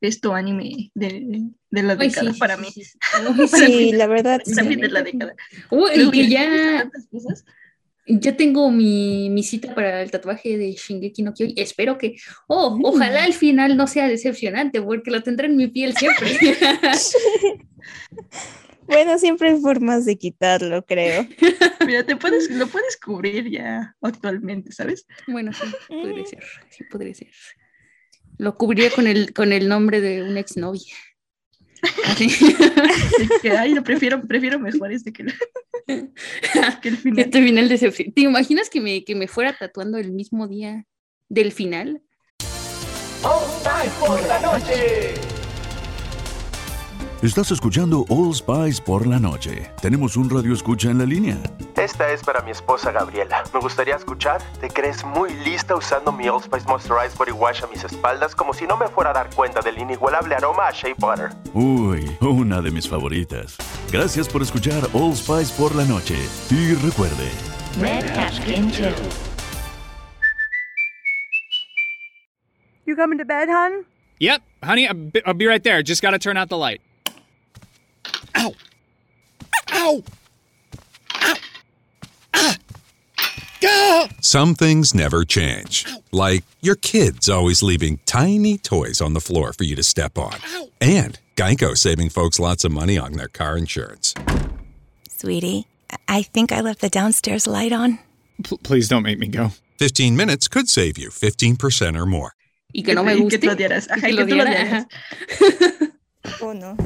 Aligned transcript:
Esto 0.00 0.34
anime 0.34 0.90
de, 0.94 1.42
de 1.70 1.82
la 1.82 1.92
Ay, 1.98 2.08
década 2.08 2.32
sí, 2.32 2.38
para 2.38 2.56
mí. 2.56 2.68
sí, 2.72 2.84
sí. 2.84 2.98
Para 3.50 3.66
Sí, 3.66 3.66
mí, 3.76 3.92
la 3.92 4.06
verdad. 4.06 4.40
para 4.54 4.68
mí 4.68 4.74
sí. 4.74 4.80
de 4.80 4.88
la 4.88 5.02
década. 5.02 5.34
Oh, 5.68 5.88
y 5.94 6.10
que 6.10 6.28
ya, 6.28 6.90
ya 8.06 8.36
tengo 8.36 8.70
mi, 8.70 9.28
mi 9.30 9.42
cita 9.42 9.74
para 9.74 10.02
el 10.02 10.10
tatuaje 10.10 10.56
de 10.56 10.72
Shingeki 10.72 11.22
no 11.22 11.34
Kyojin. 11.34 11.54
Espero 11.58 11.98
que, 11.98 12.16
oh, 12.48 12.78
ojalá 12.82 13.24
al 13.24 13.34
final 13.34 13.76
no 13.76 13.86
sea 13.86 14.08
decepcionante, 14.08 14.80
porque 14.80 15.10
lo 15.10 15.22
tendré 15.22 15.46
en 15.48 15.56
mi 15.56 15.68
piel 15.68 15.94
siempre. 15.96 16.28
Bueno, 18.86 19.18
siempre 19.20 19.50
hay 19.50 19.60
formas 19.60 20.04
de 20.04 20.18
quitarlo, 20.18 20.84
creo. 20.84 21.24
Mira, 21.86 22.04
te 22.04 22.16
puedes, 22.16 22.50
lo 22.50 22.66
puedes 22.66 22.96
cubrir 22.98 23.48
ya 23.48 23.94
actualmente, 24.02 24.72
¿sabes? 24.72 25.06
bueno, 25.28 25.52
sí, 25.52 25.62
podría 25.86 26.26
ser, 26.26 26.42
sí, 26.70 26.84
podría 26.90 27.14
ser. 27.14 27.28
Lo 28.40 28.56
cubriría 28.56 28.90
con 28.90 29.06
el, 29.06 29.32
con 29.34 29.52
el 29.52 29.68
nombre 29.68 30.00
de 30.00 30.22
una 30.22 30.40
exnovia. 30.40 30.94
Así. 32.06 32.26
Así 32.26 33.28
que, 33.42 33.50
ay, 33.52 33.74
lo 33.74 33.82
prefiero, 33.82 34.20
prefiero 34.26 34.58
mejor 34.58 34.92
este 34.92 35.12
que, 35.12 35.22
el- 35.22 36.12
que 36.82 36.88
el 36.88 36.96
final. 36.96 37.18
Este 37.24 37.42
final 37.42 37.68
decepción. 37.68 38.12
¿Te 38.12 38.22
imaginas 38.22 38.68
que 38.70 38.80
me, 38.80 39.04
que 39.04 39.14
me 39.14 39.28
fuera 39.28 39.52
tatuando 39.56 39.98
el 39.98 40.12
mismo 40.12 40.48
día 40.48 40.84
del 41.28 41.52
final? 41.52 42.02
Estás 47.22 47.50
escuchando 47.50 48.06
All 48.08 48.34
Spice 48.34 48.80
por 48.80 49.06
la 49.06 49.18
noche. 49.18 49.70
Tenemos 49.82 50.16
un 50.16 50.30
radio 50.30 50.54
escucha 50.54 50.90
en 50.90 50.96
la 50.96 51.04
línea. 51.04 51.36
Esta 51.76 52.10
es 52.10 52.22
para 52.22 52.40
mi 52.40 52.50
esposa 52.50 52.92
Gabriela. 52.92 53.44
Me 53.52 53.60
gustaría 53.60 53.94
escuchar. 53.96 54.40
¿Te 54.58 54.70
crees 54.70 55.04
muy 55.04 55.34
lista 55.44 55.76
usando 55.76 56.12
mi 56.12 56.30
Old 56.30 56.44
Spice 56.44 56.66
Moisturized 56.66 57.18
Body 57.18 57.32
Wash 57.32 57.62
a 57.62 57.66
mis 57.66 57.84
espaldas 57.84 58.34
como 58.34 58.54
si 58.54 58.66
no 58.66 58.78
me 58.78 58.88
fuera 58.88 59.10
a 59.10 59.12
dar 59.12 59.28
cuenta 59.34 59.60
del 59.60 59.76
inigualable 59.76 60.34
aroma 60.34 60.68
a 60.68 60.70
Shea 60.70 60.94
Butter? 60.96 61.28
Uy, 61.52 62.10
una 62.22 62.62
de 62.62 62.70
mis 62.70 62.88
favoritas. 62.88 63.58
Gracias 63.92 64.26
por 64.26 64.40
escuchar 64.40 64.82
All 64.94 65.14
Spice 65.14 65.52
por 65.58 65.74
la 65.74 65.84
noche. 65.84 66.16
Y 66.48 66.72
recuerde, 66.76 67.28
You 72.86 72.96
coming 72.96 73.18
to 73.18 73.26
bed, 73.26 73.50
hon? 73.50 73.84
Yep, 74.20 74.40
honey, 74.62 74.86
I'll 74.86 75.34
be 75.34 75.46
right 75.46 75.62
there. 75.62 75.82
Just 75.82 76.00
gotta 76.00 76.18
turn 76.18 76.38
out 76.38 76.48
the 76.48 76.56
light. 76.56 76.80
Ow! 78.36 78.52
Ow! 79.72 80.02
Ow! 81.14 81.34
Ah! 82.34 82.56
Go! 83.60 84.06
Some 84.20 84.54
things 84.54 84.94
never 84.94 85.24
change. 85.24 85.84
Like 86.12 86.44
your 86.60 86.76
kids 86.76 87.28
always 87.28 87.62
leaving 87.62 87.98
tiny 88.06 88.56
toys 88.58 89.00
on 89.00 89.12
the 89.14 89.20
floor 89.20 89.52
for 89.52 89.64
you 89.64 89.76
to 89.76 89.82
step 89.82 90.16
on. 90.18 90.34
And 90.80 91.18
Geico 91.36 91.76
saving 91.76 92.08
folks 92.10 92.38
lots 92.38 92.64
of 92.64 92.72
money 92.72 92.96
on 92.98 93.12
their 93.12 93.28
car 93.28 93.56
insurance. 93.58 94.14
Sweetie, 95.08 95.66
I 96.08 96.22
think 96.22 96.52
I 96.52 96.60
left 96.62 96.80
the 96.80 96.88
downstairs 96.88 97.46
light 97.46 97.72
on. 97.72 97.98
P- 98.42 98.56
please 98.62 98.88
don't 98.88 99.02
make 99.02 99.18
me 99.18 99.28
go. 99.28 99.52
15 99.78 100.16
minutes 100.16 100.48
could 100.48 100.68
save 100.68 100.96
you 100.98 101.10
15% 101.10 101.96
or 102.00 102.06
more. 102.06 102.32
Y 102.72 102.82
que 102.82 102.94
no 102.94 103.02
me 103.02 103.12
y 103.14 103.18
guste. 103.20 103.40
que 103.40 103.48
tú 103.48 103.50
odiaras. 103.50 103.88
y 103.88 103.92
Ajá, 103.92 104.06
que 104.06 104.12
y 104.12 104.16
que 104.16 104.24
tú 104.26 104.36
lo 104.36 104.42
odiara, 104.44 104.62
odiaras. 104.62 104.86
ajá. 106.30 106.44
¿O 106.44 106.52
no? 106.54 106.76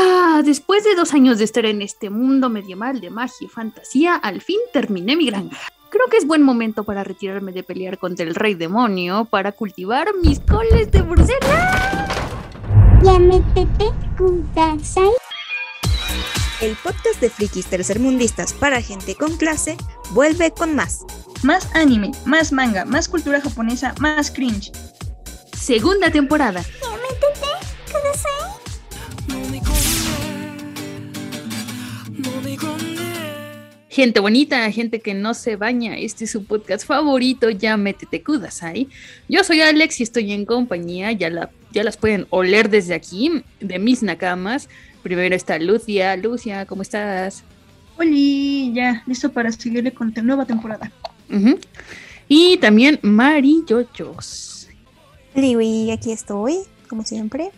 Ah, 0.00 0.42
después 0.44 0.84
de 0.84 0.94
dos 0.94 1.12
años 1.12 1.38
de 1.38 1.44
estar 1.44 1.66
en 1.66 1.82
este 1.82 2.08
mundo 2.08 2.48
medieval 2.48 3.00
de 3.00 3.10
magia 3.10 3.34
y 3.40 3.48
fantasía, 3.48 4.14
al 4.14 4.40
fin 4.40 4.58
terminé 4.72 5.16
mi 5.16 5.26
granja. 5.26 5.58
Creo 5.90 6.06
que 6.08 6.18
es 6.18 6.24
buen 6.24 6.40
momento 6.44 6.84
para 6.84 7.02
retirarme 7.02 7.50
de 7.50 7.64
pelear 7.64 7.98
contra 7.98 8.24
el 8.24 8.36
rey 8.36 8.54
demonio 8.54 9.24
para 9.24 9.50
cultivar 9.50 10.06
mis 10.22 10.38
coles 10.38 10.92
de 10.92 11.02
Bruselas. 11.02 12.08
El 16.60 16.76
podcast 16.76 17.20
de 17.20 17.30
frikis 17.30 17.66
tercermundistas 17.66 18.52
para 18.52 18.80
gente 18.80 19.16
con 19.16 19.36
clase 19.36 19.76
vuelve 20.12 20.52
con 20.52 20.76
más. 20.76 21.00
Más 21.42 21.74
anime, 21.74 22.12
más 22.24 22.52
manga, 22.52 22.84
más 22.84 23.08
cultura 23.08 23.40
japonesa, 23.40 23.96
más 23.98 24.30
cringe. 24.30 24.70
Segunda 25.56 26.12
temporada. 26.12 26.62
Gente 33.98 34.20
bonita, 34.20 34.70
gente 34.70 35.00
que 35.00 35.12
no 35.12 35.34
se 35.34 35.56
baña, 35.56 35.98
este 35.98 36.26
es 36.26 36.30
su 36.30 36.44
podcast 36.44 36.86
favorito, 36.86 37.50
ya 37.50 37.76
métete 37.76 38.22
kudasai. 38.22 38.86
Yo 39.28 39.42
soy 39.42 39.60
Alex 39.60 39.98
y 39.98 40.04
estoy 40.04 40.30
en 40.30 40.44
compañía, 40.44 41.10
ya, 41.10 41.30
la, 41.30 41.50
ya 41.72 41.82
las 41.82 41.96
pueden 41.96 42.28
oler 42.30 42.70
desde 42.70 42.94
aquí, 42.94 43.42
de 43.58 43.80
mis 43.80 44.04
nakamas. 44.04 44.68
Primero 45.02 45.34
está 45.34 45.58
Lucia. 45.58 46.16
Lucia, 46.16 46.64
¿cómo 46.64 46.82
estás? 46.82 47.42
Oli, 47.96 48.72
ya, 48.72 49.02
listo 49.08 49.32
para 49.32 49.50
seguirle 49.50 49.90
con 49.90 50.12
la 50.14 50.22
nueva 50.22 50.44
temporada. 50.44 50.92
Y 52.28 52.56
también 52.58 53.00
Mari 53.02 53.64
Yoyos. 53.66 54.68
Liwi, 55.34 55.90
aquí 55.90 56.12
estoy, 56.12 56.58
como 56.88 57.04
siempre. 57.04 57.50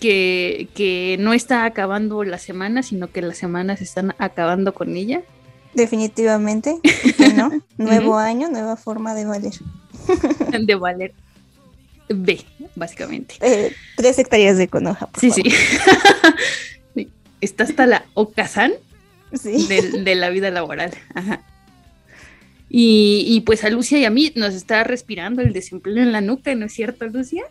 Que, 0.00 0.68
que 0.74 1.16
no 1.20 1.32
está 1.34 1.64
acabando 1.64 2.24
la 2.24 2.38
semana, 2.38 2.82
sino 2.82 3.10
que 3.12 3.22
las 3.22 3.38
semanas 3.38 3.80
están 3.82 4.14
acabando 4.18 4.74
con 4.74 4.96
ella. 4.96 5.22
Definitivamente, 5.74 6.78
¿por 6.82 7.14
qué 7.14 7.28
no? 7.34 7.50
Nuevo 7.76 8.18
año, 8.18 8.48
nueva 8.48 8.76
forma 8.76 9.14
de 9.14 9.24
valer. 9.26 9.52
De 10.66 10.74
valer 10.74 11.12
B, 12.08 12.40
básicamente. 12.74 13.36
Eh, 13.40 13.72
tres 13.96 14.18
hectáreas 14.18 14.56
de 14.58 14.66
conoja, 14.66 15.06
por 15.06 15.20
Sí, 15.20 15.30
favor. 15.30 15.52
sí. 16.94 17.08
Está 17.40 17.64
hasta 17.64 17.86
la 17.86 18.04
Sí. 19.32 19.66
de, 19.68 20.02
de 20.02 20.14
la 20.16 20.30
vida 20.30 20.50
laboral. 20.50 20.90
Ajá. 21.14 21.42
Y, 22.68 23.24
y 23.28 23.40
pues 23.42 23.62
a 23.64 23.70
Lucia 23.70 23.98
y 23.98 24.04
a 24.04 24.10
mí 24.10 24.32
nos 24.34 24.54
está 24.54 24.82
respirando 24.84 25.42
el 25.42 25.52
desempleo 25.52 26.02
en 26.02 26.12
la 26.12 26.20
nuca, 26.20 26.54
¿no 26.56 26.66
es 26.66 26.72
cierto, 26.72 27.06
Lucia? 27.06 27.44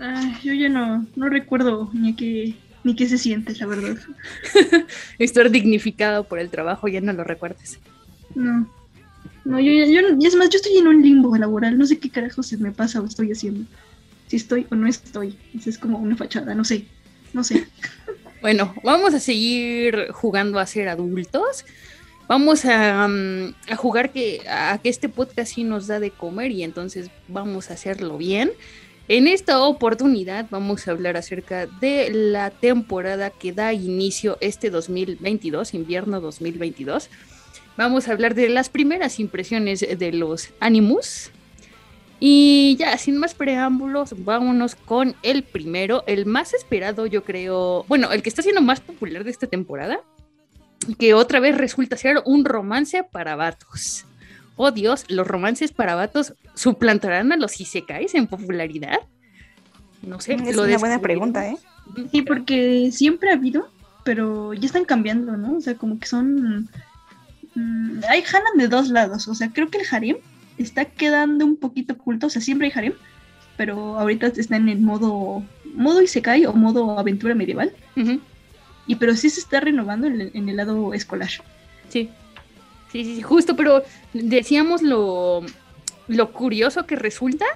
Ay, 0.00 0.36
yo 0.42 0.52
ya 0.54 0.68
no, 0.68 1.06
no 1.16 1.28
recuerdo 1.28 1.90
ni 1.92 2.14
qué, 2.14 2.54
ni 2.84 2.94
qué 2.96 3.08
se 3.08 3.18
siente, 3.18 3.54
la 3.56 3.66
verdad. 3.66 3.96
Estar 5.18 5.50
dignificado 5.50 6.24
por 6.24 6.38
el 6.38 6.50
trabajo, 6.50 6.88
ya 6.88 7.00
no 7.00 7.12
lo 7.12 7.24
recuerdes. 7.24 7.78
No. 8.34 8.68
No, 9.44 9.60
yo, 9.60 9.72
ya- 9.72 9.86
yo, 9.86 10.00
y 10.18 10.26
es 10.26 10.36
más, 10.36 10.48
yo 10.50 10.56
estoy 10.56 10.76
en 10.78 10.86
un 10.88 11.02
limbo 11.02 11.36
laboral, 11.36 11.76
no 11.76 11.84
sé 11.86 11.98
qué 11.98 12.10
carajo 12.10 12.42
se 12.42 12.56
me 12.56 12.70
pasa 12.72 13.00
o 13.00 13.06
estoy 13.06 13.32
haciendo. 13.32 13.64
Si 14.28 14.36
estoy 14.36 14.66
o 14.70 14.74
no 14.74 14.86
estoy. 14.86 15.36
Es 15.66 15.76
como 15.78 15.98
una 15.98 16.16
fachada, 16.16 16.54
no 16.54 16.64
sé. 16.64 16.86
No 17.32 17.44
sé. 17.44 17.66
Bueno, 18.40 18.74
vamos 18.82 19.14
a 19.14 19.20
seguir 19.20 20.08
jugando 20.10 20.58
a 20.58 20.66
ser 20.66 20.88
adultos. 20.88 21.64
Vamos 22.26 22.64
a, 22.64 23.06
mm, 23.06 23.54
a 23.70 23.76
jugar 23.76 24.10
que, 24.10 24.40
a 24.50 24.80
que 24.82 24.88
este 24.88 25.08
podcast 25.08 25.54
sí 25.54 25.62
nos 25.62 25.86
da 25.86 26.00
de 26.00 26.10
comer 26.10 26.50
y 26.50 26.64
entonces 26.64 27.08
vamos 27.28 27.70
a 27.70 27.74
hacerlo 27.74 28.18
bien. 28.18 28.50
En 29.08 29.26
esta 29.26 29.60
oportunidad 29.60 30.46
vamos 30.50 30.86
a 30.86 30.92
hablar 30.92 31.16
acerca 31.16 31.66
de 31.66 32.10
la 32.12 32.50
temporada 32.50 33.30
que 33.30 33.52
da 33.52 33.72
inicio 33.72 34.38
este 34.40 34.70
2022, 34.70 35.74
invierno 35.74 36.20
2022. 36.20 37.10
Vamos 37.76 38.06
a 38.06 38.12
hablar 38.12 38.34
de 38.36 38.48
las 38.48 38.68
primeras 38.68 39.18
impresiones 39.18 39.80
de 39.80 40.12
los 40.12 40.50
Animus. 40.60 41.30
Y 42.20 42.76
ya, 42.78 42.96
sin 42.96 43.16
más 43.16 43.34
preámbulos, 43.34 44.14
vámonos 44.24 44.76
con 44.76 45.16
el 45.24 45.42
primero, 45.42 46.04
el 46.06 46.24
más 46.24 46.54
esperado, 46.54 47.06
yo 47.06 47.24
creo. 47.24 47.84
Bueno, 47.88 48.12
el 48.12 48.22
que 48.22 48.28
está 48.28 48.42
siendo 48.42 48.62
más 48.62 48.80
popular 48.80 49.24
de 49.24 49.32
esta 49.32 49.48
temporada, 49.48 50.00
que 51.00 51.14
otra 51.14 51.40
vez 51.40 51.58
resulta 51.58 51.96
ser 51.96 52.22
un 52.24 52.44
romance 52.44 53.02
para 53.02 53.34
vatos. 53.34 54.06
Oh 54.56 54.70
Dios, 54.70 55.04
¿los 55.08 55.26
romances 55.26 55.72
para 55.72 55.94
vatos 55.94 56.34
suplantarán 56.54 57.32
a 57.32 57.36
los 57.36 57.60
isekais 57.60 58.14
en 58.14 58.26
popularidad? 58.26 58.98
No 60.02 60.20
sé, 60.20 60.34
Es 60.34 60.56
lo 60.56 60.64
una 60.64 60.78
buena 60.78 61.00
pregunta, 61.00 61.48
¿eh? 61.48 61.56
Sí, 62.10 62.22
porque 62.22 62.90
siempre 62.92 63.30
ha 63.30 63.34
habido, 63.34 63.68
pero 64.04 64.52
ya 64.52 64.66
están 64.66 64.84
cambiando, 64.84 65.36
¿no? 65.36 65.56
O 65.56 65.60
sea, 65.60 65.74
como 65.76 65.98
que 65.98 66.06
son... 66.06 66.68
mm, 67.54 68.00
hay 68.08 68.22
Hanan 68.22 68.58
de 68.58 68.68
dos 68.68 68.88
lados, 68.88 69.28
o 69.28 69.34
sea, 69.34 69.50
creo 69.52 69.70
que 69.70 69.78
el 69.78 69.86
harem 69.90 70.16
está 70.58 70.84
quedando 70.84 71.44
un 71.44 71.56
poquito 71.56 71.94
oculto, 71.94 72.26
o 72.26 72.30
sea, 72.30 72.42
siempre 72.42 72.66
hay 72.68 72.72
harem, 72.74 72.94
pero 73.56 73.98
ahorita 73.98 74.28
están 74.28 74.68
en 74.68 74.84
modo 74.84 75.42
modo 75.74 76.02
Isekai 76.02 76.46
o 76.46 76.52
modo 76.52 76.98
aventura 76.98 77.34
medieval. 77.34 77.72
Y 78.86 78.96
pero 78.96 79.14
sí 79.14 79.30
se 79.30 79.40
está 79.40 79.60
renovando 79.60 80.06
en, 80.06 80.30
en 80.34 80.48
el 80.48 80.56
lado 80.56 80.92
escolar. 80.94 81.30
Sí. 81.88 82.10
Sí, 82.92 83.04
sí, 83.04 83.16
sí, 83.16 83.22
justo, 83.22 83.56
pero 83.56 83.82
decíamos 84.12 84.82
lo, 84.82 85.42
lo 86.08 86.32
curioso 86.32 86.86
que 86.86 86.96
resulta 86.96 87.46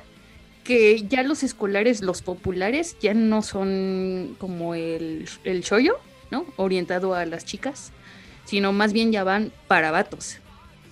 que 0.64 1.06
ya 1.08 1.22
los 1.22 1.42
escolares, 1.42 2.00
los 2.02 2.22
populares, 2.22 2.96
ya 3.00 3.14
no 3.14 3.42
son 3.42 4.34
como 4.38 4.74
el, 4.74 5.28
el 5.44 5.60
shoyo, 5.60 5.96
¿no? 6.30 6.46
Orientado 6.56 7.14
a 7.14 7.24
las 7.24 7.44
chicas, 7.44 7.92
sino 8.44 8.72
más 8.72 8.92
bien 8.92 9.12
ya 9.12 9.22
van 9.22 9.52
para 9.68 9.90
vatos. 9.90 10.38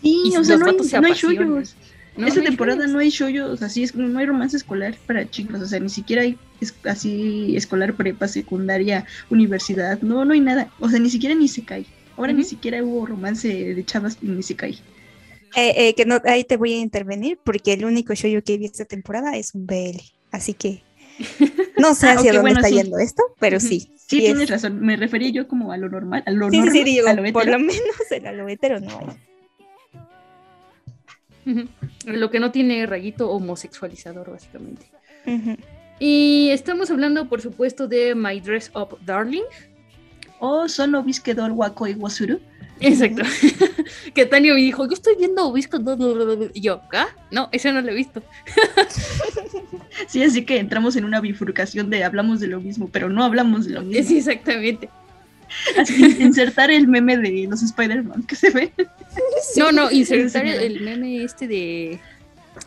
Sí, 0.02 0.32
o 0.38 0.44
sea, 0.44 0.58
no 0.58 0.66
hay, 0.66 0.76
no 0.76 1.06
hay 1.06 1.14
shoyos. 1.14 1.74
Esta 2.16 2.42
temporada 2.42 2.86
no 2.86 3.00
hay 3.00 3.10
shoyos, 3.10 3.62
así 3.62 3.82
es, 3.82 3.94
no 3.96 4.18
hay 4.18 4.26
romance 4.26 4.56
escolar 4.56 4.94
para 5.06 5.28
chicos, 5.28 5.60
o 5.60 5.66
sea, 5.66 5.80
ni 5.80 5.88
siquiera 5.88 6.22
hay 6.22 6.38
así 6.84 7.56
escolar, 7.56 7.94
prepa, 7.94 8.28
secundaria, 8.28 9.04
universidad, 9.30 10.00
no, 10.02 10.24
no 10.24 10.32
hay 10.32 10.40
nada, 10.40 10.70
o 10.78 10.88
sea, 10.88 11.00
ni 11.00 11.10
siquiera 11.10 11.34
ni 11.34 11.48
se 11.48 11.64
cae. 11.64 11.86
Ahora 12.16 12.32
ni 12.32 12.44
siquiera 12.44 12.82
hubo 12.82 13.06
romance 13.06 13.48
de 13.48 13.84
chavas 13.84 14.22
ni 14.22 14.42
se 14.42 14.54
cae. 14.56 14.78
Eh, 15.56 15.88
eh, 15.88 15.94
que 15.94 16.04
no, 16.04 16.20
ahí 16.24 16.44
te 16.44 16.56
voy 16.56 16.74
a 16.74 16.78
intervenir 16.78 17.38
porque 17.42 17.72
el 17.72 17.84
único 17.84 18.14
show 18.14 18.30
que 18.42 18.58
vi 18.58 18.64
esta 18.64 18.84
temporada 18.84 19.36
es 19.36 19.54
un 19.54 19.66
BL, 19.66 20.00
así 20.32 20.52
que 20.54 20.82
no 21.78 21.94
sé 21.94 22.08
hacia 22.08 22.32
dónde 22.32 22.52
está 22.52 22.68
yendo 22.68 22.98
esto, 22.98 23.22
pero 23.38 23.60
sí. 23.60 23.90
Sí, 24.06 24.18
tienes 24.18 24.50
razón, 24.50 24.80
me 24.80 24.96
refería 24.96 25.30
yo 25.30 25.48
como 25.48 25.72
a 25.72 25.76
lo 25.76 25.88
normal, 25.88 26.22
a 26.26 26.30
lo 26.30 26.50
sí, 26.50 26.58
normal, 26.58 26.74
sí, 26.74 26.84
digo, 26.84 27.08
a 27.08 27.14
lo 27.14 27.32
por 27.32 27.46
lo 27.46 27.58
menos 27.58 28.10
en 28.10 28.26
a 28.26 28.32
lo 28.32 28.48
hetero 28.48 28.80
no 28.80 28.98
hay. 28.98 29.06
Lo 32.06 32.30
que 32.30 32.40
no 32.40 32.50
tiene 32.52 32.84
rayito 32.86 33.30
homosexualizador, 33.30 34.30
básicamente. 34.30 34.86
Y 35.98 36.50
estamos 36.50 36.90
hablando, 36.90 37.28
por 37.28 37.40
supuesto, 37.40 37.86
de 37.86 38.14
My 38.14 38.40
Dress 38.40 38.70
Up 38.74 38.98
Darling. 39.04 39.44
O 40.46 40.68
solo 40.68 41.02
Bisquedor 41.02 41.52
Wako 41.52 41.86
y 41.86 41.94
Wasuru. 41.94 42.38
Exacto. 42.78 43.22
que 44.14 44.26
Tania 44.26 44.52
me 44.52 44.60
dijo, 44.60 44.86
yo 44.86 44.92
estoy 44.92 45.16
viendo 45.16 45.50
Bisquedor. 45.50 46.50
Y 46.52 46.60
yo, 46.60 46.82
¿ah? 46.92 47.06
No, 47.30 47.48
ese 47.50 47.72
no 47.72 47.80
lo 47.80 47.90
he 47.90 47.94
visto. 47.94 48.22
sí, 50.06 50.22
así 50.22 50.44
que 50.44 50.58
entramos 50.58 50.96
en 50.96 51.06
una 51.06 51.22
bifurcación 51.22 51.88
de 51.88 52.04
hablamos 52.04 52.40
de 52.40 52.48
lo 52.48 52.60
mismo, 52.60 52.90
pero 52.92 53.08
no 53.08 53.24
hablamos 53.24 53.64
de 53.64 53.72
lo 53.72 53.80
mismo. 53.80 54.06
Sí, 54.06 54.18
exactamente. 54.18 54.90
Así 55.78 56.14
que 56.14 56.22
insertar 56.22 56.70
el 56.70 56.88
meme 56.88 57.16
de 57.16 57.46
los 57.48 57.62
Spider-Man 57.62 58.24
que 58.24 58.36
se 58.36 58.50
ve. 58.50 58.70
No, 59.56 59.72
no, 59.72 59.90
insertar 59.90 60.44
el, 60.44 60.60
el 60.60 60.80
meme 60.82 61.24
este 61.24 61.48
de 61.48 62.00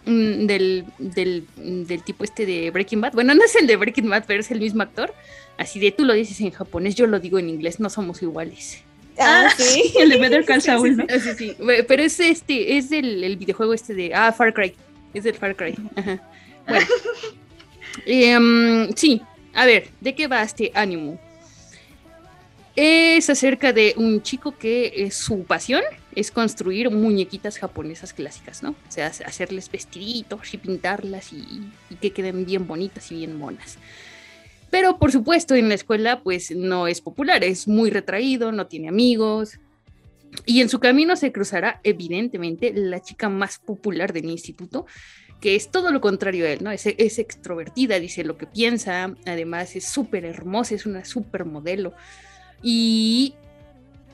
mm, 0.05 0.47
del, 0.47 0.85
del, 0.97 1.45
del, 1.57 2.01
tipo 2.01 2.23
este 2.23 2.47
de 2.47 2.71
Breaking 2.71 3.01
Bad. 3.01 3.13
Bueno, 3.13 3.35
no 3.35 3.45
es 3.45 3.55
el 3.55 3.67
de 3.67 3.75
Breaking 3.75 4.09
Bad, 4.09 4.23
pero 4.25 4.39
es 4.39 4.49
el 4.49 4.61
mismo 4.61 4.81
actor. 4.81 5.13
Así 5.57 5.79
de 5.79 5.91
tú 5.91 6.05
lo 6.05 6.13
dices 6.13 6.39
en 6.41 6.51
japonés, 6.51 6.95
yo 6.95 7.07
lo 7.07 7.19
digo 7.19 7.39
en 7.39 7.49
inglés, 7.49 7.79
no 7.79 7.89
somos 7.89 8.21
iguales. 8.21 8.83
Ah, 9.19 9.49
sí. 9.57 9.93
el 9.99 10.09
de 10.09 10.17
Better 10.17 10.45
Call 10.45 10.61
Saul, 10.61 10.97
¿no? 10.97 11.05
Sí, 11.09 11.33
sí, 11.37 11.55
Pero 11.87 12.03
es 12.03 12.19
este, 12.19 12.77
es 12.77 12.89
del 12.89 13.23
el 13.23 13.37
videojuego 13.37 13.73
este 13.73 13.93
de. 13.93 14.13
Ah, 14.13 14.31
Far 14.31 14.53
Cry. 14.53 14.73
Es 15.13 15.23
del 15.23 15.35
Far 15.35 15.55
Cry. 15.55 15.75
Ajá. 15.95 16.21
Bueno. 16.67 16.87
um, 18.37 18.91
sí, 18.95 19.21
a 19.53 19.65
ver, 19.65 19.89
¿de 20.01 20.13
qué 20.13 20.27
va 20.27 20.43
este 20.43 20.71
ánimo? 20.75 21.19
Es 22.75 23.27
acerca 23.31 23.73
de 23.73 23.95
un 23.97 24.21
chico 24.21 24.55
que 24.55 24.93
eh, 24.95 25.09
su 25.09 25.45
pasión 25.45 25.81
es 26.13 26.29
construir 26.29 26.91
muñequitas 26.91 27.57
japonesas 27.57 28.13
clásicas, 28.13 28.61
¿no? 28.61 28.71
O 28.71 28.91
sea, 28.91 29.07
hacerles 29.07 29.71
vestiditos 29.71 30.53
y 30.53 30.57
pintarlas 30.57 31.33
y, 31.33 31.71
y, 31.89 31.95
que 31.95 32.11
queden 32.11 32.45
bien 32.45 32.67
bonitas 32.67 33.11
y 33.11 33.15
bien 33.15 33.35
monas. 33.35 33.79
Pero 34.69 34.99
por 34.99 35.11
supuesto 35.11 35.55
en 35.55 35.69
la 35.69 35.75
escuela 35.75 36.21
pues 36.21 36.51
no 36.51 36.87
es 36.87 37.01
popular, 37.01 37.43
es 37.43 37.67
muy 37.67 37.89
retraído, 37.89 38.51
no 38.51 38.67
tiene 38.67 38.89
amigos. 38.89 39.59
Y 40.45 40.61
en 40.61 40.69
su 40.69 40.79
camino 40.79 41.15
se 41.15 41.31
cruzará 41.31 41.79
evidentemente 41.83 42.73
la 42.73 43.01
chica 43.01 43.29
más 43.29 43.59
popular 43.59 44.13
del 44.13 44.25
instituto, 44.25 44.85
que 45.39 45.55
es 45.55 45.69
todo 45.69 45.91
lo 45.91 46.01
contrario 46.01 46.45
a 46.45 46.49
él, 46.49 46.63
¿no? 46.63 46.71
Es, 46.71 46.85
extrovertida, 46.85 47.99
dice 47.99 48.23
lo 48.23 48.37
que 48.37 48.47
piensa, 48.47 49.15
además 49.25 49.75
es 49.75 49.85
súper 49.85 50.25
hermosa, 50.25 50.75
es 50.75 50.85
una 50.85 51.05
súper 51.05 51.45
modelo. 51.45 51.93
Y 52.61 53.35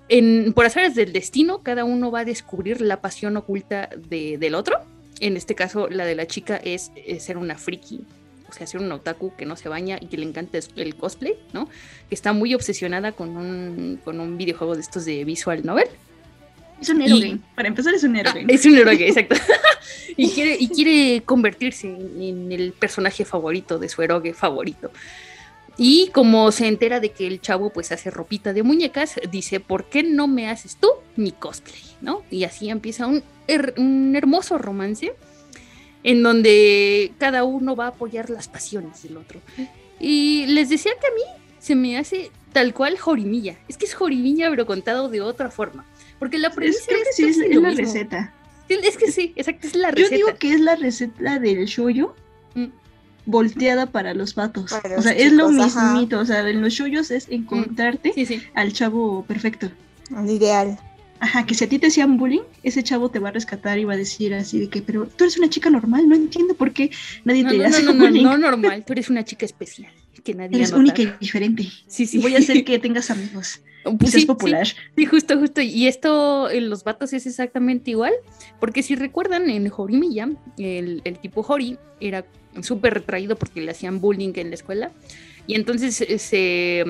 en, 0.10 0.54
por 0.54 0.66
azares 0.66 0.96
del 0.96 1.14
destino, 1.14 1.64
cada 1.64 1.86
uno 1.86 2.12
va 2.12 2.22
a 2.22 2.26
descubrir 2.26 2.82
la 2.82 3.02
pasión 3.02 3.38
oculta 3.38 3.90
de, 4.10 4.38
del 4.38 4.56
otro. 4.56 4.80
En 5.20 5.38
este 5.38 5.56
caso, 5.56 5.90
la 5.90 6.06
de 6.06 6.16
la 6.16 6.28
chica 6.28 6.58
es, 6.58 6.92
es, 6.96 7.24
ser 7.24 7.38
una 7.38 7.58
friki, 7.58 8.02
o 8.54 8.56
sea, 8.56 8.68
ser 8.68 8.82
un 8.82 8.92
otaku 8.92 9.34
que 9.36 9.48
no 9.48 9.56
se 9.56 9.68
baña 9.68 9.98
y 10.00 10.06
que 10.06 10.18
le 10.18 10.26
encanta 10.26 10.60
el 10.76 10.96
cosplay, 10.96 11.34
¿no? 11.54 11.68
Que 12.08 12.14
está 12.14 12.34
muy 12.34 12.54
obsesionada 12.54 13.12
con 13.12 13.36
un, 13.36 14.00
con 14.04 14.20
un 14.20 14.38
videojuego 14.38 14.76
de 14.76 14.82
estos 14.82 15.06
de 15.06 15.26
visual 15.26 15.66
novel. 15.66 15.88
Es 16.80 16.90
un 16.90 17.02
héroe. 17.02 17.40
Para 17.56 17.68
empezar, 17.68 17.96
es 17.96 18.04
un 18.04 18.16
héroe. 18.16 18.44
Ah, 18.44 18.46
es 18.48 18.64
un 18.68 18.78
héroe, 18.78 18.94
exacto. 19.08 19.36
y, 20.18 20.30
quiere, 20.30 20.56
y 20.60 20.68
quiere 20.68 21.24
convertirse 21.24 21.88
en, 21.88 22.22
en 22.22 22.52
el 22.52 22.74
personaje 22.74 23.26
favorito 23.26 23.80
de 23.80 23.90
su 23.90 24.04
héroe 24.04 24.34
favorito. 24.36 24.92
Y 25.76 26.10
como 26.14 26.52
se 26.52 26.68
entera 26.68 27.00
de 27.00 27.10
que 27.10 27.26
el 27.26 27.42
chavo 27.42 27.72
pues 27.72 27.92
hace 27.92 28.12
ropita 28.12 28.54
de 28.54 28.62
muñecas, 28.62 29.20
dice, 29.32 29.60
¿por 29.60 29.86
qué 29.86 30.04
no 30.04 30.28
me 30.28 30.48
haces 30.48 30.76
tú 30.76 30.90
mi 31.16 31.32
cosplay? 31.32 31.82
¿No? 32.02 32.22
Y 32.30 32.44
así 32.44 32.70
empieza 32.70 33.08
un, 33.08 33.24
her 33.48 33.74
un 33.78 34.16
hermoso 34.16 34.60
romance 34.60 35.14
en 36.04 36.24
donde 36.24 37.14
cada 37.18 37.44
uno 37.44 37.76
va 37.76 37.86
a 37.86 37.90
apoyar 37.90 38.30
las 38.30 38.48
pasiones 38.48 39.04
del 39.04 39.18
otro. 39.18 39.40
Y 40.00 40.46
les 40.48 40.70
decía 40.70 40.92
que 41.00 41.08
a 41.08 41.12
mí 41.12 41.44
se 41.60 41.76
me 41.76 41.98
hace 41.98 42.32
tal 42.52 42.74
cual 42.74 42.98
Jorimilla. 42.98 43.58
Es 43.68 43.78
que 43.78 43.86
es 43.86 43.94
Jorimilla, 43.94 44.50
pero 44.50 44.66
contado 44.66 45.10
de 45.10 45.22
otra 45.22 45.50
forma. 45.50 45.86
Porque 46.20 46.38
la 46.38 46.52
premisa 46.52 46.80
es, 46.80 46.86
creo 46.86 47.00
que 47.00 47.14
sí, 47.14 47.24
es, 47.26 47.38
es 47.38 47.56
la 47.56 47.72
receta. 47.72 48.34
Es 48.70 48.98
que 48.98 49.12
sí, 49.12 49.34
exacto, 49.36 49.68
es 49.68 49.76
la 49.76 49.92
receta. 49.92 50.16
Yo 50.16 50.26
digo 50.26 50.38
que 50.38 50.54
es 50.54 50.60
la 50.60 50.76
receta 50.76 51.40
del 51.40 51.66
shoyo. 51.66 52.16
Mm 52.56 52.68
volteada 53.26 53.88
para 53.88 54.14
los 54.14 54.36
vatos. 54.36 54.72
Para 54.72 54.90
los 54.90 55.00
o 55.00 55.02
sea, 55.02 55.14
chicos, 55.14 55.26
es 55.26 55.34
lo 55.34 55.50
mismito. 55.50 56.20
O 56.20 56.26
sea, 56.26 56.48
en 56.48 56.62
los 56.62 56.74
shoyos 56.74 57.12
es 57.12 57.28
encontrarte 57.30 58.14
sí, 58.14 58.26
sí. 58.26 58.42
al 58.54 58.74
chavo 58.74 59.24
perfecto. 59.26 59.70
Al 60.16 60.30
ideal. 60.30 60.80
Ajá, 61.24 61.46
que 61.46 61.56
si 61.56 61.64
a 61.64 61.70
ti 61.70 61.80
te 61.80 61.88
hacían 61.88 62.18
bullying, 62.18 62.42
ese 62.64 62.84
chavo 62.84 63.08
te 63.08 63.18
va 63.18 63.30
a 63.30 63.32
rescatar 63.32 63.80
y 63.80 63.86
va 63.86 63.94
a 63.94 63.96
decir 63.96 64.34
así 64.34 64.60
de 64.60 64.68
que, 64.68 64.82
pero 64.82 65.08
tú 65.08 65.24
eres 65.24 65.38
una 65.38 65.50
chica 65.50 65.70
normal, 65.70 66.10
no 66.10 66.16
entiendo 66.16 66.54
por 66.54 66.74
qué 66.74 66.92
nadie 67.24 67.44
no, 67.44 67.50
te 67.50 67.58
no, 67.60 67.66
hace 67.66 67.84
no, 67.84 67.94
bullying. 67.94 68.24
No, 68.24 68.32
no, 68.32 68.50
normal, 68.50 68.84
tú 68.86 68.92
eres 68.92 69.10
una 69.10 69.24
chica 69.24 69.46
especial, 69.46 69.90
que 70.22 70.34
nadie 70.34 70.58
Eres 70.58 70.74
única 70.74 71.02
y 71.02 71.14
diferente. 71.22 71.70
Sí, 71.88 72.08
sí. 72.08 72.18
Voy 72.18 72.36
a 72.36 72.40
hacer 72.40 72.62
que 72.66 72.78
tengas 72.78 73.10
amigos. 73.10 73.62
Pues 73.98 74.12
sí, 74.12 74.26
popular. 74.26 74.68
Sí, 74.68 74.76
sí, 74.98 75.06
justo, 75.06 75.40
justo. 75.40 75.62
Y 75.62 75.88
esto 75.88 76.50
en 76.50 76.70
los 76.70 76.84
vatos 76.84 77.14
es 77.14 77.26
exactamente 77.26 77.92
igual, 77.92 78.12
porque 78.60 78.84
si 78.84 78.96
recuerdan, 78.96 79.50
en 79.50 79.70
Jorimilla, 79.70 80.28
el, 80.58 81.04
el 81.06 81.20
tipo 81.20 81.42
Jori 81.42 81.78
era 82.02 82.26
súper 82.62 82.96
retraído 82.96 83.38
porque 83.38 83.62
le 83.62 83.72
hacían 83.72 84.02
bullying 84.02 84.34
en 84.36 84.50
la 84.50 84.56
escuela, 84.56 84.92
y 85.48 85.56
entonces 85.56 85.96
se, 85.96 86.18
se 86.18 86.84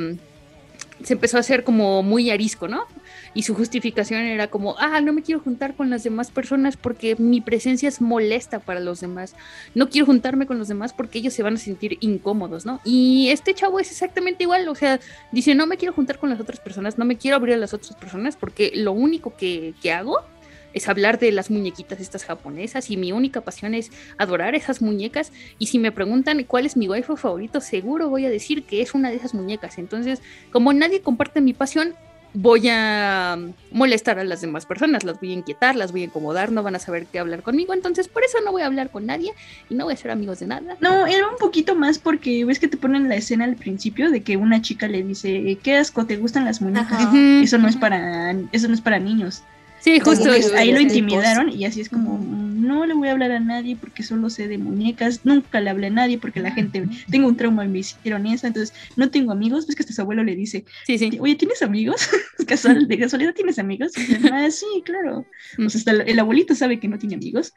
empezó 1.13 1.38
a 1.38 1.41
hacer 1.41 1.63
como 1.63 2.01
muy 2.01 2.31
arisco, 2.31 2.67
¿no? 2.67 2.88
Y 3.34 3.44
su 3.44 3.56
justificación 3.56 4.22
era 4.22 4.48
como, 4.48 4.75
ah, 4.80 5.02
no 5.02 5.13
me 5.13 5.24
quiero 5.24 5.42
juntar 5.42 5.75
con 5.75 5.90
las 5.90 6.04
demás 6.04 6.32
personas 6.32 6.78
porque 6.78 7.16
mi 7.16 7.42
presencia 7.42 7.90
es 7.90 8.02
molesta 8.02 8.60
para 8.60 8.80
los 8.80 9.02
demás. 9.02 9.36
No 9.74 9.90
quiero 9.90 10.06
juntarme 10.06 10.46
con 10.46 10.60
los 10.60 10.68
demás 10.68 10.94
porque 10.94 11.20
ellos 11.20 11.34
se 11.34 11.44
van 11.44 11.56
a 11.56 11.58
sentir 11.58 11.98
incómodos, 12.02 12.66
¿no? 12.66 12.80
Y 12.84 13.30
este 13.30 13.54
chavo 13.54 13.80
es 13.80 13.92
exactamente 13.92 14.44
igual, 14.44 14.68
o 14.68 14.75
sea, 14.75 15.00
dice, 15.32 15.56
no 15.56 15.66
me 15.68 15.78
quiero 15.78 15.94
juntar 15.94 16.20
con 16.20 16.30
las 16.30 16.40
otras 16.40 16.60
personas, 16.60 16.98
no 16.98 17.06
me 17.06 17.18
quiero 17.18 17.38
abrir 17.38 17.56
a 17.56 17.58
las 17.58 17.74
otras 17.74 17.96
personas 17.96 18.36
porque 18.36 18.72
lo 18.75 18.92
único 18.92 19.36
que, 19.36 19.74
que 19.82 19.92
hago 19.92 20.20
es 20.74 20.90
hablar 20.90 21.20
de 21.20 21.32
las 21.32 21.50
muñequitas 21.52 22.00
estas 22.00 22.25
japonesas 22.25 22.90
y 22.90 22.98
mi 22.98 23.12
única 23.12 23.42
pasión 23.42 23.74
es 23.74 23.92
adorar 24.18 24.56
esas 24.56 24.82
muñecas 24.82 25.32
y 25.60 25.68
si 25.68 25.80
me 25.80 25.92
preguntan 25.92 26.44
cuál 26.44 26.66
es 26.66 26.75
mi 26.75 26.88
waifu 26.88 27.16
favorito, 27.16 27.62
seguro 27.62 28.10
voy 28.10 28.25
a 28.25 28.30
decir 28.30 28.63
que 28.63 28.82
es 28.82 28.94
una 28.94 29.10
de 29.10 29.18
esas 29.18 29.34
muñecas. 29.34 29.78
Entonces, 29.78 30.22
como 30.52 30.74
nadie 30.74 31.02
comparte 31.02 31.42
mi 31.42 31.54
pasión, 31.54 31.96
voy 32.34 32.68
a 32.70 33.38
molestar 33.72 34.20
a 34.20 34.24
las 34.24 34.42
demás 34.42 34.66
personas, 34.66 35.04
las 35.04 35.20
voy 35.20 35.32
a 35.32 35.34
inquietar, 35.34 35.75
las 35.75 35.92
voy 35.92 36.02
a 36.02 36.06
incomodar, 36.06 36.52
no 36.52 36.63
van 36.63 36.75
a 36.75 36.80
saber 36.80 37.06
qué 37.06 37.20
hablar 37.20 37.44
conmigo, 37.44 37.74
entonces 37.74 38.08
por 38.08 38.24
eso 38.24 38.38
no 38.44 38.52
voy 38.52 38.63
a 38.63 38.66
hablar 38.66 38.90
con 38.90 39.06
nadie 39.06 39.34
y 39.70 39.75
no 39.75 39.86
voy 39.86 39.94
a 39.94 39.98
ser 39.98 40.12
amigos 40.12 40.40
de 40.40 40.48
nada. 40.48 40.78
No, 40.80 41.06
era 41.06 41.28
un 41.28 41.38
poquito 41.38 41.75
más 41.75 42.00
porque 42.00 42.44
ves 42.46 42.60
que 42.60 42.68
te 42.68 42.78
ponen 42.78 43.10
la 43.10 43.16
escena 43.16 43.46
al 43.46 43.56
principio 43.56 44.10
de 44.12 44.22
que 44.22 44.38
una 44.38 44.62
chica 44.62 44.88
le 44.88 45.04
dice, 45.04 45.58
qué 45.63 45.78
asco, 45.78 46.06
¿te 46.06 46.18
gustan 46.18 46.46
las 46.46 46.62
muñecas? 46.62 46.94
Ajá. 46.94 47.42
Eso 47.42 47.58
no 47.58 47.68
es 47.68 47.75
para, 47.75 48.32
eso 48.52 48.68
no 48.68 48.74
es 48.74 48.82
para 48.82 49.00
niños. 49.00 49.44
Sí, 49.84 50.00
justo. 50.00 50.34
Entonces, 50.34 50.54
ahí 50.54 50.72
lo 50.72 50.80
intimidaron 50.80 51.50
y 51.50 51.66
así 51.66 51.82
es 51.82 51.90
como, 51.90 52.18
no 52.18 52.86
le 52.86 52.94
voy 52.94 53.10
a 53.10 53.12
hablar 53.12 53.32
a 53.32 53.42
nadie 53.42 53.75
porque 53.75 54.02
solo 54.02 54.30
sé 54.30 54.48
de 54.48 54.58
muñecas, 54.58 55.25
nunca 55.25 55.60
le 55.60 55.70
hablé 55.70 55.88
a 55.88 55.90
nadie 55.90 56.18
porque 56.18 56.40
la 56.40 56.52
gente, 56.52 56.88
tengo 57.12 57.28
un 57.28 57.36
trauma 57.36 57.66
y 57.66 57.68
me 57.68 57.80
hicieron 57.80 58.25
eso, 58.25 58.48
entonces 58.48 58.74
no 58.96 59.10
tengo 59.10 59.34
amigos, 59.34 59.68
ves 59.68 59.75
que 59.75 59.84
hasta 59.84 59.94
su 59.94 60.02
abuelo 60.02 60.24
le 60.24 60.38
dice, 60.38 60.63
sí, 60.88 60.98
sí. 60.98 61.18
oye, 61.20 61.36
¿tienes 61.36 61.62
amigos? 61.62 62.10
Casual, 62.48 62.88
de 62.88 62.98
casualidad 62.98 63.34
tienes 63.34 63.60
amigos? 63.60 63.92
Y 63.98 64.06
dice, 64.06 64.30
ah, 64.32 64.50
sí, 64.50 64.66
claro. 64.86 65.25
O 65.60 65.70
sea, 65.70 65.80
hasta 65.80 65.92
el 65.92 66.20
abuelito 66.20 66.56
sabe 66.56 66.80
que 66.80 66.88
no 66.88 66.98
tiene 66.98 67.16
amigos. 67.16 67.54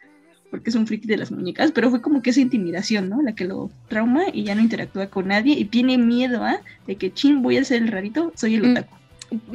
porque 0.50 0.70
es 0.70 0.76
un 0.76 0.86
friki 0.86 1.06
de 1.06 1.18
las 1.18 1.30
muñecas, 1.30 1.70
pero 1.70 1.90
fue 1.90 2.02
como 2.02 2.22
que 2.22 2.30
esa 2.30 2.40
intimidación, 2.40 3.08
¿no? 3.08 3.22
La 3.22 3.34
que 3.34 3.44
lo 3.44 3.70
trauma 3.88 4.24
y 4.32 4.42
ya 4.42 4.54
no 4.54 4.62
interactúa 4.62 5.08
con 5.10 5.28
nadie 5.28 5.54
y 5.58 5.66
tiene 5.66 5.96
miedo, 5.98 6.42
¿ah? 6.42 6.60
De 6.88 6.96
que, 6.96 7.12
chin, 7.12 7.42
voy 7.42 7.58
a 7.58 7.64
ser 7.64 7.82
el 7.82 7.88
rarito, 7.88 8.32
soy 8.34 8.56
el 8.56 8.62
mm. 8.62 8.70
otaku. 8.72 8.96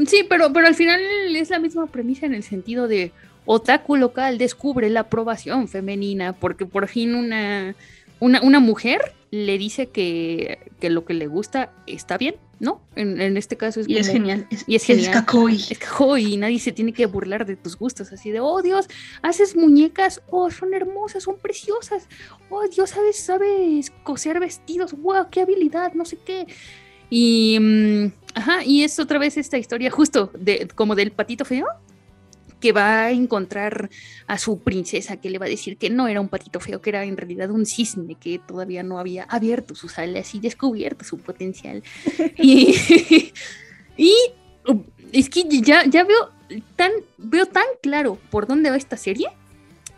Sí, 0.05 0.25
pero, 0.27 0.51
pero 0.51 0.67
al 0.67 0.75
final 0.75 0.99
es 1.35 1.49
la 1.49 1.59
misma 1.59 1.87
premisa 1.87 2.25
en 2.25 2.33
el 2.33 2.43
sentido 2.43 2.87
de 2.87 3.11
otaku 3.45 3.95
local 3.95 4.37
descubre 4.37 4.89
la 4.89 5.01
aprobación 5.01 5.67
femenina, 5.67 6.33
porque 6.33 6.65
por 6.65 6.87
fin 6.87 7.15
una, 7.15 7.75
una, 8.19 8.41
una 8.41 8.59
mujer 8.59 9.13
le 9.31 9.57
dice 9.57 9.87
que, 9.87 10.59
que, 10.79 10.89
lo 10.89 11.05
que 11.05 11.13
le 11.13 11.27
gusta 11.27 11.71
está 11.87 12.17
bien, 12.17 12.35
¿no? 12.59 12.81
En, 12.95 13.37
este 13.37 13.55
caso 13.55 13.79
es 13.79 13.87
Y 13.87 13.97
es 13.97 14.09
genial. 14.09 14.45
y 14.67 14.75
es 14.75 14.83
genial. 14.83 15.05
Es 15.05 15.21
kakoi. 15.21 15.55
Es 15.55 15.79
kakoi 15.79 16.33
y 16.33 16.37
nadie 16.37 16.59
se 16.59 16.73
tiene 16.73 16.91
que 16.91 17.05
burlar 17.05 17.45
de 17.45 17.55
tus 17.55 17.77
gustos, 17.77 18.11
así 18.11 18.29
de, 18.29 18.41
oh 18.41 18.61
Dios, 18.61 18.87
haces 19.21 19.55
muñecas, 19.55 20.21
oh, 20.29 20.51
son 20.51 20.73
hermosas, 20.73 21.23
son 21.23 21.37
preciosas, 21.37 22.07
oh 22.49 22.67
Dios, 22.67 22.89
sabes, 22.89 23.19
sabes 23.19 23.91
coser 24.03 24.41
vestidos, 24.41 24.93
wow, 24.93 25.27
qué 25.31 25.41
habilidad, 25.41 25.93
no 25.93 26.03
sé 26.03 26.17
qué. 26.17 26.45
Y, 27.09 27.57
mm, 27.59 28.11
ajá, 28.33 28.63
y 28.63 28.83
es 28.83 28.99
otra 28.99 29.19
vez 29.19 29.37
esta 29.37 29.57
historia 29.57 29.91
justo 29.91 30.31
de, 30.37 30.67
como 30.75 30.95
del 30.95 31.11
patito 31.11 31.45
feo, 31.45 31.67
que 32.59 32.71
va 32.71 33.05
a 33.05 33.11
encontrar 33.11 33.89
a 34.27 34.37
su 34.37 34.59
princesa, 34.59 35.17
que 35.17 35.29
le 35.29 35.39
va 35.39 35.47
a 35.47 35.49
decir 35.49 35.77
que 35.77 35.89
no 35.89 36.07
era 36.07 36.21
un 36.21 36.29
patito 36.29 36.59
feo, 36.59 36.81
que 36.81 36.91
era 36.91 37.03
en 37.03 37.17
realidad 37.17 37.49
un 37.49 37.65
cisne 37.65 38.15
que 38.15 38.39
todavía 38.39 38.83
no 38.83 38.99
había 38.99 39.23
abierto 39.23 39.75
sus 39.75 39.97
alas 39.97 40.33
y 40.35 40.39
descubierto 40.39 41.03
su 41.03 41.17
potencial. 41.17 41.83
y, 42.37 42.75
y 43.97 44.13
um, 44.67 44.83
es 45.11 45.29
que 45.29 45.43
ya, 45.49 45.85
ya 45.85 46.03
veo, 46.03 46.29
tan, 46.75 46.91
veo 47.17 47.47
tan 47.47 47.65
claro 47.81 48.17
por 48.29 48.47
dónde 48.47 48.69
va 48.69 48.77
esta 48.77 48.95
serie 48.95 49.27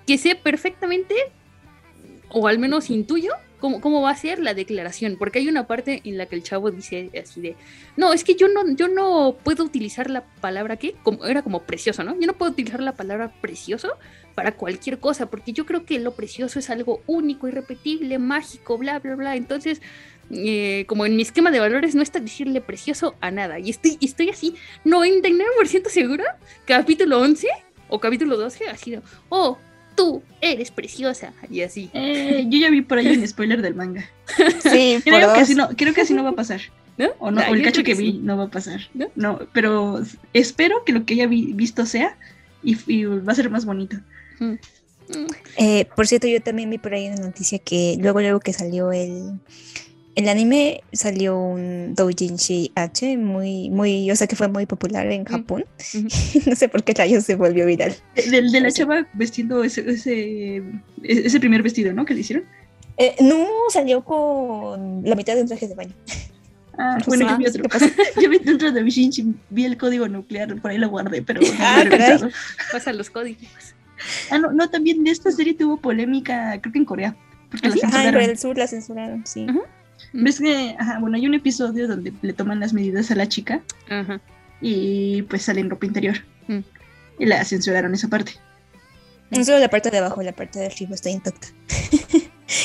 que 0.08 0.18
sé 0.18 0.36
perfectamente, 0.36 1.16
o 2.30 2.48
al 2.48 2.60
menos 2.60 2.90
intuyo, 2.90 3.32
cómo, 3.72 4.02
va 4.02 4.12
a 4.12 4.16
ser 4.16 4.40
la 4.40 4.54
declaración, 4.54 5.16
porque 5.18 5.40
hay 5.40 5.48
una 5.48 5.68
parte 5.68 6.02
en 6.04 6.18
la 6.18 6.26
que 6.26 6.36
el 6.36 6.44
chavo 6.44 6.70
dice 6.70 7.10
así 7.22 7.40
de, 7.40 7.56
no, 7.96 8.12
es 8.12 8.26
que 8.26 8.36
yo 8.36 8.50
no, 8.50 8.70
yo 8.76 8.90
no 8.90 9.38
puedo 9.42 9.64
utilizar 9.64 10.10
la 10.10 10.26
palabra 10.42 10.76
que, 10.76 10.96
como, 11.04 11.26
era 11.26 11.44
como 11.44 11.62
precioso, 11.62 12.04
¿no? 12.04 12.20
Yo 12.20 12.28
no 12.28 12.34
puedo 12.34 12.52
utilizar 12.52 12.82
la 12.82 12.92
palabra 12.94 13.32
precioso 13.40 13.94
para 14.36 14.54
cualquier 14.54 15.00
cosa, 15.00 15.30
porque 15.30 15.54
yo 15.54 15.66
creo 15.66 15.86
que 15.86 16.00
lo 16.00 16.14
precioso 16.14 16.60
es 16.60 16.70
algo 16.70 17.02
único, 17.08 17.48
irrepetible, 17.48 18.20
mágico, 18.20 18.78
bla, 18.78 19.00
bla, 19.00 19.16
bla. 19.16 19.36
Entonces, 19.38 19.82
eh, 20.32 20.86
como 20.88 21.06
en 21.06 21.16
mi 21.16 21.22
esquema 21.22 21.50
de 21.52 21.60
valores 21.60 21.96
no 21.96 22.02
está 22.02 22.20
decirle 22.20 22.60
precioso 22.60 23.16
a 23.22 23.32
nada. 23.32 23.60
Y 23.60 23.70
estoy, 23.70 23.98
estoy 24.02 24.30
así 24.30 24.56
99% 24.84 25.88
segura, 25.88 26.38
capítulo 26.66 27.20
11 27.20 27.48
o 27.88 28.00
capítulo 28.00 28.36
12, 28.36 28.68
así 28.68 28.92
de, 28.92 29.02
oh, 29.30 29.58
tú 29.96 30.24
eres 30.42 30.72
preciosa 30.72 31.34
y 31.50 31.62
así. 31.62 31.90
Eh, 31.94 32.46
yo 32.48 32.60
ya 32.60 32.70
vi 32.70 32.82
por 32.82 32.98
ahí 32.98 33.08
un 33.16 33.28
spoiler 33.28 33.62
del 33.62 33.76
manga. 33.76 34.10
Sí, 34.62 35.00
creo, 35.04 35.34
que 35.34 35.40
así 35.40 35.56
no, 35.56 35.70
creo 35.70 35.94
que 35.94 36.02
así 36.02 36.14
no 36.14 36.24
va 36.24 36.32
a 36.32 36.36
pasar. 36.36 36.62
¿No? 36.96 37.10
O, 37.18 37.32
no, 37.32 37.42
el 37.42 37.64
cacho 37.64 37.84
que, 37.84 37.96
vi 37.96 38.14
no 38.14 38.38
va 38.38 38.46
a 38.46 38.50
pasar. 38.50 38.82
¿No? 38.94 39.40
pero 39.52 40.04
espero 40.34 40.84
que 40.86 40.94
lo 40.94 41.06
que 41.06 41.16
haya 41.16 41.28
visto 41.28 41.86
sea 41.88 42.18
y, 42.62 43.06
va 43.06 43.32
a 43.32 43.36
ser 43.36 43.50
más 43.50 43.66
bonito. 43.66 43.98
Eh, 45.58 45.88
por 45.96 46.08
cierto, 46.08 46.28
yo 46.28 46.42
también 46.42 46.70
vi 46.70 46.78
por 46.78 46.94
ahí 46.94 47.08
una 47.08 47.26
noticia 47.26 47.60
que 47.60 47.98
luego, 48.00 48.22
luego 48.22 48.40
que 48.40 48.54
salió 48.54 48.92
el, 48.92 49.40
el 50.16 50.30
anime 50.30 50.82
salió 50.92 51.38
un 51.38 51.96
doujinshi 51.96 52.72
H 52.76 53.18
muy, 53.18 53.70
muy, 53.70 54.12
o 54.12 54.16
sea 54.16 54.28
que 54.28 54.36
fue 54.36 54.48
muy 54.48 54.66
popular 54.66 55.08
en 55.12 55.26
Japón. 55.26 55.66
no 56.46 56.56
sé 56.56 56.70
por 56.70 56.84
qué 56.84 56.94
rayos 56.94 57.24
se 57.24 57.36
volvió 57.36 57.66
viral. 57.66 57.96
Del 58.30 58.52
de 58.52 58.62
la 58.62 58.72
chava 58.72 59.08
vestiendo 59.14 59.64
ese, 59.64 59.90
ese, 59.90 60.62
ese, 61.02 61.40
primer 61.40 61.64
vestido, 61.64 61.94
¿no? 61.94 62.06
Que 62.06 62.14
le 62.14 62.20
hicieron. 62.22 62.46
Eh, 62.98 63.16
no, 63.22 63.48
salió 63.70 64.04
con 64.04 65.02
la 65.04 65.16
mitad 65.16 65.36
de 65.36 65.42
un 65.42 65.48
traje 65.48 65.68
de 65.68 65.76
baño. 65.76 65.94
Ah, 66.78 67.00
bueno, 67.08 67.28
yo 67.30 67.38
vi 67.38 67.48
otro. 67.48 67.64
yo 68.22 68.30
vi 68.30 68.38
dentro 68.38 68.72
de 68.72 68.82
Doujinshi, 68.82 69.34
vi 69.50 69.66
el 69.66 69.78
código 69.78 70.08
nuclear, 70.08 70.56
por 70.62 70.72
ahí 70.72 70.78
lo 70.78 70.90
guardé, 70.90 71.24
pero 71.24 71.42
ah, 71.60 71.84
Pasa 72.72 72.94
los 72.94 73.10
códigos. 73.10 73.48
Ah, 74.30 74.38
no, 74.38 74.52
no, 74.52 74.70
también 74.70 75.04
de 75.04 75.12
esta 75.12 75.32
serie 75.32 75.56
tuvo 75.56 75.78
polémica, 75.78 76.60
creo 76.62 76.72
que 76.72 76.80
en 76.80 76.86
Corea. 76.86 77.16
Porque 77.50 77.70
¿Ah, 77.92 78.10
en 78.10 78.16
el 78.16 78.38
Sur 78.38 78.58
la 78.58 78.68
censuraron, 78.68 79.26
sí. 79.26 79.48
¿Ves 80.14 80.40
que, 80.40 80.76
bueno, 81.00 81.18
hay 81.18 81.26
un 81.26 81.34
episodio 81.34 81.88
donde 81.88 82.14
le 82.22 82.34
toman 82.34 82.60
las 82.60 82.74
medidas 82.74 83.10
a 83.10 83.16
la 83.16 83.28
chica 83.28 83.62
y 84.62 85.24
pues 85.24 85.44
sale 85.44 85.62
en 85.62 85.70
ropa 85.70 85.86
interior. 85.86 86.16
Mm. 86.48 86.60
Y 87.20 87.26
la 87.26 87.44
censuraron 87.44 87.94
esa 87.94 88.08
parte. 88.08 88.34
No 89.32 89.44
solo 89.44 89.60
la 89.60 89.70
parte 89.70 89.90
de 89.90 89.98
abajo, 89.98 90.22
la 90.22 90.32
parte 90.32 90.60
de 90.60 90.68
arriba 90.68 90.94
está 90.94 91.10
intacta. 91.10 91.48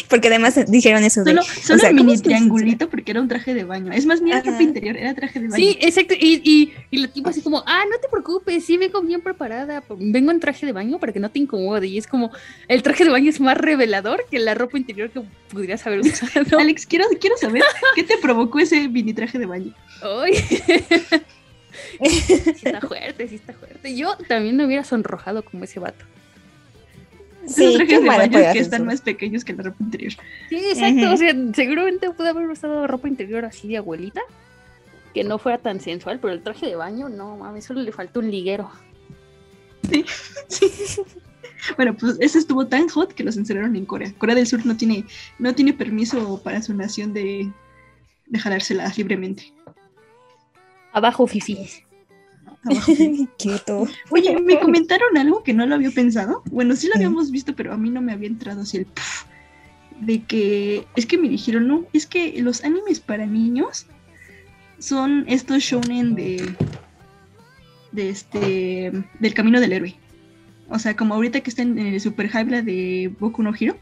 porque 0.08 0.28
además 0.28 0.58
dijeron 0.68 1.04
eso. 1.04 1.24
Solo, 1.24 1.42
solo 1.42 1.92
mini 1.92 2.18
triangulito 2.18 2.88
porque 2.88 3.12
era 3.12 3.20
un 3.20 3.28
traje 3.28 3.54
de 3.54 3.64
baño. 3.64 3.92
Es 3.92 4.06
más, 4.06 4.20
ni 4.20 4.30
era 4.30 4.42
ropa 4.42 4.62
interior, 4.62 4.96
era 4.96 5.14
traje 5.14 5.40
de 5.40 5.48
baño. 5.48 5.56
Sí, 5.56 5.78
exacto. 5.80 6.14
Y, 6.18 6.40
y, 6.44 6.72
y 6.90 6.98
la 6.98 7.08
tipo 7.08 7.30
así 7.30 7.42
como, 7.42 7.62
ah, 7.66 7.84
no 7.90 7.98
te 7.98 8.08
preocupes, 8.08 8.64
sí 8.64 8.76
vengo 8.76 9.00
bien 9.02 9.20
preparada. 9.20 9.82
Vengo 9.98 10.30
en 10.30 10.40
traje 10.40 10.66
de 10.66 10.72
baño 10.72 10.98
para 10.98 11.12
que 11.12 11.20
no 11.20 11.30
te 11.30 11.38
incomode. 11.38 11.86
Y 11.86 11.98
es 11.98 12.06
como, 12.06 12.30
el 12.68 12.82
traje 12.82 13.04
de 13.04 13.10
baño 13.10 13.30
es 13.30 13.40
más 13.40 13.56
revelador 13.56 14.24
que 14.30 14.38
la 14.38 14.54
ropa 14.54 14.78
interior 14.78 15.10
que 15.10 15.22
pudieras 15.50 15.86
haber 15.86 16.00
usado. 16.00 16.58
Alex, 16.58 16.86
quiero, 16.86 17.06
quiero 17.20 17.36
saber 17.36 17.62
qué 17.94 18.02
te 18.02 18.18
provocó 18.18 18.58
ese 18.58 18.88
mini 18.88 19.14
traje 19.14 19.38
de 19.38 19.46
baño. 19.46 19.74
Ay. 20.02 20.34
sí 22.08 22.62
está 22.62 22.80
fuerte, 22.80 23.28
sí 23.28 23.36
está 23.36 23.52
fuerte. 23.52 23.96
Yo 23.96 24.16
también 24.28 24.56
me 24.56 24.66
hubiera 24.66 24.84
sonrojado 24.84 25.42
como 25.44 25.64
ese 25.64 25.80
vato. 25.80 26.04
Sí, 27.46 27.74
trajes 27.76 28.02
de 28.02 28.06
baño 28.06 28.38
que 28.52 28.58
están 28.58 28.84
más 28.84 29.00
pequeños 29.00 29.44
que 29.44 29.52
la 29.54 29.62
ropa 29.64 29.82
interior. 29.82 30.12
Sí, 30.48 30.56
exacto. 30.56 31.12
O 31.12 31.16
sea, 31.16 31.34
seguramente 31.54 32.10
pudo 32.10 32.28
haber 32.28 32.48
usado 32.48 32.86
ropa 32.86 33.08
interior 33.08 33.44
así 33.44 33.68
de 33.68 33.78
abuelita, 33.78 34.20
que 35.14 35.24
no 35.24 35.38
fuera 35.38 35.58
tan 35.58 35.80
sensual, 35.80 36.18
pero 36.20 36.32
el 36.32 36.42
traje 36.42 36.66
de 36.66 36.76
baño, 36.76 37.08
no, 37.08 37.36
mames, 37.36 37.64
solo 37.64 37.80
le 37.80 37.92
faltó 37.92 38.20
un 38.20 38.30
liguero. 38.30 38.70
Sí, 39.88 40.04
sí. 40.48 41.02
Bueno, 41.76 41.96
pues 41.96 42.16
ese 42.20 42.38
estuvo 42.38 42.66
tan 42.66 42.88
hot 42.88 43.12
que 43.12 43.24
lo 43.24 43.32
censuraron 43.32 43.74
en 43.76 43.86
Corea. 43.86 44.12
Corea 44.18 44.34
del 44.34 44.46
Sur 44.46 44.64
no 44.64 44.76
tiene, 44.76 45.04
no 45.38 45.54
tiene 45.54 45.72
permiso 45.72 46.40
para 46.42 46.62
su 46.62 46.74
nación 46.74 47.12
de, 47.12 47.50
de 48.26 48.38
jalársela 48.38 48.92
libremente. 48.96 49.52
Abajo, 50.92 51.26
fifís. 51.26 51.82
Oye, 54.10 54.40
me 54.40 54.58
comentaron 54.60 55.16
algo 55.16 55.42
que 55.42 55.54
no 55.54 55.66
lo 55.66 55.74
había 55.74 55.90
pensado. 55.90 56.42
Bueno, 56.50 56.76
sí 56.76 56.88
lo 56.88 56.94
habíamos 56.96 57.30
visto, 57.30 57.54
pero 57.54 57.72
a 57.72 57.76
mí 57.76 57.90
no 57.90 58.00
me 58.00 58.12
había 58.12 58.28
entrado 58.28 58.62
así 58.62 58.78
el 58.78 58.86
de 60.00 60.22
que 60.22 60.86
es 60.94 61.06
que 61.06 61.18
me 61.18 61.28
dijeron, 61.28 61.66
no, 61.66 61.84
es 61.92 62.06
que 62.06 62.40
los 62.40 62.62
animes 62.62 63.00
para 63.00 63.26
niños 63.26 63.86
son 64.78 65.24
estos 65.26 65.62
shonen 65.62 66.14
de 66.14 66.54
de 67.90 68.10
este 68.10 68.92
del 69.18 69.34
camino 69.34 69.60
del 69.60 69.72
héroe. 69.72 69.96
O 70.68 70.78
sea, 70.78 70.96
como 70.96 71.14
ahorita 71.14 71.40
que 71.40 71.50
están 71.50 71.78
en 71.78 71.94
el 71.94 72.00
super 72.00 72.28
hype 72.28 72.62
de 72.62 73.12
Boku 73.18 73.42
no 73.42 73.54
Hero 73.58 73.76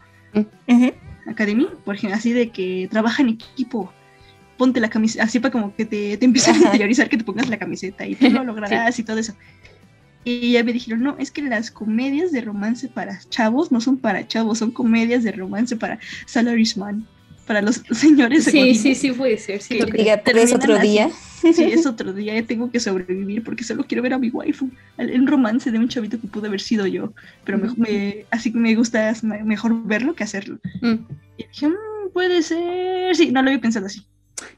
Academy, 1.26 1.68
por 1.84 1.96
ejemplo, 1.96 2.16
así 2.16 2.32
de 2.32 2.50
que 2.50 2.88
trabajan 2.90 3.28
en 3.28 3.34
equipo 3.34 3.92
ponte 4.56 4.80
la 4.80 4.88
camiseta, 4.88 5.24
así 5.24 5.38
para 5.38 5.52
como 5.52 5.74
que 5.74 5.84
te, 5.84 6.16
te 6.16 6.24
empiezan 6.24 6.56
a 6.56 6.58
interiorizar 6.58 7.08
que 7.08 7.16
te 7.16 7.24
pongas 7.24 7.48
la 7.48 7.58
camiseta 7.58 8.06
y 8.06 8.14
tú 8.14 8.30
lo 8.30 8.44
lograrás 8.44 8.98
y 8.98 9.02
todo 9.02 9.18
eso. 9.18 9.34
Y 10.24 10.52
ya 10.52 10.64
me 10.64 10.72
dijeron, 10.72 11.04
no, 11.04 11.16
es 11.20 11.30
que 11.30 11.40
las 11.40 11.70
comedias 11.70 12.32
de 12.32 12.40
romance 12.40 12.88
para 12.88 13.20
chavos 13.28 13.70
no 13.70 13.80
son 13.80 13.96
para 13.96 14.26
chavos, 14.26 14.58
son 14.58 14.72
comedias 14.72 15.22
de 15.22 15.30
romance 15.30 15.76
para 15.76 16.00
salaryman, 16.26 17.06
para 17.46 17.62
los 17.62 17.76
señores. 17.92 18.42
Sí, 18.42 18.74
sí, 18.74 18.96
sí, 18.96 19.12
puede 19.12 19.38
ser. 19.38 19.62
Sí, 19.62 19.78
que 19.78 20.20
es 20.34 20.52
otro 20.52 20.80
día. 20.80 21.10
Sí, 21.40 21.62
es 21.62 21.86
otro 21.86 22.12
día, 22.12 22.44
tengo 22.44 22.72
que 22.72 22.80
sobrevivir 22.80 23.44
porque 23.44 23.62
solo 23.62 23.84
quiero 23.84 24.02
ver 24.02 24.14
a 24.14 24.18
mi 24.18 24.30
waifu. 24.30 24.68
El, 24.98 25.26
romance 25.28 25.70
de 25.70 25.78
un 25.78 25.88
chavito 25.88 26.20
que 26.20 26.26
pudo 26.26 26.46
haber 26.46 26.60
sido 26.60 26.88
yo, 26.88 27.12
pero 27.44 27.58
me, 27.76 28.24
así 28.32 28.50
que 28.50 28.58
me 28.58 28.74
gusta 28.74 29.14
mejor 29.22 29.84
verlo 29.84 30.16
que 30.16 30.24
hacerlo. 30.24 30.58
Mm. 30.82 30.94
Y 31.36 31.46
dije, 31.46 31.68
mm, 31.68 32.10
puede 32.12 32.42
ser. 32.42 33.14
Sí, 33.14 33.30
no 33.30 33.42
lo 33.42 33.50
había 33.50 33.60
pensado 33.60 33.86
así. 33.86 34.04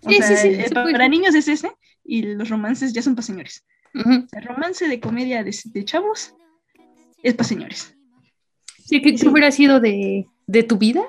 O 0.04 0.10
sea, 0.10 0.44
eh, 0.44 0.70
para 0.72 1.08
niños 1.08 1.34
es 1.34 1.48
ese 1.48 1.70
y 2.04 2.22
los 2.22 2.48
romances 2.48 2.92
ya 2.92 3.02
son 3.02 3.14
para 3.14 3.26
señores. 3.26 3.64
El 3.94 4.44
romance 4.44 4.86
de 4.86 5.00
comedia 5.00 5.42
de, 5.42 5.84
chavos 5.84 6.34
es 7.22 7.34
para 7.34 7.48
señores. 7.48 7.94
Sí, 8.84 9.02
que 9.02 9.28
hubiera 9.28 9.50
sido 9.50 9.80
de, 9.80 10.26
de, 10.46 10.62
tu 10.62 10.78
vida 10.78 11.02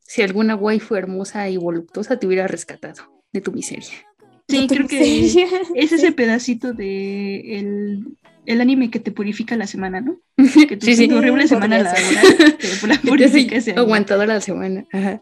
si 0.00 0.22
alguna 0.22 0.56
waifu 0.56 0.94
hermosa 0.94 1.48
y 1.48 1.56
voluptuosa 1.56 2.18
te 2.18 2.26
hubiera 2.26 2.46
rescatado 2.46 3.22
de 3.32 3.40
tu 3.40 3.52
miseria. 3.52 4.08
Sí, 4.48 4.66
creo 4.66 4.88
que 4.88 5.26
es 5.74 5.92
ese 5.92 6.12
pedacito 6.12 6.72
de 6.72 7.58
el, 7.58 8.16
el, 8.46 8.60
anime 8.62 8.90
que 8.90 8.98
te 8.98 9.10
purifica 9.10 9.56
la 9.56 9.66
semana, 9.66 10.00
¿no? 10.00 10.18
Que 10.68 10.76
tu, 10.78 10.86
sí, 10.86 10.96
sí. 10.96 11.12
horrible 11.12 11.46
semana 11.46 11.80
laboral 11.80 12.56
te 12.56 12.86
la 12.86 13.00
purifica 13.02 13.56
Aguantadora 13.76 14.34
la 14.34 14.40
semana. 14.40 14.86
Ajá. 14.90 15.20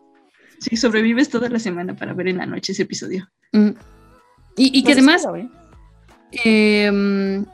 Sí, 0.61 0.77
sobrevives 0.77 1.29
toda 1.29 1.49
la 1.49 1.59
semana 1.59 1.95
para 1.95 2.15
ver 2.15 2.29
en 2.29 2.39
la 2.39 2.47
noche 2.47 2.73
ese 2.73 2.83
episodio. 2.83 3.29
Mm. 3.53 3.71
Y, 4.59 4.83
que 4.85 4.93
además, 4.93 5.27
em, 6.33 7.45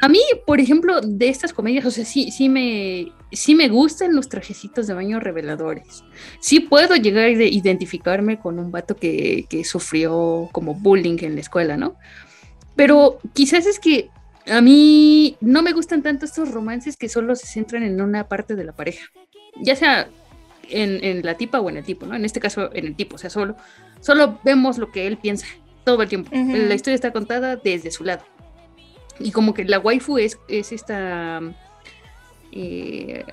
a 0.00 0.08
mí, 0.08 0.20
por 0.46 0.60
ejemplo, 0.60 1.00
de 1.00 1.28
estas 1.28 1.54
comedias, 1.54 1.86
o 1.86 1.90
sea, 1.90 2.04
sí, 2.04 2.30
sí 2.30 2.50
me, 2.50 3.10
sí 3.32 3.54
me 3.54 3.68
gustan 3.68 4.14
los 4.14 4.28
trajecitos 4.28 4.86
de 4.86 4.92
baño 4.92 5.18
reveladores. 5.18 6.04
Sí 6.40 6.60
puedo 6.60 6.94
llegar 6.96 7.24
a 7.24 7.30
identificarme 7.30 8.38
con 8.38 8.58
un 8.58 8.70
vato 8.70 8.96
que, 8.96 9.46
que 9.48 9.64
sufrió 9.64 10.50
como 10.52 10.74
bullying 10.74 11.16
en 11.22 11.36
la 11.36 11.40
escuela, 11.40 11.78
¿no? 11.78 11.96
Pero 12.76 13.18
quizás 13.32 13.66
es 13.66 13.78
que 13.78 14.10
a 14.46 14.60
mí 14.60 15.36
no 15.40 15.62
me 15.62 15.72
gustan 15.72 16.02
tanto 16.02 16.26
estos 16.26 16.52
romances 16.52 16.96
que 16.96 17.08
solo 17.08 17.34
se 17.34 17.46
centran 17.46 17.82
en 17.82 18.00
una 18.00 18.28
parte 18.28 18.56
de 18.56 18.64
la 18.64 18.72
pareja. 18.72 19.06
Ya 19.62 19.74
sea 19.74 20.08
en, 20.70 21.24
la 21.24 21.34
tipa 21.34 21.60
o 21.60 21.68
en 21.70 21.76
el 21.78 21.84
tipo, 21.84 22.06
¿no? 22.06 22.14
En 22.14 22.24
este 22.24 22.40
caso, 22.40 22.70
en 22.74 22.86
el 22.86 22.94
tipo, 22.94 23.16
o 23.16 23.18
sea, 23.18 23.30
solo, 23.30 23.56
solo 24.00 24.38
vemos 24.44 24.78
lo 24.78 24.90
que 24.90 25.06
él 25.06 25.16
piensa 25.16 25.46
todo 25.84 26.02
el 26.02 26.08
tiempo. 26.08 26.30
La 26.32 26.74
historia 26.74 26.94
está 26.94 27.12
contada 27.12 27.56
desde 27.56 27.90
su 27.90 28.04
lado. 28.04 28.24
Y 29.20 29.32
como 29.32 29.54
que 29.54 29.64
la 29.64 29.78
waifu 29.78 30.18
es, 30.18 30.38
es 30.48 30.72
esta... 30.72 31.40
Eh, 32.52 33.24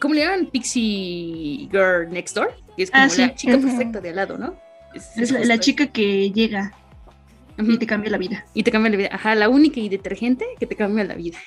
¿Cómo 0.00 0.14
le 0.14 0.22
llaman? 0.22 0.46
Pixie 0.46 1.68
Girl 1.70 2.10
Next 2.10 2.34
Door. 2.34 2.54
Que 2.76 2.84
es 2.84 2.90
como 2.90 3.04
ah, 3.04 3.08
la 3.16 3.34
chica 3.34 3.58
perfecta 3.58 4.00
de 4.00 4.10
al 4.10 4.16
lado, 4.16 4.38
¿no? 4.38 4.56
Es, 4.94 5.30
la, 5.30 5.58
chica 5.60 5.86
que 5.86 6.32
llega 6.32 6.74
y 7.58 7.78
te 7.78 7.86
cambia 7.86 8.10
la 8.10 8.18
vida. 8.18 8.44
Y 8.54 8.62
te 8.62 8.70
cambia 8.70 8.90
la 8.90 8.96
vida. 8.96 9.08
Ajá, 9.12 9.34
la 9.34 9.48
única 9.48 9.78
y 9.80 9.88
detergente 9.88 10.44
que 10.58 10.66
te 10.66 10.76
cambia 10.76 11.04
la 11.04 11.14
vida. 11.14 11.38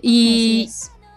Y, 0.00 0.70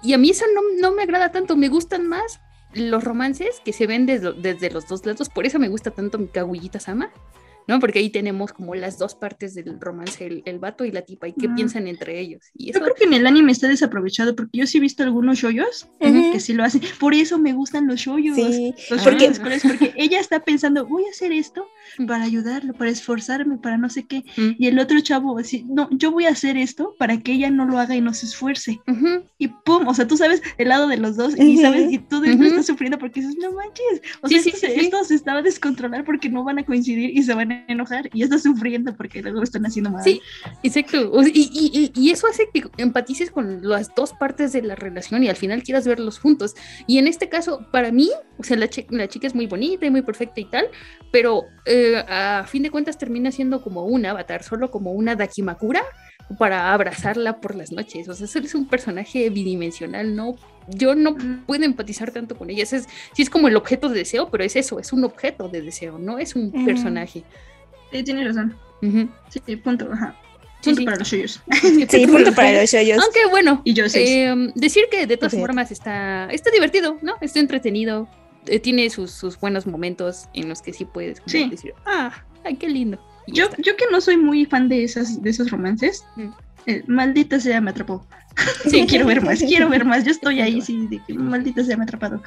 y 0.03 0.13
a 0.13 0.17
mí 0.17 0.31
eso 0.31 0.45
no, 0.53 0.61
no, 0.81 0.95
me 0.95 1.03
agrada 1.03 1.31
tanto. 1.31 1.55
Me 1.55 1.69
gustan 1.69 2.07
más 2.07 2.41
los 2.73 3.03
romances 3.03 3.61
que 3.63 3.73
se 3.73 3.87
ven 3.87 4.05
desde, 4.05 4.71
los 4.71 4.87
dos 4.87 5.05
lados, 5.05 5.29
por 5.29 5.45
eso 5.45 5.59
me 5.59 5.69
gusta 5.69 5.91
tanto 5.91 6.17
mi 6.17 6.27
Kaguillita 6.27 6.79
Sama, 6.79 7.11
¿no? 7.67 7.79
Porque 7.79 7.99
ahí 7.99 8.09
tenemos 8.09 8.53
como 8.53 8.75
las 8.75 8.97
dos 8.97 9.15
partes 9.15 9.53
del 9.53 9.79
romance, 9.79 10.25
el, 10.25 10.41
el 10.45 10.59
vato 10.59 10.83
y 10.85 10.91
la 10.91 11.03
tipa, 11.03 11.27
y 11.27 11.33
qué 11.33 11.49
piensan 11.49 11.87
entre 11.87 12.19
ellos. 12.19 12.43
Y 12.55 12.71
Yo 12.71 12.79
creo 12.79 12.95
que 12.95 13.05
en 13.05 13.13
el 13.13 13.27
anime 13.27 13.51
está 13.51 13.67
desaprovechado, 13.67 14.35
porque 14.35 14.57
yo 14.57 14.67
sí 14.67 14.77
he 14.77 14.81
visto 14.81 15.03
algunos 15.03 15.39
shoyos 15.39 15.89
que 15.99 16.39
sí 16.39 16.53
lo 16.53 16.63
hacen. 16.63 16.81
Por 16.99 17.13
eso 17.13 17.37
me 17.37 17.53
gustan 17.53 17.87
los 17.87 17.99
shoyos. 17.99 18.37
Los 18.89 19.03
porque... 19.03 19.31
porque 19.63 19.93
ella 19.95 20.19
está 20.19 20.39
pensando, 20.43 20.85
voy 20.85 21.05
a 21.05 21.09
hacer 21.09 21.31
esto 21.31 21.67
para 22.07 22.23
ayudarlo, 22.23 22.73
para 22.73 22.89
esforzarme, 22.89 23.57
para 23.57 23.77
no 23.77 23.89
sé 23.89 24.05
qué. 24.05 24.23
Y 24.35 24.67
el 24.67 24.79
otro 24.79 24.99
chavo, 25.01 25.37
así, 25.37 25.65
no, 25.69 25.89
yo 25.91 26.11
voy 26.11 26.25
a 26.25 26.29
hacer 26.29 26.57
esto 26.57 26.95
para 26.97 27.19
que 27.19 27.33
ella 27.33 27.49
no 27.49 27.65
lo 27.65 27.79
haga 27.79 27.95
y 27.95 28.01
no 28.01 28.13
se 28.13 28.25
esfuerce. 28.25 28.79
Y 29.37 29.47
pum, 29.47 29.87
o 29.87 29.93
sea, 29.93 30.07
tú 30.07 30.17
sabes 30.17 30.41
el 30.57 30.69
lado 30.69 30.87
de 30.87 30.97
los 30.97 31.17
dos 31.17 31.37
y 31.37 31.57
sabes, 31.57 31.91
y 31.91 31.99
tú 31.99 32.23
estás 32.23 32.65
sufriendo 32.65 32.97
porque 32.97 33.21
dices, 33.21 33.37
no 33.39 33.51
manches, 33.53 34.01
o 34.21 34.27
sea, 34.27 34.39
esto, 34.69 35.03
se 35.03 35.15
estaba 35.15 35.39
a 35.39 35.43
descontrolar 35.43 36.03
porque 36.05 36.29
no 36.29 36.43
van 36.43 36.59
a 36.59 36.65
coincidir 36.65 37.17
y 37.17 37.23
se 37.23 37.33
van 37.33 37.51
a 37.51 37.65
enojar 37.67 38.09
y 38.13 38.23
estás 38.23 38.43
sufriendo 38.43 38.95
porque 38.95 39.21
luego 39.21 39.43
están 39.43 39.65
haciendo 39.65 39.91
mal. 39.91 40.03
Sí, 40.03 40.21
exacto. 40.63 41.11
Y, 41.33 41.91
y, 41.95 42.11
eso 42.11 42.27
hace 42.27 42.49
que 42.53 42.63
empatices 42.77 43.31
con 43.31 43.67
las 43.67 43.93
dos 43.95 44.13
partes 44.13 44.51
de 44.51 44.61
la 44.61 44.75
relación 44.75 45.23
y 45.23 45.29
al 45.29 45.35
final 45.35 45.63
quieras 45.63 45.87
verlos 45.87 46.19
juntos. 46.19 46.55
Y 46.87 46.97
en 46.97 47.07
este 47.07 47.29
caso, 47.29 47.65
para 47.71 47.91
mí, 47.91 48.09
o 48.37 48.43
sea, 48.43 48.57
la, 48.57 48.69
la 48.89 49.07
chica 49.07 49.27
es 49.27 49.35
muy 49.35 49.47
bonita 49.47 49.85
y 49.85 49.89
muy 49.89 50.01
perfecta 50.01 50.41
y 50.41 50.45
tal, 50.45 50.65
pero 51.11 51.45
eh, 51.65 51.80
a 52.07 52.45
fin 52.47 52.63
de 52.63 52.71
cuentas 52.71 52.97
termina 52.97 53.31
siendo 53.31 53.61
como 53.61 53.85
un 53.85 54.05
avatar, 54.05 54.43
solo 54.43 54.71
como 54.71 54.91
una 54.91 55.15
Dakimakura 55.15 55.83
para 56.37 56.73
abrazarla 56.73 57.39
por 57.41 57.55
las 57.55 57.71
noches. 57.71 58.07
O 58.09 58.13
sea, 58.13 58.27
es 58.41 58.55
un 58.55 58.67
personaje 58.67 59.29
bidimensional, 59.29 60.15
¿no? 60.15 60.35
Yo 60.67 60.95
no 60.95 61.15
puedo 61.45 61.63
empatizar 61.63 62.11
tanto 62.11 62.37
con 62.37 62.49
ella. 62.49 62.63
Es, 62.63 62.87
sí 63.13 63.21
es 63.21 63.29
como 63.29 63.47
el 63.47 63.55
objeto 63.55 63.89
de 63.89 63.99
deseo, 63.99 64.29
pero 64.29 64.43
es 64.43 64.55
eso, 64.55 64.79
es 64.79 64.93
un 64.93 65.03
objeto 65.03 65.49
de 65.49 65.61
deseo, 65.61 65.97
no 65.97 66.19
es 66.19 66.35
un 66.35 66.51
personaje. 66.65 67.23
Sí, 67.91 68.03
tiene 68.03 68.23
razón. 68.25 68.55
Sí, 69.29 69.55
punto, 69.57 69.89
ajá. 69.91 70.15
Punto 70.63 70.85
para 70.85 70.97
los 70.97 71.07
shoyos. 71.07 71.41
Sí, 71.89 72.07
punto 72.07 72.33
para 72.33 72.61
los 72.61 72.69
shoyos. 72.69 72.99
Aunque 73.03 73.25
bueno, 73.29 73.61
y 73.63 73.73
yo 73.73 73.85
eh, 73.93 74.51
decir 74.55 74.85
que 74.91 75.07
de 75.07 75.17
todas 75.17 75.33
formas 75.33 75.71
está, 75.71 76.27
está 76.31 76.51
divertido, 76.51 76.97
¿no? 77.01 77.15
Está 77.21 77.39
entretenido. 77.39 78.07
Eh, 78.47 78.59
tiene 78.59 78.89
sus, 78.89 79.11
sus, 79.11 79.39
buenos 79.39 79.67
momentos 79.67 80.27
en 80.33 80.49
los 80.49 80.61
que 80.61 80.73
sí 80.73 80.85
puedes 80.85 81.23
decir, 81.25 81.73
ah, 81.85 82.23
ay, 82.43 82.55
qué 82.55 82.69
lindo. 82.69 82.99
Yo, 83.27 83.45
yo 83.59 83.75
que 83.75 83.85
no 83.91 84.01
soy 84.01 84.17
muy 84.17 84.45
fan 84.45 84.67
de 84.67 84.83
esas 84.83 85.21
de 85.21 85.29
esos 85.29 85.51
romances, 85.51 86.03
mm. 86.15 86.27
eh, 86.65 86.83
maldita 86.87 87.39
sea, 87.39 87.61
me 87.61 87.71
atrapó. 87.71 88.05
Sí, 88.69 88.85
quiero 88.87 89.05
ver 89.05 89.21
más, 89.21 89.39
quiero 89.39 89.67
ver 89.69 89.83
más. 89.83 90.05
Yo 90.05 90.11
estoy 90.11 90.39
ahí, 90.39 90.61
sí, 90.61 90.87
de 90.87 91.01
que 91.05 91.13
maldita 91.13 91.63
sea, 91.63 91.77
me 91.77 91.83
atrapado. 91.83 92.21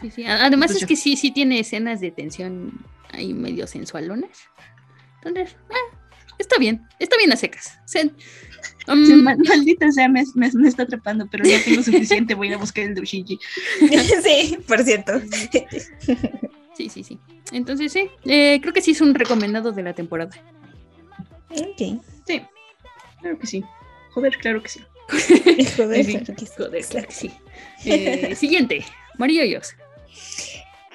Sí, 0.00 0.10
sí. 0.10 0.24
Además 0.26 0.72
es 0.72 0.84
que 0.84 0.96
sí, 0.96 1.16
sí 1.16 1.30
tiene 1.30 1.60
escenas 1.60 2.00
de 2.00 2.10
tensión 2.10 2.84
ahí 3.12 3.32
medio 3.32 3.66
sensualonas. 3.66 4.30
Entonces, 5.22 5.56
ah, 5.70 5.96
está 6.38 6.58
bien, 6.58 6.82
está 6.98 7.16
bien 7.16 7.32
a 7.32 7.36
secas. 7.36 7.78
Um, 8.86 9.22
maldita 9.22 9.90
sea, 9.90 10.08
me, 10.08 10.24
me, 10.34 10.68
está 10.68 10.82
atrapando, 10.82 11.26
pero 11.30 11.44
no 11.44 11.50
tengo 11.64 11.82
suficiente, 11.82 12.34
voy 12.34 12.52
a 12.52 12.58
buscar 12.58 12.84
el 12.84 12.94
Doshinji. 12.94 13.38
sí, 14.22 14.58
por 14.66 14.82
cierto. 14.82 15.12
Sí, 16.76 16.88
sí, 16.88 17.04
sí. 17.04 17.20
Entonces, 17.52 17.92
sí, 17.92 18.10
eh, 18.24 18.58
creo 18.60 18.74
que 18.74 18.82
sí 18.82 18.90
es 18.90 19.00
un 19.00 19.14
recomendado 19.14 19.70
de 19.70 19.84
la 19.84 19.92
temporada. 19.92 20.32
Ok. 21.50 22.02
Sí, 22.26 22.42
claro 23.20 23.38
que 23.38 23.46
sí. 23.46 23.64
Joder, 24.10 24.36
claro 24.38 24.60
que 24.60 24.68
sí. 24.68 24.80
Joder, 25.76 26.84
claro 26.88 27.06
que 27.06 27.14
sí. 27.14 27.30
Eh, 27.84 28.34
siguiente, 28.34 28.84
María 29.18 29.46
Yos. 29.46 29.76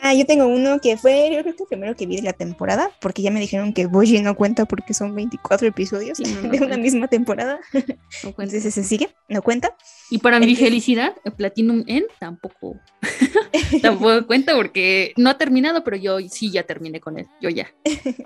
Ah, 0.01 0.13
yo 0.13 0.25
tengo 0.25 0.47
uno 0.47 0.79
que 0.79 0.97
fue, 0.97 1.29
yo 1.33 1.41
creo 1.41 1.55
que 1.55 1.63
el 1.63 1.67
primero 1.67 1.95
que 1.95 2.05
vi 2.05 2.15
de 2.15 2.21
la 2.21 2.33
temporada, 2.33 2.91
porque 3.01 3.21
ya 3.21 3.31
me 3.31 3.39
dijeron 3.39 3.73
que 3.73 3.85
Boji 3.85 4.21
no 4.21 4.35
cuenta 4.35 4.65
porque 4.65 4.93
son 4.93 5.13
24 5.13 5.67
episodios 5.67 6.17
de 6.17 6.59
una 6.62 6.77
misma 6.77 7.07
temporada. 7.07 7.59
No 7.73 7.81
cuenta. 8.33 8.55
Entonces 8.55 8.73
se 8.73 8.83
sigue, 8.83 9.09
no 9.27 9.41
cuenta. 9.41 9.75
Y 10.09 10.19
para 10.19 10.39
mi 10.39 10.55
felicidad, 10.55 11.15
Platinum 11.38 11.83
N 11.88 12.05
tampoco, 12.19 12.79
tampoco 13.81 14.25
cuenta 14.25 14.55
porque 14.55 15.13
no 15.17 15.29
ha 15.29 15.38
terminado, 15.38 15.83
pero 15.83 15.97
yo 15.97 16.19
sí 16.29 16.51
ya 16.51 16.63
terminé 16.63 16.99
con 16.99 17.19
él, 17.19 17.27
yo 17.41 17.49
ya. 17.49 17.71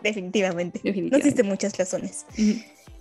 Definitivamente. 0.01 0.79
No 0.83 1.17
existen 1.17 1.47
muchas 1.47 1.77
razones. 1.77 2.25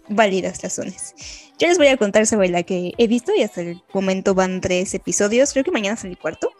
Válidas 0.09 0.63
razones. 0.63 1.15
Yo 1.59 1.69
les 1.69 1.79
voy 1.79 1.89
a 1.89 1.97
contar 1.97 2.27
sobre 2.27 2.49
la 2.49 2.63
que 2.63 2.93
he 2.99 3.07
visto 3.07 3.33
y 3.37 3.43
hasta 3.43 3.61
el 3.61 3.83
momento 3.93 4.35
van 4.35 4.61
tres 4.61 4.95
episodios. 4.95 5.53
Creo 5.53 5.65
que 5.65 5.71
mañana 5.71 5.97
sale 5.97 6.13
el 6.13 6.19
cuarto. 6.19 6.51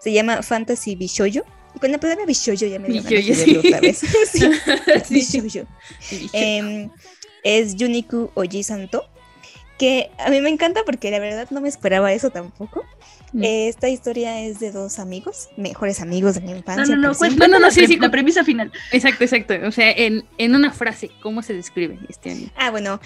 Se 0.00 0.12
llama 0.12 0.42
Fantasy 0.42 0.96
Bishoyo 0.96 1.44
con 1.78 1.92
la 1.92 1.98
palabra 1.98 2.24
bishoyo 2.26 2.66
ya 2.66 2.78
me 2.78 2.88
dio 2.88 3.02
sí. 3.02 3.56
otra 3.56 3.80
vez. 3.80 3.98
sí, 5.04 5.42
em, 6.32 6.90
es 7.44 7.76
Yuniku 7.76 8.30
Oji 8.34 8.62
Santo, 8.62 9.08
que 9.78 10.10
a 10.18 10.30
mí 10.30 10.40
me 10.40 10.48
encanta 10.48 10.82
porque 10.84 11.10
la 11.10 11.18
verdad 11.18 11.48
no 11.50 11.60
me 11.60 11.68
esperaba 11.68 12.12
eso 12.12 12.30
tampoco. 12.30 12.84
Mm. 13.32 13.44
esta 13.44 13.88
historia 13.88 14.40
es 14.40 14.58
de 14.58 14.72
dos 14.72 14.98
amigos, 14.98 15.48
mejores 15.56 16.00
amigos 16.00 16.36
de 16.36 16.40
mi 16.40 16.52
infancia. 16.52 16.96
No, 16.96 17.12
no, 17.12 17.12
no, 17.12 17.48
no, 17.48 17.58
no, 17.58 17.70
sí, 17.70 17.86
sí, 17.86 17.96
la 17.96 18.10
premisa 18.10 18.44
final. 18.44 18.72
Exacto, 18.92 19.24
exacto. 19.24 19.54
O 19.66 19.70
sea, 19.70 19.90
en, 19.90 20.24
en 20.38 20.54
una 20.54 20.72
frase, 20.72 21.10
¿cómo 21.20 21.42
se 21.42 21.54
describe 21.54 21.98
este 22.08 22.30
anime? 22.30 22.52
Ah, 22.56 22.70
bueno, 22.70 23.00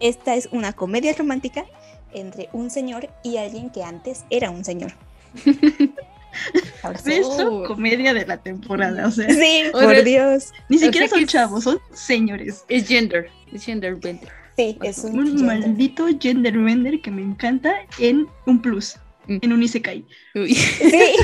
esta 0.00 0.34
es 0.34 0.48
una 0.52 0.72
comedia 0.72 1.14
romántica 1.14 1.64
entre 2.12 2.48
un 2.52 2.70
señor 2.70 3.08
y 3.22 3.36
alguien 3.36 3.70
que 3.70 3.82
antes 3.84 4.24
era 4.30 4.50
un 4.50 4.64
señor. 4.64 4.92
Beso, 7.04 7.64
comedia 7.66 8.14
de 8.14 8.26
la 8.26 8.36
temporada, 8.36 9.06
o 9.06 9.10
sea. 9.10 9.28
Sí, 9.28 9.64
por 9.72 10.02
Dios. 10.04 10.52
Ni 10.68 10.78
siquiera 10.78 11.08
son 11.08 11.26
chavos, 11.26 11.64
son 11.64 11.78
señores. 11.92 12.64
Es 12.68 12.86
gender, 12.86 13.30
es 13.52 13.64
gender 13.64 13.96
bender. 13.96 14.28
Sí, 14.56 14.78
es 14.82 14.98
un, 14.98 15.44
maldito 15.44 16.06
gender 16.20 16.56
bender 16.58 17.00
que 17.00 17.10
me 17.10 17.22
encanta 17.22 17.74
en 17.98 18.26
un 18.46 18.60
plus. 18.60 18.96
En 19.40 19.52
un 19.52 19.62
Isekai. 19.62 20.04
Sí, 20.34 21.14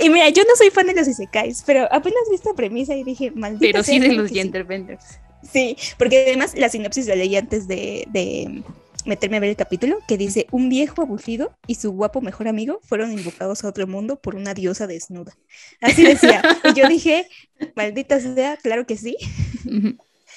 y 0.00 0.08
mira, 0.08 0.28
yo 0.28 0.44
no 0.44 0.54
soy 0.56 0.70
fan 0.70 0.86
de 0.86 0.94
los 0.94 1.08
Isekais, 1.08 1.64
pero 1.66 1.84
apenas 1.92 2.20
vi 2.30 2.36
esta 2.36 2.54
premisa 2.54 2.94
y 2.94 3.02
dije, 3.02 3.32
maldito. 3.32 3.60
Pero 3.60 3.82
sí 3.82 3.98
de 3.98 4.12
los 4.12 4.30
gender 4.30 4.64
benders. 4.64 5.18
Sí, 5.42 5.76
porque 5.98 6.26
además 6.26 6.54
la 6.56 6.68
sinopsis 6.68 7.06
la 7.06 7.16
leí 7.16 7.36
antes 7.36 7.66
de, 7.66 8.06
de 8.12 8.62
meterme 9.04 9.38
a 9.38 9.40
ver 9.40 9.50
el 9.50 9.56
capítulo 9.56 9.98
que 10.06 10.16
dice, 10.16 10.46
un 10.50 10.68
viejo 10.68 11.02
aburrido 11.02 11.56
y 11.66 11.76
su 11.76 11.92
guapo 11.92 12.20
mejor 12.20 12.48
amigo 12.48 12.80
fueron 12.84 13.12
invocados 13.12 13.64
a 13.64 13.68
otro 13.68 13.86
mundo 13.86 14.16
por 14.16 14.34
una 14.34 14.54
diosa 14.54 14.86
desnuda. 14.86 15.36
Así 15.80 16.04
decía. 16.04 16.42
y 16.64 16.78
yo 16.78 16.88
dije, 16.88 17.28
maldita 17.74 18.20
sea, 18.20 18.56
claro 18.56 18.86
que 18.86 18.96
sí. 18.96 19.16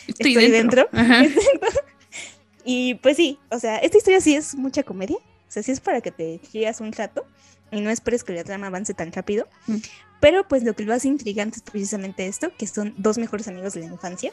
Estoy, 0.08 0.50
dentro. 0.50 0.88
y 2.66 2.96
pues 2.96 3.18
sí, 3.18 3.38
o 3.50 3.60
sea, 3.60 3.78
esta 3.78 3.98
historia 3.98 4.22
sí 4.22 4.36
es 4.36 4.56
mucha 4.56 4.84
comedia. 4.84 5.18
O 5.50 5.52
sea, 5.52 5.64
sí 5.64 5.72
es 5.72 5.80
para 5.80 6.00
que 6.02 6.12
te 6.12 6.40
llegas 6.54 6.80
un 6.80 6.94
rato 6.94 7.26
y 7.72 7.82
no 7.82 7.90
esperes 7.90 8.24
que 8.24 8.34
la 8.34 8.44
trama 8.44 8.68
avance 8.68 8.94
tan 8.94 9.12
rápido. 9.12 9.48
Mm. 9.68 9.78
Pero 10.20 10.48
pues 10.48 10.64
lo 10.64 10.76
que 10.76 10.84
lo 10.84 10.94
hace 10.94 11.08
intrigante 11.08 11.58
es 11.58 11.64
precisamente 11.64 12.28
esto, 12.28 12.52
que 12.58 12.68
son 12.68 12.94
dos 12.98 13.18
mejores 13.18 13.48
amigos 13.48 13.74
de 13.74 13.82
la 13.82 13.88
infancia. 13.88 14.32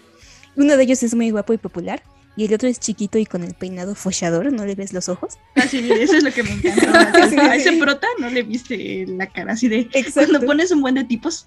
Uno 0.56 0.76
de 0.76 0.82
ellos 0.82 1.02
es 1.02 1.14
muy 1.14 1.30
guapo 1.30 1.52
y 1.52 1.58
popular 1.58 2.02
y 2.36 2.44
el 2.44 2.54
otro 2.54 2.68
es 2.68 2.78
chiquito 2.78 3.18
y 3.18 3.24
con 3.24 3.42
el 3.42 3.54
peinado 3.54 3.94
fochador, 3.94 4.52
¿no 4.52 4.66
le 4.66 4.74
ves 4.74 4.92
los 4.92 5.08
ojos? 5.08 5.38
Así, 5.54 5.90
ah, 5.90 5.96
eso 5.98 6.16
es 6.16 6.22
lo 6.22 6.32
que 6.32 6.42
me 6.42 6.52
encanta. 6.52 7.12
a 7.50 7.56
ese 7.56 7.72
prota 7.72 8.06
no 8.18 8.28
le 8.28 8.42
viste 8.42 9.06
la 9.08 9.26
cara, 9.26 9.52
así 9.52 9.68
de 9.68 9.88
Exacto. 9.92 10.30
cuando 10.30 10.46
pones 10.46 10.70
un 10.70 10.82
buen 10.82 10.96
de 10.96 11.04
tipos 11.04 11.46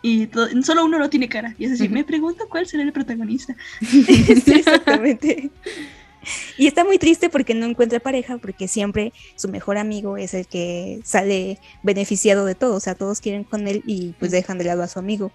y 0.00 0.28
solo 0.62 0.84
uno 0.84 0.98
no 0.98 1.10
tiene 1.10 1.28
cara. 1.28 1.54
Y 1.58 1.66
es 1.66 1.72
así, 1.72 1.88
me 1.88 2.04
pregunto 2.04 2.46
cuál 2.48 2.66
será 2.66 2.82
el 2.82 2.92
protagonista. 2.92 3.56
sí, 3.80 4.04
exactamente. 4.46 5.50
y 6.58 6.66
está 6.66 6.84
muy 6.84 6.98
triste 6.98 7.30
porque 7.30 7.54
no 7.54 7.66
encuentra 7.66 8.00
pareja, 8.00 8.38
porque 8.38 8.68
siempre 8.68 9.12
su 9.36 9.48
mejor 9.48 9.78
amigo 9.78 10.16
es 10.16 10.34
el 10.34 10.46
que 10.46 11.00
sale 11.04 11.58
beneficiado 11.82 12.44
de 12.44 12.54
todo, 12.54 12.76
o 12.76 12.80
sea, 12.80 12.94
todos 12.94 13.20
quieren 13.20 13.44
con 13.44 13.68
él 13.68 13.82
y 13.86 14.14
pues 14.18 14.30
dejan 14.30 14.58
de 14.58 14.64
lado 14.64 14.82
a 14.82 14.88
su 14.88 14.98
amigo. 14.98 15.32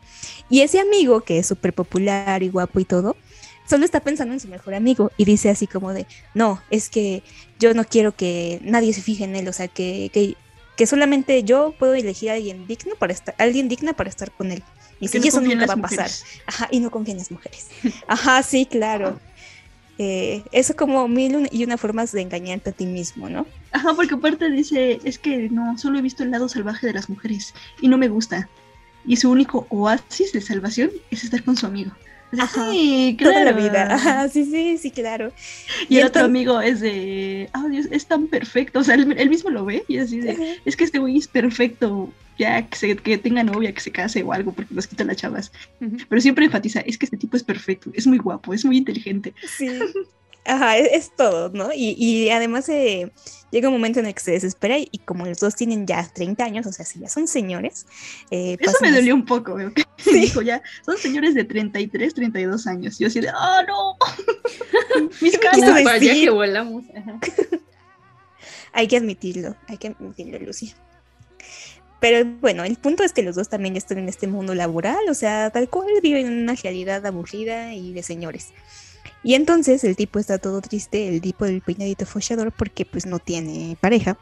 Y 0.49 0.61
ese 0.61 0.79
amigo, 0.79 1.21
que 1.21 1.39
es 1.39 1.47
súper 1.47 1.73
popular 1.73 2.43
y 2.43 2.49
guapo 2.49 2.79
y 2.79 2.85
todo, 2.85 3.15
solo 3.69 3.85
está 3.85 3.99
pensando 3.99 4.33
en 4.33 4.39
su 4.39 4.47
mejor 4.47 4.73
amigo 4.73 5.11
y 5.15 5.25
dice 5.25 5.49
así 5.49 5.67
como 5.67 5.93
de, 5.93 6.07
no, 6.33 6.61
es 6.69 6.89
que 6.89 7.23
yo 7.59 7.73
no 7.73 7.83
quiero 7.85 8.15
que 8.15 8.59
nadie 8.63 8.93
se 8.93 9.01
fije 9.01 9.25
en 9.25 9.35
él, 9.35 9.47
o 9.47 9.53
sea, 9.53 9.67
que, 9.67 10.09
que, 10.13 10.35
que 10.75 10.87
solamente 10.87 11.43
yo 11.43 11.75
puedo 11.77 11.93
elegir 11.93 12.31
a 12.31 12.33
alguien 12.33 12.65
digno 12.65 12.95
para 12.95 13.13
estar, 13.13 13.35
alguien 13.37 13.69
digna 13.69 13.93
para 13.93 14.09
estar 14.09 14.31
con 14.31 14.51
él. 14.51 14.63
Y 14.99 15.07
si 15.07 15.17
eso 15.25 15.39
nunca 15.39 15.65
va 15.65 15.73
a 15.73 15.77
pasar. 15.77 16.09
Ajá, 16.45 16.67
y 16.71 16.79
no 16.79 16.91
confía 16.91 17.13
en 17.13 17.19
las 17.19 17.31
mujeres. 17.31 17.67
Ajá, 18.07 18.43
sí, 18.43 18.65
claro. 18.65 19.19
Eh, 20.01 20.45
eso 20.53 20.77
como 20.77 21.09
mil 21.09 21.49
y 21.51 21.65
una 21.65 21.77
formas 21.77 22.13
de 22.13 22.21
engañarte 22.21 22.69
a 22.69 22.73
ti 22.73 22.85
mismo, 22.85 23.29
¿no? 23.29 23.45
Ajá, 23.73 23.93
porque 23.93 24.15
aparte 24.15 24.49
dice, 24.49 24.97
es 25.03 25.19
que 25.19 25.49
no, 25.49 25.77
solo 25.77 25.99
he 25.99 26.01
visto 26.01 26.23
el 26.23 26.31
lado 26.31 26.47
salvaje 26.47 26.87
de 26.87 26.93
las 26.93 27.09
mujeres 27.09 27.53
y 27.81 27.89
no 27.89 27.97
me 27.97 28.07
gusta. 28.07 28.47
Y 29.05 29.17
su 29.17 29.29
único 29.29 29.67
oasis 29.69 30.31
de 30.31 30.39
salvación 30.39 30.89
es 31.11 31.25
estar 31.25 31.43
con 31.43 31.57
su 31.57 31.65
amigo. 31.65 31.91
Sí, 32.71 33.15
claro. 33.17 33.33
Toda 33.33 33.45
la 33.45 33.51
vida. 33.51 34.29
sí, 34.29 34.45
sí, 34.45 34.77
sí, 34.77 34.91
claro. 34.91 35.31
Y, 35.87 35.97
el 35.97 36.07
otro 36.07 36.25
amigo 36.25 36.61
es 36.61 36.79
de, 36.79 37.49
oh 37.55 37.67
Dios, 37.69 37.87
es 37.91 38.05
tan 38.05 38.27
perfecto. 38.27 38.79
O 38.79 38.83
sea, 38.83 38.95
él, 38.95 39.29
mismo 39.29 39.49
lo 39.49 39.65
ve 39.65 39.83
y 39.87 39.97
así 39.97 40.19
de, 40.19 40.59
es 40.65 40.75
que 40.75 40.83
este 40.83 40.99
güey 40.99 41.17
es 41.17 41.27
perfecto. 41.27 42.11
Ya 42.37 42.65
que, 42.65 42.77
se, 42.77 42.95
que 42.95 43.17
tenga 43.17 43.43
novia, 43.43 43.73
que 43.73 43.81
se 43.81 43.91
case 43.91 44.23
o 44.23 44.31
algo, 44.31 44.53
porque 44.53 44.73
nos 44.73 44.87
quitan 44.87 45.07
las 45.07 45.17
chavas. 45.17 45.51
Pero 46.07 46.21
siempre 46.21 46.45
enfatiza, 46.45 46.79
es 46.79 46.97
que 46.97 47.05
este 47.05 47.17
tipo 47.17 47.35
es 47.35 47.43
perfecto, 47.43 47.91
es 47.93 48.07
muy 48.07 48.17
guapo, 48.17 48.53
es 48.53 48.63
muy 48.63 48.77
inteligente. 48.77 49.33
Sí. 49.57 49.67
Ajá, 50.49 50.77
es, 50.77 51.15
todo, 51.15 51.49
¿no? 51.49 51.71
Y, 51.71 51.95
y 51.97 52.31
además 52.31 52.67
eh, 52.69 53.11
llega 53.51 53.67
un 53.67 53.75
momento 53.75 53.99
en 53.99 54.07
el 54.07 54.15
que 54.15 54.19
se 54.19 54.31
desespera 54.31 54.79
y, 54.79 54.97
como 55.05 55.25
los 55.27 55.39
dos 55.39 55.55
tienen 55.55 55.85
ya 55.85 56.07
30 56.11 56.43
años, 56.43 56.65
o 56.65 56.71
sea, 56.71 56.85
si 56.85 56.99
ya 56.99 57.07
son 57.07 57.27
señores. 57.27 57.85
Eh, 58.31 58.57
Eso 58.59 58.77
me 58.81 58.91
dolió 58.91 59.13
un 59.13 59.25
poco, 59.25 59.57
¿no? 59.59 59.71
Sí. 59.97 60.21
Dijo 60.21 60.41
ya, 60.41 60.63
son 60.85 60.97
señores 60.97 61.35
de 61.35 61.43
33, 61.43 62.13
32 62.13 62.67
años. 62.67 62.97
Yo 62.97 63.07
así 63.07 63.19
de, 63.19 63.29
¡oh 63.29 63.61
no! 63.67 63.97
Mis 65.21 65.37
caras. 65.37 65.83
Ya 66.01 66.13
que 66.13 66.29
volamos. 66.31 66.85
hay 68.73 68.87
que 68.87 68.97
admitirlo, 68.97 69.55
hay 69.67 69.77
que 69.77 69.89
admitirlo, 69.89 70.39
Lucia. 70.39 70.73
Pero 71.99 72.25
bueno, 72.39 72.63
el 72.63 72.77
punto 72.77 73.03
es 73.03 73.13
que 73.13 73.21
los 73.21 73.35
dos 73.35 73.49
también 73.49 73.75
están 73.75 73.97
en 73.99 74.07
este 74.07 74.25
mundo 74.25 74.55
laboral, 74.55 75.09
o 75.09 75.13
sea, 75.13 75.49
tal 75.49 75.69
cual 75.69 75.89
viven 76.01 76.27
en 76.27 76.41
una 76.41 76.55
realidad 76.55 77.05
aburrida 77.05 77.73
y 77.73 77.93
de 77.93 78.01
señores. 78.03 78.53
Y 79.21 79.33
entonces 79.33 79.83
el 79.83 79.97
tipo 79.97 80.17
está 80.17 80.37
todo 80.37 80.61
triste, 80.61 81.09
el 81.09 81.19
tipo 81.19 81.43
del 81.43 81.61
peinadito 81.61 82.05
fochador, 82.05 82.53
porque 82.53 82.85
pues 82.85 83.05
no 83.05 83.19
tiene 83.19 83.77
pareja. 83.81 84.17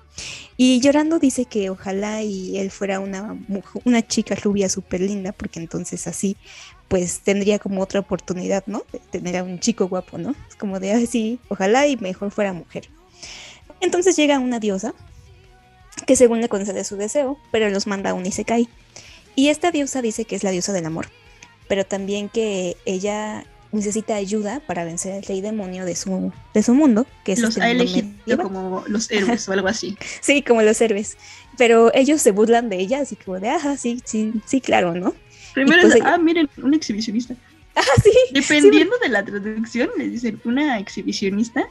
Y 0.58 0.80
llorando 0.80 1.20
dice 1.20 1.46
que 1.46 1.70
ojalá 1.70 2.24
y 2.24 2.58
él 2.58 2.72
fuera 2.72 3.00
una, 3.00 3.38
una 3.84 4.08
chica 4.08 4.34
rubia 4.36 4.70
súper 4.70 5.02
linda, 5.02 5.34
porque 5.34 5.60
entonces 5.60 6.08
así 6.08 6.36
pues 6.88 7.20
tendría 7.20 7.60
como 7.60 7.82
otra 7.82 8.00
oportunidad, 8.00 8.64
¿no? 8.66 8.84
De 8.92 9.00
tener 9.00 9.38
a 9.38 9.44
un 9.44 9.60
chico 9.60 9.88
guapo, 9.88 10.18
¿no? 10.18 10.34
Es 10.50 10.56
como 10.56 10.80
de 10.80 10.94
así, 10.94 11.40
ojalá 11.50 11.86
y 11.86 11.98
mejor 11.98 12.32
fuera 12.32 12.54
mujer. 12.54 12.90
Entonces 13.82 14.16
llega 14.16 14.40
una 14.40 14.60
diosa, 14.60 14.94
que 16.06 16.16
según 16.16 16.42
le 16.42 16.50
concede 16.50 16.84
su 16.84 16.96
deseo, 16.96 17.38
pero 17.52 17.70
los 17.70 17.88
manda 17.88 18.12
a 18.12 18.14
un 18.14 18.26
Isekai. 18.26 18.70
Y 19.36 19.50
esta 19.50 19.72
diosa 19.72 20.02
dice 20.02 20.26
que 20.26 20.36
es 20.36 20.44
la 20.44 20.52
diosa 20.52 20.74
del 20.74 20.86
amor, 20.86 21.10
pero 21.68 21.86
también 21.86 22.30
que 22.30 22.78
ella 22.86 23.46
necesita 23.72 24.16
ayuda 24.16 24.62
para 24.62 24.86
vencer 24.86 25.14
al 25.14 25.24
rey 25.24 25.42
demonio 25.42 25.86
de 25.86 25.96
su, 25.96 26.32
de 26.54 26.64
su 26.64 26.74
mundo, 26.74 27.06
que 27.24 27.34
es 27.34 27.40
los 27.40 27.58
ha 27.58 27.70
elegido 27.70 28.08
como 28.42 28.84
los 28.88 29.12
héroes 29.12 29.48
o 29.50 29.54
algo 29.54 29.68
así. 29.68 29.98
Sí, 30.22 30.42
como 30.42 30.62
los 30.62 30.80
héroes. 30.82 31.18
Pero 31.58 31.92
ellos 31.94 32.22
se 32.22 32.32
burlan 32.32 32.70
de 32.70 32.78
ella, 32.78 33.02
así 33.02 33.16
como 33.16 33.40
de, 33.40 33.50
ajá, 33.50 33.78
sí, 33.78 34.02
sí, 34.06 34.34
sí, 34.46 34.62
claro, 34.62 34.94
¿no? 34.94 35.16
Primero 35.54 35.82
pues 35.82 36.00
ah, 36.04 36.18
miren, 36.18 36.50
un 36.62 36.74
exhibicionista. 36.74 37.36
Ah, 37.80 38.02
sí. 38.04 38.12
Dependiendo 38.32 38.98
de 38.98 39.10
la 39.10 39.24
traducción, 39.24 39.92
les 40.00 40.12
dicen 40.12 40.42
una 40.46 40.80
exhibicionista. 40.80 41.70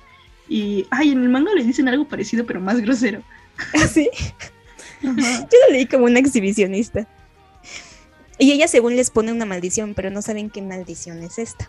Y, 0.49 0.87
ay, 0.93 1.11
en 1.11 1.21
el 1.25 1.29
manga 1.29 1.53
les 1.53 1.67
dicen 1.67 1.89
algo 1.89 2.07
parecido, 2.07 2.47
pero 2.47 2.61
más 2.61 2.81
grosero. 2.81 3.25
¿Ah, 3.75 3.89
sí? 3.89 4.09
Yo 5.03 5.11
lo 5.11 5.73
leí 5.73 5.87
como 5.87 6.05
una 6.05 6.21
exhibicionista. 6.21 7.09
Y 8.39 8.53
ella 8.53 8.69
según 8.69 8.95
les 8.95 9.11
pone 9.11 9.33
una 9.33 9.47
maldición, 9.47 9.95
pero 9.95 10.11
no 10.11 10.23
saben 10.23 10.49
qué 10.51 10.63
maldición 10.63 11.25
es 11.25 11.41
esta. 11.41 11.69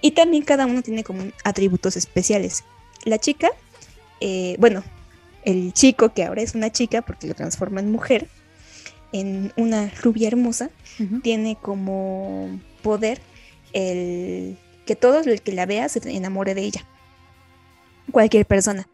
Y 0.00 0.10
también 0.10 0.44
cada 0.44 0.66
uno 0.66 0.82
tiene 0.82 1.04
como 1.04 1.24
atributos 1.44 1.96
especiales. 1.96 2.64
La 3.04 3.18
chica, 3.18 3.48
eh, 4.20 4.56
bueno, 4.58 4.82
el 5.44 5.72
chico 5.72 6.12
que 6.12 6.24
ahora 6.24 6.42
es 6.42 6.54
una 6.54 6.70
chica 6.70 7.02
porque 7.02 7.26
lo 7.26 7.34
transforma 7.34 7.80
en 7.80 7.90
mujer, 7.90 8.28
en 9.12 9.52
una 9.56 9.90
rubia 10.02 10.28
hermosa, 10.28 10.70
tiene 11.22 11.56
como 11.60 12.60
poder 12.82 13.20
el 13.72 14.58
que 14.86 14.96
todo 14.96 15.20
el 15.20 15.40
que 15.40 15.52
la 15.52 15.66
vea 15.66 15.88
se 15.88 16.00
enamore 16.10 16.54
de 16.54 16.62
ella. 16.62 16.86
Cualquier 18.10 18.46
persona. 18.46 18.88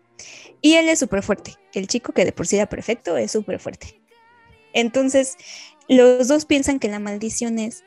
Y 0.61 0.75
él 0.75 0.89
es 0.89 0.99
súper 0.99 1.23
fuerte. 1.23 1.57
El 1.75 1.87
chico 1.87 2.13
que 2.13 2.25
de 2.25 2.33
por 2.33 2.47
sí 2.47 2.57
era 2.57 2.69
perfecto 2.69 3.17
es 3.17 3.33
súper 3.33 3.59
fuerte. 3.59 4.01
Entonces, 4.73 5.37
los 5.89 6.29
dos 6.29 6.45
piensan 6.45 6.79
que 6.79 6.89
la 6.89 6.99
maldición 6.99 7.59
es 7.59 7.83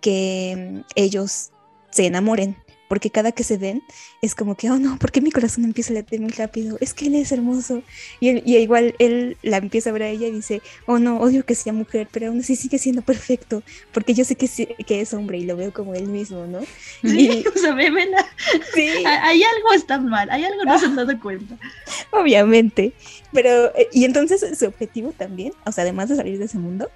que 0.00 0.56
mm, 0.56 0.80
ellos 0.94 1.50
se 1.90 2.06
enamoren 2.06 2.56
porque 2.88 3.10
cada 3.10 3.32
que 3.32 3.44
se 3.44 3.58
ven 3.58 3.82
es 4.22 4.34
como 4.34 4.56
que, 4.56 4.70
oh 4.70 4.78
no, 4.78 4.98
¿por 4.98 5.12
qué 5.12 5.20
mi 5.20 5.30
corazón 5.30 5.64
empieza 5.64 5.92
a 5.92 5.94
latir 5.94 6.20
muy 6.20 6.30
rápido? 6.30 6.78
Es 6.80 6.94
que 6.94 7.06
él 7.06 7.14
es 7.14 7.30
hermoso. 7.30 7.82
Y, 8.18 8.30
y 8.50 8.56
igual 8.56 8.94
él 8.98 9.36
la 9.42 9.58
empieza 9.58 9.90
a 9.90 9.92
ver 9.92 10.02
a 10.02 10.08
ella 10.08 10.26
y 10.26 10.32
dice, 10.32 10.62
oh 10.86 10.98
no, 10.98 11.18
odio 11.18 11.44
que 11.44 11.54
sea 11.54 11.72
mujer, 11.72 12.08
pero 12.10 12.28
aún 12.28 12.40
así 12.40 12.56
sigue 12.56 12.78
siendo 12.78 13.02
perfecto, 13.02 13.62
porque 13.92 14.14
yo 14.14 14.24
sé 14.24 14.34
que, 14.34 14.48
que 14.86 15.00
es 15.00 15.14
hombre 15.14 15.38
y 15.38 15.44
lo 15.44 15.56
veo 15.56 15.72
como 15.72 15.94
él 15.94 16.06
mismo, 16.06 16.46
¿no? 16.46 16.60
Sí, 17.02 17.44
o 17.54 17.58
sea, 17.58 17.74
me 17.74 17.88
Sí. 18.74 18.88
Hay 19.04 19.42
algo 19.42 19.72
está 19.74 19.98
mal, 19.98 20.30
hay 20.30 20.44
algo 20.44 20.64
no 20.64 20.78
se 20.78 20.86
han 20.86 20.96
dado 20.96 21.18
cuenta. 21.20 21.56
Obviamente. 22.10 22.92
Pero, 23.32 23.74
eh, 23.76 23.88
y 23.92 24.04
entonces 24.04 24.58
su 24.58 24.66
objetivo 24.66 25.12
también, 25.12 25.52
o 25.66 25.72
sea, 25.72 25.82
además 25.82 26.08
de 26.08 26.16
salir 26.16 26.38
de 26.38 26.46
ese 26.46 26.58
mundo, 26.58 26.90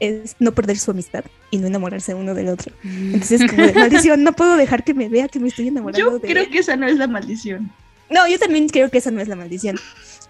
es 0.00 0.36
no 0.38 0.52
perder 0.52 0.78
su 0.78 0.90
amistad 0.90 1.24
y 1.50 1.58
no 1.58 1.66
enamorarse 1.66 2.14
uno 2.14 2.34
del 2.34 2.48
otro. 2.48 2.72
Entonces, 2.82 3.42
como 3.50 3.66
de 3.66 3.72
maldición, 3.74 4.22
no 4.22 4.32
puedo 4.32 4.56
dejar 4.56 4.84
que 4.84 4.94
me 4.94 5.08
vea 5.08 5.28
que 5.28 5.40
me 5.40 5.48
estoy 5.48 5.68
enamorando 5.68 6.12
yo 6.12 6.20
creo 6.20 6.48
que 6.50 6.58
esa 6.58 6.76
no 6.76 6.86
es 6.86 6.96
la 6.96 7.06
maldición. 7.06 7.70
No, 8.10 8.26
yo 8.28 8.38
también 8.38 8.68
creo 8.68 8.90
que 8.90 8.98
esa 8.98 9.10
no 9.10 9.20
es 9.20 9.28
la 9.28 9.36
maldición. 9.36 9.78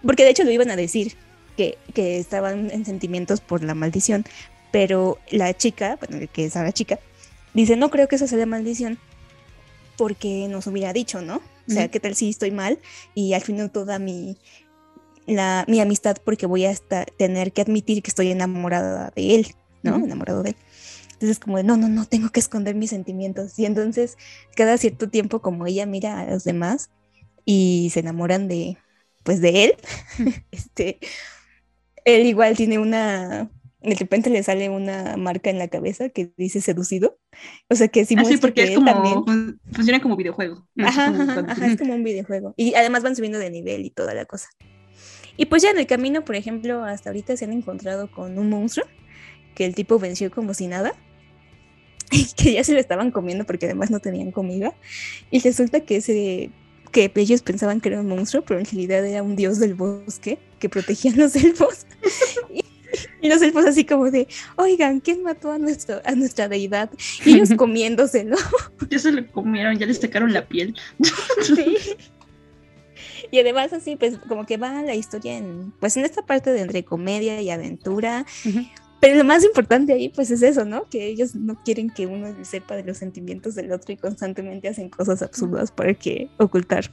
Porque 0.02 0.24
de 0.24 0.30
hecho 0.30 0.44
lo 0.44 0.50
iban 0.50 0.70
a 0.70 0.76
decir, 0.76 1.14
que, 1.56 1.78
que 1.94 2.18
estaban 2.18 2.70
en 2.70 2.84
sentimientos 2.84 3.40
por 3.40 3.62
la 3.62 3.74
maldición. 3.74 4.24
Pero 4.70 5.18
la 5.30 5.54
chica, 5.54 5.98
bueno, 6.00 6.26
que 6.32 6.46
es 6.46 6.54
la 6.54 6.72
chica, 6.72 6.98
dice, 7.52 7.76
no 7.76 7.90
creo 7.90 8.08
que 8.08 8.16
esa 8.16 8.26
sea 8.26 8.38
la 8.38 8.46
maldición 8.46 8.98
porque 9.96 10.48
nos 10.48 10.66
hubiera 10.66 10.92
dicho, 10.92 11.20
¿no? 11.20 11.36
O 11.36 11.72
sea, 11.72 11.88
¿qué 11.88 11.98
tal 11.98 12.14
si 12.14 12.28
estoy 12.28 12.50
mal 12.50 12.78
y 13.14 13.32
al 13.32 13.40
final 13.40 13.70
toda 13.70 13.98
mi, 13.98 14.36
la, 15.26 15.64
mi 15.68 15.80
amistad 15.80 16.16
porque 16.24 16.46
voy 16.46 16.66
a 16.66 16.74
tener 17.16 17.52
que 17.52 17.62
admitir 17.62 18.02
que 18.02 18.10
estoy 18.10 18.30
enamorada 18.30 19.12
de 19.14 19.34
él, 19.37 19.46
¿no? 19.82 19.96
Enamorado 19.96 20.42
de 20.42 20.50
él. 20.50 20.56
Entonces 21.14 21.38
como 21.38 21.56
de, 21.56 21.64
no, 21.64 21.76
no, 21.76 21.88
no, 21.88 22.04
tengo 22.06 22.30
que 22.30 22.40
esconder 22.40 22.74
mis 22.74 22.90
sentimientos. 22.90 23.58
Y 23.58 23.66
entonces 23.66 24.16
cada 24.56 24.76
cierto 24.78 25.08
tiempo 25.08 25.40
como 25.40 25.66
ella 25.66 25.87
mira 25.87 26.20
a 26.20 26.26
los 26.26 26.44
demás 26.44 26.90
y 27.44 27.90
se 27.92 28.00
enamoran 28.00 28.48
de, 28.48 28.76
pues 29.22 29.40
de 29.40 29.64
él, 29.64 29.74
este, 30.50 30.98
él 32.04 32.26
igual 32.26 32.56
tiene 32.56 32.78
una, 32.78 33.50
de 33.80 33.94
repente 33.94 34.30
le 34.30 34.42
sale 34.42 34.68
una 34.70 35.16
marca 35.16 35.50
en 35.50 35.58
la 35.58 35.68
cabeza 35.68 36.08
que 36.08 36.32
dice 36.37 36.60
seducido. 36.60 37.18
O 37.68 37.74
sea 37.74 37.88
que 37.88 38.04
sí, 38.04 38.16
ah, 38.18 38.22
porque 38.40 38.64
es 38.64 38.74
como, 38.74 39.24
funciona 39.72 40.00
como 40.00 40.16
videojuego. 40.16 40.66
Ajá, 40.78 41.06
ajá, 41.06 41.66
es 41.66 41.78
como 41.78 41.94
un 41.94 42.04
videojuego. 42.04 42.54
Y 42.56 42.74
además 42.74 43.02
van 43.02 43.16
subiendo 43.16 43.38
de 43.38 43.50
nivel 43.50 43.84
y 43.84 43.90
toda 43.90 44.14
la 44.14 44.24
cosa. 44.24 44.48
Y 45.36 45.46
pues 45.46 45.62
ya 45.62 45.70
en 45.70 45.78
el 45.78 45.86
camino, 45.86 46.24
por 46.24 46.36
ejemplo, 46.36 46.84
hasta 46.84 47.10
ahorita 47.10 47.36
se 47.36 47.44
han 47.44 47.52
encontrado 47.52 48.10
con 48.10 48.38
un 48.38 48.50
monstruo 48.50 48.86
que 49.54 49.64
el 49.64 49.74
tipo 49.74 49.98
venció 49.98 50.30
como 50.30 50.54
si 50.54 50.66
nada. 50.66 50.94
Y 52.10 52.26
que 52.36 52.52
ya 52.52 52.62
se 52.62 52.74
lo 52.74 52.78
estaban 52.78 53.10
comiendo 53.10 53.44
porque 53.44 53.66
además 53.66 53.90
no 53.90 53.98
tenían 53.98 54.30
comida. 54.30 54.74
Y 55.30 55.40
resulta 55.40 55.80
que 55.80 55.96
ese 55.96 56.50
que 56.94 57.10
ellos 57.16 57.42
pensaban 57.42 57.80
que 57.80 57.88
era 57.88 58.00
un 58.00 58.06
monstruo, 58.06 58.44
pero 58.44 58.60
en 58.60 58.66
realidad 58.66 59.04
era 59.04 59.22
un 59.22 59.34
dios 59.34 59.58
del 59.58 59.74
bosque 59.74 60.38
que 60.60 60.68
protegía 60.68 61.12
a 61.12 61.16
los 61.16 61.34
elfos. 61.34 61.86
y, 63.20 63.28
los 63.28 63.42
elfos 63.42 63.66
así 63.66 63.84
como 63.84 64.12
de, 64.12 64.28
oigan, 64.54 65.00
¿quién 65.00 65.24
mató 65.24 65.50
a, 65.50 65.58
nuestro, 65.58 66.00
a 66.04 66.14
nuestra 66.14 66.48
deidad? 66.48 66.90
Y 67.24 67.34
ellos 67.34 67.50
comiéndoselo. 67.56 68.36
Ya 68.90 68.98
se 69.00 69.10
lo 69.10 69.26
comieron, 69.32 69.76
ya 69.76 69.86
les 69.86 70.00
sacaron 70.00 70.32
la 70.32 70.46
piel. 70.46 70.76
sí. 71.42 71.76
Y 73.30 73.38
además 73.38 73.72
así, 73.72 73.96
pues 73.96 74.18
como 74.28 74.46
que 74.46 74.56
va 74.56 74.82
la 74.82 74.94
historia 74.94 75.37
en, 75.37 75.72
pues 75.80 75.96
en 75.96 76.04
esta 76.04 76.22
parte 76.22 76.52
de 76.52 76.60
entre 76.60 76.84
comedia 76.84 77.40
y 77.40 77.50
aventura. 77.50 78.26
Pero 79.00 79.18
lo 79.18 79.24
más 79.24 79.44
importante 79.44 79.92
ahí, 79.92 80.08
pues 80.08 80.30
es 80.30 80.42
eso, 80.42 80.64
¿no? 80.64 80.88
Que 80.88 81.06
ellos 81.06 81.34
no 81.34 81.62
quieren 81.62 81.90
que 81.90 82.06
uno 82.06 82.34
sepa 82.42 82.74
de 82.76 82.84
los 82.84 82.96
sentimientos 82.96 83.54
del 83.54 83.70
otro 83.72 83.92
y 83.92 83.96
constantemente 83.96 84.68
hacen 84.68 84.88
cosas 84.88 85.20
absurdas 85.20 85.70
para 85.70 85.92
que 85.94 86.30
ocultar 86.38 86.90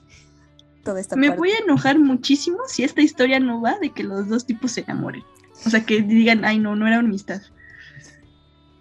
toda 0.84 1.00
esta 1.00 1.16
Me 1.16 1.30
voy 1.30 1.52
a 1.52 1.60
enojar 1.60 2.00
muchísimo 2.00 2.58
si 2.68 2.84
esta 2.84 3.02
historia 3.02 3.40
no 3.40 3.62
va 3.62 3.78
de 3.80 3.92
que 3.92 4.04
los 4.04 4.28
dos 4.28 4.46
tipos 4.46 4.74
se 4.74 4.82
enamoren. 4.82 5.24
O 5.66 5.70
sea, 5.70 5.86
que 5.86 6.02
digan, 6.02 6.44
ay, 6.44 6.60
no, 6.60 6.76
no 6.76 6.88
era 6.88 6.98
amistad. 6.98 7.42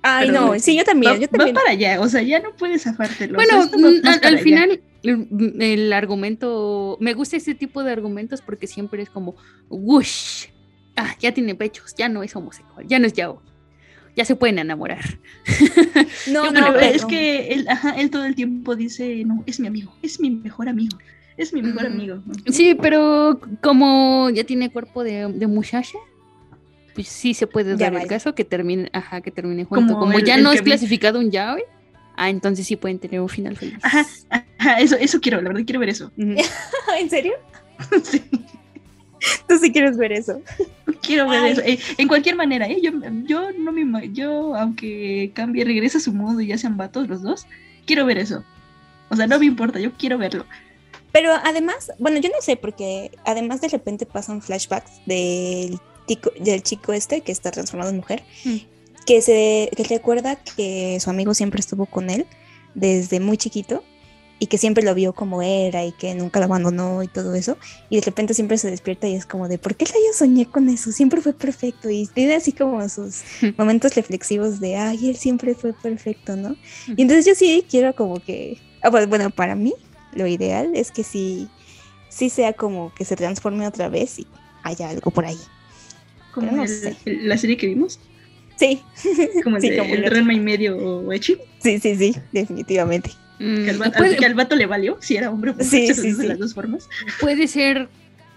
Ay, 0.03 0.31
no, 0.31 0.59
sí, 0.59 0.77
yo 0.77 0.85
también, 0.85 1.21
yo 1.21 1.29
también. 1.29 1.55
Va 1.55 1.61
para 1.61 1.73
allá, 1.73 2.01
o 2.01 2.09
sea, 2.09 2.23
ya 2.23 2.41
no 2.41 2.57
puedes 2.57 2.83
zafártelo. 2.83 3.35
Bueno, 3.35 3.67
mm, 3.67 4.07
al, 4.23 4.39
final, 4.39 4.81
el, 5.03 5.93
argumento, 5.93 6.97
me 7.01 7.15
gusta 7.15 7.37
ese 7.37 7.55
tipo 7.55 7.83
de 7.83 7.93
argumentos 7.93 8.43
porque 8.43 8.67
siempre 8.67 9.03
es 9.03 9.11
como, 9.11 9.35
whoosh, 9.69 10.47
ah, 10.97 11.15
ya 11.19 11.33
tiene 11.33 11.55
pechos, 11.55 11.95
ya 11.95 12.09
no 12.09 12.23
es 12.23 12.35
homosexual, 12.37 12.87
ya 12.87 12.99
no 12.99 13.07
es 13.07 13.13
yao, 13.13 13.43
ya 14.17 14.25
se 14.25 14.37
pueden 14.37 14.59
enamorar. 14.59 15.05
No, 16.31 16.51
no, 16.51 16.77
es 16.77 17.05
que 17.07 17.49
él, 17.49 17.67
ajá, 17.69 17.93
él 17.93 18.11
todo 18.11 18.25
el 18.25 18.35
tiempo 18.35 18.77
dice, 18.77 19.25
no, 19.25 19.43
es 19.47 19.59
mi 19.59 19.67
amigo, 19.67 19.93
es 20.03 20.21
mi 20.21 20.31
mejor 20.31 20.69
amigo, 20.69 20.99
es 21.37 21.53
mi 21.53 21.63
mejor 21.63 21.87
amigo. 21.87 22.23
Sí, 22.47 22.75
pero 22.75 23.41
como 23.63 24.29
ya 24.31 24.45
tiene 24.45 24.71
cuerpo 24.71 25.03
de, 25.03 25.33
de 25.33 25.47
muchacha, 25.47 25.99
pues 26.95 27.09
sí 27.09 27.35
se 27.35 27.47
puede 27.47 27.77
dar 27.77 27.95
el 27.95 28.07
caso 28.07 28.35
que 28.35 28.45
termine, 28.45 28.91
ajá, 28.93 29.21
que 29.21 29.31
termine 29.31 29.65
junto. 29.65 29.99
Como, 29.99 30.19
ya 30.19 30.37
no 30.37 30.53
es 30.53 30.63
clasificado 30.63 31.19
un 31.19 31.31
yaoi, 31.31 31.63
ah, 32.21 32.31
entonces 32.31 32.67
sí 32.67 32.77
pueden 32.77 32.99
tener 32.99 33.21
un 33.21 33.29
final 33.29 33.57
feliz. 33.57 33.79
Ajá, 33.83 34.07
ajá 34.59 34.81
eso, 34.81 34.97
eso 34.97 35.21
quiero, 35.21 35.41
la 35.41 35.49
verdad 35.49 35.65
quiero 35.65 35.81
ver 35.81 35.89
eso. 35.89 36.11
¿En 36.17 37.11
serio? 37.11 37.33
sí. 38.03 38.23
Tú 39.47 39.59
sí 39.59 39.71
quieres 39.71 39.97
ver 39.97 40.13
eso. 40.13 40.41
Quiero 41.03 41.29
ver 41.29 41.45
eso. 41.45 41.61
Eh, 41.63 41.79
en 41.99 42.09
cualquier 42.09 42.37
manera, 42.37 42.67
¿eh? 42.67 42.81
yo, 42.83 42.91
yo 43.25 43.53
no 43.53 43.73
me 43.73 44.11
yo, 44.13 44.55
aunque 44.55 45.31
cambie, 45.35 45.65
regrese 45.65 45.99
a 45.99 46.01
su 46.01 46.13
mundo 46.13 46.41
y 46.41 46.49
ya 46.49 46.59
sean 46.59 46.77
vatos 46.77 47.09
los 47.09 47.23
dos, 47.23 47.47
quiero 47.87 48.07
ver 48.07 48.19
eso. 48.19 48.45
O 49.11 49.17
sea, 49.17 49.27
no 49.27 49.39
me 49.39 49.47
importa, 49.47 49.79
yo 49.79 49.93
quiero 49.93 50.17
verlo. 50.17 50.47
Pero 51.13 51.33
además, 51.45 51.91
bueno, 51.99 52.19
yo 52.19 52.29
no 52.29 52.41
sé, 52.41 52.57
porque 52.57 53.11
además 53.25 53.61
de 53.61 53.69
repente 53.69 54.07
pasan 54.07 54.43
flashbacks 54.43 55.05
del 55.07 55.79
del 56.41 56.63
chico 56.63 56.93
este 56.93 57.21
que 57.21 57.31
está 57.31 57.51
transformado 57.51 57.91
en 57.91 57.97
mujer, 57.97 58.25
mm. 58.45 58.57
Que 59.07 59.23
se 59.23 59.71
que 59.77 59.85
recuerda 59.85 60.37
que 60.37 60.99
su 61.01 61.11
amigo 61.11 61.35
siempre 61.35 61.61
estuvo 61.61 61.87
con 61.87 62.11
él 62.11 62.27
desde 62.75 63.21
muy 63.21 63.37
chiquito 63.37 63.83
y 64.43 64.47
que 64.47 64.57
siempre 64.57 64.83
lo 64.83 64.95
vio 64.95 65.13
como 65.13 65.43
era 65.43 65.85
y 65.85 65.93
que 65.93 66.15
nunca 66.15 66.41
lo 66.41 66.47
abandonó 66.47 67.03
y 67.03 67.09
todo 67.09 67.35
eso. 67.35 67.59
Y 67.91 67.97
de 67.97 68.03
repente 68.03 68.33
siempre 68.33 68.57
se 68.57 68.71
despierta 68.71 69.07
y 69.07 69.15
es 69.15 69.27
como 69.27 69.49
de, 69.49 69.59
¿por 69.59 69.77
qué 69.77 69.85
yo 69.85 70.13
soñé 70.15 70.47
con 70.47 70.71
eso? 70.71 70.93
Siempre 70.93 71.21
fue 71.21 71.35
perfecto. 71.35 71.91
Y 71.91 72.07
tiene 72.07 72.35
así 72.35 72.53
como 72.53 72.89
sus 72.89 73.23
momentos 73.59 73.95
reflexivos 73.95 74.59
de, 74.59 74.77
ay, 74.77 75.11
él 75.11 75.17
siempre 75.17 75.55
fue 75.55 75.75
perfecto, 75.75 76.37
¿no? 76.37 76.57
Y 76.87 77.03
entonces 77.03 77.27
yo 77.27 77.35
sí 77.35 77.67
quiero 77.69 77.95
como 77.95 78.19
que, 78.19 78.57
ah, 78.83 78.89
bueno, 78.89 79.29
para 79.29 79.55
mí 79.55 79.75
lo 80.15 80.27
ideal 80.27 80.71
es 80.75 80.91
que 80.91 81.05
sí, 81.05 81.49
sí 82.09 82.31
sea 82.31 82.55
como 82.55 82.95
que 82.95 83.05
se 83.05 83.17
transforme 83.17 83.67
otra 83.67 83.91
vez 83.91 84.21
y 84.21 84.27
haya 84.63 84.89
algo 84.89 85.11
por 85.11 85.27
ahí. 85.27 85.39
Como 86.33 86.51
la 87.05 87.37
serie 87.37 87.59
que 87.59 87.67
vimos. 87.67 88.01
Sí. 88.61 88.83
Como 89.43 89.57
el, 89.57 89.63
de, 89.63 90.35
y 90.35 90.41
medio 90.41 90.77
o 90.77 91.13
Echi. 91.13 91.39
Sí, 91.61 91.79
sí, 91.79 91.97
sí, 91.97 92.15
definitivamente. 92.31 93.11
Mm, 93.39 93.65
que, 93.65 93.71
al 94.27 94.35
vato, 94.35 94.55
le 94.55 94.67
valió, 94.67 94.99
si 95.01 95.17
era 95.17 95.31
hombre 95.31 95.53
o 95.53 95.65
sí, 95.65 95.95
sí, 95.95 96.13
de 96.13 96.29
las 96.29 96.39
dos 96.39 96.53
formas. 96.53 96.87
Puede 97.21 97.49
ser, 97.49 97.89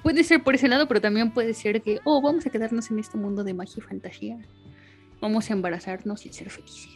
puede 0.02 0.24
ser 0.24 0.42
por 0.42 0.56
ese 0.56 0.70
lado, 0.70 0.88
pero 0.88 1.02
también 1.02 1.32
puede 1.32 1.54
ser 1.54 1.82
que, 1.82 2.00
oh, 2.06 2.22
vamos 2.22 2.46
a 2.46 2.50
quedarnos 2.50 2.90
en 2.90 3.00
este 3.00 3.18
mundo 3.18 3.44
de 3.44 3.54
magia 3.54 3.76
y 3.80 3.82
fantasía. 3.82 4.38
Vamos 5.20 5.50
a 5.50 5.54
embarazarnos 5.54 6.26
y 6.26 6.32
ser 6.32 6.50
felices. 6.50 6.93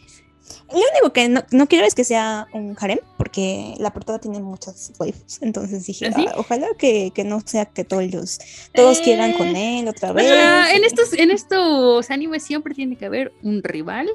Lo 0.70 0.78
único 0.78 1.12
que 1.12 1.28
no, 1.28 1.66
quiero 1.66 1.86
es 1.86 1.94
que 1.94 2.04
sea 2.04 2.46
un 2.52 2.76
harem, 2.78 2.98
porque 3.16 3.74
la 3.78 3.92
portada 3.92 4.18
tiene 4.18 4.40
muchas 4.40 4.92
waifus. 4.98 5.42
Entonces 5.42 5.86
dije, 5.86 6.10
¿Ah, 6.14 6.34
ojalá 6.36 6.68
que, 6.78 7.12
no 7.24 7.40
sea 7.44 7.66
que 7.66 7.84
todos 7.84 8.38
todos 8.74 9.00
quieran 9.00 9.32
con 9.34 9.48
eh, 9.56 9.80
él 9.80 9.88
otra 9.88 10.12
vez. 10.12 10.26
en 10.74 10.84
estos, 10.84 11.12
en 11.12 11.30
estos 11.30 12.10
animes 12.10 12.42
siempre 12.42 12.74
tiene 12.74 12.96
que 12.96 13.06
haber 13.06 13.32
un 13.42 13.62
rival 13.62 14.08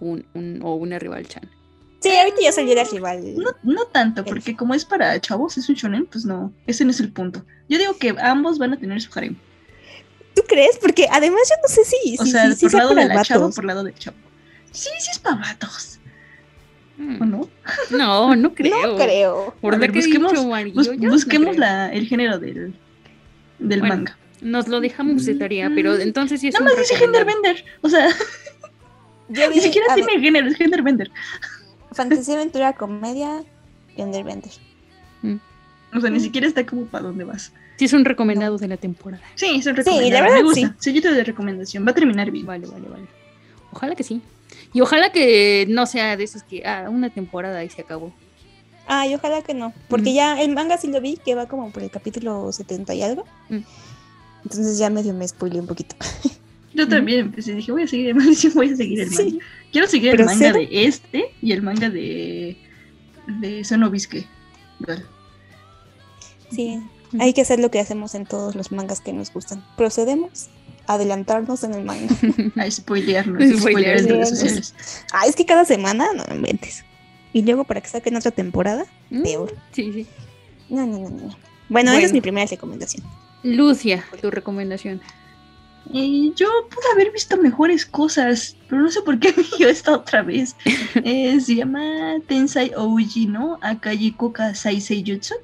un, 0.00 0.60
o 0.62 0.74
una 0.74 0.98
rival 0.98 1.26
chan. 1.26 1.48
Sí, 2.00 2.10
ahorita 2.10 2.36
ya 2.40 2.52
salió 2.52 2.74
la 2.74 2.84
rival. 2.84 3.34
No, 3.36 3.50
no 3.62 3.84
tanto, 3.86 4.24
porque 4.24 4.54
como 4.54 4.74
es 4.74 4.84
para 4.84 5.18
chavos, 5.20 5.56
es 5.56 5.68
un 5.68 5.74
shonen, 5.74 6.06
pues 6.06 6.24
no, 6.24 6.52
ese 6.66 6.84
no 6.84 6.90
es 6.90 7.00
el 7.00 7.12
punto. 7.12 7.44
Yo 7.68 7.78
digo 7.78 7.96
que 7.96 8.14
ambos 8.20 8.58
van 8.58 8.74
a 8.74 8.78
tener 8.78 9.00
su 9.00 9.10
harem. 9.18 9.36
¿Tú 10.34 10.42
crees? 10.46 10.76
Porque 10.78 11.08
además 11.10 11.40
yo 11.48 11.56
no 11.62 11.68
sé 11.68 11.84
si. 11.84 12.16
O 12.20 12.26
sea, 12.26 12.54
por 12.60 12.74
lado 12.74 12.94
de 12.94 13.06
la 13.06 13.24
chavo, 13.24 13.50
por 13.50 13.64
lado 13.64 13.82
del 13.82 13.94
chavo. 13.94 14.16
Sí, 14.76 14.90
sí 14.98 15.10
es 15.10 15.18
para 15.18 15.36
vatos. 15.36 15.98
¿O 16.98 17.24
no? 17.24 17.48
No, 17.90 18.36
no 18.36 18.54
creo. 18.54 18.76
No 18.86 18.96
creo. 18.96 19.54
Por 19.60 19.78
ver, 19.78 19.92
busquemos, 19.92 20.32
busquemos 21.08 21.56
la, 21.56 21.92
el 21.92 22.06
género 22.06 22.38
del, 22.38 22.74
del 23.58 23.82
manga. 23.82 24.16
Nos 24.40 24.68
lo 24.68 24.80
dejamos 24.80 25.24
de 25.24 25.34
tarea, 25.34 25.70
pero 25.74 25.94
mm. 25.94 26.00
entonces 26.02 26.40
sí 26.40 26.48
es 26.48 26.54
Nada 26.54 26.66
más 26.66 26.78
dice 26.78 26.96
genderbender. 26.96 27.64
O 27.80 27.88
sea, 27.88 28.08
ni 29.28 29.60
siquiera 29.60 29.94
tiene 29.94 30.20
género, 30.20 30.48
es 30.48 30.56
genderbender. 30.56 31.10
Fantasía, 31.92 32.34
aventura, 32.34 32.74
comedia, 32.74 33.44
genderbender. 33.94 34.52
Mm. 35.22 35.36
O 35.94 36.00
sea, 36.00 36.10
ni 36.10 36.20
siquiera 36.20 36.46
está 36.46 36.66
como 36.66 36.84
para 36.84 37.04
dónde 37.04 37.24
vas. 37.24 37.52
Sí, 37.76 37.88
son 37.88 38.04
recomendados 38.04 38.60
de 38.60 38.68
la 38.68 38.76
temporada. 38.76 39.22
Sí, 39.34 39.62
son 39.62 39.76
recomendados. 39.76 40.06
Sí, 40.06 40.12
la 40.12 40.22
verdad, 40.22 40.36
me 40.36 40.42
gusta. 40.42 40.60
Sí. 40.60 40.74
Sellito 40.78 41.12
de 41.12 41.24
recomendación. 41.24 41.86
Va 41.86 41.90
a 41.90 41.94
terminar 41.94 42.30
bien. 42.30 42.46
Vale, 42.46 42.66
vale, 42.66 42.88
vale. 42.88 43.06
Ojalá 43.72 43.94
que 43.94 44.02
sí. 44.02 44.22
Y 44.72 44.80
ojalá 44.80 45.10
que 45.10 45.66
no 45.68 45.86
sea 45.86 46.16
de 46.16 46.24
esos 46.24 46.42
que, 46.42 46.64
ah, 46.66 46.88
una 46.90 47.10
temporada 47.10 47.64
y 47.64 47.70
se 47.70 47.82
acabó. 47.82 48.12
Ay, 48.86 49.14
ojalá 49.14 49.42
que 49.42 49.54
no. 49.54 49.72
Porque 49.88 50.12
ya 50.12 50.40
el 50.40 50.52
manga 50.52 50.78
sí 50.78 50.88
lo 50.88 51.00
vi, 51.00 51.16
que 51.16 51.34
va 51.34 51.46
como 51.46 51.70
por 51.70 51.82
el 51.82 51.90
capítulo 51.90 52.52
70 52.52 52.94
y 52.94 53.02
algo. 53.02 53.24
Mm. 53.48 53.58
Entonces 54.44 54.78
ya 54.78 54.90
medio 54.90 55.12
me 55.12 55.26
spoilé 55.26 55.58
un 55.58 55.66
poquito. 55.66 55.96
Yo 56.74 56.86
también 56.86 57.20
empecé, 57.20 57.54
dije, 57.54 57.72
voy 57.72 57.82
a 57.82 57.86
seguir 57.86 58.08
el 58.08 58.14
manga, 58.14 58.36
voy 58.54 58.70
a 58.70 58.76
seguir 58.76 59.00
el 59.00 59.10
manga. 59.10 59.44
Quiero 59.72 59.86
seguir 59.88 60.14
el 60.14 60.24
manga 60.24 60.52
de 60.52 60.68
este 60.70 61.34
y 61.42 61.52
el 61.52 61.62
manga 61.62 61.90
de, 61.90 62.56
de 63.40 63.64
Sonobisque. 63.64 64.26
Sí, 66.50 66.80
hay 67.18 67.32
que 67.32 67.40
hacer 67.40 67.58
lo 67.58 67.70
que 67.70 67.80
hacemos 67.80 68.14
en 68.14 68.26
todos 68.26 68.54
los 68.54 68.72
mangas 68.72 69.00
que 69.00 69.12
nos 69.12 69.32
gustan. 69.32 69.64
Procedemos 69.76 70.48
adelantarnos 70.86 71.64
en 71.64 71.74
el 71.74 71.84
manga. 71.84 72.14
A 72.56 72.70
spoilearnos, 72.70 73.60
spoilearnos. 73.60 74.74
Ah, 75.12 75.26
es 75.26 75.36
que 75.36 75.46
cada 75.46 75.64
semana 75.64 76.06
no 76.14 76.24
me 76.28 76.36
inventes. 76.36 76.84
Y 77.32 77.42
luego 77.42 77.64
para 77.64 77.80
que 77.80 77.88
saquen 77.88 78.16
otra 78.16 78.30
temporada, 78.30 78.86
mm, 79.10 79.22
peor. 79.22 79.54
Sí, 79.72 79.92
sí. 79.92 80.06
No, 80.68 80.86
no, 80.86 80.98
no, 80.98 81.10
no. 81.10 81.36
Bueno, 81.68 81.92
esa 81.92 82.06
es 82.06 82.12
mi 82.12 82.20
primera 82.20 82.46
recomendación. 82.46 83.04
Lucia, 83.42 84.04
tu 84.20 84.30
recomendación. 84.30 85.00
Eh, 85.94 86.32
yo 86.34 86.48
pude 86.68 86.92
haber 86.92 87.12
visto 87.12 87.36
mejores 87.36 87.86
cosas, 87.86 88.56
pero 88.68 88.82
no 88.82 88.90
sé 88.90 89.02
por 89.02 89.18
qué 89.18 89.32
me 89.36 89.44
dio 89.56 89.68
esta 89.68 89.92
otra 89.92 90.22
vez. 90.22 90.56
Eh, 91.04 91.38
se 91.40 91.56
llama 91.56 92.14
Tensai 92.26 92.72
Ouji, 92.74 93.26
¿no? 93.26 93.58
Akaji 93.60 94.12
Koka 94.12 94.54
Saisei 94.54 95.04
Jutsu. 95.06 95.34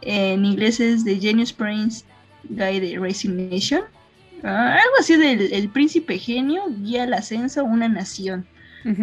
En 0.00 0.44
inglés 0.44 0.80
es 0.80 1.04
The 1.04 1.18
Genius 1.20 1.56
Brains 1.56 2.04
Guide 2.48 2.98
Racing 2.98 3.50
Nation. 3.50 3.82
Ah, 4.42 4.74
algo 4.74 4.96
así 4.98 5.16
del 5.16 5.52
el 5.52 5.68
príncipe 5.70 6.18
genio 6.18 6.64
guía 6.82 7.04
el 7.04 7.14
ascenso 7.14 7.60
a 7.60 7.64
una 7.64 7.88
nación. 7.88 8.46
no, 8.84 8.94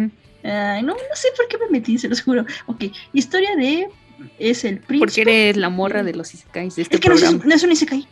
no 0.82 0.94
sé 1.14 1.28
por 1.36 1.48
qué 1.48 1.58
me 1.58 1.70
metí, 1.70 1.98
se 1.98 2.08
los 2.08 2.22
juro. 2.22 2.44
Ok, 2.66 2.84
historia 3.12 3.56
de. 3.56 3.88
Es 4.38 4.64
el 4.64 4.78
príncipe. 4.78 4.98
Porque 4.98 5.22
eres 5.22 5.56
la 5.56 5.68
morra 5.68 6.02
de 6.02 6.14
los 6.14 6.32
isekais 6.34 6.76
de 6.76 6.82
este 6.82 6.96
es 6.96 7.00
que 7.00 7.08
programa. 7.08 7.42
No, 7.44 7.54
es, 7.54 7.62
un 7.62 7.72
isekai. 7.72 8.06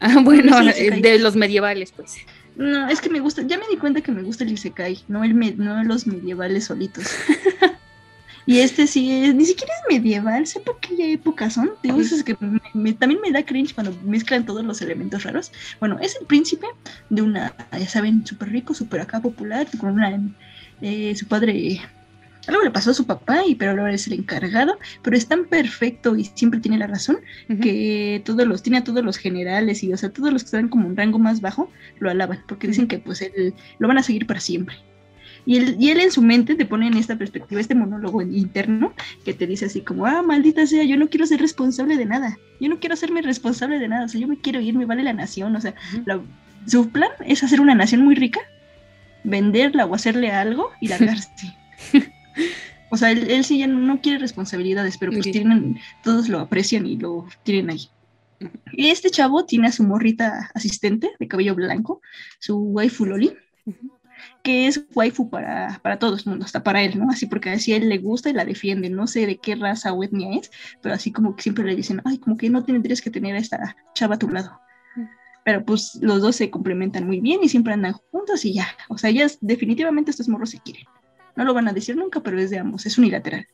Ah, 0.00 0.16
bueno, 0.22 0.56
de 0.62 1.18
los 1.18 1.36
medievales, 1.36 1.92
pues. 1.92 2.16
No, 2.56 2.88
es 2.88 3.00
que 3.00 3.10
me 3.10 3.20
gusta, 3.20 3.42
ya 3.42 3.58
me 3.58 3.66
di 3.68 3.76
cuenta 3.76 4.00
que 4.00 4.12
me 4.12 4.22
gusta 4.22 4.44
el 4.44 4.52
isekai, 4.52 4.98
no, 5.08 5.24
el 5.24 5.56
no 5.58 5.84
los 5.84 6.06
medievales 6.06 6.64
solitos. 6.64 7.04
Y 8.46 8.60
este 8.60 8.86
sí 8.86 9.10
es, 9.10 9.34
ni 9.34 9.44
siquiera 9.44 9.72
es 9.74 9.96
medieval, 9.96 10.46
sé 10.46 10.60
por 10.60 10.78
qué 10.78 11.12
épocas 11.12 11.54
son. 11.54 11.72
Digo, 11.82 12.00
es 12.00 12.22
que 12.22 12.34
también 12.34 13.20
me 13.20 13.32
da 13.32 13.44
cringe 13.44 13.74
cuando 13.74 13.92
mezclan 14.04 14.46
todos 14.46 14.64
los 14.64 14.80
elementos 14.80 15.24
raros. 15.24 15.50
Bueno, 15.80 15.98
es 16.00 16.16
el 16.20 16.26
príncipe 16.26 16.66
de 17.10 17.22
una, 17.22 17.54
ya 17.72 17.88
saben, 17.88 18.24
súper 18.24 18.50
rico, 18.50 18.72
súper 18.72 19.00
acá 19.00 19.20
popular, 19.20 19.66
con 19.78 19.94
una, 19.94 20.20
eh, 20.80 21.16
su 21.16 21.26
padre, 21.26 21.80
algo 22.46 22.62
le 22.62 22.70
pasó 22.70 22.92
a 22.92 22.94
su 22.94 23.04
papá, 23.04 23.44
y 23.44 23.56
pero 23.56 23.72
ahora 23.72 23.92
es 23.92 24.06
el 24.06 24.12
encargado, 24.12 24.78
pero 25.02 25.16
es 25.16 25.26
tan 25.26 25.46
perfecto 25.46 26.16
y 26.16 26.24
siempre 26.24 26.60
tiene 26.60 26.78
la 26.78 26.86
razón, 26.86 27.18
que 27.60 28.22
todos 28.24 28.46
los, 28.46 28.62
tiene 28.62 28.78
a 28.78 28.84
todos 28.84 29.04
los 29.04 29.16
generales 29.16 29.82
y, 29.82 29.92
o 29.92 29.96
sea, 29.96 30.10
todos 30.10 30.32
los 30.32 30.42
que 30.42 30.46
están 30.46 30.68
como 30.68 30.86
un 30.86 30.96
rango 30.96 31.18
más 31.18 31.40
bajo, 31.40 31.68
lo 31.98 32.10
alaban, 32.10 32.44
porque 32.46 32.68
dicen 32.68 32.86
que 32.86 32.98
pues 32.98 33.22
él, 33.22 33.54
lo 33.80 33.88
van 33.88 33.98
a 33.98 34.04
seguir 34.04 34.26
para 34.26 34.38
siempre. 34.38 34.76
Y 35.46 35.56
él, 35.56 35.76
y 35.78 35.90
él 35.90 36.00
en 36.00 36.10
su 36.10 36.22
mente 36.22 36.56
te 36.56 36.66
pone 36.66 36.88
en 36.88 36.94
esta 36.94 37.16
perspectiva, 37.16 37.60
este 37.60 37.74
monólogo 37.74 38.20
interno, 38.20 38.92
que 39.24 39.32
te 39.32 39.46
dice 39.46 39.66
así 39.66 39.80
como, 39.80 40.04
ah, 40.04 40.22
maldita 40.22 40.66
sea, 40.66 40.82
yo 40.82 40.96
no 40.96 41.08
quiero 41.08 41.24
ser 41.24 41.40
responsable 41.40 41.96
de 41.96 42.04
nada, 42.04 42.36
yo 42.60 42.68
no 42.68 42.80
quiero 42.80 42.94
hacerme 42.94 43.22
responsable 43.22 43.78
de 43.78 43.88
nada, 43.88 44.06
o 44.06 44.08
sea, 44.08 44.20
yo 44.20 44.26
me 44.26 44.38
quiero 44.38 44.60
ir, 44.60 44.74
me 44.74 44.84
vale 44.84 45.04
la 45.04 45.12
nación, 45.12 45.54
o 45.54 45.60
sea, 45.60 45.74
su 46.66 46.90
plan 46.90 47.10
es 47.24 47.44
hacer 47.44 47.60
una 47.60 47.76
nación 47.76 48.02
muy 48.02 48.16
rica 48.16 48.40
venderla 49.26 49.84
o 49.86 49.94
hacerle 49.94 50.30
algo 50.30 50.70
y 50.80 50.88
largarse. 50.88 51.30
o 52.90 52.96
sea, 52.96 53.10
él, 53.10 53.44
sí 53.44 53.58
ya 53.58 53.66
no 53.66 54.00
quiere 54.00 54.18
responsabilidades, 54.18 54.96
pero 54.98 55.12
pues 55.12 55.30
tienen, 55.30 55.78
todos 56.02 56.28
lo 56.28 56.40
aprecian 56.40 56.86
y 56.86 56.96
lo 56.96 57.26
tienen 57.42 57.70
ahí. 57.70 57.88
Y 58.72 58.88
este 58.88 59.10
chavo 59.10 59.44
tiene 59.44 59.68
a 59.68 59.72
su 59.72 59.82
morrita 59.82 60.50
asistente 60.54 61.10
de 61.18 61.28
cabello 61.28 61.54
blanco, 61.54 62.00
su 62.38 62.56
waifu 62.56 63.06
Loli, 63.06 63.32
que 64.42 64.66
es 64.66 64.84
waifu 64.94 65.28
para, 65.30 65.80
para 65.82 65.98
todo 65.98 66.16
el 66.16 66.22
mundo, 66.26 66.44
hasta 66.44 66.62
para 66.62 66.82
él, 66.82 66.98
¿no? 66.98 67.10
Así 67.10 67.26
porque 67.26 67.50
así 67.50 67.72
a 67.72 67.76
él 67.76 67.88
le 67.88 67.98
gusta 67.98 68.30
y 68.30 68.32
la 68.32 68.44
defiende, 68.44 68.88
no 68.90 69.06
sé 69.06 69.26
de 69.26 69.38
qué 69.38 69.54
raza 69.56 69.92
o 69.92 70.02
etnia 70.04 70.38
es, 70.38 70.50
pero 70.82 70.94
así 70.94 71.12
como 71.12 71.34
que 71.36 71.42
siempre 71.42 71.64
le 71.64 71.76
dicen, 71.76 72.00
ay, 72.04 72.18
como 72.18 72.36
que 72.36 72.50
no 72.50 72.64
tendrías 72.64 73.00
que 73.00 73.10
tener 73.10 73.34
a 73.34 73.38
esta 73.38 73.76
chava 73.94 74.14
a 74.16 74.18
tu 74.18 74.28
lado. 74.28 74.60
Pero 75.44 75.64
pues 75.64 75.98
los 76.00 76.20
dos 76.20 76.36
se 76.36 76.50
complementan 76.50 77.06
muy 77.06 77.20
bien 77.20 77.40
y 77.42 77.48
siempre 77.48 77.72
andan 77.72 77.92
juntos 77.92 78.44
y 78.44 78.54
ya, 78.54 78.68
o 78.88 78.98
sea, 78.98 79.10
ya 79.10 79.26
definitivamente 79.40 80.10
estos 80.10 80.28
morros 80.28 80.50
se 80.50 80.60
quieren. 80.60 80.84
No 81.36 81.44
lo 81.44 81.54
van 81.54 81.68
a 81.68 81.72
decir 81.72 81.96
nunca, 81.96 82.20
pero 82.20 82.38
es 82.40 82.50
de 82.50 82.58
ambos, 82.58 82.86
es 82.86 82.98
unilateral. 82.98 83.46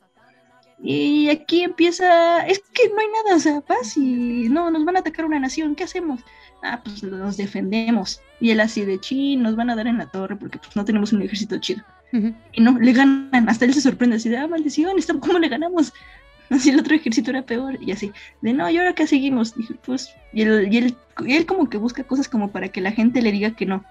Y 0.81 1.29
aquí 1.29 1.63
empieza, 1.63 2.45
es 2.45 2.59
que 2.73 2.89
no 2.89 2.99
hay 2.99 3.07
nada, 3.07 3.37
o 3.37 3.39
sea, 3.39 3.61
paz 3.61 3.95
y 3.95 4.49
no, 4.49 4.69
nos 4.69 4.83
van 4.83 4.97
a 4.97 4.99
atacar 4.99 5.25
una 5.25 5.39
nación, 5.39 5.75
¿qué 5.75 5.85
hacemos? 5.85 6.21
Ah, 6.63 6.79
pues 6.81 7.03
nos 7.03 7.35
defendemos. 7.35 8.21
Y 8.39 8.51
él 8.51 8.61
así 8.61 8.85
de 8.85 8.99
chi, 8.99 9.35
nos 9.35 9.55
van 9.55 9.69
a 9.69 9.75
dar 9.75 9.85
en 9.85 9.97
la 9.97 10.05
torre 10.07 10.37
porque 10.37 10.57
pues 10.57 10.75
no 10.75 10.85
tenemos 10.85 11.11
un 11.11 11.21
ejército 11.21 11.57
chido. 11.59 11.83
Y 12.53 12.61
no, 12.61 12.79
le 12.79 12.93
ganan, 12.93 13.49
hasta 13.49 13.65
él 13.65 13.73
se 13.73 13.81
sorprende 13.81 14.15
así 14.15 14.29
de, 14.29 14.37
ah, 14.37 14.47
maldición, 14.47 14.95
¿cómo 15.19 15.39
le 15.39 15.49
ganamos? 15.49 15.91
Así 16.49 16.69
el 16.69 16.79
otro 16.79 16.93
ejército 16.93 17.31
era 17.31 17.41
peor 17.41 17.79
y 17.81 17.91
así, 17.91 18.11
de 18.41 18.53
no, 18.53 18.69
¿y 18.69 18.77
ahora 18.77 18.93
qué 18.93 19.07
seguimos? 19.07 19.55
Dije, 19.55 19.73
pues, 19.85 20.13
y 20.33 20.43
él, 20.43 20.67
y 20.71 20.77
él, 20.77 20.95
y 21.25 21.35
él 21.35 21.45
como 21.47 21.69
que 21.69 21.77
busca 21.77 22.03
cosas 22.03 22.27
como 22.27 22.51
para 22.51 22.67
que 22.67 22.81
la 22.81 22.91
gente 22.91 23.21
le 23.21 23.31
diga 23.31 23.55
que 23.55 23.65
no. 23.65 23.83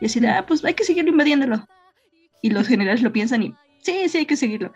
Y 0.00 0.06
así 0.06 0.20
de, 0.20 0.28
ah, 0.28 0.44
pues 0.44 0.62
hay 0.64 0.74
que 0.74 0.84
seguir 0.84 1.06
invadiéndolo. 1.08 1.66
Y 2.42 2.50
los 2.50 2.66
generales 2.66 3.00
lo 3.00 3.12
piensan 3.12 3.44
y 3.44 3.54
sí, 3.84 4.08
sí, 4.08 4.18
hay 4.18 4.26
que 4.26 4.36
seguirlo. 4.36 4.72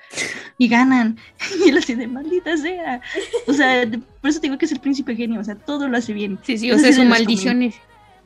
Y 0.58 0.68
ganan. 0.68 1.18
Y 1.64 1.70
él 1.70 1.78
así 1.78 1.94
de 1.94 2.06
maldita 2.06 2.56
sea. 2.56 3.00
O 3.46 3.52
sea, 3.52 3.88
por 4.20 4.30
eso 4.30 4.40
tengo 4.40 4.58
que 4.58 4.66
ser 4.66 4.80
príncipe 4.80 5.16
genio. 5.16 5.40
O 5.40 5.44
sea, 5.44 5.56
todo 5.56 5.88
lo 5.88 5.96
hace 5.96 6.12
bien. 6.12 6.38
Sí, 6.42 6.58
sí, 6.58 6.70
o 6.70 6.78
sea, 6.78 6.92
su 6.92 7.04
maldición 7.04 7.62
es, 7.62 7.74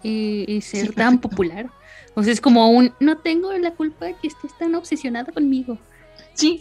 eh, 0.04 0.60
ser 0.62 0.92
tan 0.92 1.18
popular. 1.18 1.70
O 2.14 2.22
sea, 2.22 2.32
es 2.32 2.40
como 2.40 2.70
un, 2.70 2.92
no 3.00 3.18
tengo 3.18 3.52
la 3.52 3.70
culpa 3.70 4.06
de 4.06 4.16
que 4.20 4.28
estés 4.28 4.56
tan 4.58 4.74
obsesionada 4.74 5.32
conmigo. 5.32 5.78
Sí. 6.34 6.60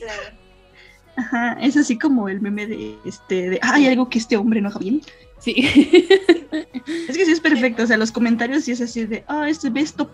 Ajá, 1.16 1.58
es 1.62 1.76
así 1.76 1.98
como 1.98 2.30
el 2.30 2.40
meme 2.40 2.68
de 2.68 2.98
este, 3.04 3.50
de, 3.50 3.60
hay 3.62 3.86
algo 3.88 4.10
que 4.10 4.18
este 4.18 4.38
hombre 4.38 4.62
no 4.62 4.70
haga 4.70 4.80
bien. 4.80 5.02
Sí. 5.40 5.56
es 7.10 7.18
que 7.18 7.26
sí 7.26 7.32
es 7.32 7.40
perfecto, 7.40 7.84
o 7.84 7.88
sea, 7.88 7.98
los 7.98 8.12
comentarios 8.12 8.64
sí 8.64 8.72
es 8.72 8.82
así 8.82 9.06
de, 9.06 9.24
ah, 9.28 9.40
oh, 9.40 9.44
este 9.44 9.70
besto 9.70 10.10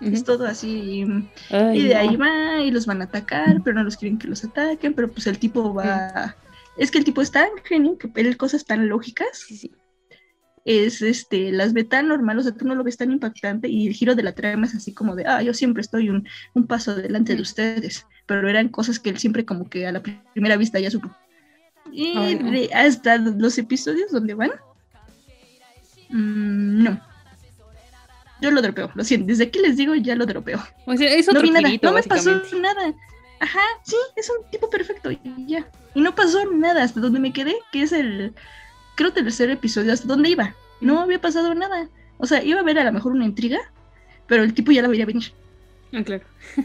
Es 0.00 0.24
todo 0.24 0.46
así. 0.46 1.04
y 1.50 1.82
de 1.82 1.94
ahí 1.94 2.16
va 2.16 2.60
y 2.60 2.70
los 2.70 2.86
van 2.86 3.00
a 3.00 3.04
atacar, 3.04 3.62
pero 3.64 3.76
no 3.76 3.84
los 3.84 3.96
quieren 3.96 4.18
que 4.18 4.28
los 4.28 4.44
ataquen, 4.44 4.94
pero 4.94 5.10
pues 5.10 5.26
el 5.26 5.38
tipo 5.38 5.72
va... 5.72 6.36
Es 6.76 6.90
que 6.90 6.98
el 6.98 7.04
tipo 7.04 7.22
es 7.22 7.30
tan 7.30 7.48
genio 7.64 7.96
que 7.96 8.10
él 8.16 8.36
cosas 8.36 8.64
tan 8.64 8.88
lógicas. 8.88 9.46
Es 10.64 11.00
este, 11.00 11.52
las 11.52 11.72
ve 11.72 11.84
tan 11.84 12.08
normal, 12.08 12.38
o 12.38 12.42
sea, 12.42 12.52
tú 12.52 12.66
no 12.66 12.74
lo 12.74 12.82
ves 12.82 12.96
tan 12.96 13.12
impactante 13.12 13.68
y 13.68 13.86
el 13.86 13.94
giro 13.94 14.14
de 14.14 14.24
la 14.24 14.34
trama 14.34 14.66
es 14.66 14.74
así 14.74 14.92
como 14.92 15.14
de, 15.14 15.24
ah, 15.24 15.40
yo 15.40 15.54
siempre 15.54 15.80
estoy 15.80 16.10
un, 16.10 16.28
un 16.54 16.66
paso 16.66 16.94
delante 16.94 17.36
de 17.36 17.42
ustedes, 17.42 18.04
pero 18.26 18.48
eran 18.48 18.68
cosas 18.68 18.98
que 18.98 19.10
él 19.10 19.18
siempre 19.18 19.44
como 19.44 19.70
que 19.70 19.86
a 19.86 19.92
la 19.92 20.02
primera 20.34 20.56
vista 20.56 20.80
ya 20.80 20.90
supo. 20.90 21.16
Y 21.92 22.68
hasta 22.74 23.16
los 23.16 23.56
episodios 23.58 24.10
donde 24.10 24.34
van, 24.34 24.50
mm, 26.10 26.82
no, 26.82 27.00
yo 28.40 28.50
lo 28.50 28.62
dropeo, 28.62 28.90
lo 28.94 29.04
siento. 29.04 29.26
Desde 29.26 29.44
aquí 29.44 29.58
les 29.58 29.76
digo, 29.76 29.94
ya 29.94 30.14
lo 30.14 30.26
dropeo. 30.26 30.62
O 30.86 30.96
sea, 30.96 31.12
es 31.12 31.28
otro 31.28 31.42
no 31.42 31.52
nada, 31.52 31.68
no 31.82 31.92
me 31.92 32.02
pasó 32.02 32.42
nada. 32.60 32.94
Ajá, 33.40 33.60
sí, 33.84 33.96
es 34.16 34.30
un 34.30 34.50
tipo 34.50 34.70
perfecto 34.70 35.10
y 35.10 35.20
ya. 35.46 35.68
Y 35.94 36.00
no 36.00 36.14
pasó 36.14 36.50
nada 36.52 36.82
hasta 36.82 37.00
donde 37.00 37.20
me 37.20 37.32
quedé, 37.32 37.54
que 37.72 37.82
es 37.82 37.92
el, 37.92 38.34
creo, 38.94 39.12
tercer 39.12 39.50
episodio, 39.50 39.92
hasta 39.92 40.06
donde 40.06 40.30
iba. 40.30 40.54
No 40.80 41.00
había 41.00 41.20
pasado 41.20 41.54
nada. 41.54 41.88
O 42.18 42.26
sea, 42.26 42.42
iba 42.42 42.60
a 42.60 42.64
ver 42.64 42.78
a 42.78 42.84
lo 42.84 42.92
mejor 42.92 43.12
una 43.12 43.26
intriga, 43.26 43.58
pero 44.26 44.42
el 44.42 44.54
tipo 44.54 44.72
ya 44.72 44.82
la 44.82 44.88
veía 44.88 45.06
venir. 45.06 45.32
Ah, 45.92 46.02
claro. 46.02 46.24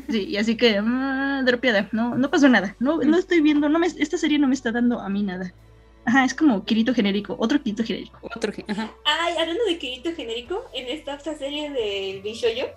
Sí, 0.09 0.25
y 0.25 0.37
así 0.37 0.55
que, 0.55 0.81
mmm, 0.81 1.45
dropeada, 1.45 1.89
no, 1.91 2.15
no 2.17 2.29
pasó 2.29 2.49
nada. 2.49 2.75
No, 2.79 2.97
no 2.97 3.17
estoy 3.17 3.41
viendo, 3.41 3.69
no 3.69 3.79
me, 3.79 3.87
esta 3.87 4.17
serie 4.17 4.39
no 4.39 4.47
me 4.47 4.53
está 4.53 4.71
dando 4.71 4.99
a 4.99 5.09
mí 5.09 5.23
nada. 5.23 5.53
Ajá, 6.05 6.25
es 6.25 6.33
como 6.33 6.63
Kirito 6.65 6.93
genérico, 6.93 7.35
otro 7.39 7.61
Kirito 7.61 7.83
genérico. 7.83 8.19
Otro, 8.35 8.51
ajá. 8.67 8.91
Ay, 9.05 9.35
hablando 9.37 9.63
de 9.65 9.77
Kirito 9.77 10.13
genérico, 10.15 10.65
en 10.73 10.87
esta, 10.87 11.19
serie 11.37 11.69
de 11.69 12.21
Bishoyo 12.23 12.67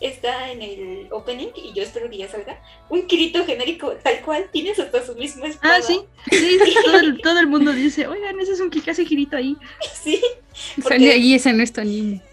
está 0.00 0.52
en 0.52 0.60
el 0.60 1.08
opening, 1.10 1.48
y 1.56 1.72
yo 1.72 1.82
espero 1.82 2.10
que 2.10 2.18
ya 2.18 2.28
salga, 2.28 2.62
un 2.90 3.06
Kirito 3.06 3.46
genérico 3.46 3.92
tal 4.02 4.20
cual, 4.20 4.48
tienes 4.52 4.78
hasta 4.78 5.04
su 5.04 5.14
mismo 5.14 5.46
espada. 5.46 5.76
Ah, 5.76 5.82
sí, 5.82 6.00
sí, 6.30 6.58
todo, 7.22 7.38
el, 7.38 7.46
mundo 7.46 7.72
dice, 7.72 8.06
oigan, 8.06 8.38
ese 8.40 8.52
es 8.52 8.60
un 8.60 8.70
hace 8.88 9.04
Kirito 9.04 9.36
ahí. 9.36 9.56
Sí. 9.94 10.20
Porque, 10.82 11.12
ahí 11.12 11.34
ese 11.34 11.52
no. 11.52 11.64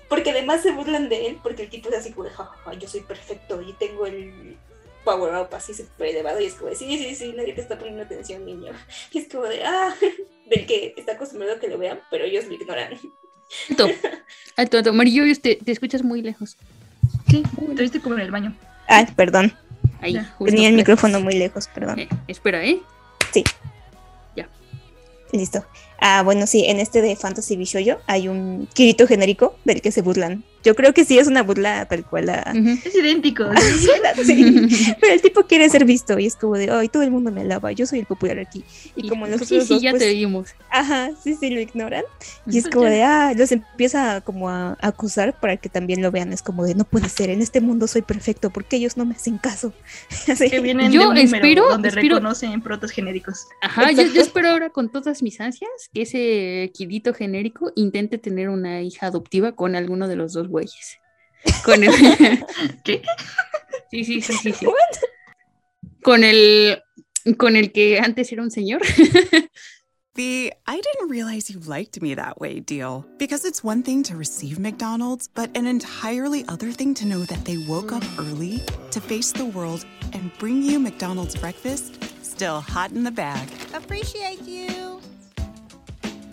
Porque 0.09 0.31
además 0.31 0.61
se 0.61 0.71
burlan 0.71 1.09
de 1.09 1.27
él, 1.27 1.37
porque 1.41 1.63
el 1.63 1.69
tipo 1.69 1.89
es 1.89 1.95
así 1.95 2.11
como, 2.11 2.29
ja, 2.29 2.73
yo 2.79 2.87
soy 2.87 3.01
perfecto 3.01 3.61
y 3.61 3.73
tengo 3.73 4.05
el 4.05 4.57
power 5.03 5.35
up 5.41 5.53
así 5.53 5.73
súper 5.73 6.09
elevado 6.09 6.39
y 6.39 6.45
es 6.45 6.55
como 6.55 6.69
de, 6.69 6.75
sí, 6.75 6.97
sí, 6.97 7.15
sí, 7.15 7.33
nadie 7.35 7.53
te 7.53 7.61
está 7.61 7.77
poniendo 7.77 8.03
atención, 8.03 8.45
niño. 8.45 8.71
Y 9.11 9.19
es 9.19 9.27
como 9.29 9.43
de, 9.43 9.63
ah, 9.63 9.93
del 10.49 10.65
que 10.65 10.93
está 10.97 11.13
acostumbrado 11.13 11.55
a 11.55 11.59
que 11.59 11.67
lo 11.67 11.77
vean, 11.77 11.99
pero 12.09 12.25
ellos 12.25 12.45
lo 12.47 12.53
ignoran. 12.53 12.93
Alto, 13.69 13.87
alto, 14.55 14.77
alto. 14.77 14.89
Amarillo, 14.89 15.23
te, 15.39 15.55
te 15.55 15.71
escuchas 15.71 16.03
muy 16.03 16.21
lejos. 16.21 16.57
Sí, 17.29 17.43
te 17.75 17.81
viste 17.81 18.01
como 18.01 18.15
en 18.15 18.21
el 18.21 18.31
baño. 18.31 18.55
Ah, 18.87 19.05
perdón. 19.15 19.53
Ahí, 20.01 20.19
Tenía 20.43 20.69
el 20.69 20.75
micrófono 20.75 21.19
muy 21.19 21.33
lejos, 21.33 21.67
perdón. 21.67 21.99
Eh, 21.99 22.09
espera, 22.27 22.63
¿eh? 22.63 22.81
Sí. 23.31 23.43
Ya. 24.35 24.49
Listo. 25.31 25.65
Ah, 25.99 26.21
bueno, 26.23 26.47
sí, 26.47 26.65
en 26.65 26.79
este 26.79 27.01
de 27.01 27.15
Fantasy 27.15 27.55
Bishoyo 27.55 27.99
hay 28.07 28.27
un 28.27 28.67
Kirito 28.73 29.07
genérico 29.07 29.55
del 29.63 29.81
que 29.81 29.91
se 29.91 30.01
burlan 30.01 30.43
yo 30.63 30.75
creo 30.75 30.93
que 30.93 31.03
sí 31.03 31.19
es 31.19 31.27
una 31.27 31.43
burla 31.43 31.85
tal 31.85 32.05
cual. 32.05 32.29
Es 32.85 32.95
idéntico. 32.95 33.45
sí, 34.23 34.37
pero 35.01 35.13
el 35.13 35.21
tipo 35.21 35.43
quiere 35.43 35.69
ser 35.69 35.83
visto 35.83 36.17
y 36.17 36.25
es 36.25 36.35
como 36.35 36.55
de, 36.55 36.71
ay, 36.71 36.87
todo 36.87 37.03
el 37.03 37.11
mundo 37.11 37.31
me 37.31 37.41
alaba, 37.41 37.71
yo 37.73 37.85
soy 37.85 37.99
el 37.99 38.05
popular 38.05 38.39
aquí. 38.39 38.63
Y, 38.95 39.09
como 39.09 39.27
los 39.27 39.41
sí, 39.41 39.59
sí, 39.61 39.79
ya 39.81 39.91
pues, 39.91 40.01
te 40.01 40.13
vimos. 40.13 40.49
Ajá, 40.69 41.11
sí, 41.21 41.35
sí, 41.37 41.49
lo 41.49 41.59
ignoran. 41.59 42.03
Y 42.47 42.57
es 42.57 42.69
como 42.69 42.85
de, 42.85 43.03
ah, 43.03 43.33
los 43.35 43.51
empieza 43.51 44.21
como 44.21 44.49
a 44.49 44.77
acusar 44.81 45.37
para 45.37 45.57
que 45.57 45.67
también 45.67 46.01
lo 46.01 46.11
vean. 46.11 46.31
Es 46.31 46.41
como 46.41 46.63
de, 46.63 46.75
no 46.75 46.85
puede 46.85 47.09
ser, 47.09 47.29
en 47.29 47.41
este 47.41 47.59
mundo 47.59 47.87
soy 47.87 48.01
perfecto, 48.01 48.49
porque 48.49 48.77
ellos 48.77 48.95
no 48.95 49.05
me 49.05 49.15
hacen 49.15 49.37
caso. 49.37 49.73
Así. 50.29 50.49
Que 50.49 50.61
vienen 50.61 50.91
yo 50.93 51.01
de 51.01 51.07
un 51.07 51.17
espero, 51.17 51.69
donde 51.69 51.89
reconocen 51.89 52.61
protos 52.61 52.91
genéricos. 52.91 53.47
Ajá, 53.61 53.91
yo, 53.91 54.03
yo, 54.03 54.21
espero 54.21 54.49
ahora 54.49 54.69
con 54.69 54.89
todas 54.89 55.21
mis 55.21 55.41
ansias 55.41 55.82
que 55.93 56.03
ese 56.03 56.71
kidito 56.73 57.13
genérico 57.13 57.71
intente 57.75 58.17
tener 58.17 58.49
una 58.49 58.81
hija 58.81 59.07
adoptiva 59.07 59.53
con 59.53 59.75
alguno 59.75 60.07
de 60.07 60.15
los 60.15 60.33
dos 60.33 60.47
güeyes. 60.47 60.99
Con 61.65 61.83
el... 61.83 61.91
¿Qué? 62.83 63.01
Sí, 63.91 64.03
sí, 64.03 64.21
sí, 64.21 64.33
sí. 64.33 64.53
sí. 64.53 64.65
Con 66.01 66.23
el 66.23 66.81
con 67.37 67.55
el 67.55 67.71
que 67.71 67.99
antes 67.99 68.31
era 68.31 68.41
un 68.41 68.51
señor. 68.51 68.81
The 70.15 70.53
I 70.67 70.79
didn't 70.79 71.09
realize 71.09 71.49
you 71.49 71.59
liked 71.59 71.99
me 71.99 72.13
that 72.13 72.39
way 72.39 72.59
deal. 72.59 73.03
Because 73.17 73.45
it's 73.45 73.63
one 73.63 73.81
thing 73.81 74.03
to 74.03 74.15
receive 74.15 74.59
McDonald's, 74.59 75.27
but 75.27 75.49
an 75.57 75.65
entirely 75.65 76.45
other 76.47 76.71
thing 76.71 76.93
to 76.95 77.07
know 77.07 77.21
that 77.25 77.45
they 77.45 77.57
woke 77.57 77.91
up 77.91 78.03
early 78.19 78.61
to 78.91 79.01
face 79.01 79.31
the 79.31 79.45
world 79.45 79.85
and 80.13 80.31
bring 80.37 80.61
you 80.61 80.79
McDonald's 80.79 81.35
breakfast 81.35 81.97
still 82.33 82.61
hot 82.61 82.91
in 82.91 83.03
the 83.03 83.11
bag. 83.11 83.47
Appreciate 83.73 84.41
you. 84.47 85.01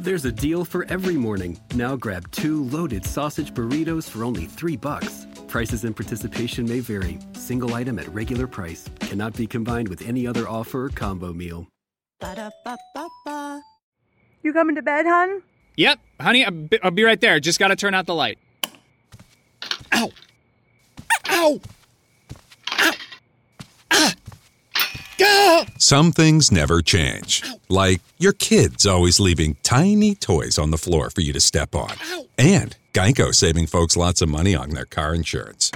There's 0.01 0.25
a 0.25 0.33
deal 0.33 0.65
for 0.65 0.87
every 0.87 1.17
morning. 1.17 1.61
Now 1.75 1.95
grab 1.95 2.31
two 2.31 2.65
loaded 2.65 3.05
sausage 3.05 3.53
burritos 3.53 4.09
for 4.09 4.25
only 4.25 4.47
three 4.47 4.75
bucks. 4.75 5.27
Prices 5.47 5.85
and 5.85 5.95
participation 5.95 6.67
may 6.67 6.81
vary. 6.81 7.19
Single 7.35 7.75
item 7.75 7.99
at 7.99 8.09
regular 8.09 8.47
price 8.47 8.89
cannot 9.01 9.37
be 9.37 9.47
combined 9.47 9.89
with 9.89 10.01
any 10.09 10.27
other 10.27 10.49
offer 10.49 10.87
or 10.87 10.89
combo 10.89 11.35
meal. 11.35 11.69
Ba-da-ba-ba-ba. 12.19 13.61
You 14.43 14.55
coming 14.55 14.75
to 14.77 14.81
bed, 14.81 15.05
hon? 15.05 15.43
Yep, 15.77 15.99
honey, 16.19 16.47
I'll 16.47 16.51
be, 16.51 16.83
I'll 16.83 16.91
be 16.91 17.05
right 17.05 17.21
there. 17.21 17.39
Just 17.39 17.59
gotta 17.59 17.77
turn 17.77 17.93
out 17.93 18.07
the 18.07 18.15
light. 18.15 18.39
Ow! 19.93 20.11
Ow! 21.29 21.61
Ow! 22.73 22.93
Ah! 23.91 24.15
Go! 25.21 25.65
Some 25.79 26.13
things 26.13 26.51
never 26.51 26.81
change. 26.81 27.43
Like 27.69 28.01
your 28.17 28.33
kids 28.33 28.87
always 28.87 29.21
leaving 29.21 29.57
tiny 29.63 30.15
toys 30.15 30.59
on 30.59 30.71
the 30.71 30.79
floor 30.79 31.11
for 31.11 31.21
you 31.21 31.35
to 31.35 31.41
step 31.41 31.75
on. 31.75 31.93
And 32.39 32.75
Geico 32.95 33.35
saving 33.35 33.67
folks 33.67 33.99
lots 33.99 34.23
of 34.23 34.31
money 34.31 34.55
on 34.55 34.71
their 34.71 34.87
car 34.87 35.15
insurance. 35.15 35.71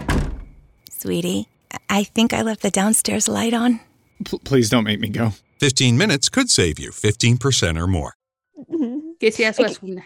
Sweetie, 0.89 1.47
I 1.91 2.05
think 2.05 2.33
I 2.33 2.41
left 2.41 2.63
the 2.63 2.71
downstairs 2.71 3.29
light 3.29 3.53
on. 3.53 3.81
P- 4.25 4.39
please 4.45 4.71
don't 4.71 4.85
make 4.85 5.01
me 5.01 5.11
go. 5.11 5.33
15 5.61 5.99
minutes 5.99 6.31
could 6.31 6.49
save 6.49 6.79
you 6.79 6.91
15% 6.91 7.79
or 7.79 7.87
more. 7.87 8.15
Que 9.21 9.31
sea 9.31 9.53
su 9.53 9.63
azul. 9.63 10.03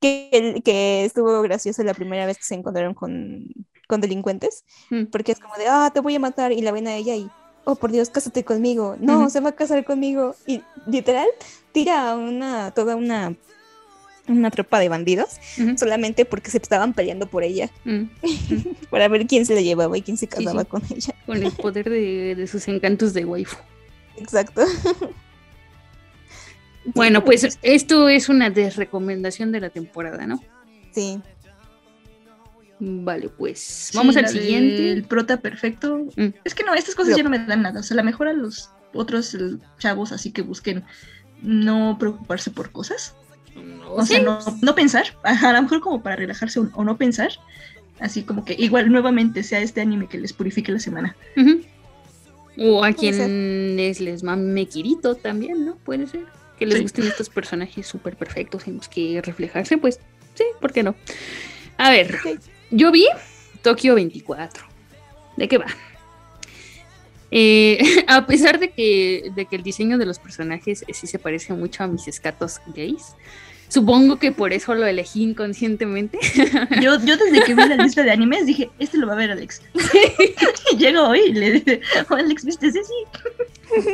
Que, 0.00 0.62
que 0.64 1.04
estuvo 1.04 1.42
gracioso 1.42 1.82
la 1.82 1.92
primera 1.92 2.24
vez 2.24 2.38
que 2.38 2.44
se 2.44 2.54
encontraron 2.54 2.94
con 2.94 3.48
con 3.88 4.00
delincuentes, 4.00 4.64
mm. 4.88 5.06
porque 5.12 5.32
es 5.32 5.38
como 5.38 5.54
de, 5.56 5.66
ah, 5.68 5.90
te 5.92 6.00
voy 6.00 6.14
a 6.14 6.18
matar, 6.18 6.50
y 6.50 6.62
la 6.62 6.72
ven 6.72 6.86
a 6.86 6.96
ella 6.96 7.14
y, 7.14 7.30
oh, 7.64 7.74
por 7.76 7.92
Dios, 7.92 8.10
cásate 8.10 8.44
conmigo, 8.44 8.96
no, 9.00 9.28
se 9.30 9.40
va 9.40 9.50
a 9.50 9.52
casar 9.52 9.84
conmigo, 9.84 10.34
y 10.46 10.62
literal 10.86 11.26
tira 11.72 12.16
una, 12.16 12.70
toda 12.72 12.96
una 12.96 13.34
una 14.28 14.52
tropa 14.52 14.78
de 14.78 14.88
bandidos 14.88 15.40
solamente 15.76 16.24
porque 16.24 16.48
se 16.48 16.58
estaban 16.58 16.94
peleando 16.94 17.26
por 17.26 17.42
ella. 17.42 17.70
Mm. 17.84 18.04
para 18.90 19.08
ver 19.08 19.26
quién 19.26 19.44
se 19.44 19.54
la 19.56 19.60
llevaba 19.60 19.98
y 19.98 20.02
quién 20.02 20.16
se 20.16 20.28
casaba 20.28 20.64
con 20.64 20.80
ella. 20.94 21.12
Con 21.26 21.42
el 21.42 21.50
poder 21.50 21.90
de, 21.90 22.36
de 22.36 22.46
sus 22.46 22.68
encantos 22.68 23.14
de 23.14 23.24
waifu. 23.24 23.56
Exacto. 24.16 24.62
Bueno 26.94 27.24
pues 27.24 27.58
esto 27.62 28.08
es 28.08 28.28
una 28.28 28.50
desrecomendación 28.50 29.52
de 29.52 29.60
la 29.60 29.70
temporada 29.70 30.26
no 30.26 30.40
sí 30.92 31.20
Vale, 32.84 33.28
pues 33.28 33.92
vamos 33.94 34.16
al 34.16 34.26
siguiente. 34.26 34.90
El 34.90 35.04
prota 35.04 35.40
perfecto. 35.40 36.08
Mm. 36.16 36.30
Es 36.42 36.52
que 36.52 36.64
no, 36.64 36.74
estas 36.74 36.96
cosas 36.96 37.16
ya 37.16 37.22
no 37.22 37.30
me 37.30 37.38
dan 37.38 37.62
nada. 37.62 37.78
O 37.78 37.82
sea, 37.84 37.96
la 37.96 38.02
mejor 38.02 38.26
a 38.26 38.32
los 38.32 38.70
otros 38.92 39.36
chavos 39.78 40.10
así 40.10 40.32
que 40.32 40.42
busquen 40.42 40.82
no 41.42 41.96
preocuparse 42.00 42.50
por 42.50 42.72
cosas. 42.72 43.14
o 43.86 44.04
sea, 44.04 44.20
no, 44.20 44.74
pensar. 44.74 45.04
a 45.22 45.52
lo 45.52 45.62
mejor 45.62 45.80
como 45.80 46.02
para 46.02 46.16
relajarse 46.16 46.58
o, 46.58 46.84
no 46.84 46.96
pensar. 46.96 47.30
Así 48.00 48.24
como 48.24 48.44
que 48.44 48.56
igual 48.58 48.90
nuevamente 48.90 49.44
sea 49.44 49.60
este 49.60 49.80
anime 49.80 50.08
que 50.08 50.18
les 50.18 50.32
purifique 50.32 50.72
la 50.72 50.80
semana. 50.80 51.14
O 52.58 52.82
a 52.82 52.92
quienes 52.92 54.00
les 54.00 54.24
mame 54.24 54.66
Kirito 54.66 55.14
también, 55.14 55.64
¿no? 55.64 55.76
Puede 55.76 56.08
ser. 56.08 56.26
Que 56.58 56.66
les 56.66 56.82
gusten 56.82 57.06
estos 57.06 57.28
personajes 57.28 57.86
súper 57.86 58.16
perfectos 58.16 58.66
en 58.66 58.78
los 58.78 58.88
que 58.88 59.22
reflejarse, 59.22 59.78
pues 59.78 60.00
sí, 60.34 60.44
¿por 60.60 60.72
qué 60.72 60.82
no? 60.82 60.96
A 61.78 61.90
ver, 61.90 62.18
yo 62.72 62.90
vi 62.90 63.06
Tokio 63.62 63.94
24. 63.94 64.64
¿De 65.36 65.48
qué 65.48 65.58
va? 65.58 65.66
Eh, 67.30 68.04
a 68.08 68.26
pesar 68.26 68.58
de 68.58 68.70
que, 68.70 69.30
de 69.34 69.46
que 69.46 69.56
el 69.56 69.62
diseño 69.62 69.98
de 69.98 70.06
los 70.06 70.18
personajes 70.18 70.84
sí 70.92 71.06
se 71.06 71.18
parece 71.18 71.52
mucho 71.52 71.84
a 71.84 71.86
mis 71.86 72.08
escatos 72.08 72.60
gays, 72.74 73.14
supongo 73.68 74.18
que 74.18 74.32
por 74.32 74.52
eso 74.52 74.74
lo 74.74 74.86
elegí 74.86 75.22
inconscientemente. 75.22 76.18
Yo, 76.82 76.98
yo 77.00 77.16
desde 77.16 77.42
que 77.44 77.54
vi 77.54 77.66
la 77.66 77.76
lista 77.76 78.02
de 78.02 78.10
animes 78.10 78.46
dije, 78.46 78.70
este 78.78 78.98
lo 78.98 79.06
va 79.06 79.14
a 79.14 79.16
ver 79.16 79.30
Alex. 79.30 79.62
Llego 80.78 81.08
hoy 81.08 81.20
y 81.28 81.32
le 81.32 81.52
dije, 81.52 81.80
oh, 82.10 82.14
Alex, 82.14 82.44
¿viste 82.44 82.66
ese? 82.66 82.82
Sí. 82.84 83.22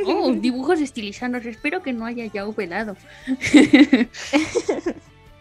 Oh, 0.07 0.33
dibujos 0.33 0.81
estilizados, 0.81 1.45
espero 1.47 1.83
que 1.83 1.93
no 1.93 2.07
haya 2.07 2.26
ya 2.26 2.45
velado. 2.47 2.97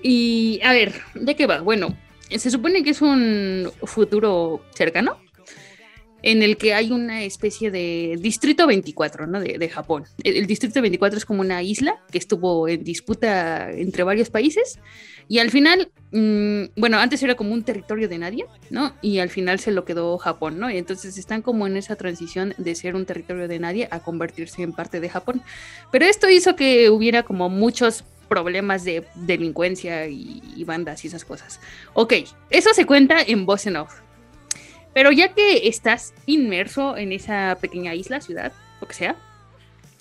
y 0.04 0.60
a 0.64 0.72
ver, 0.74 0.94
¿de 1.16 1.36
qué 1.36 1.48
va? 1.48 1.62
Bueno, 1.62 1.96
se 2.30 2.51
supone 2.51 2.84
que 2.84 2.91
es 2.91 3.01
un 3.01 3.71
futuro 3.84 4.61
cercano 4.73 5.17
en 6.23 6.41
el 6.41 6.57
que 6.57 6.73
hay 6.73 6.91
una 6.91 7.23
especie 7.23 7.71
de 7.71 8.17
distrito 8.19 8.67
24, 8.67 9.28
¿no? 9.28 9.39
De, 9.39 9.69
Japón. 9.69 10.05
El, 10.23 10.47
distrito 10.47 10.82
24 10.82 11.17
es 11.17 11.25
como 11.25 11.41
una 11.41 11.61
isla 11.61 12.01
que 12.11 12.17
estuvo 12.17 12.67
en 12.67 12.84
disputa 12.84 13.71
entre 13.71 14.03
varios 14.03 14.30
países 14.30 14.80
y 15.30 15.39
al 15.39 15.51
final, 15.51 15.91
mm, 16.11 16.63
bueno, 16.75 16.97
antes 16.97 17.21
era 17.21 17.36
como 17.36 17.53
un 17.53 17.63
territorio 17.63 18.09
de 18.09 18.17
nadie, 18.17 18.45
¿no? 18.69 18.93
Y 19.01 19.19
al 19.19 19.30
final 19.30 19.59
se 19.59 19.71
lo 19.71 19.86
quedó 19.86 20.17
Japón, 20.17 20.59
¿no? 20.59 20.71
Y 20.71 20.78
entonces 20.78 21.17
están 21.17 21.41
como 21.41 21.67
en 21.67 21.78
esa 21.78 21.95
transición 21.95 22.53
de 22.57 22.75
ser 22.75 22.95
un 22.95 23.05
territorio 23.05 23.47
de 23.47 23.59
nadie 23.59 23.88
a 23.91 23.99
convertirse 23.99 24.63
en 24.63 24.73
parte 24.73 24.99
de 24.99 25.09
Japón. 25.09 25.41
Pero 25.91 26.05
esto 26.05 26.30
hizo 26.30 26.55
que 26.55 26.89
hubiera 26.89 27.23
como 27.23 27.49
muchos 27.49 28.03
problemas 28.28 28.84
de 28.84 29.05
delincuencia 29.15 30.07
y, 30.07 30.63
bandas 30.65 31.03
y 31.03 31.07
esas 31.07 31.25
cosas. 31.25 31.59
Ok, 31.93 32.13
eso 32.49 32.73
se 32.73 32.86
cuenta 32.86 33.21
en 33.21 33.45
voz 33.45 33.65
en 33.65 33.78
off. 33.78 33.99
Pero 34.93 35.11
ya 35.11 35.34
que 35.34 35.67
estás 35.67 36.13
inmerso 36.25 36.97
en 36.97 37.11
esa 37.11 37.57
pequeña 37.61 37.93
isla, 37.93 38.19
ciudad, 38.19 38.51
lo 38.82 38.88
que 38.88 38.95
sea, 38.95 39.15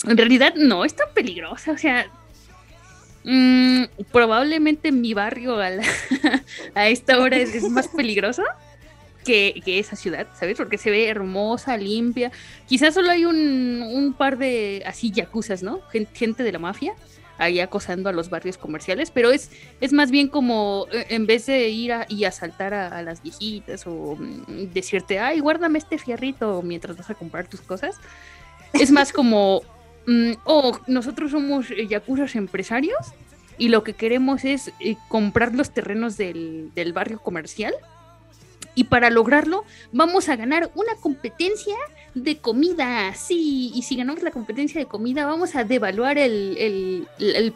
en 0.07 0.17
realidad 0.17 0.55
no 0.57 0.85
es 0.85 0.95
tan 0.95 1.09
peligrosa. 1.15 1.73
O 1.73 1.79
sea, 1.79 2.07
mm, 3.25 3.85
probablemente 4.11 4.93
mi 4.93 5.15
barrio 5.15 5.59
a, 5.61 5.71
esta 6.89 7.19
hora 7.19 7.37
es, 7.37 7.63
más 7.71 7.89
peligroso. 7.89 8.43
Que, 9.25 9.61
esa 9.67 9.97
ciudad, 9.97 10.29
¿sabes? 10.39 10.57
Porque 10.57 10.79
se 10.79 10.89
ve 10.89 11.09
hermosa, 11.09 11.77
limpia. 11.77 12.31
Quizás 12.69 12.95
solo 12.95 13.11
hay 13.11 13.25
un, 13.25 13.83
un 13.83 14.13
par 14.13 14.39
de 14.39 14.85
así 14.87 15.11
yacuzas, 15.11 15.65
¿no? 15.65 15.81
Gente 16.15 16.45
de 16.45 16.53
la 16.53 16.61
mafia 16.61 16.95
ahí 17.39 17.61
acosando 17.61 18.09
a 18.09 18.13
los 18.13 18.31
barrios 18.31 18.59
comerciales, 18.59 19.11
pero 19.11 19.31
es, 19.31 19.51
es 19.81 19.93
más 19.93 20.11
bien 20.11 20.29
como 20.29 20.87
eh, 20.93 21.07
en 21.11 21.27
vez 21.27 21.47
de 21.47 21.69
ir 21.69 21.93
y 22.09 22.25
asaltar 22.25 22.75
a, 22.75 23.03
las 23.03 23.23
viejitas 23.23 23.87
o 23.87 24.17
mm, 24.17 24.73
decirte, 24.73 25.19
ay, 25.19 25.41
guárdame 25.41 25.79
este 25.79 25.99
fierrito 25.99 26.63
mientras 26.63 26.97
vas 26.97 27.11
a 27.11 27.15
comprar 27.15 27.47
tus 27.49 27.61
cosas, 27.61 27.97
es 28.73 28.91
más 28.91 29.13
como, 29.13 29.63
mm, 30.07 30.33
oh, 30.45 30.79
nosotros 30.87 31.31
somos 31.31 31.67
yakuzas 31.89 32.35
empresarios 32.37 32.99
y 33.59 33.69
lo 33.69 33.85
que 33.85 33.95
queremos 33.95 34.45
es 34.45 34.73
eh, 34.81 34.97
comprar 35.09 35.55
los 35.55 35.71
terrenos 35.71 36.17
del, 36.17 36.71
del 36.75 36.93
barrio 36.93 37.21
comercial 37.21 37.75
y 38.75 38.85
para 38.85 39.11
lograrlo 39.11 39.65
vamos 39.93 40.29
a 40.29 40.37
ganar 40.37 40.71
una 40.75 40.95
competencia 40.97 41.75
de 42.17 42.39
comida, 42.39 43.15
sí, 43.15 43.71
y 43.75 43.83
si 43.83 43.95
ganamos 43.95 44.23
la 44.23 44.31
competencia 44.31 44.81
de 44.81 44.87
comida 44.87 45.27
vamos 45.27 45.55
a 45.55 45.65
devaluar 45.65 46.17
el, 46.17 47.07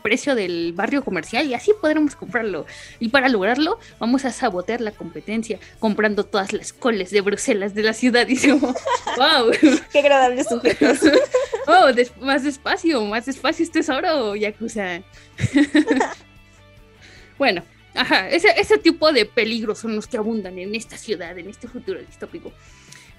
precio 0.03 0.35
del 0.35 0.75
barrio 0.75 1.03
comercial 1.03 1.47
y 1.47 1.55
así 1.55 1.73
podremos 1.81 2.15
comprarlo. 2.15 2.67
Y 2.99 3.09
para 3.09 3.31
lograrlo 3.31 3.79
vamos 3.99 4.27
a 4.27 4.33
sabotear 4.33 4.83
la 4.83 4.93
competencia 4.93 5.59
comprando 5.79 6.25
todas 6.25 6.53
las 6.53 6.75
coles 6.75 7.11
de 7.11 7.23
Bruselas 7.23 7.75
de 7.75 7.85
la 7.85 7.95
ciudad. 7.95 8.29
Y 8.29 8.37
digo, 8.37 8.59
wow. 8.59 9.51
Qué 9.93 10.01
agradables 10.01 10.47
sujetos. 10.47 10.99
oh, 11.67 11.89
más 12.21 12.45
despacio, 12.45 13.03
más 13.07 13.25
despacio 13.25 13.65
es 13.65 13.73
tesoro, 13.73 14.37
Yakuza. 14.37 15.01
bueno, 17.39 17.63
ajá, 17.95 18.29
ese, 18.29 18.49
ese 18.61 18.77
tipo 18.77 19.11
de 19.11 19.25
peligros 19.25 19.79
son 19.79 19.97
los 19.97 20.07
que 20.07 20.19
abundan 20.19 20.59
en 20.59 20.75
esta 20.75 20.99
ciudad, 20.99 21.39
en 21.39 21.49
este 21.49 21.67
futuro 21.67 21.99
distópico 21.99 22.53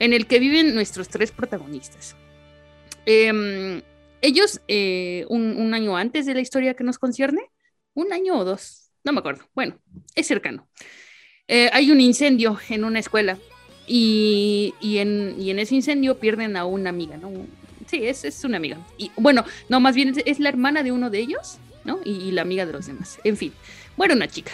en 0.02 0.14
el 0.14 0.26
que 0.26 0.40
viven 0.40 0.74
nuestros 0.74 1.10
tres 1.10 1.32
protagonistas. 1.32 2.16
Em, 3.06 3.84
ellos, 4.22 4.60
eh, 4.68 5.26
un, 5.30 5.74
año 5.76 5.96
antes 5.96 6.26
de 6.26 6.34
la 6.34 6.42
historia 6.42 6.74
que 6.74 6.84
nos 6.84 6.98
concierne, 6.98 7.42
un 7.94 8.12
año 8.12 8.36
o 8.40 8.44
dos, 8.44 8.90
no 9.04 9.14
me 9.14 9.20
acuerdo, 9.20 9.48
bueno, 9.54 9.80
es 10.16 10.26
cercano. 10.26 10.68
Eh, 11.48 11.70
hay 11.72 11.92
un 11.92 12.02
incendio 12.02 12.58
en 12.70 12.84
una 12.84 12.98
escuela 12.98 13.38
y, 13.86 14.74
en, 14.82 15.60
ese 15.60 15.76
incendio 15.76 16.18
pierden 16.18 16.58
a 16.58 16.66
una 16.66 16.90
amiga, 16.90 17.18
¿no? 17.18 17.32
Sí, 17.86 18.04
es, 18.04 18.26
es 18.26 18.44
una 18.44 18.58
amiga. 18.58 18.80
Y 18.98 19.12
bueno, 19.18 19.46
no, 19.70 19.80
más 19.80 19.94
bien 19.94 20.16
es, 20.26 20.40
la 20.40 20.50
hermana 20.50 20.82
de 20.82 20.92
uno 20.92 21.12
de 21.12 21.20
ellos, 21.20 21.60
¿no? 21.86 22.00
Y, 22.04 22.32
la 22.32 22.42
amiga 22.42 22.66
de 22.66 22.72
los 22.72 22.88
demás. 22.88 23.20
En 23.24 23.38
fin, 23.38 23.54
bueno, 23.98 24.16
una 24.16 24.28
chica. 24.28 24.54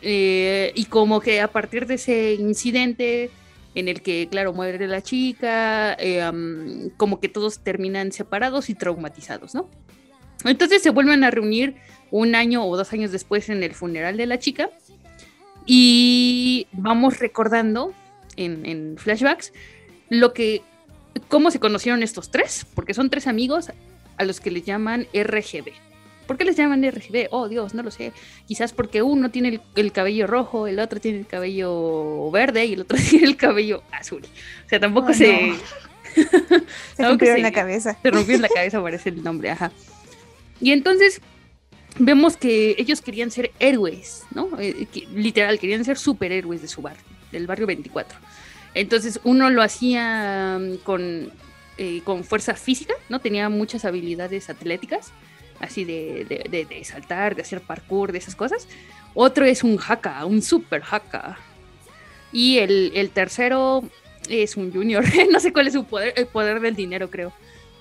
Eh, 0.00 0.72
y 0.74 0.86
como 0.86 1.20
que 1.20 1.42
a 1.42 1.48
partir 1.48 1.86
de 1.86 1.96
ese 1.96 2.32
incidente 2.34 3.30
en 3.74 3.88
el 3.88 4.02
que, 4.02 4.28
claro, 4.30 4.52
muere 4.52 4.86
la 4.86 5.02
chica, 5.02 5.94
eh, 5.98 6.90
como 6.96 7.20
que 7.20 7.28
todos 7.28 7.60
terminan 7.60 8.12
separados 8.12 8.70
y 8.70 8.74
traumatizados, 8.74 9.54
¿no? 9.54 9.68
Entonces 10.44 10.82
se 10.82 10.90
vuelven 10.90 11.24
a 11.24 11.30
reunir 11.30 11.76
un 12.10 12.34
año 12.34 12.64
o 12.64 12.76
dos 12.76 12.92
años 12.92 13.12
después 13.12 13.48
en 13.48 13.62
el 13.62 13.74
funeral 13.74 14.16
de 14.16 14.26
la 14.26 14.38
chica 14.38 14.70
y 15.66 16.66
vamos 16.72 17.18
recordando 17.18 17.92
en, 18.36 18.96
flashbacks 18.96 19.52
lo 20.08 20.32
que, 20.32 20.62
cómo 21.28 21.50
se 21.50 21.60
conocieron 21.60 22.02
estos 22.02 22.30
tres, 22.30 22.66
porque 22.74 22.94
son 22.94 23.10
tres 23.10 23.26
amigos 23.26 23.70
a 24.16 24.24
los 24.24 24.40
que 24.40 24.50
les 24.50 24.64
llaman 24.64 25.06
RGB. 25.12 25.87
¿Por 26.28 26.36
qué 26.36 26.44
les 26.44 26.56
llaman 26.56 26.82
RGB? 26.82 27.28
Oh, 27.30 27.48
Dios, 27.48 27.72
no 27.72 27.82
lo 27.82 27.90
sé. 27.90 28.12
Quizás 28.46 28.74
porque 28.74 29.00
uno 29.00 29.30
tiene 29.30 29.60
el, 29.74 29.92
cabello 29.92 30.26
rojo, 30.26 30.66
el 30.66 30.78
otro 30.78 31.00
tiene 31.00 31.20
el 31.20 31.26
cabello 31.26 32.30
verde 32.30 32.66
y 32.66 32.74
el 32.74 32.82
otro 32.82 32.98
tiene 33.10 33.26
el 33.26 33.36
cabello 33.38 33.82
azul. 33.90 34.22
O 34.66 34.68
sea, 34.68 34.78
tampoco 34.78 35.14
se... 35.14 35.54
se 36.96 37.02
rompió 37.02 37.34
en 37.34 37.42
la 37.42 37.50
cabeza. 37.50 37.96
Se 38.02 38.10
rompió 38.10 38.34
en 38.34 38.42
la 38.42 38.50
cabeza, 38.50 38.82
parece 38.82 39.08
el 39.08 39.24
nombre, 39.24 39.50
ajá. 39.50 39.72
Y 40.60 40.72
entonces 40.72 41.22
vemos 41.98 42.36
que 42.36 42.74
ellos 42.76 43.00
querían 43.00 43.30
ser 43.30 43.50
héroes, 43.58 44.24
¿no? 44.34 44.50
Eh, 44.60 44.86
literal, 45.14 45.58
querían 45.58 45.82
ser 45.82 45.96
superhéroes 45.96 46.60
de 46.60 46.68
su 46.68 46.82
barrio, 46.82 47.04
del 47.32 47.46
barrio 47.46 47.66
24. 47.66 48.18
Entonces 48.74 49.18
uno 49.24 49.48
lo 49.48 49.62
hacía 49.62 50.58
mm, 50.60 50.76
con, 50.84 51.32
eh, 51.78 52.02
con 52.04 52.22
fuerza 52.22 52.52
física, 52.52 52.92
¿no? 53.08 53.18
Tenía 53.18 53.48
muchas 53.48 53.86
habilidades 53.86 54.50
atléticas 54.50 55.10
así 55.60 55.84
de, 55.84 56.24
de, 56.48 56.84
saltar, 56.84 57.34
de 57.34 57.42
hacer 57.42 57.60
parkour, 57.60 58.12
de 58.12 58.18
esas 58.18 58.34
cosas. 58.34 58.66
Otro 59.14 59.44
es 59.44 59.64
un 59.64 59.78
haka, 59.78 60.24
un 60.24 60.42
super 60.42 60.82
haka. 60.88 61.38
Y 62.32 62.58
el, 62.58 63.10
tercero 63.12 63.82
es 64.28 64.56
un 64.56 64.72
junior, 64.72 65.04
no 65.32 65.40
sé 65.40 65.52
cuál 65.52 65.68
es 65.68 65.72
su 65.72 65.84
poder, 65.84 66.12
el 66.16 66.26
poder 66.26 66.60
del 66.60 66.74
dinero, 66.74 67.10
creo. 67.10 67.32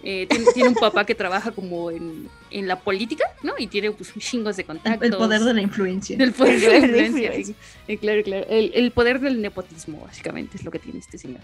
Eh, 0.03 0.27
tiene, 0.53 0.69
un 0.69 0.75
papá 0.75 1.05
que 1.05 1.15
trabaja 1.15 1.51
como 1.51 1.89
en, 1.89 2.29
en, 2.51 2.67
la 2.67 2.79
política, 2.79 3.25
¿no? 3.41 3.53
Y 3.57 3.67
tiene 3.67 3.91
pues 3.91 4.13
chingos 4.19 4.55
de 4.55 4.63
contactos. 4.63 5.03
El 5.09 5.17
poder 5.17 5.41
de 5.41 5.53
la 5.53 5.61
influencia. 5.61 6.15
El 6.17 6.33
poder 6.33 6.59
de 6.61 6.69
la 6.69 6.77
influencia. 7.07 7.55
Eh, 7.87 7.97
claro, 7.97 8.23
claro. 8.23 8.45
El, 8.47 8.71
el, 8.75 8.91
poder 8.91 9.19
del 9.19 9.41
nepotismo, 9.41 10.01
básicamente, 10.01 10.55
es 10.55 10.63
lo 10.63 10.71
que 10.71 10.79
tiene 10.79 10.99
este 10.99 11.17
señor. 11.17 11.41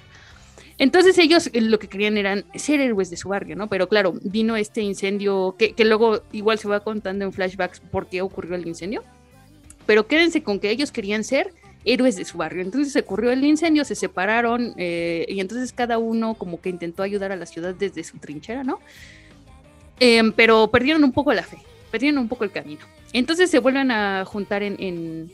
Entonces 0.77 1.17
ellos 1.17 1.49
eh, 1.53 1.61
lo 1.61 1.79
que 1.79 1.87
querían 1.87 2.17
eran 2.17 2.45
ser 2.55 2.79
héroes 2.79 3.09
de 3.09 3.17
su 3.17 3.29
barrio, 3.29 3.55
¿no? 3.55 3.67
Pero 3.67 3.87
claro, 3.87 4.13
vino 4.23 4.55
este 4.55 4.81
incendio 4.81 5.55
que, 5.57 5.73
que 5.73 5.85
luego 5.85 6.21
igual 6.31 6.57
se 6.57 6.67
va 6.67 6.79
contando 6.79 7.25
en 7.25 7.33
flashbacks 7.33 7.79
por 7.79 8.07
qué 8.07 8.21
ocurrió 8.21 8.55
el 8.55 8.67
incendio. 8.67 9.03
Pero 9.85 10.07
quédense 10.07 10.43
con 10.43 10.59
que 10.59 10.69
ellos 10.69 10.91
querían 10.91 11.23
ser 11.23 11.53
héroes 11.85 12.15
de 12.15 12.25
su 12.25 12.37
barrio. 12.37 12.61
Entonces 12.61 12.95
ocurrió 13.01 13.31
el 13.31 13.43
incendio, 13.43 13.85
se 13.85 13.95
separaron 13.95 14.73
eh, 14.77 15.25
y 15.27 15.39
entonces 15.39 15.73
cada 15.73 15.97
uno 15.97 16.35
como 16.35 16.61
que 16.61 16.69
intentó 16.69 17.03
ayudar 17.03 17.31
a 17.31 17.35
la 17.35 17.45
ciudad 17.45 17.75
desde 17.75 18.03
su 18.03 18.17
trinchera, 18.17 18.63
¿no? 18.63 18.79
Em, 19.99 20.31
pero 20.31 20.69
perdieron 20.71 21.03
un 21.03 21.11
poco 21.11 21.33
la 21.33 21.43
fe, 21.43 21.57
perdieron 21.91 22.19
un 22.19 22.27
poco 22.27 22.43
el 22.43 22.51
camino. 22.51 22.81
Entonces 23.11 23.49
se 23.49 23.59
vuelven 23.59 23.91
a 23.91 24.25
juntar 24.25 24.63
en, 24.63 24.75
en, 24.79 25.31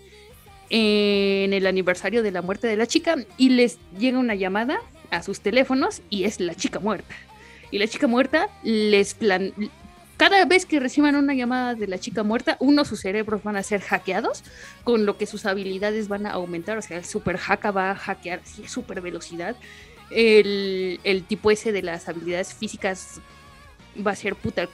en 0.70 1.54
el 1.54 1.66
aniversario 1.66 2.24
de 2.24 2.32
la 2.32 2.42
muerte 2.42 2.68
de 2.68 2.76
la 2.76 2.88
chica 2.88 3.16
y 3.38 3.50
les 3.50 3.78
llega 3.98 4.20
una 4.20 4.36
llamada 4.36 4.82
a 5.12 5.24
sus 5.24 5.42
teléfonos 5.42 6.02
y 6.10 6.24
es 6.24 6.40
la 6.40 6.56
chica 6.56 6.80
muerta. 6.80 7.16
Y 7.72 7.78
la 7.78 7.88
chica 7.88 8.08
muerta 8.08 8.50
les 8.64 9.14
plan 9.14 9.54
cada 10.20 10.44
vez 10.44 10.66
que 10.66 10.82
reciban 10.82 11.16
una 11.16 11.34
llamada 11.34 11.76
de 11.76 11.88
la 11.88 11.98
chica 11.98 12.24
muerta, 12.24 12.58
uno, 12.60 12.84
sus 12.84 13.00
cerebros 13.00 13.42
van 13.42 13.56
a 13.56 13.64
ser 13.64 13.80
hackeados, 13.80 14.44
con 14.84 15.06
lo 15.06 15.18
que 15.18 15.26
sus 15.26 15.46
habilidades 15.46 16.10
van 16.10 16.26
a 16.26 16.32
aumentar. 16.32 16.78
O 16.78 16.82
sea, 16.82 16.98
el 16.98 17.06
super 17.06 17.38
hacka 17.38 17.72
va 17.72 17.92
a 17.92 17.96
hackear 17.96 18.42
así, 18.44 18.68
super 18.68 19.00
velocidad. 19.00 19.56
El, 20.12 21.24
tipo 21.26 21.52
ese 21.52 21.72
de 21.72 21.84
las 21.84 22.10
habilidades 22.10 22.54
físicas 22.54 23.22
va 24.06 24.12
a 24.12 24.16
ser 24.18 24.36
puta. 24.36 24.62
El 24.62 24.70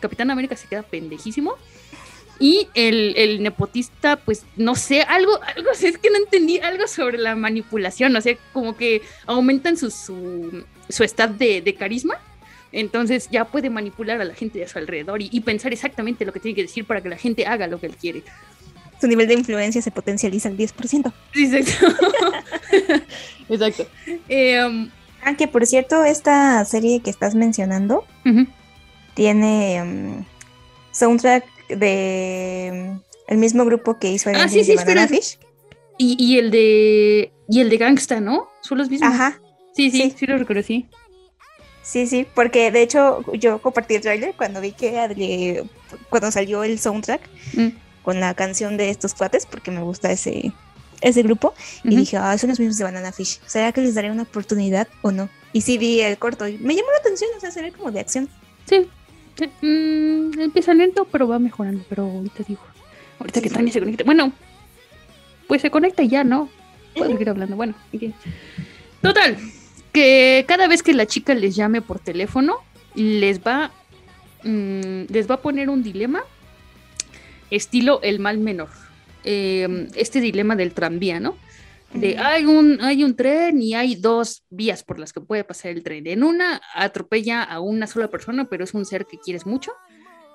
Capitán 0.00 0.32
América 0.32 0.56
se 0.56 0.66
queda 0.66 0.82
pendejísimo. 0.82 1.54
Y 2.40 2.68
el, 2.74 3.42
nepotista, 3.42 4.16
pues 4.16 4.44
no 4.56 4.76
sé, 4.76 5.02
algo, 5.02 5.40
algo, 5.56 5.70
es 5.72 5.98
que 5.98 6.10
no 6.10 6.18
entendí 6.18 6.58
algo 6.60 6.86
sobre 6.86 7.18
la 7.18 7.34
manipulación, 7.34 8.14
o 8.14 8.20
sea, 8.20 8.36
como 8.52 8.76
que 8.76 9.02
aumentan 9.26 9.76
su, 9.76 9.90
su, 9.90 10.64
su 10.88 11.02
estado 11.02 11.34
de, 11.34 11.60
de 11.60 11.74
carisma 11.74 12.20
entonces 12.72 13.28
ya 13.30 13.46
puede 13.46 13.70
manipular 13.70 14.20
a 14.20 14.24
la 14.24 14.34
gente 14.34 14.58
de 14.58 14.68
su 14.68 14.78
alrededor 14.78 15.22
y, 15.22 15.40
pensar 15.40 15.72
exactamente 15.72 16.24
lo 16.24 16.32
que 16.32 16.40
tiene 16.40 16.54
que 16.54 16.62
decir 16.62 16.84
para 16.84 17.00
que 17.00 17.08
la 17.08 17.16
gente 17.16 17.46
haga 17.46 17.66
lo 17.66 17.80
que 17.80 17.86
él 17.86 17.96
quiere. 17.96 18.22
Su 19.00 19.06
nivel 19.06 19.28
de 19.28 19.34
influencia 19.34 19.80
se 19.80 19.90
potencializa 19.90 20.48
al 20.48 20.56
10%. 20.56 21.12
Exacto. 21.34 21.86
exacto. 23.48 23.86
Eh, 24.28 24.58
Aunque 25.24 25.44
ah, 25.44 25.50
por 25.50 25.66
cierto, 25.66 26.04
esta 26.04 26.64
serie 26.64 27.00
que 27.00 27.10
estás 27.10 27.34
mencionando 27.34 28.04
tiene 29.14 29.82
um, 29.82 30.24
soundtrack 30.92 31.44
de 31.68 32.98
el 33.28 33.38
mismo 33.38 33.64
grupo 33.64 33.98
que 33.98 34.10
hizo 34.10 34.30
el 34.30 34.36
ah, 34.36 34.48
sí, 34.48 34.64
sí, 34.64 34.76
Fish. 35.08 35.38
Y, 35.98 36.16
y, 36.18 36.38
el 36.38 36.50
de 36.50 37.32
y 37.48 37.60
el 37.60 37.70
de 37.70 37.76
Gangsta, 37.76 38.20
¿no? 38.20 38.48
Son 38.62 38.78
los 38.78 38.88
mismos. 38.88 39.12
Ajá. 39.12 39.40
Sí, 39.74 39.90
sí, 39.90 40.02
sí, 40.02 40.14
sí 40.18 40.26
lo 40.26 40.38
reconocí. 40.38 40.88
Sí, 41.82 42.06
sí, 42.06 42.26
porque 42.34 42.70
de 42.70 42.82
hecho 42.82 43.22
yo 43.32 43.62
compartí 43.62 43.94
el 43.94 44.02
trailer 44.02 44.34
cuando 44.36 44.60
vi 44.60 44.72
que 44.72 45.64
cuando 46.10 46.30
salió 46.30 46.62
el 46.62 46.78
soundtrack 46.78 47.22
mm. 47.54 47.68
con 48.02 48.20
la 48.20 48.34
canción 48.34 48.76
de 48.76 48.90
estos 48.90 49.14
cuates, 49.14 49.46
porque 49.46 49.70
me 49.70 49.80
gusta 49.80 50.12
ese, 50.12 50.52
ese 51.00 51.22
grupo, 51.22 51.54
y 51.84 51.96
dije, 51.96 52.18
ah, 52.18 52.36
son 52.36 52.50
los 52.50 52.60
mismos 52.60 52.76
de 52.76 52.84
Banana 52.84 53.10
Fish. 53.10 53.40
¿Será 53.46 53.72
que 53.72 53.80
les 53.80 53.94
daré 53.94 54.10
una 54.10 54.24
oportunidad 54.24 54.86
o 55.00 55.12
no? 55.12 55.30
Y 55.54 55.62
sí 55.62 55.78
vi 55.78 56.00
el 56.00 56.18
corto 56.18 56.46
y 56.46 56.58
me 56.58 56.74
llamó 56.74 56.90
la 56.90 56.98
atención, 56.98 57.30
o 57.34 57.40
sea, 57.40 57.50
se 57.50 57.62
ve 57.62 57.72
como 57.72 57.90
de 57.90 58.00
acción. 58.00 58.28
Sí, 58.66 58.86
mm, 59.62 60.40
empieza 60.40 60.74
lento, 60.74 61.06
pero 61.10 61.28
va 61.28 61.38
mejorando, 61.38 61.84
pero 61.88 62.04
ahorita 62.04 62.44
digo, 62.46 62.60
ahorita 63.18 63.40
que 63.40 63.50
Tania 63.50 63.72
se 63.72 63.80
conecta. 63.80 64.04
Bueno, 64.04 64.32
pues 65.46 65.62
se 65.62 65.70
conecta 65.70 66.02
y 66.02 66.08
ya, 66.08 66.24
¿no? 66.24 66.48
Puedo 66.94 67.10
seguir 67.10 67.30
hablando. 67.30 67.56
Bueno, 67.56 67.74
total, 69.02 69.36
que 69.92 70.44
cada 70.48 70.68
vez 70.68 70.82
que 70.82 70.94
la 70.94 71.06
chica 71.06 71.34
les 71.34 71.56
llame 71.56 71.82
por 71.82 71.98
teléfono, 71.98 72.56
les 72.94 73.40
va, 73.40 73.70
mm, 74.44 75.04
les 75.08 75.30
va 75.30 75.36
a 75.36 75.42
poner 75.42 75.70
un 75.70 75.82
dilema 75.82 76.22
estilo 77.50 78.00
el 78.02 78.18
mal 78.18 78.38
menor. 78.38 78.68
Em, 79.24 79.88
este 79.94 80.20
dilema 80.20 80.56
del 80.56 80.72
tranvía, 80.72 81.20
¿no? 81.20 81.36
De 81.92 82.18
hay 82.18 82.44
un, 82.44 82.80
hay 82.82 83.02
un 83.02 83.16
tren 83.16 83.62
y 83.62 83.74
hay 83.74 83.94
dos 83.94 84.44
vías 84.50 84.84
por 84.84 84.98
las 84.98 85.12
que 85.12 85.20
puede 85.20 85.44
pasar 85.44 85.70
el 85.70 85.82
tren. 85.82 86.06
En 86.06 86.22
una 86.22 86.60
atropella 86.74 87.42
a 87.42 87.60
una 87.60 87.86
sola 87.86 88.08
persona, 88.08 88.44
pero 88.44 88.64
es 88.64 88.74
un 88.74 88.84
ser 88.84 89.06
que 89.06 89.18
quieres 89.18 89.46
mucho. 89.46 89.72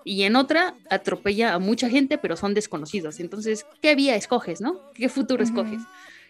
Y 0.03 0.23
en 0.23 0.35
otra 0.35 0.75
atropella 0.89 1.53
a 1.53 1.59
mucha 1.59 1.89
gente, 1.89 2.17
pero 2.17 2.35
son 2.35 2.53
desconocidos. 2.53 3.19
Entonces, 3.19 3.65
¿qué 3.81 3.95
vía 3.95 4.15
escoges, 4.15 4.61
no? 4.61 4.81
¿Qué 4.93 5.07
futuro 5.07 5.43
escoges? 5.43 5.81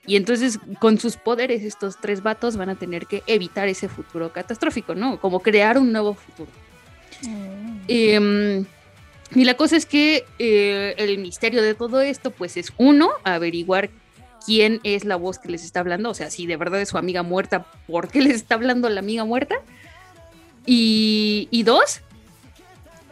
Y 0.05 0.17
entonces, 0.17 0.59
con 0.79 0.99
sus 0.99 1.15
poderes, 1.15 1.63
estos 1.63 1.99
tres 1.99 2.21
vatos 2.21 2.57
van 2.57 2.69
a 2.69 2.75
tener 2.75 3.07
que 3.07 3.23
evitar 3.25 3.67
ese 3.67 3.87
futuro 3.87 4.33
catastrófico, 4.33 4.93
¿no? 4.93 5.19
Como 5.19 5.39
crear 5.39 5.77
un 5.77 5.91
nuevo 5.91 6.13
futuro. 6.13 6.51
Mm. 7.21 7.79
Em, 7.87 8.65
y 9.33 9.45
la 9.45 9.55
cosa 9.55 9.77
es 9.77 9.85
que 9.85 10.25
eh, 10.37 10.93
el 10.97 11.17
misterio 11.19 11.61
de 11.61 11.73
todo 11.73 12.01
esto, 12.01 12.31
pues 12.31 12.57
es 12.57 12.73
uno, 12.77 13.11
averiguar 13.23 13.89
quién 14.45 14.79
es 14.83 15.05
la 15.05 15.15
voz 15.15 15.39
que 15.39 15.49
les 15.49 15.63
está 15.63 15.79
hablando, 15.79 16.09
o 16.09 16.13
sea, 16.13 16.29
si 16.29 16.45
de 16.45 16.57
verdad 16.57 16.81
es 16.81 16.89
su 16.89 16.97
amiga 16.97 17.23
muerta, 17.23 17.65
¿por 17.87 18.07
qué 18.07 18.21
les 18.23 18.35
está 18.35 18.55
hablando 18.55 18.89
la 18.89 18.99
amiga 18.99 19.25
muerta? 19.25 19.55
Y, 20.65 21.47
y 21.51 21.63
dos, 21.63 22.01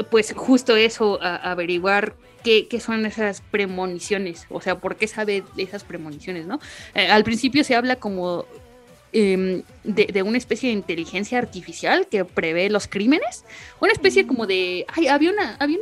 pues 0.09 0.33
justo 0.33 0.75
eso, 0.75 1.19
averiguar 1.21 2.15
qué, 2.43 2.79
son 2.79 3.05
esas 3.05 3.41
premoniciones, 3.41 4.45
o 4.49 4.61
sea, 4.61 4.79
por 4.79 4.95
qué 4.95 5.07
sabe 5.07 5.43
de 5.55 5.63
esas 5.63 5.83
premoniciones, 5.83 6.45
¿no? 6.45 6.59
Eh, 6.95 7.07
al 7.07 7.23
principio 7.23 7.63
se 7.63 7.75
habla 7.75 7.97
como 7.97 8.45
em, 9.13 9.63
de, 9.83 10.23
una 10.23 10.37
especie 10.37 10.69
de 10.69 10.75
inteligencia 10.75 11.37
artificial 11.37 12.07
que 12.07 12.25
prevé 12.25 12.69
los 12.69 12.87
crímenes, 12.87 13.45
una 13.79 13.91
especie 13.91 14.25
como 14.25 14.47
de, 14.47 14.85
ay, 14.95 15.07
había 15.07 15.31
una, 15.31 15.55
había 15.55 15.77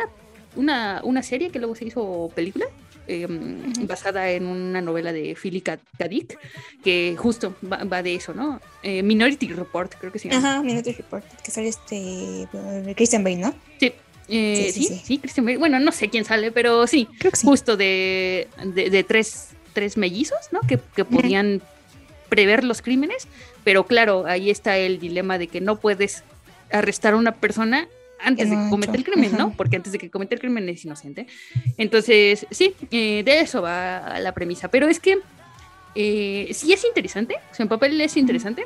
una, 0.56 1.02
una, 1.04 1.24
serie 1.24 1.50
que 1.50 1.60
luego 1.60 1.76
se 1.76 1.86
hizo 1.86 2.32
película. 2.36 2.66
Em, 3.10 3.88
basada 3.88 4.30
en 4.30 4.46
una 4.46 4.82
novela 4.82 5.12
de 5.12 5.36
Philip 5.36 5.64
K. 5.64 5.80
Dick, 6.08 6.38
que 6.84 7.16
justo 7.18 7.56
va, 7.66 8.04
de 8.04 8.14
eso, 8.14 8.36
¿no? 8.36 8.62
Eh, 8.84 9.02
Minority 9.02 9.48
Report, 9.48 9.96
creo 9.96 10.12
que 10.12 10.20
se 10.20 10.30
llama. 10.30 10.48
Ajá, 10.48 10.62
Minority 10.62 10.92
Report, 10.92 11.26
que 11.42 11.50
sale 11.50 11.70
este 11.70 12.48
Christian 12.96 13.24
Bale, 13.24 13.38
¿no? 13.38 13.56
Sí, 13.80 13.94
eh, 14.28 14.72
sí, 14.72 15.02
sí, 15.04 15.18
Christian 15.18 15.44
Bale. 15.44 15.58
Bueno, 15.58 15.80
no 15.80 15.92
sé 15.92 16.10
quién 16.10 16.24
sale, 16.24 16.52
pero 16.52 16.86
sí, 16.86 17.08
justo 17.44 17.78
de, 17.78 18.48
de, 18.64 19.04
tres, 19.04 19.50
tres, 19.74 19.98
mellizos, 19.98 20.38
¿no? 20.52 20.60
Que, 20.62 20.80
que 20.96 21.04
podían 21.04 21.64
prever 22.30 22.64
los 22.64 22.84
crímenes, 22.84 23.28
pero 23.64 23.88
claro, 23.88 24.28
ahí 24.28 24.52
está 24.52 24.78
el 24.78 25.00
dilema 25.00 25.40
de 25.40 25.48
que 25.48 25.62
no 25.62 25.80
puedes 25.80 26.24
arrestar 26.72 27.16
a 27.16 27.18
una 27.18 27.34
persona 27.34 27.88
antes 28.24 28.50
de 28.50 28.56
que 28.56 28.70
cometa 28.70 28.96
el 28.96 29.04
crimen, 29.04 29.32
¿no? 29.38 29.54
Porque 29.54 29.76
antes 29.76 29.92
de 29.92 29.98
que 29.98 30.10
cometa 30.10 30.36
el 30.36 30.42
crimen 30.42 30.68
es 30.70 30.84
inocente. 30.86 31.28
Entonces, 31.78 32.46
sí, 32.52 32.76
eh, 32.92 33.24
de 33.24 33.40
eso 33.42 33.62
va 33.62 34.20
la 34.20 34.34
premisa. 34.34 34.70
Pero 34.70 34.88
es 34.88 35.00
que 35.00 35.20
eh, 35.96 36.50
sí 36.54 36.72
es 36.74 36.86
interesante, 36.86 37.36
o 37.52 37.56
sea, 37.56 37.64
en 37.64 37.70
papel 37.70 38.00
es 38.00 38.16
interesante, 38.18 38.66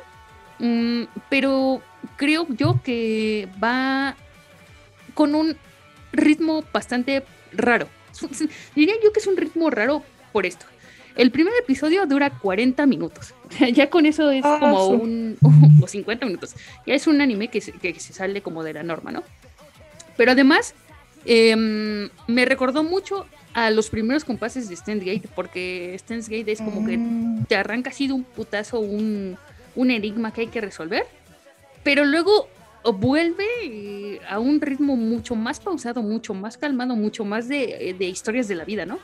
mm, 0.60 1.04
pero 1.30 1.82
creo 2.18 2.45
yo 2.49 2.82
que 2.84 3.47
va 3.64 4.16
con 5.14 5.36
un 5.36 5.56
ritmo 6.12 6.64
bastante 6.74 7.24
raro. 7.51 7.88
Diría 8.76 8.95
yo 9.04 9.12
que 9.12 9.20
es 9.20 9.28
un 9.28 9.38
ritmo 9.38 9.70
raro 9.70 10.04
por 10.32 10.45
esto. 10.45 10.66
El 11.16 11.32
primer 11.32 11.53
episodio 11.61 12.05
dura 12.05 12.30
40 12.30 12.86
minutos. 12.86 13.34
ya 13.74 13.89
con 13.89 14.05
eso 14.05 14.32
es 14.32 14.43
ah, 14.45 14.57
como 14.59 14.88
un. 14.88 15.38
o 15.82 15.88
50 15.88 16.26
minutos. 16.26 16.55
Ya 16.86 16.93
es 16.93 17.07
un 17.07 17.22
anime 17.22 17.49
que 17.49 17.61
se, 17.61 17.72
que 17.74 17.99
se 17.99 18.14
sale 18.14 18.41
como 18.41 18.64
de 18.64 18.74
la 18.74 18.84
norma, 18.84 19.11
¿no? 19.11 19.24
Pero 20.18 20.32
además, 20.32 20.76
em, 21.26 22.09
me 22.28 22.45
recordó 22.45 22.84
mucho 22.84 23.26
a 23.53 23.70
los 23.70 23.89
primeros 23.89 24.24
compases 24.24 24.70
de 24.70 24.76
Stand 24.76 25.03
Gate, 25.03 25.30
porque 25.36 25.93
Stand 25.95 26.24
Gate 26.24 26.51
es 26.51 26.59
como 26.59 26.86
que 26.86 26.97
mm. 26.97 27.45
te 27.45 27.55
arranca 27.55 27.91
así 27.91 28.07
de 28.07 28.14
un 28.14 28.24
putazo 28.24 28.80
un, 28.80 29.38
un 29.76 29.91
enigma 29.91 30.34
que 30.34 30.41
hay 30.41 30.47
que 30.47 30.61
resolver. 30.61 31.05
Pero 31.84 32.05
luego 32.05 32.47
vuelve 32.91 33.45
eh, 33.64 34.20
a 34.28 34.39
un 34.39 34.59
ritmo 34.59 34.95
mucho 34.95 35.36
más 35.36 35.59
pausado, 35.59 36.01
mucho 36.01 36.34
más 36.34 36.57
calmado, 36.57 36.95
mucho 36.95 37.24
más 37.24 37.47
de, 37.47 37.89
eh, 37.89 38.03
historias 38.05 38.47
de 38.47 38.55
la 38.55 38.66
vida, 38.66 38.86
¿no? 38.86 38.99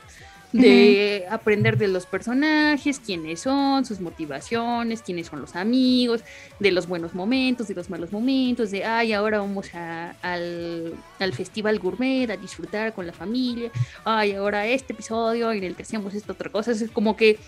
De 0.52 1.26
aprender 1.30 1.78
de 1.78 1.86
los 1.86 2.06
personajes, 2.06 2.98
quiénes 2.98 3.40
son, 3.40 3.84
sus 3.84 4.00
motivaciones, 4.00 5.00
quiénes 5.00 5.28
son 5.28 5.40
los 5.40 5.54
amigos, 5.54 6.22
de 6.58 6.72
los 6.72 6.88
buenos 6.88 7.14
momentos, 7.14 7.68
de 7.68 7.74
los 7.74 7.88
malos 7.88 8.10
momentos, 8.10 8.72
de, 8.72 8.84
ay, 8.84 9.12
ahora 9.12 9.38
vamos 9.38 9.72
al, 9.74 10.92
al, 11.20 11.32
festival 11.32 11.78
gourmet 11.78 12.30
a 12.30 12.36
disfrutar 12.36 12.92
con 12.94 13.06
la 13.06 13.12
familia, 13.12 13.70
ay, 14.04 14.32
ahora 14.32 14.66
este 14.66 14.92
episodio 14.92 15.52
en 15.52 15.62
el 15.62 15.76
que 15.76 15.84
hacíamos 15.84 16.14
esta 16.14 16.32
otra 16.32 16.50
cosa, 16.50 16.72
es 16.72 16.90
como 16.90 17.16
que 17.16 17.38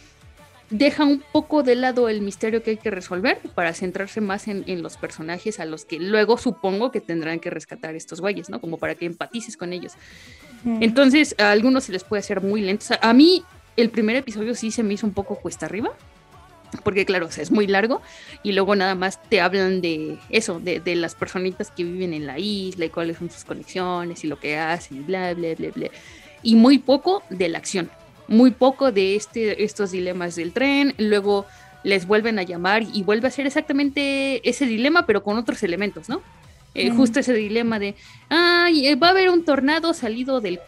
deja 0.72 1.04
un 1.04 1.22
poco 1.32 1.62
de 1.62 1.74
lado 1.74 2.08
el 2.08 2.22
misterio 2.22 2.62
que 2.62 2.72
hay 2.72 2.76
que 2.78 2.90
resolver 2.90 3.38
para 3.54 3.74
centrarse 3.74 4.20
más 4.20 4.48
en, 4.48 4.82
los 4.82 4.96
personajes 4.96 5.60
a 5.60 5.66
los 5.66 5.84
que 5.84 5.98
luego 5.98 6.38
supongo 6.38 6.90
que 6.90 7.00
tendrán 7.00 7.40
que 7.40 7.50
rescatar 7.50 7.94
estos 7.94 8.20
güeyes, 8.20 8.48
¿no? 8.48 8.60
Como 8.60 8.78
para 8.78 8.94
que 8.94 9.04
empatices 9.04 9.56
con 9.56 9.72
ellos. 9.72 9.92
Entonces, 10.64 11.34
a 11.38 11.50
algunos 11.50 11.84
se 11.84 11.92
les 11.92 12.04
puede 12.04 12.20
hacer 12.20 12.40
muy 12.40 12.60
lento. 12.60 12.86
a 13.00 13.12
mí, 13.12 13.42
el 13.76 13.90
primer 13.90 14.16
episodio 14.16 14.54
sí 14.54 14.70
se 14.70 14.82
me 14.82 14.94
hizo 14.94 15.06
un 15.06 15.12
poco 15.12 15.36
cuesta 15.36 15.66
arriba. 15.66 15.90
Porque 16.84 17.04
claro, 17.04 17.28
es 17.36 17.50
muy 17.50 17.66
largo 17.66 18.00
y 18.42 18.52
luego 18.52 18.74
nada 18.74 18.94
más 18.94 19.22
te 19.28 19.42
hablan 19.42 19.82
de 19.82 20.16
eso, 20.30 20.58
de, 20.58 20.80
de, 20.80 20.96
las 20.96 21.14
personitas 21.14 21.70
que 21.70 21.84
viven 21.84 22.14
en 22.14 22.26
la 22.26 22.38
isla 22.38 22.86
y 22.86 22.88
cuáles 22.88 23.18
son 23.18 23.28
sus 23.28 23.44
conexiones 23.44 24.24
y 24.24 24.26
lo 24.26 24.40
que 24.40 24.56
hacen 24.56 24.96
y 24.96 25.00
bla, 25.00 25.34
bla, 25.34 25.54
bla, 25.54 25.68
bla. 25.68 25.90
Y 26.42 26.54
muy 26.54 26.78
poco 26.78 27.24
de 27.28 27.50
la 27.50 27.58
acción 27.58 27.90
muy 28.28 28.50
poco 28.50 28.92
de 28.92 29.14
este, 29.14 29.62
estos 29.62 29.90
dilemas 29.90 30.36
del 30.36 30.52
tren, 30.52 30.94
luego 30.98 31.46
les 31.84 32.06
vuelven 32.06 32.38
a 32.38 32.42
llamar 32.42 32.82
y 32.82 33.02
vuelve 33.02 33.28
a 33.28 33.30
ser 33.30 33.46
exactamente 33.46 34.48
ese 34.48 34.66
dilema, 34.66 35.06
pero 35.06 35.22
con 35.22 35.36
otros 35.36 35.62
elementos, 35.62 36.08
¿no? 36.08 36.22
Eh, 36.74 36.90
justo 36.90 37.20
ese 37.20 37.34
dilema 37.34 37.78
de, 37.78 37.94
ay, 38.30 38.86
eh, 38.86 38.96
va 38.96 39.08
a 39.08 39.10
haber 39.10 39.28
un 39.28 39.44
tornado 39.44 39.92
salido 39.92 40.40
del, 40.40 40.58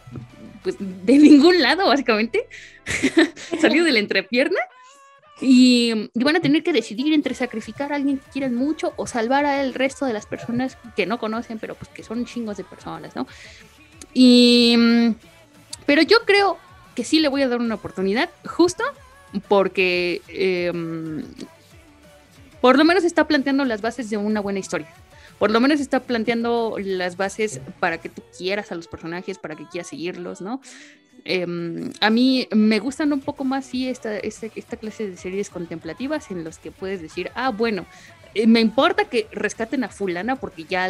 pues, 0.61 0.75
de 0.79 1.17
ningún 1.17 1.61
lado, 1.61 1.87
básicamente, 1.87 2.47
salido 3.59 3.85
de 3.85 3.91
la 3.91 3.99
entrepierna, 3.99 4.59
y, 5.41 6.09
van 6.13 6.37
a 6.37 6.39
tener 6.39 6.63
que 6.63 6.71
decidir 6.71 7.13
entre 7.13 7.35
sacrificar 7.35 7.91
a 7.91 7.95
alguien 7.95 8.19
que 8.19 8.31
quieran 8.31 8.55
mucho 8.55 8.93
o 8.95 9.05
salvar 9.05 9.45
al 9.45 9.73
resto 9.73 10.05
de 10.05 10.13
las 10.13 10.25
personas 10.25 10.77
que 10.95 11.05
no 11.05 11.19
conocen, 11.19 11.59
pero 11.59 11.75
pues 11.75 11.89
que 11.89 12.03
son 12.03 12.25
chingos 12.25 12.57
de 12.57 12.63
personas, 12.63 13.15
¿no? 13.15 13.27
Y, 14.13 14.77
pero 15.85 16.01
yo 16.03 16.19
creo 16.25 16.57
que 16.95 17.03
sí 17.03 17.19
le 17.19 17.27
voy 17.27 17.41
a 17.41 17.49
dar 17.49 17.59
una 17.59 17.75
oportunidad, 17.75 18.29
justo 18.45 18.83
porque 19.49 20.21
em, 20.29 21.25
por 22.61 22.77
lo 22.77 22.85
menos 22.85 23.03
está 23.03 23.27
planteando 23.27 23.65
las 23.65 23.81
bases 23.81 24.09
de 24.09 24.17
una 24.17 24.39
buena 24.39 24.59
historia. 24.59 24.87
Por 25.39 25.51
lo 25.51 25.59
menos 25.59 25.79
está 25.79 25.99
planteando 25.99 26.77
las 26.79 27.17
bases 27.17 27.59
para 27.79 27.97
que 27.97 28.09
tú 28.09 28.21
quieras 28.37 28.71
a 28.71 28.75
los 28.75 28.87
personajes, 28.87 29.37
para 29.37 29.55
que 29.55 29.67
quieras 29.67 29.87
seguirlos, 29.87 30.41
¿no? 30.41 30.61
Em, 31.25 31.91
a 32.01 32.09
mí 32.09 32.47
me 32.51 32.79
gustan 32.79 33.11
un 33.11 33.19
poco 33.19 33.43
más, 33.43 33.65
sí, 33.65 33.89
esta, 33.89 34.15
esta, 34.17 34.47
esta, 34.55 34.77
clase 34.77 35.09
de 35.09 35.17
series 35.17 35.49
contemplativas 35.49 36.29
en 36.29 36.43
los 36.43 36.59
que 36.59 36.71
puedes 36.71 37.01
decir, 37.01 37.31
ah, 37.33 37.49
bueno, 37.49 37.87
me 38.47 38.59
importa 38.59 39.05
que 39.05 39.27
rescaten 39.31 39.85
a 39.85 39.89
fulana 39.89 40.35
porque 40.35 40.65
ya, 40.65 40.89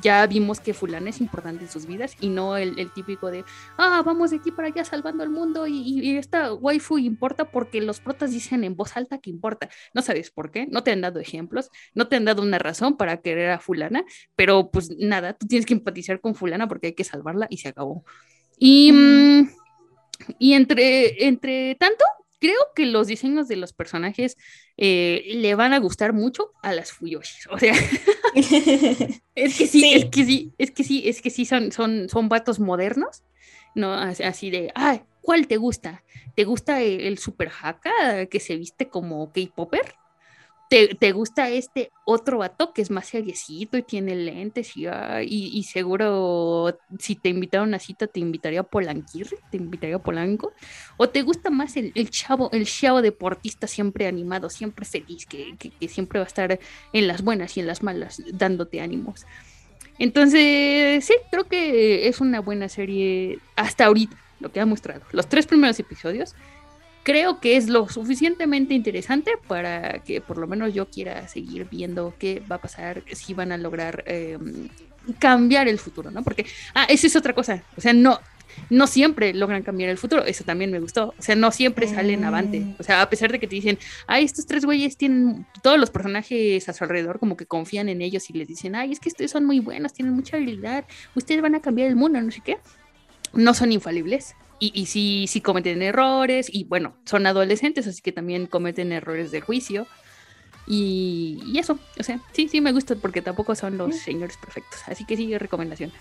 ya 0.00 0.24
vimos 0.28 0.60
que 0.60 0.74
fulana 0.74 1.10
es 1.10 1.20
importante 1.20 1.64
en 1.64 1.70
sus 1.70 1.86
vidas 1.86 2.16
y 2.20 2.28
no 2.28 2.56
el, 2.56 2.92
típico 2.92 3.32
de, 3.32 3.44
ah, 3.76 4.02
vamos 4.06 4.30
de 4.30 4.36
aquí 4.36 4.52
para 4.52 4.68
allá 4.68 4.84
salvando 4.84 5.24
al 5.24 5.30
mundo 5.30 5.66
y, 5.66 6.16
esta 6.16 6.54
waifu 6.54 6.98
importa 6.98 7.46
porque 7.46 7.80
los 7.80 7.98
protas 7.98 8.30
dicen 8.30 8.62
en 8.62 8.76
voz 8.76 8.96
alta 8.96 9.18
que 9.18 9.30
importa. 9.30 9.68
No 9.92 10.02
sabes 10.02 10.30
por 10.30 10.52
qué, 10.52 10.66
no 10.66 10.84
te 10.84 10.92
han 10.92 11.00
dado 11.00 11.18
ejemplos, 11.18 11.70
no 11.94 12.06
te 12.06 12.14
han 12.14 12.24
dado 12.24 12.42
una 12.42 12.58
razón 12.58 12.96
para 12.96 13.20
querer 13.20 13.50
a 13.50 13.58
fulana, 13.58 14.04
pero 14.36 14.70
pues 14.70 14.90
nada, 14.96 15.32
tú 15.32 15.48
tienes 15.48 15.66
que 15.66 15.74
empatizar 15.74 16.20
con 16.20 16.36
fulana 16.36 16.68
porque 16.68 16.88
hay 16.88 16.94
que 16.94 17.04
salvarla 17.04 17.48
y 17.50 17.56
se 17.58 17.68
acabó. 17.68 18.04
Y, 18.56 18.92
y 20.38 20.52
entre, 20.52 21.26
entre 21.26 21.74
tanto, 21.74 22.04
creo 22.38 22.58
que 22.74 22.86
los 22.86 23.06
diseños 23.06 23.48
de 23.48 23.56
los 23.56 23.72
personajes 23.72 24.36
eh, 24.76 25.24
le 25.34 25.54
van 25.54 25.72
a 25.72 25.78
gustar 25.78 26.12
mucho 26.12 26.52
a 26.62 26.72
las 26.72 26.92
Fuyoshis. 26.92 27.46
O 27.50 27.58
sea, 27.58 27.74
es 28.34 29.58
que 29.58 29.66
sí, 29.66 29.92
es 29.92 30.06
que 30.06 30.24
sí, 30.24 30.54
es 30.58 30.70
que 30.70 30.84
sí, 30.84 31.02
es 31.08 31.22
que 31.22 31.30
sí 31.30 31.44
son, 31.44 31.72
son, 31.72 32.08
son 32.08 32.28
vatos 32.28 32.60
modernos, 32.60 33.22
¿no? 33.74 33.92
Así 33.92 34.50
de, 34.50 34.72
ay, 34.74 35.02
¿cuál 35.20 35.46
te 35.46 35.56
gusta? 35.56 36.04
¿Te 36.34 36.44
gusta 36.44 36.82
el, 36.82 37.00
el 37.00 37.18
super 37.18 37.50
haka 37.62 38.26
que 38.26 38.40
se 38.40 38.56
viste 38.56 38.88
como 38.88 39.32
K-Popper? 39.32 39.94
Te, 40.98 41.12
gusta 41.12 41.48
este 41.50 41.92
otro 42.04 42.38
vato 42.38 42.72
que 42.72 42.82
es 42.82 42.90
más 42.90 43.06
seriecito 43.06 43.76
y 43.76 43.82
tiene 43.82 44.14
lentes 44.14 44.72
y, 44.76 45.62
seguro 45.64 46.78
si 46.98 47.14
te 47.14 47.28
invitaron 47.28 47.74
a 47.74 47.78
cita 47.78 48.06
te 48.06 48.20
invitaría 48.20 48.60
a 48.60 48.64
te 48.64 49.56
invitaría 49.56 49.96
a 49.96 50.02
Polanco, 50.02 50.52
o 50.96 51.08
te 51.08 51.22
gusta 51.22 51.50
más 51.50 51.76
el, 51.76 51.92
chavo, 52.10 52.50
el 52.52 52.66
chavo 52.66 53.02
deportista 53.02 53.66
siempre 53.66 54.06
animado, 54.06 54.50
siempre 54.50 54.84
feliz, 54.84 55.26
que, 55.26 55.56
siempre 55.88 56.18
va 56.18 56.24
a 56.24 56.28
estar 56.28 56.58
en 56.92 57.06
las 57.06 57.22
buenas 57.22 57.56
y 57.56 57.60
en 57.60 57.66
las 57.66 57.82
malas 57.82 58.22
dándote 58.32 58.80
ánimos. 58.80 59.26
Entonces, 59.98 61.04
sí, 61.04 61.14
creo 61.30 61.44
que 61.44 62.08
es 62.08 62.20
una 62.20 62.40
buena 62.40 62.68
serie 62.68 63.38
hasta 63.54 63.84
ahorita, 63.84 64.16
lo 64.40 64.50
que 64.50 64.60
ha 64.60 64.66
mostrado. 64.66 65.02
Los 65.12 65.28
tres 65.28 65.46
primeros 65.46 65.78
episodios 65.78 66.34
creo 67.04 67.38
que 67.38 67.56
es 67.56 67.68
lo 67.68 67.88
suficientemente 67.88 68.74
interesante 68.74 69.32
para 69.46 70.00
que 70.00 70.20
por 70.20 70.38
lo 70.38 70.48
menos 70.48 70.74
yo 70.74 70.90
quiera 70.90 71.28
seguir 71.28 71.68
viendo 71.70 72.14
qué 72.18 72.42
va 72.50 72.56
a 72.56 72.60
pasar, 72.60 73.04
si 73.12 73.34
van 73.34 73.52
a 73.52 73.58
lograr 73.58 74.02
em, 74.06 74.68
cambiar 75.18 75.68
el 75.68 75.78
futuro, 75.78 76.10
¿no? 76.10 76.24
Porque, 76.24 76.46
ah, 76.74 76.86
eso 76.88 77.06
es 77.06 77.14
otra 77.14 77.34
cosa, 77.34 77.62
o 77.76 77.80
sea, 77.80 77.92
no, 77.92 78.18
no 78.70 78.86
siempre 78.86 79.34
logran 79.34 79.62
cambiar 79.62 79.90
el 79.90 79.98
futuro, 79.98 80.24
eso 80.24 80.44
también 80.44 80.70
me 80.70 80.80
gustó, 80.80 81.14
o 81.18 81.22
sea, 81.22 81.36
no 81.36 81.52
siempre 81.52 81.86
salen 81.86 82.22
mm. 82.22 82.24
avante, 82.24 82.74
o 82.78 82.82
sea, 82.82 83.02
a 83.02 83.10
pesar 83.10 83.30
de 83.30 83.38
que 83.38 83.46
te 83.46 83.54
dicen, 83.54 83.78
ay, 84.06 84.24
estos 84.24 84.46
tres 84.46 84.64
güeyes 84.64 84.96
tienen, 84.96 85.46
todos 85.62 85.78
los 85.78 85.90
personajes 85.90 86.66
a 86.70 86.72
su 86.72 86.84
alrededor 86.84 87.18
como 87.18 87.36
que 87.36 87.44
confían 87.44 87.90
en 87.90 88.00
ellos 88.00 88.30
y 88.30 88.32
les 88.32 88.48
dicen, 88.48 88.74
ay, 88.76 88.92
es 88.92 89.00
que 89.00 89.10
ustedes 89.10 89.30
son 89.30 89.44
muy 89.44 89.60
buenos, 89.60 89.92
tienen 89.92 90.14
mucha 90.14 90.38
habilidad, 90.38 90.86
ustedes 91.14 91.42
van 91.42 91.54
a 91.54 91.60
cambiar 91.60 91.88
el 91.88 91.96
mundo, 91.96 92.18
no 92.18 92.30
sé 92.30 92.40
qué, 92.42 92.56
no 93.34 93.52
son 93.52 93.72
infalibles, 93.72 94.34
y, 94.72 94.80
y 94.80 94.86
sí, 94.86 95.26
sí 95.28 95.40
cometen 95.40 95.82
errores, 95.82 96.48
y 96.52 96.64
bueno, 96.64 96.94
son 97.04 97.26
adolescentes, 97.26 97.86
así 97.86 98.00
que 98.00 98.12
también 98.12 98.46
cometen 98.46 98.92
errores 98.92 99.30
de 99.30 99.40
juicio. 99.40 99.86
Y, 100.66 101.58
eso, 101.58 101.78
o 101.98 102.02
sea, 102.02 102.20
sí, 102.32 102.48
sí 102.48 102.60
me 102.60 102.72
gusta 102.72 102.94
porque 102.96 103.20
tampoco 103.20 103.54
son 103.54 103.76
los 103.76 103.96
señores 103.96 104.36
perfectos. 104.38 104.80
Así 104.86 105.04
que 105.04 105.16
sí, 105.16 105.36
recomendación. 105.36 105.92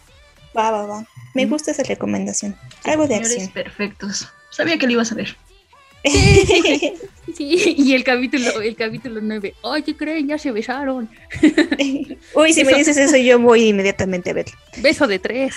Va, 0.57 0.71
va, 0.71 0.85
va. 0.85 1.05
Me 1.33 1.45
gusta 1.45 1.71
esa 1.71 1.83
recomendación. 1.83 2.55
Algo 2.85 3.07
de 3.07 3.23
señores 3.25 3.49
perfectos. 3.49 4.29
Sabía 4.51 4.77
que 4.77 4.85
lo 4.85 4.93
ibas 4.93 5.11
a 5.11 5.15
ver. 5.15 5.35
Sí, 7.37 7.75
y 7.77 7.93
el 7.93 8.03
capítulo, 8.03 8.61
el 8.61 8.75
capítulo 8.75 9.19
9. 9.21 9.55
Oye, 9.61 9.95
creen, 9.95 10.27
ya 10.27 10.37
se 10.37 10.51
besaron. 10.51 11.09
Uy, 12.35 12.53
si 12.53 12.63
me 12.65 12.73
dices 12.75 12.97
eso, 12.97 13.15
yo 13.17 13.39
voy 13.39 13.69
inmediatamente 13.69 14.31
a 14.31 14.33
verlo. 14.33 14.53
Beso 14.81 15.07
de 15.07 15.19
tres. 15.19 15.55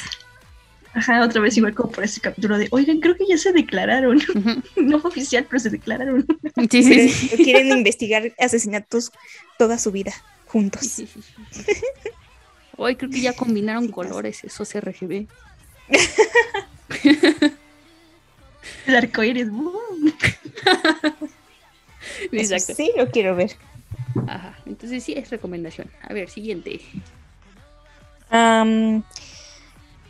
Ajá, 0.97 1.23
otra 1.23 1.43
vez 1.43 1.55
igual 1.59 1.75
como 1.75 1.93
por 1.93 2.05
ese 2.05 2.23
capítulo 2.23 2.57
de, 2.57 2.69
oigan, 2.71 3.01
creo 3.01 3.15
que 3.17 3.27
ya 3.29 3.37
se 3.37 3.53
declararon. 3.53 4.19
no 4.77 4.97
oficial, 4.97 5.45
pero 5.45 5.61
se 5.61 5.69
declararon. 5.69 6.27
sí, 6.71 6.83
sí, 6.83 7.09
sí. 7.11 7.45
Quieren 7.45 7.69
investigar 7.77 8.33
asesinatos 8.39 9.13
toda 9.59 9.79
su 9.79 9.93
vida 9.93 10.15
juntos. 10.47 11.03
Hoy 12.79 12.97
creo 12.97 13.11
que 13.11 13.21
ya 13.21 13.35
combinaron 13.35 13.89
colores, 13.89 14.43
esos 14.43 14.75
RGB. 14.75 15.27
El 18.87 18.97
arco 18.97 19.23
iris. 19.23 19.49
Exacto. 22.33 22.75
Sí, 22.75 22.91
lo 22.97 23.11
quiero 23.11 23.37
ver. 23.37 23.55
Ajá, 24.27 24.59
entonces 24.65 25.05
sí 25.05 25.13
es 25.13 25.29
recomendación. 25.29 25.91
A 26.01 26.15
ver, 26.15 26.31
siguiente. 26.31 26.81
Um, 28.33 29.03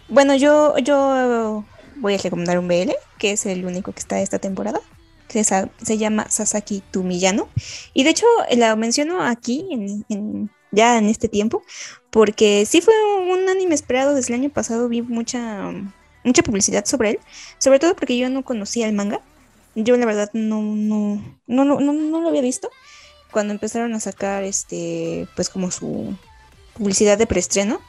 bueno, 0.08 0.36
yo, 0.36 0.78
yo 0.78 1.64
voy 1.96 2.14
a 2.14 2.18
recomendar 2.18 2.58
un 2.58 2.68
BL, 2.68 2.92
que 3.18 3.32
es 3.32 3.46
el 3.46 3.64
único 3.64 3.92
que 3.92 4.00
está 4.00 4.20
esta 4.20 4.38
temporada. 4.38 4.80
Que 5.28 5.42
se, 5.42 5.98
llama 5.98 6.30
Sasaki 6.30 6.82
Tumillano. 6.92 7.48
Y 7.92 8.04
de 8.04 8.10
hecho 8.10 8.26
la 8.52 8.76
menciono 8.76 9.22
aquí, 9.22 9.66
ya 10.70 10.98
en 10.98 11.06
este 11.06 11.28
tiempo, 11.28 11.62
porque 12.10 12.64
sí 12.64 12.80
fue 12.80 12.94
un 13.28 13.48
anime 13.48 13.74
esperado 13.74 14.14
desde 14.14 14.34
el 14.34 14.40
año 14.40 14.50
pasado. 14.50 14.88
Vi 14.88 15.02
mucha, 15.02 15.72
mucha 16.22 16.42
publicidad 16.42 16.84
sobre 16.84 17.10
él, 17.10 17.18
sobre 17.58 17.80
todo 17.80 17.96
porque 17.96 18.16
yo 18.16 18.30
no 18.30 18.44
conocía 18.44 18.86
el 18.86 18.94
manga. 18.94 19.20
Yo 19.74 19.96
la 19.96 20.06
verdad 20.06 20.30
no, 20.32 20.62
no, 20.62 21.20
no, 21.46 21.64
no, 21.64 21.92
no 21.92 22.20
lo 22.20 22.28
había 22.28 22.40
visto. 22.40 22.70
Cuando 23.32 23.52
empezaron 23.52 23.92
a 23.94 24.00
sacar 24.00 24.44
este, 24.44 25.26
pues 25.34 25.50
como 25.50 25.72
su 25.72 26.16
publicidad 26.74 27.18
de 27.18 27.26
preestreno, 27.26 27.80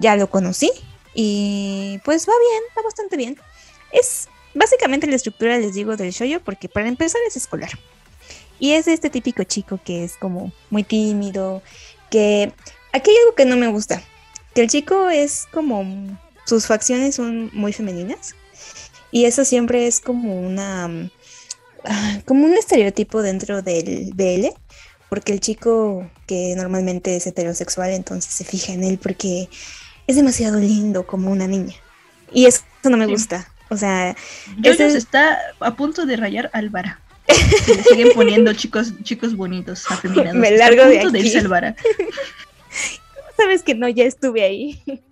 ya 0.00 0.16
lo 0.16 0.28
conocí 0.28 0.70
y 1.20 1.98
pues 2.04 2.28
va 2.28 2.32
bien, 2.48 2.62
va 2.78 2.82
bastante 2.82 3.16
bien. 3.16 3.36
Es 3.90 4.28
básicamente 4.54 5.08
la 5.08 5.16
estructura, 5.16 5.58
les 5.58 5.74
digo, 5.74 5.96
del 5.96 6.12
shoyo, 6.12 6.40
porque 6.44 6.68
para 6.68 6.86
empezar 6.86 7.20
es 7.26 7.36
escolar. 7.36 7.70
Y 8.60 8.74
es 8.74 8.86
este 8.86 9.10
típico 9.10 9.42
chico 9.42 9.80
que 9.84 10.04
es 10.04 10.14
como 10.16 10.52
muy 10.70 10.84
tímido, 10.84 11.60
que 12.08 12.52
aquí 12.92 13.10
hay 13.10 13.16
algo 13.16 13.34
que 13.34 13.46
no 13.46 13.56
me 13.56 13.66
gusta, 13.66 14.00
que 14.54 14.60
el 14.60 14.68
chico 14.68 15.10
es 15.10 15.48
como 15.52 15.84
sus 16.46 16.68
facciones 16.68 17.16
son 17.16 17.50
muy 17.52 17.72
femeninas 17.72 18.36
y 19.10 19.24
eso 19.24 19.44
siempre 19.44 19.88
es 19.88 20.00
como 20.00 20.40
una 20.40 21.10
ah, 21.84 22.20
como 22.26 22.44
un 22.44 22.54
estereotipo 22.54 23.22
dentro 23.22 23.60
del 23.60 24.12
BL, 24.14 24.50
porque 25.08 25.32
el 25.32 25.40
chico 25.40 26.08
que 26.28 26.54
normalmente 26.56 27.16
es 27.16 27.26
heterosexual 27.26 27.90
entonces 27.90 28.32
se 28.32 28.44
fija 28.44 28.72
en 28.72 28.84
él 28.84 28.98
porque 29.02 29.48
es 30.08 30.16
demasiado 30.16 30.58
lindo 30.58 31.06
como 31.06 31.30
una 31.30 31.46
niña. 31.46 31.76
Y 32.32 32.46
eso 32.46 32.62
no 32.82 32.96
me 32.96 33.06
gusta. 33.06 33.46
O 33.68 33.76
sea, 33.76 34.16
Yo 34.56 34.72
está 34.72 35.38
a 35.60 35.76
punto 35.76 36.06
de 36.06 36.16
rayar 36.16 36.50
Álvara. 36.54 37.00
Se 37.26 37.82
siguen 37.84 38.12
poniendo 38.14 38.52
chicos, 38.54 38.94
chicos 39.02 39.36
bonitos, 39.36 39.84
afeminados. 39.90 40.34
Me 40.40 40.50
largo 40.56 40.86
de 40.86 41.00
aquí. 41.00 41.30
De 41.30 41.74
Sabes 43.36 43.62
que 43.62 43.74
no, 43.74 43.88
ya 43.88 44.04
estuve 44.04 44.42
ahí. 44.42 44.82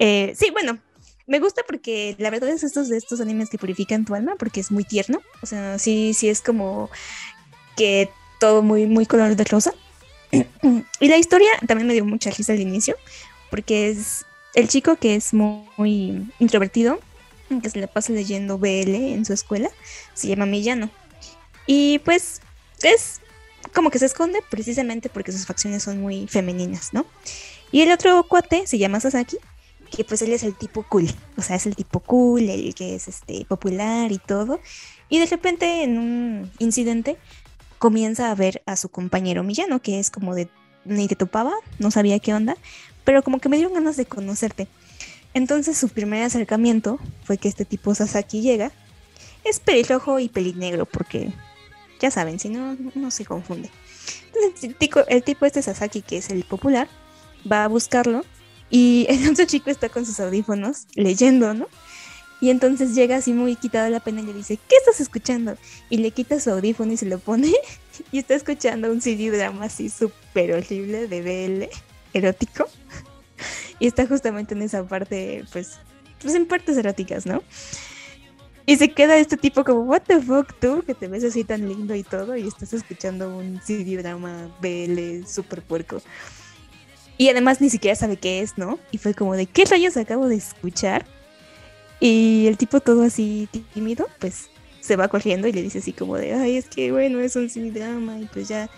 Eh, 0.00 0.32
sí, 0.36 0.50
bueno, 0.52 0.78
me 1.26 1.40
gusta 1.40 1.62
porque 1.66 2.14
la 2.18 2.30
verdad 2.30 2.50
es 2.50 2.62
estos 2.62 2.88
de 2.88 2.96
estos 2.96 3.20
animes 3.20 3.50
que 3.50 3.58
purifican 3.58 4.04
tu 4.04 4.14
alma 4.14 4.36
porque 4.38 4.60
es 4.60 4.70
muy 4.70 4.84
tierno. 4.84 5.20
O 5.42 5.46
sea, 5.46 5.76
sí, 5.80 6.14
sí 6.14 6.28
es 6.28 6.40
como 6.40 6.88
que 7.76 8.08
todo 8.38 8.62
muy, 8.62 8.86
muy 8.86 9.06
color 9.06 9.34
de 9.34 9.42
rosa. 9.42 9.74
Y 10.32 11.08
la 11.08 11.16
historia 11.16 11.50
también 11.66 11.86
me 11.86 11.94
dio 11.94 12.04
mucha 12.04 12.30
risa 12.30 12.52
al 12.52 12.60
inicio 12.60 12.96
porque 13.50 13.88
es 13.88 14.24
el 14.54 14.68
chico 14.68 14.96
que 14.96 15.14
es 15.14 15.32
muy, 15.34 16.30
introvertido, 16.38 16.98
que 17.62 17.70
se 17.70 17.78
le 17.78 17.88
pasa 17.88 18.12
leyendo 18.12 18.58
BL 18.58 18.94
en 18.94 19.24
su 19.24 19.32
escuela, 19.32 19.70
se 20.14 20.28
llama 20.28 20.46
Millano. 20.46 20.90
Y 21.66 22.00
pues 22.00 22.40
es 22.82 23.20
como 23.74 23.90
que 23.90 23.98
se 23.98 24.06
esconde 24.06 24.40
precisamente 24.50 25.08
porque 25.08 25.32
sus 25.32 25.46
facciones 25.46 25.82
son 25.82 26.00
muy 26.00 26.26
femeninas, 26.26 26.92
¿no? 26.92 27.06
Y 27.70 27.82
el 27.82 27.92
otro 27.92 28.22
cuate 28.24 28.66
se 28.66 28.78
llama 28.78 29.00
Sasaki, 29.00 29.38
que 29.90 30.04
pues 30.04 30.22
él 30.22 30.32
es 30.32 30.42
el 30.42 30.54
tipo 30.54 30.82
cool, 30.84 31.08
o 31.36 31.42
sea, 31.42 31.56
es 31.56 31.66
el 31.66 31.76
tipo 31.76 32.00
cool, 32.00 32.48
el 32.48 32.74
que 32.74 32.94
es 32.94 33.08
este 33.08 33.44
popular 33.44 34.12
y 34.12 34.18
todo. 34.18 34.60
Y 35.08 35.18
de 35.18 35.26
repente 35.26 35.82
en 35.84 35.98
un 35.98 36.50
incidente 36.58 37.16
comienza 37.78 38.30
a 38.30 38.34
ver 38.34 38.62
a 38.66 38.76
su 38.76 38.88
compañero 38.88 39.42
Millano, 39.42 39.80
que 39.80 39.98
es 39.98 40.10
como 40.10 40.34
de 40.34 40.48
ni 40.84 41.06
te 41.06 41.16
topaba, 41.16 41.52
no 41.78 41.90
sabía 41.90 42.18
qué 42.18 42.34
onda, 42.34 42.56
pero 43.04 43.22
como 43.22 43.40
que 43.40 43.48
me 43.48 43.56
dieron 43.56 43.74
ganas 43.74 43.96
de 43.96 44.06
conocerte. 44.06 44.68
Entonces 45.34 45.76
su 45.76 45.88
primer 45.88 46.22
acercamiento 46.22 46.98
fue 47.24 47.38
que 47.38 47.48
este 47.48 47.64
tipo 47.64 47.94
Sasaki 47.94 48.40
llega, 48.40 48.72
es 49.44 49.60
pelirrojo 49.60 50.18
y 50.18 50.28
pelinegro, 50.28 50.86
porque 50.86 51.32
ya 52.00 52.10
saben, 52.10 52.38
si 52.38 52.48
no, 52.48 52.76
no 52.94 53.10
se 53.10 53.24
confunde. 53.24 53.70
Entonces 54.26 54.64
el 54.64 54.74
tipo, 54.74 55.00
el 55.08 55.22
tipo 55.22 55.46
este 55.46 55.62
Sasaki, 55.62 56.02
que 56.02 56.18
es 56.18 56.30
el 56.30 56.44
popular, 56.44 56.88
va 57.50 57.64
a 57.64 57.68
buscarlo 57.68 58.24
y 58.70 59.06
el 59.10 59.30
otro 59.30 59.44
chico 59.44 59.70
está 59.70 59.88
con 59.88 60.06
sus 60.06 60.20
audífonos 60.20 60.86
leyendo, 60.94 61.54
¿no? 61.54 61.66
Y 62.40 62.50
entonces 62.50 62.94
llega 62.94 63.16
así 63.16 63.32
muy 63.32 63.56
quitada 63.56 63.90
la 63.90 64.00
pena 64.00 64.20
y 64.20 64.26
le 64.26 64.32
dice, 64.32 64.58
¿qué 64.68 64.76
estás 64.76 65.00
escuchando? 65.00 65.56
Y 65.90 65.98
le 65.98 66.12
quita 66.12 66.38
su 66.38 66.50
audífono 66.50 66.92
y 66.92 66.96
se 66.96 67.06
lo 67.06 67.18
pone 67.18 67.52
y 68.12 68.18
está 68.18 68.34
escuchando 68.34 68.90
un 68.90 69.00
CD 69.00 69.30
drama 69.30 69.64
así 69.64 69.88
súper 69.88 70.52
horrible 70.52 71.08
de 71.08 71.20
BL, 71.22 71.68
erótico. 72.14 72.66
Y 73.80 73.86
está 73.86 74.06
justamente 74.06 74.54
en 74.54 74.62
esa 74.62 74.84
parte, 74.86 75.44
pues, 75.52 75.78
pues 76.20 76.34
en 76.34 76.46
partes 76.46 76.76
eróticas, 76.76 77.26
¿no? 77.26 77.42
Y 78.66 78.76
se 78.76 78.90
queda 78.90 79.16
este 79.16 79.36
tipo 79.36 79.64
como, 79.64 79.80
what 79.80 80.02
the 80.06 80.20
fuck 80.20 80.52
tú, 80.60 80.82
que 80.82 80.94
te 80.94 81.08
ves 81.08 81.24
así 81.24 81.42
tan 81.42 81.66
lindo 81.66 81.94
y 81.94 82.02
todo 82.02 82.36
y 82.36 82.46
estás 82.46 82.72
escuchando 82.74 83.34
un 83.34 83.60
CD 83.62 83.96
drama 83.96 84.54
BL 84.60 85.26
súper 85.26 85.62
puerco. 85.62 86.02
Y 87.16 87.30
además 87.30 87.60
ni 87.60 87.70
siquiera 87.70 87.96
sabe 87.96 88.16
qué 88.16 88.40
es, 88.40 88.58
¿no? 88.58 88.78
Y 88.90 88.98
fue 88.98 89.14
como 89.14 89.34
de, 89.34 89.46
¿qué 89.46 89.64
rayos 89.64 89.96
acabo 89.96 90.28
de 90.28 90.36
escuchar? 90.36 91.06
Y 92.00 92.46
el 92.46 92.56
tipo 92.56 92.80
todo 92.80 93.02
así 93.02 93.48
tímido, 93.74 94.06
pues 94.18 94.50
se 94.80 94.96
va 94.96 95.08
corriendo 95.08 95.48
y 95.48 95.52
le 95.52 95.62
dice 95.62 95.78
así 95.78 95.92
como 95.92 96.16
de, 96.16 96.32
ay, 96.34 96.56
es 96.56 96.66
que 96.66 96.92
bueno, 96.92 97.20
es 97.20 97.36
un 97.36 97.48
drama 97.72 98.18
y 98.20 98.26
pues 98.26 98.48
ya 98.48 98.70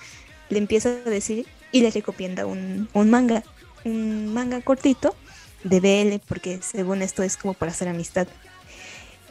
le 0.48 0.58
empieza 0.58 0.88
a 0.88 1.10
decir 1.10 1.46
y 1.72 1.80
le 1.82 1.90
recomienda 1.90 2.46
un, 2.46 2.88
un 2.92 3.10
manga, 3.10 3.44
un 3.84 4.32
manga 4.32 4.60
cortito 4.60 5.14
de 5.64 5.80
BL, 5.80 6.22
porque 6.26 6.60
según 6.62 7.02
esto 7.02 7.22
es 7.22 7.36
como 7.36 7.54
para 7.54 7.72
hacer 7.72 7.88
amistad. 7.88 8.26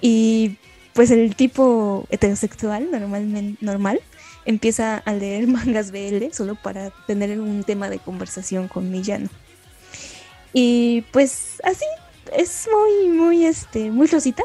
Y 0.02 0.58
pues 0.94 1.12
el 1.12 1.36
tipo 1.36 2.06
heterosexual, 2.10 2.90
normalmente, 2.92 3.64
normal, 3.64 4.02
empieza 4.46 4.98
a 4.98 5.14
leer 5.14 5.48
mangas 5.48 5.92
BL 5.92 6.32
solo 6.32 6.56
para 6.56 6.92
tener 7.08 7.40
un 7.40 7.64
tema 7.64 7.90
de 7.90 8.00
conversación 8.00 8.68
con 8.68 8.90
Millano. 8.90 9.30
Y 10.54 11.02
pues 11.12 11.62
así 11.64 11.86
es 12.36 12.68
muy, 12.72 13.10
muy, 13.10 13.46
este, 13.46 13.92
muy 13.92 14.08
rosita. 14.08 14.44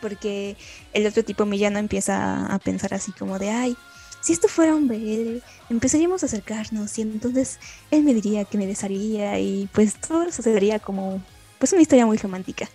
Porque 0.00 0.56
el 0.92 1.06
otro 1.06 1.24
tipo 1.24 1.46
Millano 1.46 1.78
empieza 1.78 2.46
a 2.46 2.58
pensar 2.58 2.94
así 2.94 3.12
como 3.12 3.38
de, 3.38 3.50
ay, 3.50 3.76
si 4.20 4.32
esto 4.32 4.48
fuera 4.48 4.74
un 4.74 4.86
BL, 4.86 5.42
empezaríamos 5.70 6.22
a 6.22 6.26
acercarnos 6.26 6.98
y 6.98 7.02
entonces 7.02 7.58
él 7.90 8.02
me 8.02 8.14
diría 8.14 8.44
que 8.44 8.58
me 8.58 8.66
besaría 8.66 9.38
y 9.40 9.68
pues 9.72 9.98
todo 10.00 10.30
sucedería 10.30 10.78
como, 10.78 11.22
pues 11.58 11.72
una 11.72 11.82
historia 11.82 12.06
muy 12.06 12.18
romántica. 12.18 12.68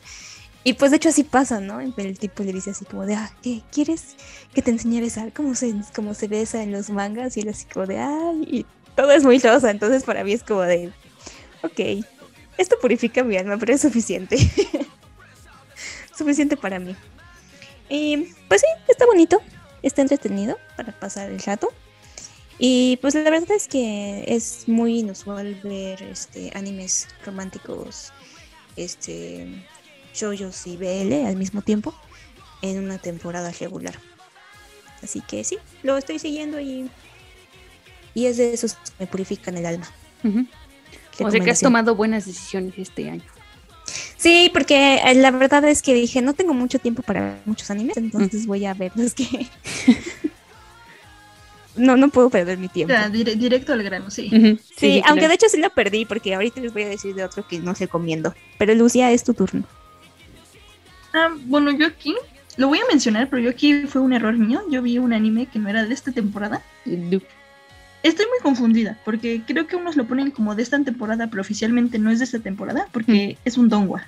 Y 0.64 0.74
pues 0.74 0.90
de 0.90 0.98
hecho 0.98 1.10
así 1.10 1.24
pasa, 1.24 1.60
¿no? 1.60 1.80
El 1.80 2.18
tipo 2.18 2.44
le 2.44 2.52
dice 2.52 2.72
así 2.72 2.86
como 2.86 3.06
de, 3.06 3.14
ah, 3.14 3.32
¿qué 3.44 3.62
quieres 3.72 4.16
que 4.54 4.64
te 4.64 4.72
enseñe 4.72 4.98
a 4.98 5.02
besar? 5.02 5.32
Como 5.32 5.54
se, 5.54 5.76
como 5.96 6.16
se 6.16 6.28
besa 6.28 6.64
en 6.64 6.72
los 6.72 6.90
mangas 6.90 7.38
y 7.38 7.42
él 7.42 7.50
así 7.50 7.66
como 7.72 7.86
de, 7.86 8.00
ay, 8.00 8.48
y 8.50 8.66
todo 8.96 9.12
es 9.12 9.24
muy 9.24 9.38
rosa, 9.38 9.70
entonces 9.70 10.04
para 10.04 10.24
mí 10.24 10.34
es 10.34 10.42
como 10.42 10.62
de, 10.62 10.92
ok, 11.62 12.04
esto 12.58 12.78
purifica 12.80 13.24
mi 13.24 13.38
alma, 13.38 13.58
pero 13.58 13.74
es 13.74 13.82
suficiente. 13.82 14.38
suficiente 16.18 16.58
para 16.58 16.80
mí. 16.80 16.96
Y 17.90 18.34
pues 18.48 18.62
sí, 18.62 18.68
está 18.88 19.06
bonito, 19.06 19.42
está 19.82 20.02
entretenido 20.02 20.58
para 20.76 20.98
pasar 20.98 21.30
el 21.30 21.40
rato. 21.40 21.72
Y 22.58 22.98
pues 23.02 23.16
la 23.16 23.30
verdad 23.30 23.52
es 23.52 23.68
que 23.68 24.24
es 24.28 24.68
muy 24.68 25.00
inusual 25.00 25.60
ver 25.64 26.02
este 26.04 26.52
animes 26.56 27.08
románticos 27.26 28.14
este 28.78 29.48
shoujos 30.14 30.66
y 30.68 30.78
BL 30.78 31.26
al 31.26 31.36
mismo 31.36 31.62
tiempo 31.62 31.94
en 32.62 32.84
una 32.84 32.98
temporada 32.98 33.52
regular. 33.52 34.00
Así 35.04 35.22
que 35.22 35.44
sí, 35.44 35.58
lo 35.84 35.98
estoy 35.98 36.20
siguiendo 36.20 36.60
y, 36.60 36.90
y 38.14 38.26
es 38.26 38.38
de 38.38 38.54
esos 38.54 38.76
que 38.76 38.92
me 39.00 39.08
purifican 39.08 39.58
el 39.58 39.66
alma. 39.66 39.88
O 41.20 41.32
sea 41.32 41.40
que 41.40 41.52
has 41.52 41.60
tomado 41.60 41.96
buenas 41.96 42.26
decisiones 42.26 42.74
este 42.78 43.10
año. 43.10 43.24
Sí, 44.18 44.50
porque 44.54 44.96
eh, 45.06 45.16
la 45.16 45.32
verdad 45.32 45.64
es 45.66 45.82
que 45.82 45.94
dije, 45.94 46.22
no 46.22 46.34
tengo 46.34 46.54
mucho 46.54 46.80
tiempo 46.80 47.04
para 47.04 47.40
muchos 47.46 47.70
animes, 47.70 47.98
entonces 47.98 48.48
voy 48.48 48.66
a 48.66 48.74
ver 48.74 48.92
los 48.96 49.14
que... 49.14 49.26
no, 51.76 51.96
no 51.96 52.10
puedo 52.10 52.30
perder 52.30 52.58
mi 52.58 52.68
tiempo. 52.68 52.94
directo 53.12 53.74
al 53.74 53.84
grano, 53.84 54.10
sí. 54.10 54.60
Sí, 54.76 55.02
aunque 55.06 55.28
de 55.28 55.36
hecho 55.36 55.48
sí 55.50 55.60
lo 55.60 55.70
perdí, 55.70 56.06
porque 56.06 56.34
ahorita 56.34 56.60
les 56.62 56.74
voy 56.74 56.84
a 56.84 56.90
decir 56.90 57.14
de 57.14 57.24
otro 57.24 57.48
que 57.48 57.60
no 57.60 57.76
se 57.76 57.88
comiendo. 57.88 58.34
Pero 58.58 58.74
Lucia, 58.74 59.12
es 59.12 59.24
tu 59.24 59.34
turno. 59.34 59.64
Ah, 61.14 61.36
bueno, 61.46 61.72
yo 61.72 61.88
aquí 61.88 62.16
lo 62.58 62.68
voy 62.68 62.80
a 62.80 62.88
mencionar, 62.90 63.30
pero 63.30 63.42
yo 63.42 63.50
aquí 63.50 63.86
fue 63.86 64.02
un 64.02 64.14
error 64.14 64.34
mío. 64.38 64.62
Yo 64.70 64.82
vi 64.82 64.98
un 64.98 65.14
anime 65.14 65.46
que 65.46 65.60
no 65.60 65.70
era 65.70 65.86
de 65.86 65.94
esta 65.94 66.12
temporada. 66.12 66.62
Estoy 68.06 68.28
muy 68.28 68.38
confundida, 68.44 69.00
porque 69.04 69.42
creo 69.48 69.66
que 69.66 69.76
unos 69.76 69.96
lo 69.96 70.06
ponen 70.06 70.30
como 70.30 70.54
de 70.54 70.62
esta 70.62 70.80
temporada, 70.80 71.26
pero 71.26 71.42
oficialmente 71.42 71.98
no 71.98 72.12
es 72.12 72.20
de 72.20 72.26
esta 72.26 72.38
temporada, 72.38 72.88
porque 72.92 73.40
es 73.46 73.58
un 73.58 73.68
dongwa. 73.68 74.06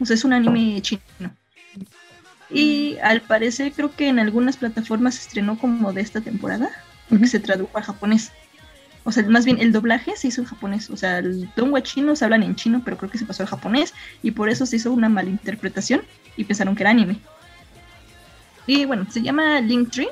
O 0.00 0.06
sea, 0.06 0.14
es 0.14 0.24
un 0.24 0.32
anime 0.32 0.80
chino. 0.80 1.02
Y 2.48 2.96
al 3.02 3.20
parecer 3.20 3.74
creo 3.76 3.94
que 3.94 4.08
en 4.08 4.18
algunas 4.18 4.56
plataformas 4.56 5.16
se 5.16 5.20
estrenó 5.28 5.58
como 5.58 5.92
de 5.92 6.00
esta 6.00 6.22
temporada, 6.22 6.70
porque 7.10 7.26
se 7.26 7.38
tradujo 7.38 7.76
al 7.76 7.84
japonés. 7.84 8.32
O 9.04 9.12
sea, 9.12 9.22
más 9.24 9.44
bien 9.44 9.58
el 9.60 9.72
doblaje 9.72 10.16
se 10.16 10.28
hizo 10.28 10.40
en 10.40 10.46
japonés. 10.46 10.88
O 10.88 10.96
sea, 10.96 11.18
el 11.18 11.50
dongwa 11.54 11.82
chino 11.82 12.16
se 12.16 12.24
hablan 12.24 12.44
en 12.44 12.56
chino, 12.56 12.80
pero 12.82 12.96
creo 12.96 13.10
que 13.10 13.18
se 13.18 13.26
pasó 13.26 13.42
al 13.42 13.50
japonés. 13.50 13.92
Y 14.22 14.30
por 14.30 14.48
eso 14.48 14.64
se 14.64 14.76
hizo 14.76 14.90
una 14.90 15.10
malinterpretación 15.10 16.00
y 16.38 16.44
pensaron 16.44 16.74
que 16.74 16.82
era 16.82 16.92
anime. 16.92 17.18
Y 18.66 18.86
bueno, 18.86 19.06
se 19.10 19.20
llama 19.20 19.60
Linktree. 19.60 20.08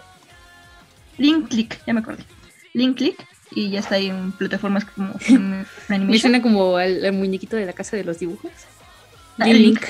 Link 1.17 1.49
Click, 1.49 1.81
ya 1.87 1.95
me 1.95 2.01
acordé. 2.01 2.27
Link 2.75 2.97
Click 2.99 3.27
y 3.51 3.71
ya 3.71 3.81
está 3.81 3.97
ahí 3.97 4.09
en 4.09 4.33
plataformas 4.33 4.85
como 4.85 5.15
Me 5.89 6.19
suena 6.19 6.41
como 6.41 6.79
el, 6.79 7.13
muñequito 7.13 7.57
de 7.57 7.67
la 7.67 7.73
casa 7.73 7.97
de 7.97 8.05
los 8.05 8.19
dibujos. 8.19 8.53
Ah, 9.39 9.47
Link. 9.47 9.83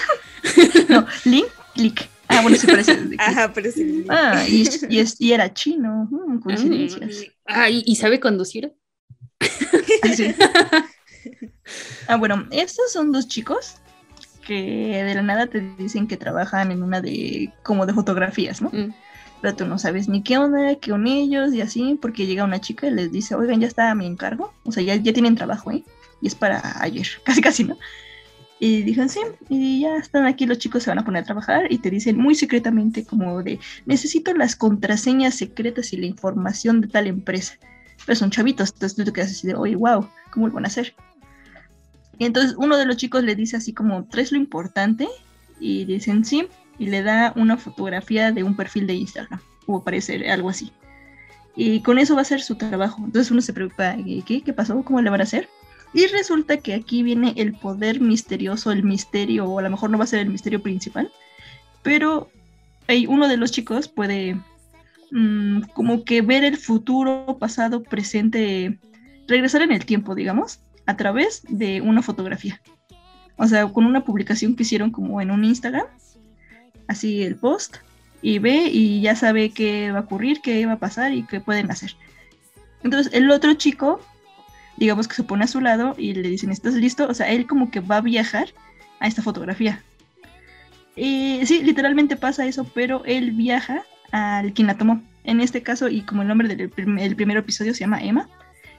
no, 0.88 1.06
Link 1.24 1.48
Click. 1.74 2.08
Ah, 2.28 2.40
bueno, 2.40 2.56
sí 2.56 2.66
parece. 2.66 2.98
Ajá, 3.18 3.52
pero 3.52 3.70
sí. 3.70 4.04
Ah, 4.08 4.44
y, 4.48 4.66
y, 5.18 5.32
era 5.32 5.52
chino. 5.52 6.08
Mm, 6.10 6.38
coincidencias. 6.40 7.26
Ah, 7.46 7.68
¿y, 7.68 7.94
sabe 7.96 8.20
conducir? 8.20 8.72
sí. 10.16 10.34
Ah, 12.06 12.16
bueno, 12.16 12.46
estos 12.50 12.92
son 12.92 13.12
dos 13.12 13.28
chicos 13.28 13.76
que 14.46 15.02
de 15.04 15.14
la 15.14 15.22
nada 15.22 15.46
te 15.46 15.60
dicen 15.78 16.08
que 16.08 16.16
trabajan 16.16 16.72
en 16.72 16.82
una 16.82 17.00
de 17.00 17.52
como 17.62 17.86
de 17.86 17.92
fotografías, 17.92 18.60
¿no? 18.62 18.70
Mm. 18.70 18.94
Pero 19.42 19.56
tú 19.56 19.66
no 19.66 19.78
sabes 19.78 20.08
ni 20.08 20.22
qué 20.22 20.38
onda, 20.38 20.76
qué 20.76 20.90
son 20.90 21.06
ellos 21.06 21.52
y 21.52 21.60
así, 21.60 21.98
porque 22.00 22.26
llega 22.26 22.44
una 22.44 22.60
chica 22.60 22.86
y 22.86 22.92
les 22.92 23.12
dice, 23.12 23.34
oigan, 23.34 23.60
ya 23.60 23.66
está 23.66 23.94
mi 23.94 24.06
encargo, 24.06 24.54
o 24.64 24.72
sea, 24.72 24.82
ya, 24.82 24.94
ya 24.96 25.12
tienen 25.12 25.34
trabajo, 25.34 25.72
¿eh? 25.72 25.84
Y 26.20 26.28
es 26.28 26.34
para 26.36 26.80
ayer, 26.80 27.06
casi 27.24 27.42
casi, 27.42 27.64
¿no? 27.64 27.76
Y 28.60 28.82
dijeron, 28.82 29.08
sí, 29.08 29.18
y 29.48 29.80
ya 29.80 29.96
están 29.96 30.24
aquí, 30.24 30.46
los 30.46 30.58
chicos 30.58 30.84
se 30.84 30.90
van 30.90 31.00
a 31.00 31.04
poner 31.04 31.22
a 31.22 31.26
trabajar 31.26 31.72
y 31.72 31.78
te 31.78 31.90
dicen 31.90 32.16
muy 32.16 32.36
secretamente 32.36 33.04
como 33.04 33.42
de, 33.42 33.58
necesito 33.86 34.32
las 34.34 34.54
contraseñas 34.54 35.34
secretas 35.34 35.92
y 35.92 35.96
la 35.96 36.06
información 36.06 36.80
de 36.80 36.86
tal 36.86 37.08
empresa. 37.08 37.54
Pero 38.06 38.14
son 38.14 38.30
chavitos, 38.30 38.70
entonces 38.72 38.96
tú 38.96 39.04
te 39.04 39.12
quedas 39.12 39.32
así 39.32 39.48
de, 39.48 39.56
oye, 39.56 39.74
wow, 39.74 40.08
¿cómo 40.30 40.46
lo 40.46 40.54
van 40.54 40.64
a 40.64 40.68
hacer? 40.68 40.94
Y 42.18 42.24
entonces 42.24 42.54
uno 42.56 42.76
de 42.76 42.86
los 42.86 42.96
chicos 42.96 43.24
le 43.24 43.34
dice 43.34 43.56
así 43.56 43.72
como, 43.72 44.04
¿tres 44.04 44.30
lo 44.30 44.38
importante? 44.38 45.08
Y 45.58 45.84
dicen, 45.84 46.24
sí. 46.24 46.46
Y 46.78 46.86
le 46.86 47.02
da 47.02 47.32
una 47.36 47.56
fotografía 47.56 48.32
de 48.32 48.42
un 48.42 48.56
perfil 48.56 48.86
de 48.86 48.94
Instagram, 48.94 49.40
o 49.66 49.82
parece 49.82 50.30
algo 50.30 50.48
así. 50.48 50.72
Y 51.54 51.80
con 51.80 51.98
eso 51.98 52.14
va 52.14 52.22
a 52.22 52.24
ser 52.24 52.40
su 52.40 52.56
trabajo. 52.56 53.02
Entonces 53.04 53.30
uno 53.30 53.42
se 53.42 53.52
preocupa, 53.52 53.96
¿qué? 54.26 54.42
¿Qué 54.42 54.52
pasó? 54.52 54.82
¿Cómo 54.82 55.02
le 55.02 55.10
van 55.10 55.20
a 55.20 55.24
hacer? 55.24 55.48
Y 55.94 56.06
resulta 56.06 56.56
que 56.56 56.74
aquí 56.74 57.02
viene 57.02 57.34
el 57.36 57.52
poder 57.52 58.00
misterioso, 58.00 58.72
el 58.72 58.82
misterio, 58.82 59.44
o 59.46 59.58
a 59.58 59.62
lo 59.62 59.70
mejor 59.70 59.90
no 59.90 59.98
va 59.98 60.04
a 60.04 60.06
ser 60.06 60.20
el 60.20 60.30
misterio 60.30 60.62
principal, 60.62 61.12
pero 61.82 62.30
hay 62.88 63.06
uno 63.06 63.28
de 63.28 63.36
los 63.36 63.52
chicos 63.52 63.88
puede 63.88 64.40
mm, 65.10 65.62
como 65.74 66.04
que 66.04 66.22
ver 66.22 66.44
el 66.44 66.56
futuro, 66.56 67.36
pasado, 67.38 67.82
presente, 67.82 68.78
regresar 69.28 69.62
en 69.62 69.72
el 69.72 69.84
tiempo, 69.84 70.14
digamos, 70.14 70.60
a 70.86 70.96
través 70.96 71.42
de 71.48 71.82
una 71.82 72.02
fotografía. 72.02 72.60
O 73.36 73.46
sea, 73.46 73.66
con 73.66 73.84
una 73.84 74.04
publicación 74.04 74.56
que 74.56 74.62
hicieron 74.62 74.90
como 74.90 75.20
en 75.20 75.30
un 75.30 75.44
Instagram, 75.44 75.86
así 76.92 77.22
el 77.22 77.36
post, 77.36 77.76
y 78.22 78.38
ve 78.38 78.68
y 78.70 79.00
ya 79.00 79.16
sabe 79.16 79.50
qué 79.50 79.90
va 79.90 79.98
a 79.98 80.02
ocurrir, 80.02 80.40
qué 80.40 80.64
va 80.64 80.74
a 80.74 80.78
pasar 80.78 81.12
y 81.12 81.24
qué 81.24 81.40
pueden 81.40 81.70
hacer. 81.70 81.96
Entonces 82.84 83.12
el 83.12 83.30
otro 83.30 83.54
chico, 83.54 84.00
digamos 84.76 85.08
que 85.08 85.14
se 85.14 85.24
pone 85.24 85.44
a 85.44 85.48
su 85.48 85.60
lado 85.60 85.94
y 85.98 86.14
le 86.14 86.28
dicen, 86.28 86.50
¿estás 86.50 86.74
listo? 86.74 87.08
O 87.08 87.14
sea, 87.14 87.30
él 87.30 87.46
como 87.46 87.70
que 87.70 87.80
va 87.80 87.96
a 87.96 88.00
viajar 88.00 88.48
a 89.00 89.08
esta 89.08 89.22
fotografía. 89.22 89.82
Y 90.94 91.40
sí, 91.44 91.62
literalmente 91.62 92.16
pasa 92.16 92.46
eso, 92.46 92.64
pero 92.74 93.02
él 93.04 93.32
viaja 93.32 93.82
al 94.12 94.52
quien 94.52 94.68
la 94.68 94.76
tomó. 94.76 95.02
En 95.24 95.40
este 95.40 95.62
caso, 95.62 95.88
y 95.88 96.02
como 96.02 96.22
el 96.22 96.28
nombre 96.28 96.54
del 96.54 96.68
primer 96.70 97.36
episodio 97.36 97.74
se 97.74 97.80
llama 97.80 98.02
Emma, 98.02 98.28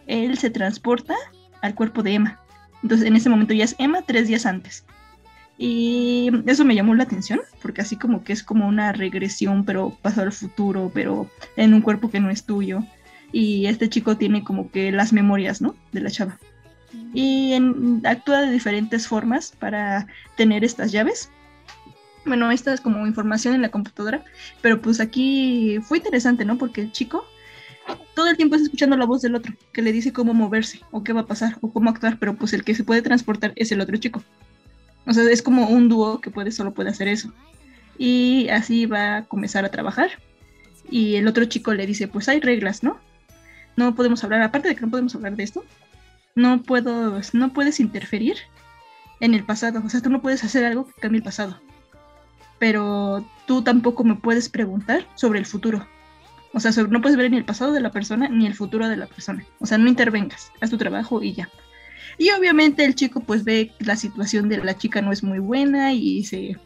él 0.08 0.38
se 0.38 0.50
transporta 0.50 1.16
al 1.62 1.76
cuerpo 1.76 2.04
de 2.04 2.14
Emma. 2.14 2.40
Entonces 2.82 3.08
en 3.08 3.16
ese 3.16 3.30
momento 3.30 3.54
ya 3.54 3.64
es 3.64 3.76
Emma 3.80 4.02
tres 4.06 4.28
días 4.28 4.46
antes. 4.46 4.86
Y 5.58 6.32
eso 6.48 6.66
me 6.66 6.76
llamó 6.76 6.96
la 6.96 7.04
atención, 7.04 7.40
porque 7.62 7.82
así 7.82 7.96
como 7.96 8.24
que 8.24 8.34
es 8.34 8.44
como 8.44 8.68
una 8.68 8.92
regresión, 8.92 9.66
pero 9.66 9.98
pasado 10.02 10.28
al 10.28 10.34
futuro, 10.34 10.92
pero 10.94 11.30
en 11.56 11.74
un 11.74 11.82
cuerpo 11.82 12.10
que 12.10 12.20
no 12.20 12.30
es 12.30 12.44
tuyo. 12.44 12.84
Y 13.32 13.66
este 13.68 13.90
chico 13.90 14.18
tiene 14.18 14.44
como 14.44 14.70
que 14.72 14.92
las 14.92 15.14
memorias, 15.14 15.62
¿no? 15.62 15.76
De 15.92 16.02
la 16.02 16.12
chava. 16.12 16.40
Y 17.14 17.54
actúa 18.04 18.42
de 18.42 18.52
diferentes 18.52 19.08
formas 19.08 19.54
para 19.60 20.08
tener 20.38 20.64
estas 20.64 20.92
llaves. 20.92 21.30
Bueno, 22.26 22.52
esta 22.52 22.74
es 22.74 22.82
como 22.82 23.06
información 23.06 23.54
en 23.54 23.62
la 23.62 23.70
computadora, 23.70 24.24
pero 24.62 24.82
pues 24.82 25.00
aquí 25.00 25.80
fue 25.84 25.98
interesante, 25.98 26.46
¿no? 26.46 26.58
Porque 26.58 26.82
el 26.82 26.92
chico 26.92 27.26
todo 28.14 28.30
el 28.30 28.38
tiempo 28.38 28.56
está 28.56 28.66
escuchando 28.66 28.98
la 28.98 29.06
voz 29.06 29.22
del 29.22 29.36
otro, 29.36 29.54
que 29.72 29.82
le 29.82 29.92
dice 29.92 30.14
cómo 30.14 30.34
moverse, 30.34 30.82
o 30.92 31.04
qué 31.04 31.14
va 31.14 31.22
a 31.22 31.28
pasar, 31.28 31.58
o 31.62 31.72
cómo 31.72 31.90
actuar, 31.90 32.18
pero 32.20 32.36
pues 32.36 32.54
el 32.54 32.64
que 32.64 32.76
se 32.76 32.84
puede 32.84 33.02
transportar 33.02 33.54
es 33.56 33.72
el 33.72 33.82
otro 33.82 33.98
chico. 33.98 34.24
O 35.06 35.14
sea, 35.14 35.24
es 35.30 35.42
como 35.42 35.68
un 35.68 35.90
dúo 35.90 36.22
que 36.22 36.32
puede, 36.32 36.52
solo 36.52 36.74
puede 36.74 36.90
hacer 36.90 37.08
eso. 37.08 37.32
Y 37.98 38.48
así 38.50 38.86
va 38.86 39.18
a 39.18 39.26
comenzar 39.26 39.66
a 39.66 39.72
trabajar. 39.72 40.12
Y 40.90 41.16
el 41.16 41.28
otro 41.28 41.46
chico 41.46 41.74
le 41.74 41.86
dice, 41.86 42.08
pues 42.08 42.30
hay 42.30 42.40
reglas, 42.40 42.84
¿no? 42.84 43.00
No 43.76 43.96
podemos 43.96 44.24
hablar, 44.24 44.42
aparte 44.42 44.70
de 44.70 44.76
que 44.76 44.82
no 44.82 44.92
podemos 44.92 45.16
hablar 45.16 45.36
de 45.36 45.44
esto, 45.44 45.64
no 46.36 46.62
puedo, 46.62 47.20
no 47.34 47.54
puedes 47.54 47.80
interferir 47.80 48.38
en 49.20 49.34
el 49.34 49.44
pasado. 49.44 49.82
O 49.86 49.90
sea, 49.90 50.02
tú 50.02 50.10
no 50.10 50.22
puedes 50.22 50.44
hacer 50.44 50.66
algo 50.66 50.86
que 50.86 51.02
cambie 51.02 51.20
el 51.20 51.24
pasado. 51.24 51.60
Pero 52.60 53.26
tú 53.48 53.64
tampoco 53.64 54.04
me 54.04 54.16
puedes 54.16 54.50
preguntar 54.50 55.08
sobre 55.16 55.40
el 55.40 55.46
futuro. 55.46 55.88
O 56.54 56.60
sea, 56.60 56.72
no 56.84 57.02
puedes 57.02 57.18
ver 57.18 57.32
ni 57.32 57.38
el 57.38 57.46
pasado 57.46 57.74
de 57.74 57.82
la 57.82 57.92
persona 57.92 58.30
ni 58.30 58.46
el 58.46 58.54
futuro 58.54 58.88
de 58.88 58.98
la 58.98 59.08
persona. 59.08 59.44
O 59.60 59.66
sea, 59.66 59.78
no 59.78 59.90
intervengas, 59.90 60.52
haz 60.62 60.70
tu 60.70 60.78
trabajo 60.78 61.24
y 61.24 61.34
ya. 61.34 61.50
Y 62.18 62.30
obviamente 62.32 62.86
el 62.86 62.96
chico 62.96 63.22
pues 63.22 63.44
ve 63.44 63.72
que 63.78 63.86
la 63.86 63.96
situación 63.96 64.50
de 64.50 64.64
la 64.64 64.78
chica 64.78 65.02
no 65.02 65.12
es 65.12 65.24
muy 65.24 65.40
buena 65.40 65.94
y 65.94 66.24
se, 66.24 66.58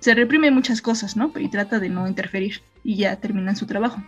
se 0.00 0.14
reprime 0.14 0.50
muchas 0.50 0.80
cosas, 0.80 1.16
¿no? 1.16 1.32
Y 1.38 1.48
trata 1.48 1.78
de 1.78 1.88
no 1.88 2.08
interferir 2.08 2.62
y 2.82 2.96
ya 2.96 3.16
terminan 3.16 3.56
su 3.56 3.66
trabajo. 3.66 4.02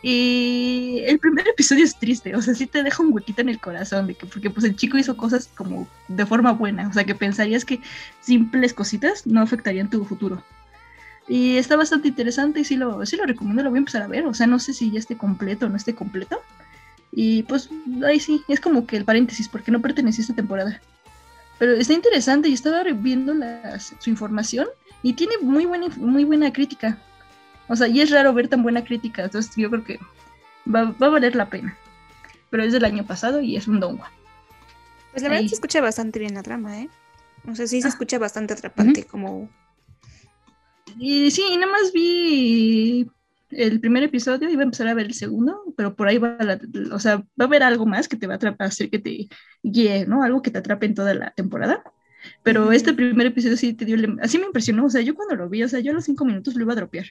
Y 0.00 1.02
el 1.06 1.18
primer 1.18 1.48
episodio 1.48 1.84
es 1.84 1.98
triste, 1.98 2.36
o 2.36 2.42
sea, 2.42 2.54
sí 2.54 2.66
te 2.66 2.84
deja 2.84 3.02
un 3.02 3.12
huequito 3.12 3.40
en 3.40 3.48
el 3.48 3.58
corazón, 3.58 4.06
de 4.06 4.14
que, 4.14 4.26
porque 4.26 4.48
pues 4.48 4.64
el 4.64 4.76
chico 4.76 4.96
hizo 4.96 5.16
cosas 5.16 5.50
como 5.56 5.88
de 6.06 6.24
forma 6.24 6.52
buena, 6.52 6.86
o 6.88 6.92
sea, 6.92 7.02
que 7.02 7.16
pensarías 7.16 7.64
que 7.64 7.80
simples 8.20 8.74
cositas 8.74 9.26
no 9.26 9.40
afectarían 9.40 9.90
tu 9.90 10.04
futuro. 10.04 10.44
Y 11.26 11.56
está 11.56 11.76
bastante 11.76 12.08
interesante 12.08 12.60
y 12.60 12.64
sí 12.64 12.76
lo, 12.76 13.04
sí 13.06 13.16
lo 13.16 13.26
recomiendo, 13.26 13.62
lo 13.64 13.70
voy 13.70 13.78
a 13.78 13.80
empezar 13.80 14.02
a 14.02 14.06
ver, 14.06 14.24
o 14.26 14.34
sea, 14.34 14.46
no 14.46 14.60
sé 14.60 14.72
si 14.72 14.90
ya 14.92 15.00
esté 15.00 15.16
completo 15.16 15.66
o 15.66 15.68
no 15.68 15.76
esté 15.76 15.94
completo, 15.96 16.40
y 17.12 17.42
pues 17.44 17.70
ahí 18.06 18.20
sí, 18.20 18.42
es 18.48 18.60
como 18.60 18.86
que 18.86 18.96
el 18.96 19.04
paréntesis, 19.04 19.48
porque 19.48 19.70
no 19.70 19.80
pertenecía 19.80 20.22
a 20.22 20.24
esta 20.24 20.34
temporada. 20.34 20.80
Pero 21.58 21.72
está 21.72 21.92
interesante 21.92 22.48
y 22.48 22.52
estaba 22.52 22.82
viendo 22.84 23.34
su 24.00 24.10
información 24.10 24.68
y 25.02 25.14
tiene 25.14 25.34
muy 25.40 25.66
buena, 25.66 25.88
muy 25.96 26.24
buena 26.24 26.52
crítica. 26.52 26.98
O 27.68 27.76
sea, 27.76 27.88
y 27.88 28.00
es 28.00 28.10
raro 28.10 28.32
ver 28.32 28.48
tan 28.48 28.62
buena 28.62 28.84
crítica, 28.84 29.24
entonces 29.24 29.52
yo 29.56 29.68
creo 29.70 29.84
que 29.84 29.98
va, 30.72 30.94
a 30.98 31.08
valer 31.08 31.34
la 31.34 31.50
pena. 31.50 31.76
Pero 32.50 32.62
es 32.62 32.72
del 32.72 32.84
año 32.84 33.04
pasado 33.04 33.40
y 33.40 33.56
es 33.56 33.66
un 33.66 33.80
dongua. 33.80 34.10
Pues 35.12 35.22
la 35.22 35.30
verdad 35.30 35.46
se 35.48 35.54
escucha 35.54 35.80
bastante 35.80 36.18
bien 36.18 36.34
la 36.34 36.42
trama, 36.42 36.80
¿eh? 36.80 36.88
O 37.50 37.54
sea, 37.54 37.66
sí 37.66 37.80
se 37.80 37.88
ah. 37.88 37.90
escucha 37.90 38.18
bastante 38.18 38.54
atrapante, 38.54 39.04
como... 39.04 39.48
Y 40.96 41.30
sí, 41.30 41.44
nada 41.56 41.70
más 41.70 41.92
vi 41.92 43.10
el 43.50 43.80
primer 43.80 44.02
episodio, 44.02 44.48
iba 44.50 44.62
a 44.62 44.64
empezar 44.64 44.88
a 44.88 44.94
ver 44.94 45.06
el 45.06 45.14
segundo, 45.14 45.62
pero 45.76 45.94
por 45.94 46.08
ahí 46.08 46.18
va, 46.18 46.36
o 46.92 46.98
sea, 46.98 47.18
va 47.18 47.24
a 47.40 47.44
haber 47.44 47.62
algo 47.62 47.86
más 47.86 48.08
que 48.08 48.16
te 48.16 48.26
va 48.26 48.34
a 48.34 48.36
atrapar, 48.36 48.68
hacer 48.68 48.90
que 48.90 48.98
te 48.98 49.28
guíe, 49.62 50.06
¿no? 50.06 50.22
Algo 50.22 50.42
que 50.42 50.50
te 50.50 50.58
atrape 50.58 50.86
en 50.86 50.94
toda 50.94 51.14
la 51.14 51.30
temporada. 51.30 51.82
Pero 52.42 52.72
este 52.72 52.92
primer 52.92 53.28
episodio 53.28 53.56
sí 53.56 53.74
te 53.74 53.84
dio, 53.84 53.96
así 54.22 54.38
me 54.38 54.46
impresionó, 54.46 54.86
o 54.86 54.90
sea, 54.90 55.00
yo 55.00 55.14
cuando 55.14 55.36
lo 55.36 55.48
vi, 55.48 55.62
o 55.62 55.68
sea, 55.68 55.80
yo 55.80 55.92
a 55.92 55.94
los 55.94 56.04
cinco 56.04 56.24
minutos 56.24 56.54
lo 56.54 56.62
iba 56.62 56.72
a 56.72 56.76
dropear, 56.76 57.06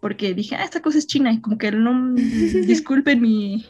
porque 0.00 0.34
dije, 0.34 0.56
ah, 0.56 0.64
esta 0.64 0.82
cosa 0.82 0.98
es 0.98 1.06
china, 1.06 1.32
y 1.32 1.40
como 1.40 1.58
que 1.58 1.72
no, 1.72 2.14
disculpen 2.14 3.20
mi, 3.20 3.66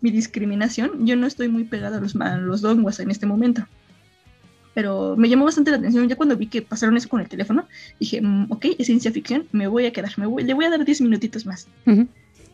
mi 0.00 0.10
discriminación, 0.10 1.06
yo 1.06 1.16
no 1.16 1.26
estoy 1.26 1.48
muy 1.48 1.64
pegada 1.64 1.98
a 1.98 2.00
los, 2.00 2.16
a 2.16 2.38
los 2.38 2.60
donguas 2.60 3.00
en 3.00 3.10
este 3.10 3.26
momento 3.26 3.66
pero 4.74 5.16
me 5.16 5.28
llamó 5.28 5.44
bastante 5.44 5.70
la 5.70 5.78
atención. 5.78 6.08
Ya 6.08 6.16
cuando 6.16 6.36
vi 6.36 6.46
que 6.46 6.62
pasaron 6.62 6.96
eso 6.96 7.08
con 7.08 7.20
el 7.20 7.28
teléfono, 7.28 7.66
dije, 7.98 8.20
mm, 8.20 8.46
ok, 8.50 8.66
es 8.78 8.86
ciencia 8.86 9.10
ficción, 9.10 9.46
me 9.52 9.66
voy 9.66 9.86
a 9.86 9.92
quedar, 9.92 10.12
me 10.18 10.26
voy, 10.26 10.44
le 10.44 10.54
voy 10.54 10.64
a 10.64 10.70
dar 10.70 10.84
10 10.84 11.00
minutitos 11.00 11.46
más. 11.46 11.68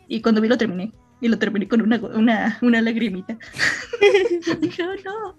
Y 0.09 0.21
cuando 0.21 0.41
vi 0.41 0.49
lo 0.49 0.59
terminé, 0.59 0.93
y 1.21 1.29
lo 1.29 1.39
terminé 1.39 1.67
con 1.69 1.81
una, 1.81 1.99
una, 1.99 2.59
una 2.63 2.83
lagrimita. 2.83 3.39
dije, 4.61 4.83
oh, 4.83 4.95
no. 5.05 5.37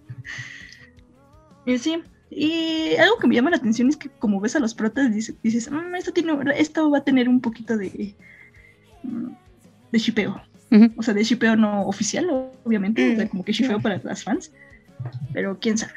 Y 1.65 1.77
sí, 1.77 2.01
y 2.29 2.95
algo 2.95 3.17
que 3.17 3.27
me 3.27 3.35
llama 3.35 3.49
la 3.49 3.57
atención 3.57 3.89
es 3.89 3.97
que 3.97 4.09
como 4.09 4.39
ves 4.39 4.55
a 4.55 4.59
los 4.59 4.73
protas, 4.73 5.13
dices, 5.13 5.35
dices 5.43 5.69
mm, 5.71 5.95
esto, 5.95 6.11
tiene, 6.11 6.33
esto 6.57 6.89
va 6.89 6.99
a 6.99 7.03
tener 7.03 7.29
un 7.29 7.41
poquito 7.41 7.77
de, 7.77 8.15
mm, 9.03 9.29
de 9.91 9.99
shipeo. 9.99 10.41
O 10.97 11.03
sea, 11.03 11.13
de 11.13 11.23
shipeo 11.23 11.55
no 11.55 11.87
oficial, 11.87 12.29
obviamente, 12.65 13.13
o 13.13 13.15
sea, 13.15 13.29
como 13.29 13.45
que 13.45 13.53
shipeo 13.53 13.79
para 13.79 14.01
las 14.03 14.23
fans, 14.23 14.51
pero 15.31 15.57
quién 15.61 15.77
sabe. 15.77 15.93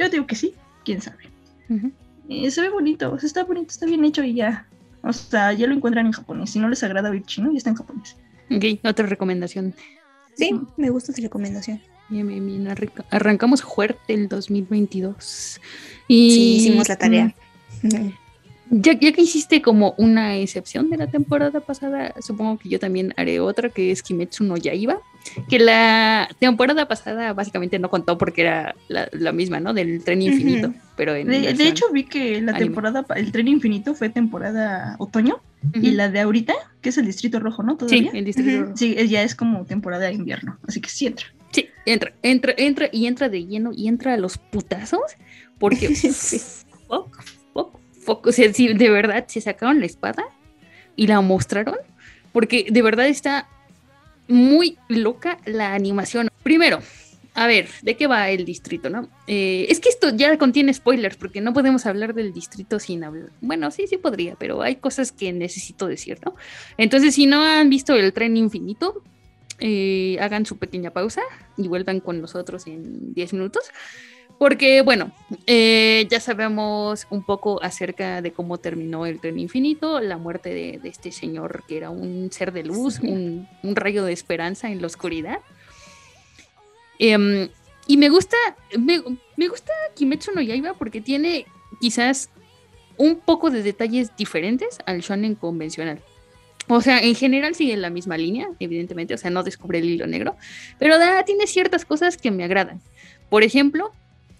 Yo 0.00 0.08
digo 0.08 0.26
que 0.26 0.34
sí, 0.34 0.54
quién 0.82 1.02
sabe. 1.02 1.24
se 2.50 2.60
ve 2.62 2.70
bonito, 2.70 3.12
o 3.12 3.18
sea, 3.18 3.26
está 3.26 3.44
bonito, 3.44 3.68
está 3.68 3.84
bien 3.84 4.02
hecho 4.02 4.24
y 4.24 4.34
ya. 4.34 4.66
O 5.02 5.12
sea, 5.12 5.52
ya 5.52 5.66
lo 5.66 5.74
encuentran 5.74 6.06
en 6.06 6.12
japonés. 6.12 6.50
Si 6.50 6.58
no 6.58 6.70
les 6.70 6.82
agrada 6.82 7.10
ver 7.10 7.22
chino, 7.24 7.50
ya 7.52 7.58
está 7.58 7.68
en 7.68 7.76
japonés. 7.76 8.16
Ok, 8.50 8.80
otra 8.82 9.06
recomendación. 9.06 9.74
Sí, 10.36 10.58
me 10.78 10.88
gusta 10.88 11.12
esa 11.12 11.20
recomendación. 11.20 11.82
Bien, 12.08 12.26
bien, 12.26 12.46
bien. 12.46 12.66
Arrancamos 13.10 13.62
fuerte 13.62 14.14
el 14.14 14.28
2022. 14.28 15.60
Y... 16.08 16.30
Sí, 16.30 16.56
hicimos 16.56 16.88
la 16.88 16.96
tarea. 16.96 17.34
Ya, 18.70 18.92
ya, 18.92 19.12
que 19.12 19.22
hiciste 19.22 19.60
como 19.62 19.94
una 19.98 20.36
excepción 20.36 20.90
de 20.90 20.96
la 20.96 21.08
temporada 21.08 21.58
pasada, 21.58 22.14
supongo 22.20 22.56
que 22.56 22.68
yo 22.68 22.78
también 22.78 23.12
haré 23.16 23.40
otra 23.40 23.68
que 23.68 23.90
es 23.90 24.00
Kimetsu 24.00 24.44
no 24.44 24.56
Yaiba, 24.56 25.00
que 25.48 25.58
la 25.58 26.28
temporada 26.38 26.86
pasada 26.86 27.32
básicamente 27.32 27.80
no 27.80 27.90
contó 27.90 28.16
porque 28.16 28.42
era 28.42 28.76
la, 28.88 29.32
misma, 29.32 29.58
¿no? 29.58 29.74
Del 29.74 30.04
tren 30.04 30.22
infinito, 30.22 30.72
pero 30.96 31.14
de, 31.14 31.66
hecho 31.66 31.86
vi 31.92 32.04
que 32.04 32.40
la 32.40 32.56
temporada, 32.56 33.04
el 33.16 33.32
tren 33.32 33.48
infinito 33.48 33.94
fue 33.94 34.08
temporada 34.08 34.94
otoño 35.00 35.40
y 35.74 35.90
la 35.90 36.08
de 36.08 36.20
ahorita, 36.20 36.54
que 36.80 36.90
es 36.90 36.98
el 36.98 37.06
distrito 37.06 37.40
rojo, 37.40 37.64
¿no? 37.64 37.76
¿Todavía? 37.76 38.12
Sí, 38.12 38.18
el 38.18 38.24
distrito 38.24 38.62
rojo. 38.62 38.76
Sí, 38.76 38.94
ya 39.08 39.24
es 39.24 39.34
como 39.34 39.64
temporada 39.64 40.06
de 40.06 40.14
invierno, 40.14 40.58
así 40.68 40.80
que 40.80 40.90
sí 40.90 41.06
entra. 41.06 41.26
Sí, 41.50 41.68
entra, 41.86 42.12
entra, 42.22 42.54
entra 42.56 42.88
y 42.92 43.06
entra 43.06 43.28
de 43.28 43.44
lleno 43.44 43.72
y 43.74 43.88
entra 43.88 44.14
a 44.14 44.16
los 44.16 44.38
putazos 44.38 45.00
porque... 45.58 45.88
o 48.12 48.32
sea, 48.32 48.52
si 48.52 48.72
de 48.72 48.90
verdad 48.90 49.24
se 49.28 49.40
sacaron 49.40 49.80
la 49.80 49.86
espada 49.86 50.24
y 50.96 51.06
la 51.06 51.20
mostraron, 51.20 51.76
porque 52.32 52.66
de 52.70 52.82
verdad 52.82 53.06
está 53.06 53.48
muy 54.28 54.78
loca 54.88 55.38
la 55.44 55.74
animación. 55.74 56.28
Primero, 56.42 56.80
a 57.34 57.46
ver, 57.46 57.68
¿de 57.82 57.96
qué 57.96 58.06
va 58.06 58.28
el 58.30 58.44
distrito, 58.44 58.90
no? 58.90 59.08
Eh, 59.26 59.66
es 59.68 59.80
que 59.80 59.88
esto 59.88 60.14
ya 60.14 60.36
contiene 60.38 60.74
spoilers, 60.74 61.16
porque 61.16 61.40
no 61.40 61.52
podemos 61.52 61.86
hablar 61.86 62.14
del 62.14 62.32
distrito 62.32 62.78
sin 62.78 63.04
hablar. 63.04 63.30
Bueno, 63.40 63.70
sí, 63.70 63.86
sí 63.86 63.96
podría, 63.96 64.34
pero 64.36 64.62
hay 64.62 64.76
cosas 64.76 65.12
que 65.12 65.32
necesito 65.32 65.86
decir, 65.86 66.18
¿no? 66.24 66.34
Entonces, 66.76 67.14
si 67.14 67.26
no 67.26 67.42
han 67.42 67.70
visto 67.70 67.94
el 67.94 68.12
tren 68.12 68.36
infinito, 68.36 69.02
eh, 69.58 70.16
hagan 70.20 70.46
su 70.46 70.56
pequeña 70.56 70.90
pausa 70.90 71.22
y 71.56 71.68
vuelvan 71.68 72.00
con 72.00 72.20
nosotros 72.20 72.66
en 72.66 73.14
10 73.14 73.34
minutos 73.34 73.64
Porque, 74.40 74.80
bueno, 74.80 75.12
eh, 75.46 76.06
ya 76.08 76.18
sabemos 76.18 77.06
un 77.10 77.22
poco 77.22 77.62
acerca 77.62 78.22
de 78.22 78.32
cómo 78.32 78.56
terminó 78.56 79.04
el 79.04 79.20
tren 79.20 79.38
infinito, 79.38 80.00
la 80.00 80.16
muerte 80.16 80.48
de, 80.48 80.80
este 80.84 81.12
señor 81.12 81.62
que 81.68 81.76
era 81.76 81.90
un 81.90 82.32
ser 82.32 82.50
de 82.50 82.62
luz, 82.62 83.00
un, 83.00 83.46
rayo 83.62 84.02
de 84.02 84.14
esperanza 84.14 84.70
en 84.70 84.80
la 84.80 84.86
oscuridad. 84.86 85.40
Em, 86.98 87.50
y 87.86 87.98
me 87.98 88.08
gusta, 88.08 88.38
me, 88.78 89.02
me, 89.36 89.48
gusta 89.48 89.74
Kimetsu 89.94 90.32
no 90.34 90.40
Yaiba 90.40 90.72
porque 90.72 91.02
tiene 91.02 91.44
quizás 91.78 92.30
un 92.96 93.16
poco 93.16 93.50
de 93.50 93.62
detalles 93.62 94.16
diferentes 94.16 94.78
al 94.86 95.02
shonen 95.02 95.34
convencional. 95.34 96.00
O 96.66 96.80
sea, 96.80 97.00
en 97.00 97.14
general 97.14 97.54
sigue 97.54 97.76
la 97.76 97.90
misma 97.90 98.16
línea, 98.16 98.48
evidentemente, 98.58 99.12
o 99.12 99.18
sea, 99.18 99.30
no 99.30 99.42
descubre 99.42 99.80
el 99.80 99.84
hilo 99.84 100.06
negro, 100.06 100.34
pero 100.78 100.96
da, 100.96 101.26
tiene 101.26 101.46
ciertas 101.46 101.84
cosas 101.84 102.16
que 102.16 102.30
me 102.30 102.42
agradan. 102.42 102.80
Por 103.28 103.42
ejemplo, 103.42 103.92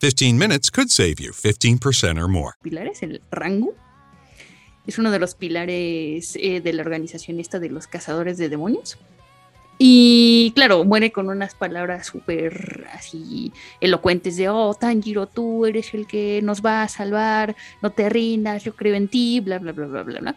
15 0.00 0.38
minutes 0.38 0.70
could 0.70 0.90
save 0.90 1.20
you 1.20 1.32
15% 1.32 2.22
or 2.22 2.28
more. 2.28 2.54
Pilares, 2.62 3.02
el 3.02 3.20
rango, 3.30 3.74
es 4.86 4.98
uno 4.98 5.10
de 5.10 5.18
los 5.18 5.34
pilares 5.34 6.36
eh, 6.36 6.60
de 6.60 6.72
la 6.72 6.82
organización 6.82 7.40
esta 7.40 7.58
de 7.58 7.70
los 7.70 7.86
cazadores 7.86 8.38
de 8.38 8.48
demonios. 8.48 8.98
Y 9.78 10.52
claro, 10.54 10.84
muere 10.84 11.12
con 11.12 11.28
unas 11.28 11.54
palabras 11.54 12.06
súper 12.06 12.86
así 12.94 13.52
elocuentes 13.80 14.36
de, 14.36 14.48
oh, 14.48 14.72
Tanjiro, 14.74 15.26
tú 15.26 15.66
eres 15.66 15.92
el 15.92 16.06
que 16.06 16.40
nos 16.42 16.64
va 16.64 16.82
a 16.82 16.88
salvar, 16.88 17.54
no 17.82 17.90
te 17.90 18.08
rindas, 18.08 18.64
yo 18.64 18.74
creo 18.74 18.94
en 18.94 19.08
ti, 19.08 19.40
bla, 19.40 19.58
bla, 19.58 19.72
bla, 19.72 19.86
bla, 19.86 20.02
bla, 20.02 20.20
bla. 20.20 20.36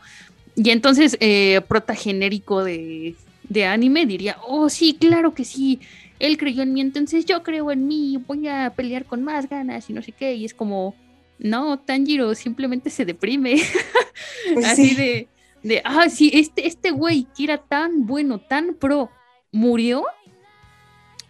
Y 0.55 0.71
entonces, 0.71 1.15
eh, 1.21 1.61
prota 1.69 1.95
genérico 1.95 2.65
de, 2.65 3.15
de 3.47 3.65
anime 3.65 4.05
diría, 4.05 4.37
oh, 4.45 4.67
sí, 4.67 4.97
claro 4.99 5.33
que 5.33 5.45
sí, 5.45 5.79
él 6.19 6.37
creyó 6.37 6.63
en 6.63 6.73
mí, 6.73 6.81
entonces 6.81 7.25
yo 7.25 7.43
creo 7.43 7.71
en 7.71 7.87
mí, 7.87 8.21
voy 8.27 8.47
a 8.47 8.73
pelear 8.75 9.05
con 9.05 9.23
más 9.23 9.49
ganas 9.49 9.89
y 9.89 9.93
no 9.93 10.01
sé 10.01 10.11
qué. 10.11 10.35
Y 10.35 10.45
es 10.45 10.53
como, 10.53 10.93
no, 11.39 11.79
Tanjiro 11.79 12.35
simplemente 12.35 12.89
se 12.89 13.05
deprime. 13.05 13.55
Así 14.65 14.95
de, 14.95 15.27
de, 15.63 15.81
ah, 15.85 16.09
sí, 16.09 16.29
este, 16.33 16.67
este 16.67 16.91
güey 16.91 17.25
que 17.35 17.45
era 17.45 17.57
tan 17.57 18.05
bueno, 18.05 18.39
tan 18.39 18.75
pro, 18.75 19.09
murió. 19.51 20.03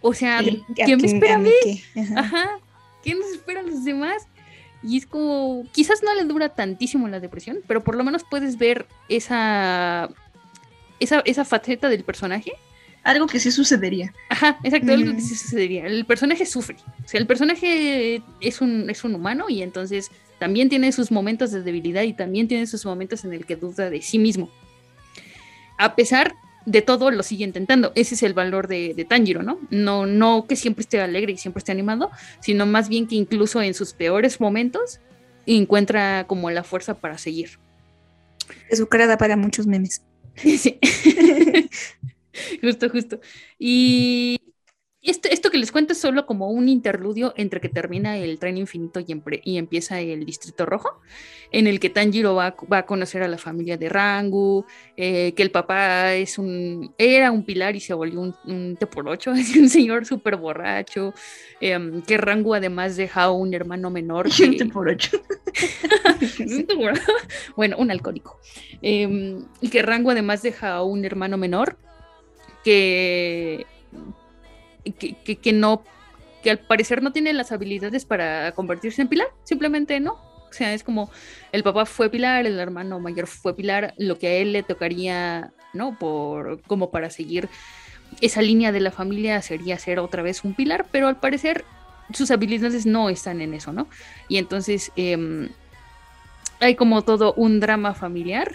O 0.02 0.14
sea, 0.14 0.42
¿qué 0.76 0.98
me 0.98 1.08
espera 1.08 1.36
a 1.36 1.40
mí? 1.40 1.52
Ajá. 2.16 2.60
¿Qué 3.04 3.14
nos 3.14 3.28
esperan 3.32 3.68
los 3.68 3.84
demás? 3.84 4.28
Y 4.82 4.98
es 4.98 5.06
como, 5.06 5.66
quizás 5.72 6.02
no 6.04 6.14
le 6.16 6.24
dura 6.24 6.50
tantísimo 6.50 7.08
la 7.08 7.20
depresión, 7.20 7.60
pero 7.68 7.84
por 7.84 7.96
lo 7.96 8.04
menos 8.04 8.24
puedes 8.30 8.58
ver 8.58 8.88
esa, 9.10 10.10
esa, 11.00 11.20
esa 11.26 11.46
faceta 11.46 11.90
del 11.90 12.04
personaje 12.04 12.54
algo 13.04 13.28
que 13.28 13.40
sí 13.40 13.52
sucedería. 13.52 14.14
Ajá, 14.30 14.60
exacto, 14.64 14.92
algo 14.92 15.14
que 15.14 15.22
sí 15.22 15.36
sucedería. 15.36 15.86
El 15.86 16.06
personaje 16.06 16.46
sufre. 16.46 16.76
O 17.04 17.08
sea, 17.08 17.20
el 17.20 17.28
personaje 17.28 18.22
es 18.42 18.62
un, 18.62 18.90
es 18.90 19.04
un 19.04 19.16
humano 19.16 19.46
y 19.50 19.62
entonces 19.62 20.12
también 20.38 20.70
tiene 20.70 20.92
sus 20.92 21.12
momentos 21.12 21.52
de 21.52 21.62
debilidad 21.62 22.04
y 22.04 22.14
también 22.14 22.48
tiene 22.48 22.68
sus 22.68 22.86
momentos 22.86 23.26
en 23.26 23.34
el 23.34 23.46
que 23.46 23.56
duda 23.56 23.90
de 23.90 24.02
sí 24.02 24.20
mismo. 24.20 24.50
A 25.78 25.96
pesar 25.96 26.36
de 26.66 26.82
todo, 26.82 27.10
lo 27.10 27.24
sigue 27.24 27.46
intentando. 27.46 27.92
Ese 27.96 28.16
es 28.16 28.24
el 28.24 28.34
valor 28.34 28.68
de, 28.68 28.94
de 28.94 29.06
Tanjiro, 29.06 29.44
¿no? 29.44 29.60
¿no? 29.70 30.06
No 30.06 30.46
que 30.48 30.56
siempre 30.56 30.82
esté 30.82 31.02
alegre 31.02 31.34
y 31.34 31.38
siempre 31.38 31.60
esté 31.60 31.72
animado, 31.72 32.12
sino 32.42 32.66
más 32.66 32.90
bien 32.90 33.08
que 33.08 33.16
incluso 33.16 33.62
en 33.62 33.74
sus 33.74 33.94
peores 33.94 34.40
momentos 34.40 35.00
encuentra 35.46 36.26
como 36.28 36.52
la 36.52 36.64
fuerza 36.64 36.94
para 36.96 37.18
seguir. 37.18 37.60
Es 38.70 38.84
para 39.18 39.36
muchos 39.36 39.68
memes. 39.68 40.02
Sí. 40.36 40.80
justo, 42.62 42.90
justo. 42.90 43.20
Y 43.58 44.40
esto, 45.02 45.30
esto 45.32 45.50
que 45.50 45.58
les 45.58 45.72
cuento 45.72 45.94
es 45.94 46.00
solo 46.00 46.26
como 46.26 46.50
un 46.50 46.68
interludio 46.68 47.34
entre 47.38 47.62
que 47.62 47.70
termina 47.70 48.18
el 48.18 48.38
tren 48.38 48.58
infinito 48.58 49.00
y, 49.00 49.06
y 49.46 49.58
empieza 49.58 50.02
el 50.02 50.26
Distrito 50.26 50.66
Rojo, 50.66 51.00
en 51.52 51.68
el 51.68 51.80
que 51.80 51.90
Tanjiro 51.90 52.36
va, 52.36 52.56
va 52.72 52.80
a 52.80 52.86
conocer 52.86 53.24
a 53.24 53.30
la 53.30 53.38
familia 53.38 53.78
de 53.78 53.88
Rangu, 53.88 54.66
eh, 54.98 55.34
que 55.36 55.44
el 55.44 55.52
papá 55.52 56.16
es 56.16 56.38
un, 56.38 56.94
era 56.98 57.32
un 57.32 57.46
pilar 57.46 57.78
y 57.78 57.80
se 57.80 57.94
volvió 57.94 58.20
un, 58.20 58.36
un 58.46 58.78
por 58.92 59.08
ocho, 59.08 59.32
es 59.34 59.56
un 59.56 59.70
señor 59.70 60.06
súper 60.06 60.36
borracho, 60.36 61.14
em, 61.62 62.02
que 62.02 62.18
Rangu 62.18 62.54
además 62.56 62.98
deja 62.98 63.32
un 63.32 63.54
hermano 63.54 63.90
menor. 63.90 64.28
un 64.46 64.58
T 64.58 64.66
por 64.66 64.90
ocho. 64.90 65.18
bueno, 67.56 67.78
un 67.78 67.90
alcohólico. 67.90 68.38
Em, 68.82 69.46
y 69.62 69.70
que 69.70 69.82
Rangu 69.82 70.12
además 70.12 70.42
deja 70.42 70.84
un 70.84 71.06
hermano 71.06 71.38
menor 71.38 71.78
que, 72.70 73.66
que, 75.42 75.54
no, 75.54 75.84
que 76.44 76.52
al 76.52 76.60
parecer 76.60 77.02
no 77.02 77.12
tiene 77.12 77.34
las 77.34 77.52
habilidades 77.52 78.06
para 78.06 78.52
convertirse 78.52 79.02
en 79.02 79.08
pilar, 79.08 79.28
simplemente 79.44 80.00
no. 80.00 80.14
O 80.14 80.54
sea, 80.54 80.74
es 80.74 80.84
como 80.84 81.12
el 81.52 81.64
papá 81.64 81.86
fue 81.86 82.10
pilar, 82.10 82.46
el 82.46 82.60
hermano 82.60 83.00
mayor 83.00 83.28
fue 83.28 83.56
pilar, 83.56 83.94
lo 83.98 84.18
que 84.18 84.28
a 84.28 84.34
él 84.34 84.54
le 84.54 84.64
tocaría, 84.64 85.52
¿no? 85.74 85.98
Por, 85.98 86.62
como 86.64 86.92
para 86.92 87.10
seguir 87.10 87.50
esa 88.22 88.42
línea 88.42 88.72
de 88.72 88.80
la 88.80 88.92
familia 88.92 89.42
sería 89.42 89.78
ser 89.78 90.00
otra 90.00 90.24
vez 90.24 90.44
un 90.44 90.56
pilar, 90.56 90.88
pero 90.92 91.08
al 91.08 91.20
parecer 91.20 91.66
sus 92.14 92.32
habilidades 92.32 92.88
no 92.88 93.10
están 93.10 93.42
en 93.42 93.54
eso, 93.54 93.72
¿no? 93.72 93.88
Y 94.28 94.38
entonces 94.38 94.92
em, 94.96 95.50
hay 96.60 96.76
como 96.76 97.04
todo 97.04 97.34
un 97.34 97.60
drama 97.60 97.94
familiar. 97.94 98.52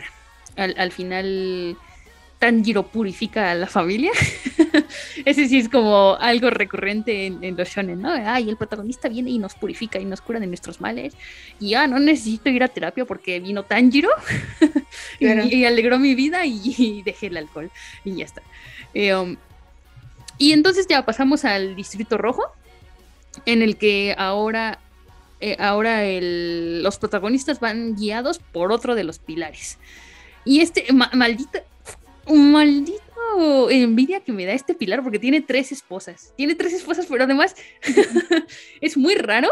Al 0.57 0.93
final 0.93 1.77
Tanjiro 2.45 2.83
purifica 2.83 3.53
a 3.53 3.55
la 3.55 3.67
familia. 3.67 4.13
Ese 5.25 5.49
sí 5.49 5.57
es 5.57 5.71
como 5.71 6.15
algo 6.21 6.51
recurrente 6.51 7.25
en, 7.25 7.57
los 7.57 7.67
shonen, 7.71 8.03
¿no? 8.03 8.11
Ay, 8.11 8.51
el 8.51 8.59
protagonista 8.59 9.09
viene 9.09 9.31
y 9.31 9.39
nos 9.39 9.55
purifica 9.55 9.99
y 9.99 10.05
nos 10.05 10.21
cura 10.21 10.41
de 10.41 10.47
nuestros 10.47 10.79
males. 10.79 11.15
Y 11.59 11.71
ya, 11.71 11.85
ah, 11.85 11.87
no 11.87 11.99
necesito 11.99 12.51
ir 12.51 12.63
a 12.63 12.69
terapia 12.69 13.07
porque 13.07 13.41
vino 13.41 13.63
Tanjiro 13.63 14.11
y, 15.21 15.65
alegró 15.65 15.99
mi 15.99 16.15
vida 16.15 16.45
y, 16.45 17.01
dejé 17.03 17.29
el 17.29 17.39
alcohol. 17.39 17.71
Y 18.05 18.17
ya 18.17 18.27
está. 18.27 18.43
Eh, 18.93 19.15
um, 19.15 19.39
y 20.37 20.53
entonces 20.53 20.87
ya 20.87 21.07
pasamos 21.07 21.47
al 21.47 21.75
Distrito 21.77 22.19
Rojo, 22.19 22.53
en 23.47 23.63
el 23.63 23.79
que 23.79 24.15
ahora, 24.19 24.81
eh, 25.41 25.57
ahora 25.59 26.03
los 26.21 26.99
protagonistas 26.99 27.59
van 27.59 27.97
guiados 27.97 28.39
por 28.39 28.71
otro 28.71 28.95
de 28.95 29.05
los 29.05 29.19
pilares. 29.19 29.79
Y 30.45 30.61
este 30.61 30.85
maldito, 30.93 31.59
un 31.59 31.74
maldito 32.27 33.05
envidia 33.71 34.21
que 34.21 34.33
me 34.33 34.47
da 34.47 34.53
este 34.53 34.75
pilar 34.75 35.03
porque 35.03 35.19
tiene 35.19 35.41
tres 35.41 35.73
esposas. 35.73 36.33
Tiene 36.37 36.55
tres 36.55 36.73
esposas, 36.73 37.07
pero 37.07 37.25
además 37.25 37.55
es 38.81 38.97
muy 38.97 39.15
raro 39.15 39.51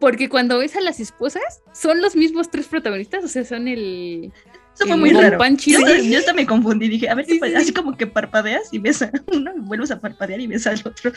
porque 0.00 0.28
cuando 0.28 0.58
ves 0.58 0.76
a 0.76 0.80
las 0.80 1.00
esposas 1.00 1.62
son 1.72 2.02
los 2.02 2.16
mismos 2.16 2.50
tres 2.50 2.66
protagonistas, 2.66 3.24
o 3.24 3.28
sea, 3.28 3.44
son 3.44 3.68
el... 3.68 4.32
Eso 4.74 4.86
fue 4.86 4.96
muy 4.96 5.10
raro. 5.10 5.38
Yo, 5.56 5.80
yo, 5.80 6.18
hasta 6.18 6.32
me 6.32 6.46
confundí, 6.46 6.86
dije, 6.86 7.08
a 7.08 7.14
ver, 7.16 7.26
así 7.56 7.72
como 7.72 7.96
que 7.96 8.06
parpadeas 8.06 8.72
y 8.72 8.78
ves 8.78 9.02
a 9.02 9.10
uno, 9.26 9.52
vuelves 9.56 9.90
a 9.90 10.00
parpadear 10.00 10.40
y 10.40 10.46
ves 10.46 10.68
al 10.68 10.80
otro. 10.84 11.12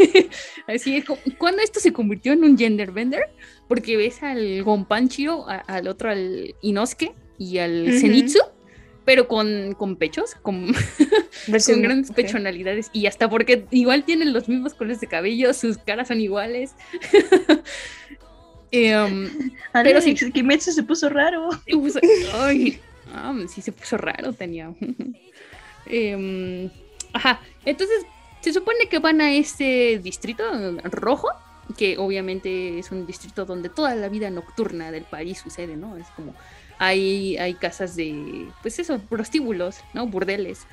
así 0.66 0.96
es, 0.96 1.04
¿cuándo 1.38 1.62
esto 1.62 1.78
se 1.78 1.92
convirtió 1.92 2.32
en 2.32 2.42
un 2.42 2.58
gender 2.58 2.90
bender? 2.90 3.22
Porque 3.68 3.96
ves 3.96 4.24
al 4.24 4.64
Gonpanchiro, 4.64 5.46
al 5.46 5.86
otro 5.86 6.10
al 6.10 6.56
Inosuke 6.62 7.14
y 7.38 7.58
al 7.58 7.92
Zenitsu 7.92 8.40
pero 9.06 9.28
con, 9.28 9.74
con 9.74 9.96
pechos, 9.96 10.34
con, 10.34 10.66
con 11.66 11.82
grandes 11.82 12.10
pechonalidades 12.10 12.90
y 12.92 13.06
hasta 13.06 13.30
porque 13.30 13.64
igual 13.70 14.04
tienen 14.04 14.32
los 14.32 14.48
mismos 14.48 14.74
colores 14.74 15.00
de 15.00 15.06
cabello, 15.06 15.54
sus 15.54 15.78
caras 15.78 16.08
son 16.08 16.20
iguales. 16.20 16.74
um, 18.72 19.28
pero 19.72 20.00
sí, 20.02 20.14
Kimetsu 20.14 20.72
se 20.72 20.82
puso 20.82 21.08
raro. 21.08 21.48
ay, 22.34 22.80
sí 23.48 23.62
se 23.62 23.70
puso 23.70 23.96
raro, 23.96 24.32
tenía. 24.32 24.74
eh, 25.86 26.68
ajá, 27.12 27.40
entonces 27.64 28.04
se 28.40 28.52
supone 28.52 28.88
que 28.90 28.98
van 28.98 29.20
a 29.20 29.32
este 29.32 30.00
distrito 30.02 30.42
rojo, 30.82 31.28
que 31.78 31.96
obviamente 31.96 32.80
es 32.80 32.90
un 32.90 33.06
distrito 33.06 33.44
donde 33.44 33.68
toda 33.68 33.94
la 33.94 34.08
vida 34.08 34.30
nocturna 34.30 34.90
del 34.90 35.04
país 35.04 35.38
sucede, 35.38 35.76
¿no? 35.76 35.96
Es 35.96 36.08
como 36.16 36.34
hay, 36.78 37.36
hay 37.38 37.54
casas 37.54 37.96
de, 37.96 38.48
pues 38.62 38.78
eso, 38.78 38.98
prostíbulos, 38.98 39.78
¿no? 39.94 40.06
Burdeles, 40.06 40.66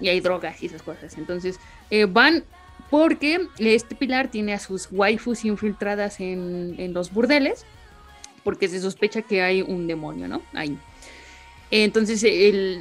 y 0.00 0.08
hay 0.08 0.20
drogas 0.20 0.62
y 0.62 0.66
esas 0.66 0.82
cosas. 0.82 1.16
Entonces 1.18 1.58
eh, 1.90 2.06
van 2.06 2.44
porque 2.88 3.46
este 3.58 3.94
pilar 3.94 4.30
tiene 4.30 4.52
a 4.52 4.58
sus 4.58 4.88
waifus 4.90 5.44
infiltradas 5.44 6.20
en, 6.20 6.74
en, 6.78 6.92
los 6.92 7.12
burdeles, 7.12 7.64
porque 8.42 8.68
se 8.68 8.80
sospecha 8.80 9.22
que 9.22 9.42
hay 9.42 9.62
un 9.62 9.86
demonio, 9.86 10.26
¿no? 10.26 10.42
Ahí. 10.54 10.76
Entonces 11.72 12.24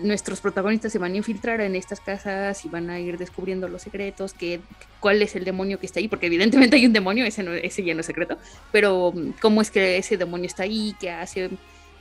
nuestros 0.04 0.42
protagonistas 0.42 0.92
se 0.92 0.98
van 0.98 1.14
a 1.14 1.18
infiltrar 1.18 1.62
en 1.62 1.76
estas 1.76 2.00
casas 2.00 2.66
y 2.66 2.70
van 2.70 2.90
a 2.90 3.00
ir 3.00 3.20
descubriendo 3.20 3.68
los 3.68 3.84
secretos, 3.84 4.34
que, 4.34 4.62
cuál 5.00 5.22
es 5.22 5.36
el 5.36 5.46
demonio 5.46 5.80
que 5.80 5.86
está 5.86 6.00
ahí, 6.00 6.08
porque 6.08 6.26
evidentemente 6.26 6.76
hay 6.78 6.88
un 6.88 6.94
demonio, 6.94 7.24
ese, 7.26 7.46
ese 7.64 7.84
ya 7.84 7.94
no 7.94 8.02
secreto, 8.02 8.40
pero 8.72 9.14
cómo 9.42 9.62
es 9.62 9.70
que 9.70 9.98
ese 9.98 10.18
demonio 10.18 10.48
está 10.48 10.64
ahí, 10.64 10.96
qué 11.00 11.12
hace, 11.12 11.52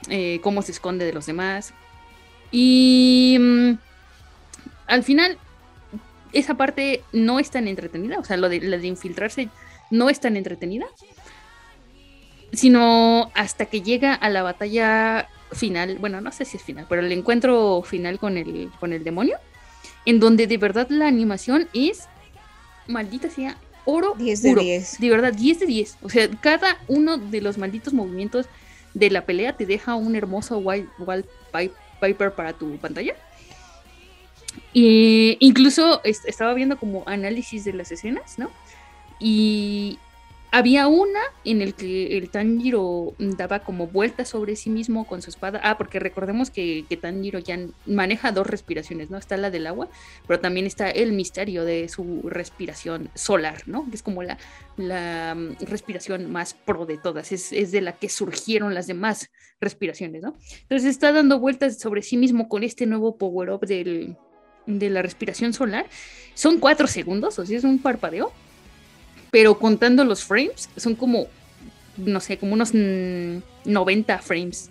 eh, 0.08 0.40
cómo 0.42 0.62
se 0.62 0.72
esconde 0.72 1.04
de 1.04 1.12
los 1.12 1.26
demás. 1.26 1.74
Y 2.50 3.36
mm, 3.38 3.72
al 4.86 5.02
final, 5.04 5.38
esa 6.32 6.54
parte 6.54 7.02
no 7.12 7.38
es 7.38 7.50
tan 7.50 7.68
entretenida, 7.68 8.18
o 8.18 8.24
sea, 8.24 8.36
lo 8.36 8.48
de, 8.48 8.60
de 8.60 8.86
infiltrarse 8.86 9.48
no 9.90 10.10
es 10.10 10.20
tan 10.20 10.36
entretenida, 10.36 10.86
sino 12.52 13.30
hasta 13.34 13.66
que 13.66 13.82
llega 13.82 14.14
a 14.14 14.30
la 14.30 14.42
batalla 14.42 15.28
final, 15.52 15.98
bueno, 15.98 16.20
no 16.20 16.32
sé 16.32 16.44
si 16.44 16.56
es 16.56 16.62
final, 16.62 16.86
pero 16.88 17.02
el 17.02 17.12
encuentro 17.12 17.82
final 17.82 18.18
con 18.18 18.36
el, 18.36 18.70
con 18.80 18.92
el 18.92 19.04
demonio, 19.04 19.38
en 20.04 20.20
donde 20.20 20.46
de 20.46 20.58
verdad 20.58 20.88
la 20.90 21.06
animación 21.06 21.68
es, 21.72 22.08
maldita 22.86 23.30
sea, 23.30 23.56
oro 23.84 24.14
10 24.16 24.42
de 24.42 24.54
10. 24.54 25.00
De 25.00 25.10
verdad, 25.10 25.32
10 25.32 25.60
de 25.60 25.66
10. 25.66 25.98
O 26.02 26.10
sea, 26.10 26.28
cada 26.40 26.78
uno 26.88 27.16
de 27.16 27.40
los 27.40 27.58
malditos 27.58 27.94
movimientos 27.94 28.46
de 28.98 29.10
la 29.10 29.24
pelea 29.24 29.56
te 29.56 29.66
deja 29.66 29.94
un 29.94 30.16
hermoso 30.16 30.58
wallpaper 30.58 32.32
para 32.34 32.52
tu 32.52 32.76
pantalla. 32.78 33.14
E 34.74 35.36
incluso 35.40 36.00
estaba 36.04 36.52
viendo 36.54 36.78
como 36.78 37.04
análisis 37.06 37.64
de 37.64 37.72
las 37.72 37.92
escenas, 37.92 38.38
¿no? 38.38 38.50
Y 39.20 39.98
había 40.50 40.86
una 40.86 41.20
en 41.44 41.60
el 41.60 41.74
que 41.74 42.16
el 42.16 42.30
Tanjiro 42.30 43.14
daba 43.18 43.60
como 43.60 43.86
vueltas 43.86 44.28
sobre 44.28 44.56
sí 44.56 44.70
mismo 44.70 45.06
con 45.06 45.20
su 45.20 45.30
espada. 45.30 45.60
Ah, 45.62 45.76
porque 45.76 45.98
recordemos 45.98 46.50
que, 46.50 46.86
que, 46.88 46.96
Tanjiro 46.96 47.38
ya 47.38 47.58
maneja 47.86 48.32
dos 48.32 48.46
respiraciones, 48.46 49.10
¿no? 49.10 49.18
Está 49.18 49.36
la 49.36 49.50
del 49.50 49.66
agua, 49.66 49.88
pero 50.26 50.40
también 50.40 50.66
está 50.66 50.90
el 50.90 51.12
misterio 51.12 51.64
de 51.64 51.88
su 51.88 52.22
respiración 52.24 53.10
solar, 53.14 53.62
¿no? 53.66 53.88
Que 53.90 53.96
es 53.96 54.02
como 54.02 54.22
la, 54.22 54.38
mm, 54.76 55.64
respiración 55.66 56.30
más 56.30 56.54
pro 56.54 56.86
de 56.86 56.96
todas, 56.96 57.30
es, 57.32 57.52
es, 57.52 57.70
de 57.70 57.82
la 57.82 57.92
que 57.92 58.08
surgieron 58.08 58.74
las 58.74 58.86
demás 58.86 59.30
respiraciones, 59.60 60.22
¿no? 60.22 60.34
Entonces 60.62 60.88
está 60.88 61.12
dando 61.12 61.38
vueltas 61.38 61.78
sobre 61.78 62.02
sí 62.02 62.16
mismo 62.16 62.48
con 62.48 62.62
este 62.62 62.86
nuevo 62.86 63.16
power-up 63.18 63.66
de 63.66 64.16
la 64.66 65.02
respiración 65.02 65.52
solar. 65.52 65.86
Son 66.34 66.58
cuatro 66.58 66.86
segundos, 66.86 67.38
o 67.38 67.44
sea, 67.44 67.58
es 67.58 67.64
un 67.64 67.80
parpadeo 67.80 68.32
pero 69.30 69.58
contando 69.58 70.04
los 70.04 70.24
frames, 70.24 70.68
son 70.76 70.94
como, 70.94 71.26
no 71.96 72.20
sé, 72.20 72.38
como 72.38 72.54
unos 72.54 72.72
90 72.72 74.18
frames 74.18 74.70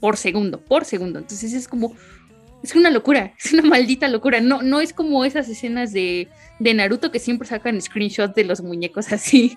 por 0.00 0.16
segundo, 0.16 0.60
por 0.60 0.84
segundo. 0.84 1.18
Entonces 1.18 1.52
es 1.52 1.68
como, 1.68 1.94
es 2.62 2.74
una 2.74 2.90
locura, 2.90 3.34
es 3.44 3.52
una 3.52 3.62
maldita 3.62 4.08
locura. 4.08 4.40
No, 4.40 4.62
no 4.62 4.80
es 4.80 4.92
como 4.92 5.24
esas 5.24 5.48
escenas 5.48 5.92
de, 5.92 6.28
de 6.58 6.74
Naruto 6.74 7.10
que 7.10 7.18
siempre 7.18 7.46
sacan 7.46 7.80
screenshots 7.80 8.34
de 8.34 8.44
los 8.44 8.62
muñecos 8.62 9.12
así. 9.12 9.56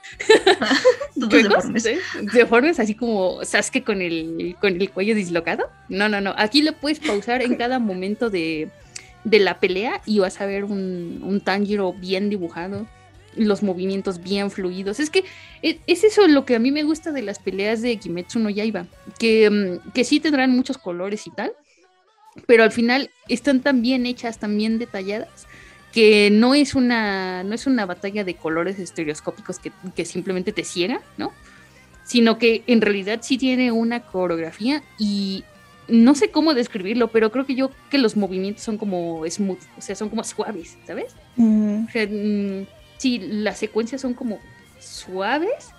deformes. 1.15 1.87
deformes, 2.33 2.79
así 2.79 2.95
como 2.95 3.43
Sasuke 3.43 3.83
con 3.83 4.01
el, 4.01 4.55
con 4.59 4.79
el 4.79 4.89
cuello 4.89 5.15
dislocado. 5.15 5.69
No, 5.89 6.09
no, 6.09 6.21
no. 6.21 6.33
Aquí 6.37 6.61
lo 6.61 6.73
puedes 6.73 6.99
pausar 6.99 7.41
en 7.41 7.55
cada 7.55 7.79
momento 7.79 8.29
de, 8.29 8.69
de 9.23 9.39
la 9.39 9.59
pelea 9.59 10.01
y 10.05 10.19
vas 10.19 10.41
a 10.41 10.45
ver 10.45 10.65
un, 10.65 11.21
un 11.23 11.39
Tanjiro 11.41 11.93
bien 11.93 12.29
dibujado 12.29 12.87
los 13.35 13.63
movimientos 13.63 14.21
bien 14.21 14.51
fluidos. 14.51 14.99
Es 14.99 15.09
que 15.09 15.23
e, 15.61 15.79
es, 15.87 16.03
eso 16.03 16.27
lo 16.27 16.45
que 16.45 16.55
a 16.55 16.59
mí 16.59 16.71
me 16.71 16.83
gusta 16.83 17.11
de 17.11 17.21
las 17.21 17.39
peleas 17.39 17.81
de 17.81 17.97
Kimetsu 17.97 18.39
no 18.39 18.49
Yaiba, 18.49 18.85
que, 19.19 19.49
mm, 19.49 19.91
que 19.91 20.03
sí 20.03 20.19
tendrán 20.19 20.51
muchos 20.51 20.77
colores 20.77 21.27
y 21.27 21.31
tal, 21.31 21.53
pero 22.47 22.63
al 22.63 22.71
final 22.71 23.09
están 23.27 23.61
tan 23.61 23.81
bien 23.81 24.05
hechas, 24.05 24.39
tan 24.39 24.57
bien 24.57 24.79
detalladas, 24.79 25.47
que 25.91 26.29
no 26.31 26.55
es 26.55 26.73
una, 26.73 27.43
no 27.43 27.53
es 27.53 27.67
una 27.67 27.85
batalla 27.85 28.23
de 28.23 28.35
colores 28.35 28.79
estereoscópicos 28.79 29.59
que, 29.59 29.71
que 29.95 30.05
simplemente 30.05 30.51
te 30.51 30.63
ciega, 30.63 31.01
¿no? 31.17 31.31
Sino 32.03 32.37
que 32.37 32.63
en 32.67 32.81
realidad 32.81 33.19
sí 33.21 33.37
tiene 33.37 33.71
una 33.71 34.01
coreografía 34.01 34.83
y 34.97 35.43
no 35.87 36.15
sé 36.15 36.31
cómo 36.31 36.53
describirlo, 36.53 37.09
pero 37.09 37.31
creo 37.31 37.45
que 37.45 37.55
yo 37.55 37.69
que 37.89 37.97
los 37.97 38.15
movimientos 38.15 38.63
son 38.63 38.77
como 38.77 39.23
smooth, 39.29 39.59
o 39.77 39.81
sea, 39.81 39.95
son 39.95 40.09
como 40.09 40.23
suaves, 40.23 40.77
¿sabes? 40.87 41.15
O 41.37 41.91
sea, 41.91 42.07
sí, 43.03 43.19
las 43.19 43.57
secuencias 43.57 43.99
son 43.99 44.13
como 44.13 44.39
suaves 44.79 45.71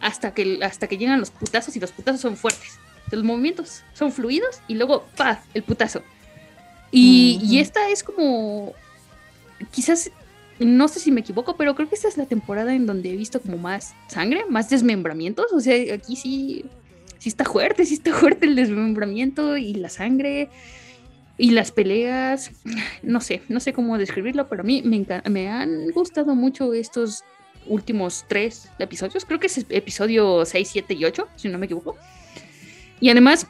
hasta 0.00 0.32
que, 0.32 0.58
hasta 0.62 0.86
que 0.86 0.96
llegan 0.96 1.20
los 1.20 1.30
putazos 1.30 1.76
y 1.76 1.80
los 1.80 1.92
putazos 1.92 2.22
son 2.22 2.34
fuertes. 2.34 2.78
Los 3.10 3.22
movimientos 3.22 3.82
son 3.92 4.10
fluidos 4.10 4.62
y 4.68 4.74
luego, 4.76 5.04
pa, 5.14 5.42
el 5.52 5.62
putazo. 5.64 6.02
Y, 6.90 7.38
y 7.42 7.58
esta 7.58 7.90
es 7.90 8.02
como, 8.02 8.72
quizás, 9.70 10.10
no 10.60 10.88
sé 10.88 10.98
si 10.98 11.12
me 11.12 11.20
equivoco, 11.20 11.56
pero 11.56 11.74
creo 11.74 11.90
que 11.90 11.94
esta 11.94 12.08
es 12.08 12.16
la 12.16 12.24
temporada 12.24 12.74
en 12.74 12.86
donde 12.86 13.10
he 13.10 13.16
visto 13.16 13.38
como 13.40 13.58
más 13.58 13.94
sangre, 14.08 14.46
más 14.48 14.70
desmembramientos. 14.70 15.52
O 15.52 15.60
sea, 15.60 15.94
aquí 15.94 16.16
sí, 16.16 16.64
sí 17.18 17.28
está 17.28 17.44
fuerte, 17.44 17.84
sí 17.84 17.94
está 17.94 18.14
fuerte 18.18 18.46
el 18.46 18.56
desmembramiento 18.56 19.58
y 19.58 19.74
la 19.74 19.90
sangre. 19.90 20.48
Y 21.38 21.50
las 21.50 21.72
peleas, 21.72 22.50
no 23.02 23.20
sé, 23.20 23.42
no 23.48 23.58
sé 23.58 23.72
cómo 23.72 23.98
describirlo, 23.98 24.48
pero 24.48 24.62
a 24.62 24.64
mí 24.64 24.82
me, 24.82 25.04
me 25.30 25.48
han 25.48 25.90
gustado 25.90 26.34
mucho 26.34 26.72
estos 26.74 27.24
últimos 27.66 28.24
tres 28.28 28.68
episodios. 28.78 29.24
Creo 29.24 29.40
que 29.40 29.46
es 29.46 29.64
episodio 29.68 30.44
6, 30.44 30.68
7 30.70 30.94
y 30.94 31.04
8, 31.04 31.28
si 31.36 31.48
no 31.48 31.58
me 31.58 31.66
equivoco. 31.66 31.96
Y 33.00 33.10
además, 33.10 33.46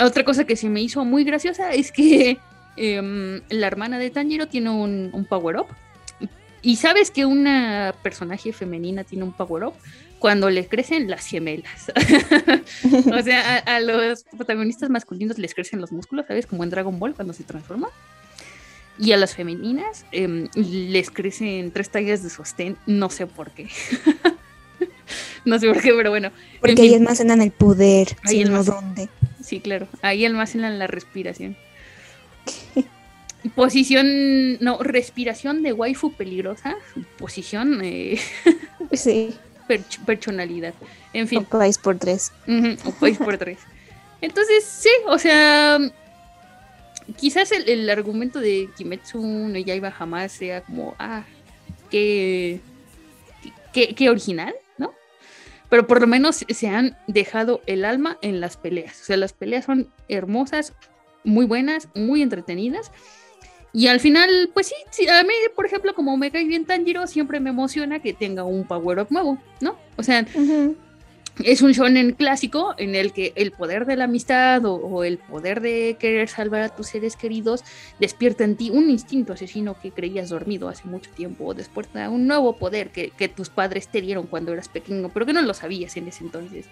otra 0.00 0.24
cosa 0.24 0.44
que 0.44 0.56
se 0.56 0.68
me 0.68 0.80
hizo 0.80 1.04
muy 1.04 1.24
graciosa 1.24 1.72
es 1.72 1.92
que 1.92 2.38
em, 2.76 3.40
la 3.48 3.66
hermana 3.66 3.98
de 3.98 4.10
Tanjiro 4.10 4.48
tiene 4.48 4.70
un, 4.70 5.26
power-up. 5.28 5.66
Y 6.62 6.76
sabes 6.76 7.10
que 7.10 7.24
una 7.24 7.94
personaje 8.02 8.52
femenina 8.52 9.04
tiene 9.04 9.24
un 9.24 9.32
power-up 9.32 9.74
cuando 10.18 10.50
le 10.50 10.66
crecen 10.66 11.10
las 11.10 11.26
gemelas. 11.26 11.92
o 13.12 13.22
sea, 13.22 13.58
a, 13.58 13.80
los 13.80 14.24
protagonistas 14.24 14.90
masculinos 14.90 15.38
les 15.38 15.54
crecen 15.54 15.80
los 15.80 15.92
músculos, 15.92 16.26
¿sabes? 16.26 16.46
Como 16.46 16.64
en 16.64 16.70
Dragon 16.70 16.98
Ball 16.98 17.14
cuando 17.14 17.32
se 17.32 17.44
transforma. 17.44 17.88
Y 18.98 19.12
a 19.12 19.18
las 19.18 19.34
femeninas 19.34 20.06
em, 20.10 20.48
les 20.54 21.10
crecen 21.10 21.70
tres 21.70 21.90
tallas 21.90 22.22
de 22.22 22.30
sostén, 22.30 22.78
no 22.86 23.10
sé 23.10 23.26
por 23.26 23.50
qué. 23.50 23.68
no 25.44 25.58
sé 25.58 25.68
por 25.68 25.82
qué, 25.82 25.92
pero 25.92 26.10
bueno. 26.10 26.30
Porque 26.60 26.80
ahí 26.80 26.94
almacenan 26.94 27.42
el 27.42 27.50
poder, 27.50 28.16
ahí 28.24 28.44
no 28.44 28.64
dónde. 28.64 29.10
Sí, 29.42 29.60
claro, 29.60 29.86
ahí 30.00 30.24
almacenan 30.24 30.78
la 30.78 30.86
respiración. 30.86 31.56
Posición, 33.54 34.58
no, 34.60 34.82
respiración 34.82 35.62
de 35.62 35.74
waifu 35.74 36.12
peligrosa. 36.14 36.74
Posición, 37.18 37.80
eh, 37.84 38.18
sí 38.92 39.34
personalidad. 40.04 40.74
En 41.12 41.28
fin. 41.28 41.44
país 41.44 41.78
por 41.78 41.98
tres. 41.98 42.32
o 42.84 42.90
país 42.92 43.18
por 43.18 43.36
tres. 43.38 43.58
Entonces, 44.20 44.64
sí, 44.64 44.90
o 45.06 45.18
sea, 45.18 45.78
quizás 47.16 47.52
el, 47.52 47.88
argumento 47.90 48.40
de 48.40 48.68
Kimetsu 48.76 49.20
no 49.20 49.58
Yaiba 49.58 49.90
jamás 49.90 50.32
sea 50.32 50.62
como, 50.62 50.94
ah, 50.98 51.24
qué, 51.90 52.60
qué, 53.72 54.10
original, 54.10 54.54
¿no? 54.78 54.92
Pero 55.68 55.86
por 55.86 56.00
lo 56.00 56.06
menos 56.06 56.44
se 56.48 56.68
han 56.68 56.96
dejado 57.06 57.60
el 57.66 57.84
alma 57.84 58.18
en 58.22 58.40
las 58.40 58.56
peleas. 58.56 59.00
O 59.02 59.04
sea, 59.04 59.16
las 59.16 59.32
peleas 59.32 59.66
son 59.66 59.92
hermosas, 60.08 60.72
muy 61.24 61.44
buenas, 61.44 61.88
muy 61.94 62.22
entretenidas. 62.22 62.90
Y 63.72 63.88
al 63.88 64.00
final, 64.00 64.50
pues 64.54 64.72
sí, 64.90 65.06
a 65.08 65.22
mí, 65.22 65.34
por 65.54 65.66
ejemplo, 65.66 65.94
como 65.94 66.16
me 66.16 66.30
cae 66.30 66.44
bien 66.44 66.64
Tanjiro, 66.64 67.06
siempre 67.06 67.40
me 67.40 67.50
emociona 67.50 68.00
que 68.00 68.14
tenga 68.14 68.44
un 68.44 68.64
power-up 68.66 69.08
nuevo, 69.10 69.38
¿no? 69.60 69.76
O 69.96 70.02
sea, 70.02 70.26
es 71.44 71.62
un 71.62 71.72
shonen 71.72 72.12
clásico 72.12 72.74
en 72.78 72.94
el 72.94 73.12
que 73.12 73.32
el 73.36 73.52
poder 73.52 73.84
de 73.86 73.96
la 73.96 74.04
amistad 74.04 74.64
o, 74.64 75.04
el 75.04 75.18
poder 75.18 75.60
de 75.60 75.96
querer 75.98 76.28
salvar 76.28 76.62
a 76.62 76.68
tus 76.70 76.88
seres 76.88 77.16
queridos 77.16 77.62
despierta 78.00 78.44
en 78.44 78.56
ti 78.56 78.70
un 78.70 78.88
instinto 78.88 79.34
asesino 79.34 79.78
que 79.80 79.90
creías 79.90 80.30
dormido 80.30 80.68
hace 80.68 80.88
mucho 80.88 81.10
tiempo 81.10 81.44
o 81.44 81.54
despierta 81.54 82.08
un 82.08 82.26
nuevo 82.26 82.56
poder 82.56 82.90
que, 82.90 83.10
tus 83.36 83.50
padres 83.50 83.88
te 83.88 84.00
dieron 84.00 84.26
cuando 84.26 84.52
eras 84.52 84.68
pequeño, 84.68 85.10
pero 85.12 85.26
que 85.26 85.32
no 85.32 85.42
lo 85.42 85.52
sabías 85.52 85.96
en 85.96 86.08
ese 86.08 86.24
entonces. 86.24 86.66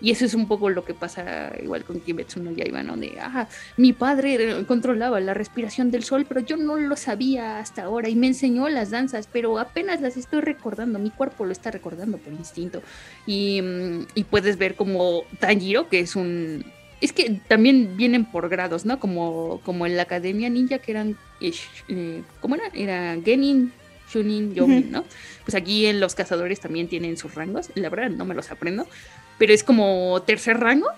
Y 0.00 0.10
eso 0.10 0.24
es 0.24 0.34
un 0.34 0.48
poco 0.48 0.70
lo 0.70 0.84
que 0.84 0.94
pasa 0.94 1.52
igual 1.62 1.84
con 1.84 2.00
Kimetsu 2.00 2.42
no 2.42 2.52
Yaiba, 2.52 2.82
¿no? 2.82 2.96
De, 2.96 3.18
ah, 3.20 3.46
mi 3.76 3.92
padre 3.92 4.64
controlaba 4.66 5.20
la 5.20 5.34
respiración 5.34 5.90
del 5.90 6.04
sol, 6.04 6.26
pero 6.26 6.40
yo 6.40 6.56
no 6.56 6.76
lo 6.76 6.96
sabía 6.96 7.58
hasta 7.58 7.84
ahora 7.84 8.08
y 8.08 8.16
me 8.16 8.26
enseñó 8.26 8.68
las 8.68 8.90
danzas, 8.90 9.28
pero 9.30 9.58
apenas 9.58 10.00
las 10.00 10.16
estoy 10.16 10.40
recordando, 10.40 10.98
mi 10.98 11.10
cuerpo 11.10 11.44
lo 11.44 11.52
está 11.52 11.70
recordando 11.70 12.18
por 12.18 12.32
instinto. 12.32 12.82
Y, 13.26 13.60
mm, 13.62 14.06
y 14.14 14.24
puedes 14.24 14.58
ver 14.58 14.74
como 14.74 15.24
Tanjiro, 15.38 15.88
que 15.88 16.00
es 16.00 16.16
un... 16.16 16.64
Es 17.00 17.12
que 17.12 17.40
también 17.48 17.96
vienen 17.96 18.26
por 18.26 18.48
grados, 18.50 18.84
¿no? 18.84 19.00
Como, 19.00 19.60
como 19.64 19.86
en 19.86 19.96
la 19.96 20.02
Academia 20.02 20.50
Ninja, 20.50 20.78
que 20.78 20.90
eran... 20.90 21.16
Eh, 21.40 22.22
¿Cómo 22.40 22.56
era? 22.56 22.64
Era 22.74 23.16
Genin, 23.24 23.72
Shunin, 24.12 24.54
Yomin, 24.54 24.90
¿no? 24.90 25.04
Pues 25.44 25.54
aquí 25.54 25.86
en 25.86 26.00
los 26.00 26.14
cazadores 26.14 26.60
también 26.60 26.88
tienen 26.88 27.16
sus 27.16 27.34
rangos. 27.34 27.70
La 27.74 27.88
verdad 27.88 28.10
no 28.10 28.24
me 28.24 28.34
los 28.34 28.50
aprendo, 28.50 28.86
pero 29.38 29.54
es 29.54 29.64
como 29.64 30.22
tercer 30.26 30.58
rango, 30.58 30.88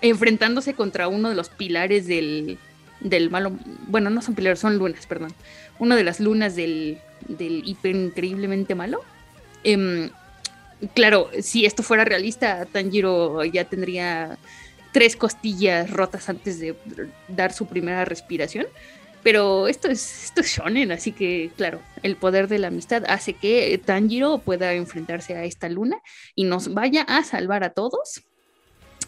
enfrentándose 0.00 0.74
contra 0.74 1.08
uno 1.08 1.28
de 1.28 1.36
los 1.36 1.50
pilares 1.50 2.06
del, 2.06 2.58
del 3.00 3.30
malo. 3.30 3.52
Bueno, 3.86 4.10
no 4.10 4.22
son 4.22 4.34
pilares, 4.34 4.58
son 4.58 4.78
lunas, 4.78 5.06
perdón. 5.06 5.32
Una 5.78 5.94
de 5.94 6.04
las 6.04 6.18
lunas 6.18 6.56
del, 6.56 6.98
del 7.28 7.62
hiper 7.64 7.94
increíblemente 7.94 8.74
malo. 8.74 9.02
Em, 9.62 10.10
claro, 10.94 11.30
si 11.40 11.64
esto 11.64 11.82
fuera 11.82 12.04
realista, 12.04 12.66
Tanjiro 12.66 13.44
ya 13.44 13.64
tendría 13.64 14.38
tres 14.92 15.16
costillas 15.16 15.90
rotas 15.90 16.28
antes 16.28 16.58
de 16.58 16.74
dar 17.28 17.52
su 17.52 17.66
primera 17.66 18.04
respiración. 18.04 18.66
Pero 19.22 19.66
esto 19.66 19.88
es, 19.88 20.24
esto 20.24 20.40
es 20.40 20.46
shonen, 20.46 20.92
así 20.92 21.10
que 21.10 21.50
claro, 21.56 21.80
el 22.04 22.14
poder 22.14 22.46
de 22.46 22.60
la 22.60 22.68
amistad 22.68 23.02
hace 23.08 23.32
que 23.32 23.76
Tanjiro 23.84 24.38
pueda 24.38 24.72
enfrentarse 24.74 25.34
a 25.34 25.42
esta 25.42 25.68
luna 25.68 25.98
y 26.36 26.44
nos 26.44 26.72
vaya 26.72 27.02
a 27.02 27.24
salvar 27.24 27.64
a 27.64 27.70
todos. 27.70 28.22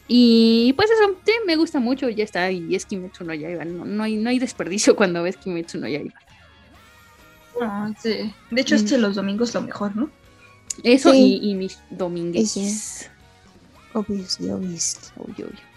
Y 0.09 0.73
pues 0.73 0.91
eso, 0.91 1.17
sí, 1.25 1.33
me 1.47 1.55
gusta 1.55 1.79
mucho, 1.79 2.09
ya 2.09 2.25
está, 2.25 2.51
y 2.51 2.75
es 2.75 2.85
Kimetsu 2.85 3.25
no 3.25 3.33
Yaiba, 3.33 3.65
no, 3.65 3.85
no, 3.85 4.03
hay, 4.03 4.17
no 4.17 4.31
hay 4.31 4.39
desperdicio 4.39 4.97
cuando 4.97 5.23
ves 5.23 5.37
Kimetsu 5.37 5.79
no 5.79 5.87
Yaiba. 5.87 6.19
Ah, 7.61 7.93
sí. 8.03 8.35
De 8.51 8.61
hecho, 8.61 8.75
este 8.75 8.99
los 8.99 9.15
domingos 9.15 9.55
lo 9.55 9.63
mejor, 9.63 9.95
¿no? 9.95 10.11
Eso 10.83 11.15
y, 11.15 11.55
mis 11.55 11.79
domingues. 11.91 13.09
Obviously, 13.95 14.51
obviously. 14.51 15.09
Obvio, 15.17 15.47
obvio. 15.47 15.69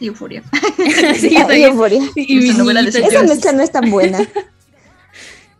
Y 0.00 0.06
euforia. 0.06 0.42
sí, 1.18 1.34
y 1.34 1.62
euforia. 1.62 2.02
Y, 2.14 2.52
novela 2.52 2.82
de 2.82 2.90
Esa 2.90 3.22
mezcla 3.22 3.52
no 3.52 3.62
es 3.62 3.70
tan 3.70 3.90
buena. 3.90 4.28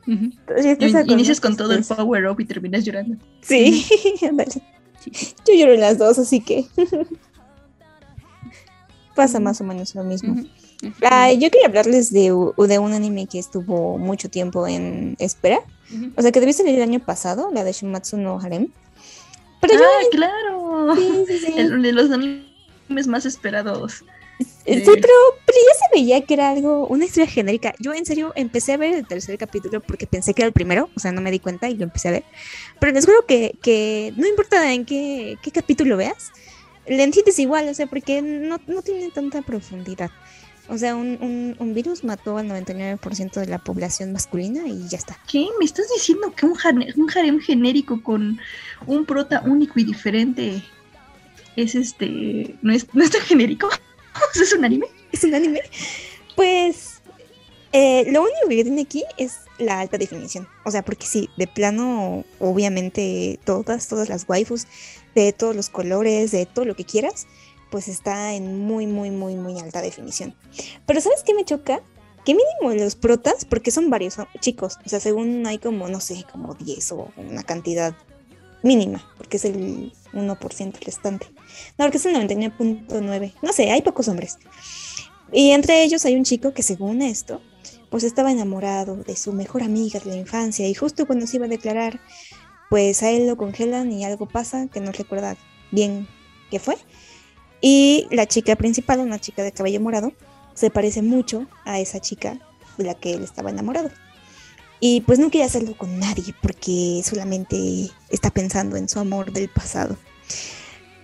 inicias 1.06 1.40
con 1.40 1.56
todo 1.56 1.73
el 1.73 1.85
power 1.85 2.27
up 2.27 2.40
y 2.40 2.44
terminas 2.44 2.85
llorando. 2.85 3.16
Sí, 3.43 3.86
Yo 4.20 5.55
lloro 5.55 5.74
en 5.74 5.81
las 5.81 5.98
dos, 5.98 6.19
así 6.19 6.40
que 6.40 6.66
pasa 9.15 9.40
más 9.40 9.61
o 9.61 9.65
menos 9.65 9.94
lo 9.94 10.05
mismo. 10.05 10.35
yo 10.82 11.51
quería 11.51 11.66
hablarles 11.66 12.12
de, 12.12 12.23
de, 12.23 12.78
un 12.78 12.93
anime 12.93 13.27
que 13.27 13.39
estuvo 13.39 13.97
mucho 13.98 14.28
tiempo 14.28 14.66
en 14.66 15.16
espera. 15.19 15.61
O 16.16 16.23
sea, 16.23 16.33
que 16.33 16.41
debiste 16.41 16.62
salir 16.62 16.77
el 16.77 16.89
año 16.89 17.01
pasado, 17.01 17.51
la 17.53 17.65
de 17.65 17.73
Shumatsu 17.73 18.16
no 18.16 18.39
Harem. 18.39 18.69
Pero 19.61 19.75
ah, 19.83 20.03
claro. 20.11 20.95
El 21.57 21.83
de 21.83 21.93
los 21.93 22.11
animes 22.11 23.07
más 23.07 23.25
esperados. 23.25 24.05
Sí, 24.39 24.45
pero, 24.66 24.87
pero, 24.87 24.99
ya 24.99 25.75
se 25.79 25.95
veía 25.95 26.21
que 26.23 26.35
era 26.35 26.51
algo, 26.51 26.87
una 26.89 27.05
historia 27.05 27.31
genérica. 27.31 27.75
Yo 27.79 27.95
en 27.95 28.05
serio 28.05 28.33
empecé 28.35 28.73
a 28.73 28.77
ver 28.77 28.95
el 28.95 29.07
tercer 29.07 29.39
capítulo 29.39 29.81
porque 29.81 30.07
pensé 30.07 30.35
que 30.35 30.43
era 30.43 30.49
el 30.49 30.53
primero, 30.53 30.91
o 30.97 31.01
sea, 31.01 31.12
no 31.12 31.21
me 31.21 31.31
di 31.31 31.39
cuenta 31.39 31.69
y 31.69 31.77
lo 31.77 31.85
empecé 31.85 32.09
a 32.09 32.12
ver. 32.12 32.25
Pero 32.81 32.93
les 32.93 33.05
juro 33.07 33.25
que, 33.27 33.55
que 33.62 34.12
no 34.16 34.27
importa 34.27 34.73
en 34.73 34.85
qué, 34.85 35.37
qué 35.43 35.51
capítulo 35.51 35.97
veas, 35.97 36.33
le 36.87 37.03
entiendes 37.03 37.39
igual, 37.39 37.69
o 37.69 37.75
sea, 37.75 37.87
porque 37.87 38.23
no, 38.23 38.59
no 38.66 38.83
tiene 38.83 39.11
tanta 39.11 39.43
profundidad. 39.43 40.11
O 40.69 40.78
sea, 40.78 40.97
un, 40.97 41.57
un, 41.59 41.74
virus 41.74 42.05
mató 42.05 42.39
al 42.39 42.49
99% 42.49 43.32
de 43.35 43.47
la 43.47 43.59
población 43.59 44.12
masculina 44.12 44.66
y 44.66 44.89
ya 44.89 44.97
está. 44.97 45.19
¿Qué? 45.31 45.47
¿Me 45.59 45.65
estás 45.66 45.86
diciendo 45.95 46.32
que 46.35 46.47
un, 46.47 46.57
un 46.97 47.11
harem 47.15 47.39
genérico 47.39 48.03
con 48.03 48.39
un 48.86 49.05
prota 49.05 49.43
único 49.45 49.78
y 49.78 49.85
diferente 49.85 50.62
es 51.57 51.74
este. 51.74 52.57
no 52.62 52.73
es, 52.73 52.86
no 52.95 53.05
es 53.05 53.11
tan 53.11 53.20
genérico? 53.20 53.69
¿Es 54.35 54.53
un 54.55 54.65
anime? 54.65 54.86
¿Es 55.12 55.23
un 55.24 55.35
anime? 55.35 55.61
Pues 56.35 57.03
eh, 57.73 58.11
lo 58.12 58.23
único 58.23 58.49
que 58.49 58.62
tiene 58.62 58.82
aquí 58.82 59.05
es 59.19 59.41
la 59.59 59.81
alta 59.81 59.99
definición. 59.99 60.49
O 60.65 60.70
sea, 60.70 60.82
porque 60.82 61.07
sí, 61.07 61.28
de 61.36 61.47
plano, 61.47 62.24
obviamente, 62.39 63.39
todas, 63.45 63.89
todas 63.89 64.09
las 64.09 64.27
waifus, 64.28 64.66
de 65.15 65.32
todos 65.32 65.55
los 65.55 65.69
colores, 65.69 66.31
de 66.31 66.47
todo 66.47 66.65
lo 66.65 66.77
que 66.77 66.85
quieras, 66.85 67.27
pues 67.75 67.89
está 67.89 68.35
en 68.35 68.61
muy, 68.61 68.87
muy, 68.87 69.11
muy, 69.11 69.35
muy 69.35 69.59
alta 69.59 69.83
definición. 69.83 70.33
Pero 70.87 71.01
¿sabes 71.01 71.25
qué 71.25 71.35
me 71.35 71.45
choca? 71.45 71.83
Que 72.25 72.33
mínimo 72.33 72.73
los 72.81 72.95
protas, 72.95 73.45
porque 73.45 73.73
son 73.73 73.91
varios 73.91 74.15
chicos, 74.39 74.79
o 74.87 74.89
sea, 74.89 75.01
según 75.01 75.45
hay 75.45 75.59
como, 75.59 75.89
no 75.89 75.99
sé, 75.99 76.25
como 76.31 76.55
10 76.55 76.93
o 76.93 77.11
una 77.17 77.43
cantidad 77.43 77.97
mínima, 78.63 79.05
porque 79.17 79.39
es 79.39 79.45
el 79.45 79.93
1% 80.13 80.85
restante. 80.87 81.27
No, 81.77 81.85
porque 81.85 81.97
es 81.97 82.07
el 82.07 82.15
99.9. 82.15 83.35
No 83.43 83.53
sé, 83.53 83.73
hay 83.73 83.83
pocos 83.83 84.07
hombres. 84.07 84.39
Y 85.33 85.51
entre 85.51 85.83
ellos 85.83 86.05
hay 86.05 86.15
un 86.15 86.23
chico 86.23 86.55
que 86.55 86.63
según 86.63 87.03
esto, 87.03 87.43
pues 87.91 88.05
estaba 88.05 88.31
enamorado 88.31 88.99
de 88.99 89.17
su 89.17 89.33
mejor 89.33 89.65
amiga 89.65 89.99
de 89.99 90.11
la 90.11 90.17
infancia 90.17 90.69
y 90.69 90.75
justo 90.75 91.09
cuando 91.09 91.27
se 91.27 91.39
iba 91.39 91.47
a 91.47 91.49
declarar, 91.49 91.99
pues 92.71 93.03
a 93.03 93.11
él 93.11 93.27
lo 93.27 93.37
congelan 93.37 93.91
y 93.91 94.05
algo 94.05 94.29
pasa 94.29 94.69
que 94.69 94.79
no 94.79 94.93
recuerda 94.93 95.37
bien 95.73 96.07
qué 96.53 96.61
fue. 96.61 96.77
Y 97.61 98.07
la 98.11 98.27
chica 98.27 98.57
principal, 98.57 99.01
una 99.01 99.19
chica 99.19 99.43
de 99.43 99.53
cabello 99.53 99.81
morado, 99.81 100.13
se 100.55 100.71
parece 100.71 101.03
mucho 101.03 101.47
a 101.65 101.81
esa 101.81 102.01
chica 102.01 102.39
de 102.77 102.85
la 102.85 102.95
que 102.95 103.15
él 103.15 103.23
estaba 103.23 103.51
enamorado. 103.51 103.91
Y 104.81 105.01
pues 105.03 105.19
no 105.19 105.31
quiere 105.31 105.47
hacerlo 105.47 105.77
con 105.77 105.99
nadie 105.99 106.35
porque 106.43 107.03
solamente 107.05 107.91
está 108.11 108.31
pensando 108.31 108.77
en 108.77 108.89
su 108.89 108.99
amor 108.99 109.33
del 109.33 109.49
pasado. 109.49 109.97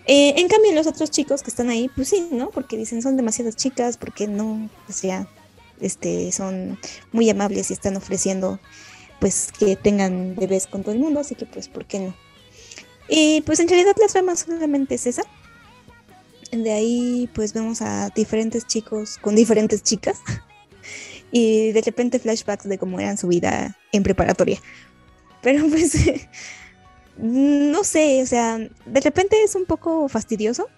Eh, 0.06 0.34
en 0.36 0.48
cambio, 0.48 0.72
los 0.72 0.86
otros 0.86 1.10
chicos 1.10 1.42
que 1.42 1.50
están 1.50 1.70
ahí, 1.70 1.88
pues 1.94 2.08
sí, 2.08 2.28
¿no? 2.32 2.50
Porque 2.50 2.76
dicen 2.76 3.00
son 3.00 3.16
demasiadas 3.16 3.56
chicas, 3.56 3.96
porque 3.96 4.26
no, 4.26 4.68
o 4.88 4.92
sea, 4.92 5.28
este, 5.80 6.32
son 6.32 6.78
muy 7.12 7.30
amables 7.30 7.70
y 7.70 7.74
están 7.74 7.96
ofreciendo, 7.96 8.58
pues, 9.20 9.52
que 9.56 9.76
tengan 9.76 10.34
bebés 10.34 10.66
con 10.66 10.82
todo 10.82 10.92
el 10.92 11.00
mundo, 11.00 11.20
así 11.20 11.34
que, 11.34 11.46
pues, 11.46 11.68
¿por 11.68 11.86
qué 11.86 12.00
no? 12.00 12.14
Y 13.10 13.40
pues 13.42 13.58
en 13.58 13.68
realidad 13.68 13.96
la 14.00 14.06
trama 14.06 14.36
solamente 14.36 14.94
es 14.94 15.06
esa. 15.06 15.24
De 16.52 16.72
ahí, 16.72 17.28
pues, 17.34 17.52
vemos 17.52 17.82
a 17.82 18.10
diferentes 18.10 18.66
chicos 18.66 19.18
con 19.18 19.36
diferentes 19.36 19.82
chicas. 19.82 20.18
y 21.32 21.72
de 21.72 21.80
repente 21.82 22.18
flashbacks 22.18 22.68
de 22.68 22.78
cómo 22.78 22.98
era 23.00 23.16
su 23.16 23.28
vida 23.28 23.76
en 23.92 24.02
preparatoria. 24.02 24.60
Pero 25.42 25.66
pues 25.70 25.96
no 27.16 27.84
sé, 27.84 28.22
o 28.22 28.26
sea, 28.26 28.58
de 28.58 29.00
repente 29.00 29.42
es 29.42 29.54
un 29.54 29.66
poco 29.66 30.08
fastidioso 30.08 30.68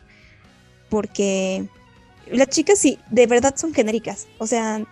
porque 0.88 1.68
las 2.30 2.48
chicas 2.48 2.78
sí, 2.78 2.98
de 3.10 3.26
verdad 3.26 3.54
son 3.56 3.72
genéricas, 3.72 4.26
o 4.38 4.46
sea, 4.46 4.82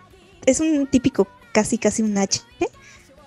es 0.45 0.59
un 0.59 0.87
típico 0.87 1.27
casi 1.53 1.77
casi 1.77 2.01
un 2.01 2.17
H 2.17 2.41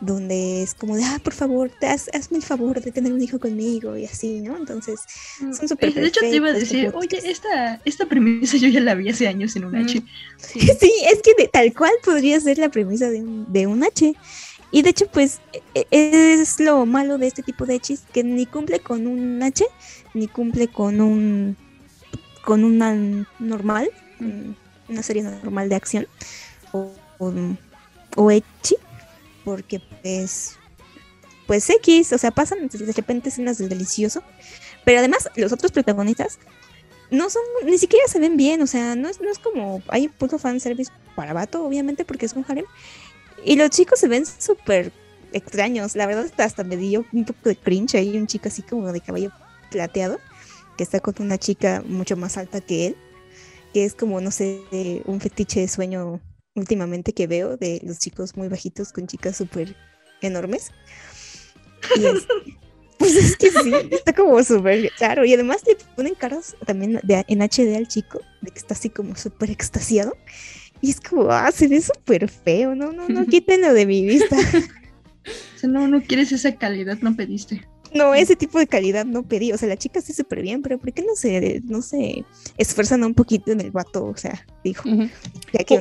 donde 0.04 0.62
es 0.62 0.74
como 0.74 0.96
de, 0.96 1.04
ah, 1.04 1.20
por 1.22 1.32
favor, 1.32 1.70
hazme 1.82 2.38
el 2.38 2.42
favor 2.42 2.80
de 2.80 2.92
tener 2.92 3.12
un 3.12 3.22
hijo 3.22 3.38
conmigo 3.38 3.96
y 3.96 4.04
así, 4.04 4.40
¿no? 4.40 4.56
Entonces, 4.56 5.00
mm, 5.40 5.52
son 5.52 5.68
súper 5.68 5.94
De 5.94 6.06
hecho, 6.06 6.20
te 6.20 6.36
iba 6.36 6.48
a 6.48 6.52
decir, 6.52 6.92
oye, 6.94 7.20
esta, 7.24 7.80
esta 7.84 8.06
premisa 8.06 8.56
yo 8.56 8.68
ya 8.68 8.80
la 8.80 8.94
vi 8.94 9.08
hace 9.08 9.28
años 9.28 9.56
en 9.56 9.64
un 9.64 9.76
H. 9.76 10.02
Sí. 10.38 10.60
es 11.10 11.22
que 11.22 11.34
de, 11.38 11.48
tal 11.48 11.72
cual 11.72 11.92
podría 12.04 12.38
ser 12.38 12.58
la 12.58 12.68
premisa 12.68 13.08
de 13.08 13.22
un, 13.22 13.52
de 13.52 13.66
un 13.66 13.82
H. 13.82 14.14
Y 14.70 14.82
de 14.82 14.90
hecho, 14.90 15.06
pues 15.06 15.40
e, 15.74 15.86
e, 15.90 16.34
es 16.34 16.58
lo 16.60 16.84
malo 16.84 17.16
de 17.16 17.28
este 17.28 17.42
tipo 17.42 17.64
de 17.64 17.76
hechis, 17.76 18.02
que 18.12 18.24
ni 18.24 18.44
cumple 18.44 18.80
con 18.80 19.06
un 19.06 19.42
H, 19.42 19.64
ni 20.14 20.26
cumple 20.26 20.68
con 20.68 21.00
un 21.00 21.56
con 22.44 22.62
una 22.62 22.94
normal, 23.38 23.90
una 24.88 25.02
serie 25.02 25.22
normal 25.22 25.68
de 25.68 25.74
acción, 25.76 26.06
o, 26.72 26.92
o, 28.16 28.30
echi, 28.30 28.76
porque 29.44 29.80
pues, 30.02 30.56
pues 31.46 31.68
X, 31.70 32.12
o 32.12 32.18
sea, 32.18 32.30
pasan 32.30 32.68
de 32.68 32.92
repente 32.92 33.28
escenas 33.28 33.58
del 33.58 33.68
delicioso, 33.68 34.22
pero 34.84 34.98
además 34.98 35.28
los 35.36 35.52
otros 35.52 35.72
protagonistas 35.72 36.38
no 37.10 37.30
son, 37.30 37.42
ni 37.64 37.78
siquiera 37.78 38.06
se 38.08 38.18
ven 38.18 38.36
bien, 38.36 38.62
o 38.62 38.66
sea, 38.66 38.96
no 38.96 39.08
es, 39.08 39.20
no 39.20 39.30
es 39.30 39.38
como, 39.38 39.82
hay 39.88 40.10
un 40.18 40.38
fan 40.38 40.58
service 40.58 40.90
para 41.14 41.32
vato, 41.32 41.64
obviamente, 41.64 42.04
porque 42.04 42.26
es 42.26 42.32
un 42.32 42.44
harem, 42.48 42.64
y 43.44 43.56
los 43.56 43.70
chicos 43.70 44.00
se 44.00 44.08
ven 44.08 44.24
súper 44.26 44.90
extraños. 45.34 45.96
La 45.96 46.06
verdad, 46.06 46.30
hasta 46.38 46.64
me 46.64 46.76
dio 46.76 47.04
un 47.12 47.24
poco 47.24 47.50
de 47.50 47.56
cringe. 47.56 47.96
Hay 47.96 48.16
un 48.16 48.26
chico 48.26 48.48
así 48.48 48.62
como 48.62 48.90
de 48.92 49.00
cabello 49.00 49.30
plateado. 49.70 50.18
que 50.76 50.82
está 50.82 50.98
con 50.98 51.14
una 51.20 51.38
chica 51.38 51.84
mucho 51.86 52.16
más 52.16 52.36
alta 52.36 52.60
que 52.60 52.86
él, 52.86 52.96
que 53.72 53.84
es 53.84 53.94
como, 53.94 54.20
no 54.20 54.32
sé, 54.32 54.60
un 55.04 55.20
fetiche 55.20 55.60
de 55.60 55.68
sueño 55.68 56.20
últimamente 56.54 57.12
que 57.12 57.26
veo 57.26 57.56
de 57.56 57.80
los 57.84 57.98
chicos 57.98 58.36
muy 58.36 58.48
bajitos 58.48 58.92
con 58.92 59.06
chicas 59.06 59.36
súper 59.36 59.76
enormes. 60.20 60.70
Y 61.96 62.06
es, 62.06 62.26
pues 62.98 63.14
es 63.16 63.36
que 63.36 63.50
sí, 63.50 63.72
está 63.90 64.14
como 64.14 64.42
súper 64.42 64.90
claro. 64.96 65.26
Y 65.26 65.34
además 65.34 65.62
le 65.66 65.76
ponen 65.94 66.14
caras 66.14 66.56
también 66.64 66.98
de, 67.02 67.22
en 67.28 67.42
HD 67.42 67.76
al 67.76 67.88
chico, 67.88 68.20
de 68.40 68.50
que 68.50 68.58
está 68.58 68.72
así 68.72 68.88
como 68.88 69.16
súper 69.16 69.50
extasiado. 69.50 70.16
Y 70.80 70.90
es 70.90 71.00
como, 71.00 71.30
ah, 71.30 71.52
se 71.52 71.68
ve 71.68 71.82
súper 71.82 72.28
feo, 72.28 72.74
no, 72.74 72.92
no, 72.92 73.08
no, 73.08 73.26
quítenlo 73.30 73.74
de 73.74 73.84
mi 73.84 74.06
vista. 74.06 74.36
O 74.36 75.58
sea, 75.58 75.68
no, 75.68 75.88
no 75.88 76.02
quieres 76.02 76.32
esa 76.32 76.56
calidad, 76.56 76.98
no 77.02 77.14
pediste. 77.14 77.66
No, 77.94 78.12
ese 78.12 78.34
tipo 78.34 78.58
de 78.58 78.66
calidad 78.66 79.04
no 79.04 79.22
pedí. 79.22 79.52
O 79.52 79.58
sea, 79.58 79.68
la 79.68 79.76
chica 79.76 80.00
está 80.00 80.12
súper 80.12 80.42
bien, 80.42 80.62
pero 80.62 80.78
¿por 80.78 80.92
qué 80.92 81.02
no 81.02 81.14
se, 81.14 81.60
no 81.64 81.80
se 81.80 82.24
esfuerzan 82.58 83.04
un 83.04 83.14
poquito 83.14 83.52
en 83.52 83.60
el 83.60 83.70
vato? 83.70 84.04
O 84.04 84.16
sea, 84.16 84.44
dijo. 84.64 84.88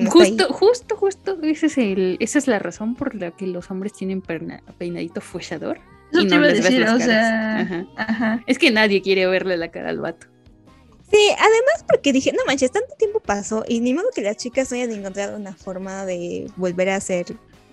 justo, 0.09 0.53
justo, 0.53 0.95
justo, 0.95 1.39
ese 1.41 1.65
es 1.65 1.77
el, 1.79 2.17
esa 2.19 2.37
es 2.37 2.47
la 2.47 2.59
razón 2.59 2.95
por 2.95 3.15
la 3.15 3.31
que 3.31 3.47
los 3.47 3.71
hombres 3.71 3.93
tienen 3.93 4.21
peinadito 4.21 5.21
fueshador. 5.21 5.79
Eso 6.11 6.27
te 6.27 6.35
iba 6.35 6.45
a 6.45 6.49
decir, 6.49 6.83
o 6.83 6.99
sea. 6.99 7.87
Ajá. 7.97 8.43
Es 8.45 8.59
que 8.59 8.69
nadie 8.69 9.01
quiere 9.01 9.25
verle 9.25 9.57
la 9.57 9.71
cara 9.71 9.89
al 9.89 9.99
vato. 9.99 10.27
Sí, 11.09 11.29
además 11.31 11.85
porque 11.87 12.13
dije, 12.13 12.31
no 12.31 12.43
manches, 12.45 12.71
tanto 12.71 12.95
tiempo 12.97 13.19
pasó 13.19 13.63
y 13.67 13.81
ni 13.81 13.93
modo 13.93 14.07
que 14.15 14.21
las 14.21 14.37
chicas 14.37 14.71
hayan 14.71 14.91
encontrado 14.91 15.37
una 15.37 15.53
forma 15.53 16.05
de 16.05 16.49
volver 16.57 16.89
a 16.89 16.99
ser 16.99 17.25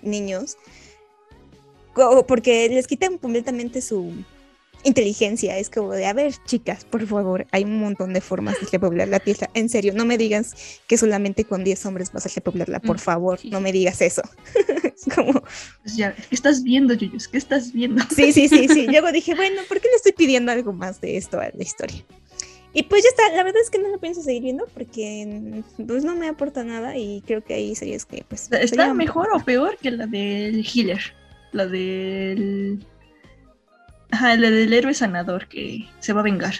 niños, 0.03 0.57
porque 2.27 2.69
les 2.69 2.87
quitan 2.87 3.17
completamente 3.17 3.81
su 3.81 4.13
inteligencia. 4.83 5.57
Es 5.57 5.69
como 5.69 5.91
de, 5.91 6.05
a 6.05 6.13
ver, 6.13 6.33
chicas, 6.45 6.85
por 6.85 7.05
favor, 7.05 7.47
hay 7.51 7.63
un 7.63 7.79
montón 7.79 8.13
de 8.13 8.21
formas 8.21 8.59
de 8.59 8.67
repoblar 8.71 9.07
la 9.07 9.19
tierra. 9.19 9.49
En 9.53 9.69
serio, 9.69 9.93
no 9.93 10.05
me 10.05 10.17
digas 10.17 10.79
que 10.87 10.97
solamente 10.97 11.45
con 11.45 11.63
10 11.63 11.85
hombres 11.85 12.11
vas 12.11 12.25
a 12.25 12.29
repoblarla, 12.33 12.79
por 12.79 12.97
mm, 12.97 12.99
favor, 12.99 13.39
no 13.43 13.61
me 13.61 13.71
digas 13.71 14.01
eso. 14.01 14.21
como... 15.15 15.43
Pues 15.83 15.95
ya, 15.95 16.13
¿qué 16.15 16.35
estás 16.35 16.63
viendo, 16.63 16.93
Yuyus? 16.93 17.27
¿Qué 17.27 17.37
estás 17.37 17.71
viendo? 17.71 18.03
sí, 18.15 18.31
sí, 18.31 18.47
sí, 18.47 18.67
sí. 18.67 18.87
Luego 18.89 19.11
dije, 19.11 19.35
bueno, 19.35 19.61
¿por 19.67 19.79
qué 19.79 19.87
le 19.89 19.95
estoy 19.95 20.13
pidiendo 20.13 20.51
algo 20.51 20.73
más 20.73 21.01
de 21.01 21.17
esto 21.17 21.39
a 21.39 21.49
la 21.53 21.63
historia? 21.63 22.03
Y 22.73 22.83
pues 22.83 23.03
ya 23.03 23.09
está, 23.09 23.35
la 23.35 23.43
verdad 23.43 23.61
es 23.61 23.69
que 23.69 23.79
no 23.79 23.89
lo 23.89 23.99
pienso 23.99 24.21
seguir 24.21 24.43
viendo 24.43 24.65
porque 24.73 25.61
pues 25.85 26.05
no 26.05 26.15
me 26.15 26.29
aporta 26.29 26.63
nada 26.63 26.95
y 26.95 27.21
creo 27.27 27.43
que 27.43 27.53
ahí 27.53 27.75
sería 27.75 27.97
que 27.97 28.23
pues... 28.25 28.49
¿Está 28.49 28.93
mejor 28.93 29.27
o 29.33 29.43
peor 29.43 29.77
que 29.77 29.91
la 29.91 30.07
del 30.07 30.65
healer? 30.65 31.01
La 31.51 31.65
del... 31.65 32.85
Ajá, 34.11 34.35
la 34.35 34.49
del 34.49 34.73
héroe 34.73 34.93
sanador 34.93 35.47
que 35.47 35.87
se 35.99 36.13
va 36.13 36.21
a 36.21 36.23
vengar. 36.23 36.55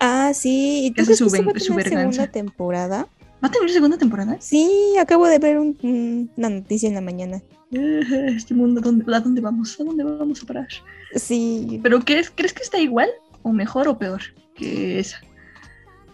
Ah, 0.00 0.32
sí. 0.34 0.86
¿Y 0.86 0.90
tú 0.90 1.04
crees 1.04 1.18
su, 1.18 1.24
que 1.30 1.60
su 1.60 1.74
segunda 1.74 2.26
temporada? 2.28 3.08
¿Va 3.42 3.48
a 3.48 3.50
tener 3.50 3.70
segunda 3.70 3.98
temporada? 3.98 4.36
Sí, 4.40 4.94
acabo 5.00 5.26
de 5.26 5.38
ver 5.38 5.58
una 5.58 6.48
noticia 6.48 6.88
en 6.88 6.94
la 6.94 7.00
mañana. 7.00 7.42
Este 7.70 8.54
mundo, 8.54 8.80
¿a 8.80 9.20
dónde 9.20 9.40
vamos? 9.40 9.78
¿A 9.80 9.84
dónde 9.84 10.04
vamos 10.04 10.42
a 10.42 10.46
parar? 10.46 10.68
Sí. 11.14 11.80
¿Pero 11.82 12.00
crees, 12.00 12.30
crees 12.34 12.52
que 12.52 12.62
está 12.62 12.78
igual? 12.78 13.10
¿O 13.42 13.52
mejor 13.52 13.88
o 13.88 13.98
peor? 13.98 14.22
que 14.58 14.98
esa? 14.98 15.20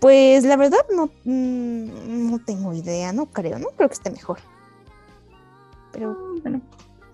Pues 0.01 0.45
la 0.45 0.57
verdad 0.57 0.85
no, 0.95 1.07
mm, 1.25 2.31
no 2.31 2.39
tengo 2.45 2.75
idea, 2.75 3.13
no 3.13 3.27
creo, 3.27 3.59
no 3.59 3.69
creo 3.69 3.89
que 3.89 3.95
esté 3.95 4.11
mejor. 4.11 4.39
Pero 5.93 6.11
ah, 6.11 6.39
bueno, 6.43 6.61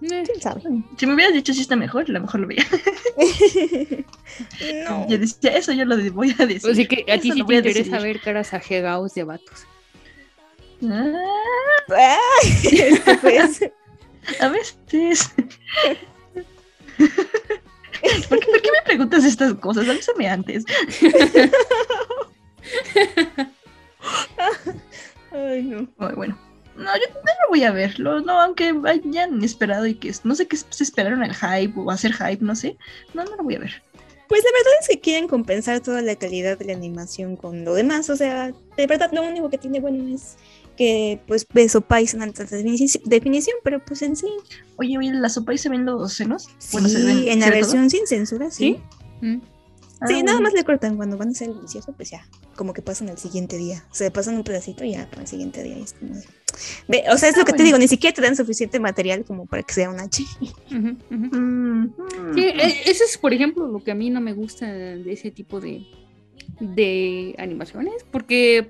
quién 0.00 0.40
sabe. 0.40 0.62
Si 0.96 1.06
me 1.06 1.14
hubieras 1.14 1.34
dicho 1.34 1.52
si 1.52 1.60
está 1.60 1.76
mejor, 1.76 2.06
a 2.08 2.12
lo 2.12 2.20
mejor 2.20 2.40
lo 2.40 2.46
veía. 2.46 2.66
no. 4.88 5.06
Yo 5.08 5.18
decía, 5.18 5.56
eso 5.56 5.72
yo 5.72 5.84
lo 5.84 5.96
voy 6.12 6.34
a 6.38 6.46
decir. 6.46 6.70
Así 6.70 6.86
que 6.86 7.04
a 7.12 7.18
ti 7.18 7.32
sí 7.32 7.44
te 7.44 7.54
interesa 7.54 7.98
ver 7.98 8.20
caras 8.20 8.54
ajegados 8.54 9.14
de 9.14 9.24
vatos. 9.24 9.66
Ah. 10.82 11.12
pues. 13.22 13.60
A 14.40 14.48
veces. 14.48 15.30
¿Por 18.28 18.40
qué, 18.40 18.52
me 18.52 18.82
preguntas 18.84 19.24
estas 19.24 19.54
cosas? 19.54 19.88
Avísame 19.88 20.28
antes. 20.28 20.64
Ay, 25.32 25.62
no. 25.62 25.88
bueno. 26.14 26.38
No, 26.80 26.96
yo 26.96 27.14
no 27.14 27.32
lo 27.42 27.48
voy 27.50 27.62
a 27.64 27.72
verlo, 27.72 28.20
no, 28.20 28.40
aunque 28.40 28.74
hayan 28.84 29.44
esperado 29.44 29.86
y 29.86 29.94
que 29.94 30.12
no 30.24 30.34
sé 30.34 30.48
qué 30.48 30.56
se 30.56 30.82
esperaron 30.82 31.22
el 31.22 31.34
hype 31.34 31.78
o 31.78 31.90
hacer 31.90 32.12
hype, 32.14 32.42
no 32.42 32.56
sé. 32.56 32.78
No, 33.12 33.24
no 33.24 33.36
lo 33.36 33.42
voy 33.44 33.56
a 33.56 33.60
ver. 33.60 33.82
Pues 34.28 34.42
la 34.44 34.50
verdad 34.52 34.72
es 34.80 34.88
que 34.88 35.00
quieren 35.00 35.28
compensar 35.28 35.80
toda 35.80 36.02
la 36.02 36.14
calidad 36.14 36.56
de 36.56 36.64
la 36.64 36.72
animación 36.72 37.36
con 37.36 37.64
lo 37.64 37.74
demás. 37.74 38.08
O 38.10 38.16
sea, 38.16 38.52
de 38.76 38.86
verdad 38.86 39.10
lo 39.12 39.22
único 39.22 39.50
que 39.50 39.58
tiene 39.58 39.80
bueno 39.80 40.14
es 40.14 40.36
que 40.76 41.20
pues 41.26 41.46
ve 41.52 41.68
Sopais 41.68 42.14
en 42.14 42.22
alta 42.22 42.44
definición, 42.44 43.56
pero 43.62 43.84
pues 43.84 44.02
en 44.02 44.16
sí. 44.16 44.28
Oye, 44.76 44.96
oye, 44.96 45.12
¿la 45.12 45.28
Sopais 45.28 45.60
se 45.60 45.68
ven 45.68 45.84
los 45.84 46.14
senos? 46.14 46.48
Sí, 46.58 47.28
en 47.28 47.40
la 47.40 47.50
versión 47.50 47.90
sin 47.90 48.06
censura, 48.06 48.50
sí. 48.50 48.80
Sí, 49.20 49.26
mm. 49.26 49.42
ah, 50.00 50.22
nada 50.22 50.40
más 50.40 50.54
le 50.54 50.64
cortan 50.64 50.96
cuando 50.96 51.18
van 51.18 51.30
a 51.30 51.34
ser 51.34 51.52
delicioso, 51.52 51.92
pues 51.92 52.10
ya, 52.10 52.26
como 52.56 52.72
que 52.72 52.80
pasan 52.80 53.10
al 53.10 53.18
siguiente 53.18 53.58
día. 53.58 53.84
Se 53.90 54.10
pasan 54.10 54.36
un 54.36 54.44
pedacito 54.44 54.84
y 54.84 54.92
ya 54.92 55.10
para 55.10 55.22
el 55.22 55.28
siguiente 55.28 55.62
día 55.62 55.76
es 55.76 55.92
como 55.92 56.14
o 57.10 57.16
sea, 57.16 57.28
es 57.28 57.36
lo 57.36 57.42
ah, 57.42 57.44
que 57.44 57.52
te 57.52 57.62
digo, 57.62 57.78
ni 57.78 57.88
siquiera 57.88 58.14
te 58.14 58.22
dan 58.22 58.36
suficiente 58.36 58.78
material 58.80 59.24
como 59.24 59.46
para 59.46 59.62
que 59.62 59.74
sea 59.74 59.90
un 59.90 60.00
H. 60.00 60.24
Mm. 60.70 61.86
Sí, 62.34 62.44
e, 62.44 62.90
eso 62.90 63.04
es, 63.04 63.18
por 63.18 63.32
ejemplo, 63.32 63.66
lo 63.66 63.82
que 63.82 63.90
a 63.90 63.94
mí 63.94 64.10
no 64.10 64.20
me 64.20 64.32
gusta 64.32 64.66
de 64.66 65.12
ese 65.12 65.30
tipo 65.30 65.60
de, 65.60 65.86
de 66.60 67.34
animaciones, 67.38 68.04
porque 68.10 68.68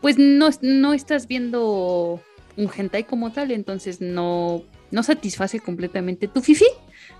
pues 0.00 0.18
no, 0.18 0.50
no 0.62 0.94
estás 0.94 1.28
viendo 1.28 2.20
un 2.56 2.70
hentai 2.76 3.04
como 3.04 3.32
tal, 3.32 3.50
entonces 3.50 4.00
no, 4.00 4.62
no 4.90 5.02
satisface 5.02 5.60
completamente 5.60 6.28
tu 6.28 6.42
fifi, 6.42 6.66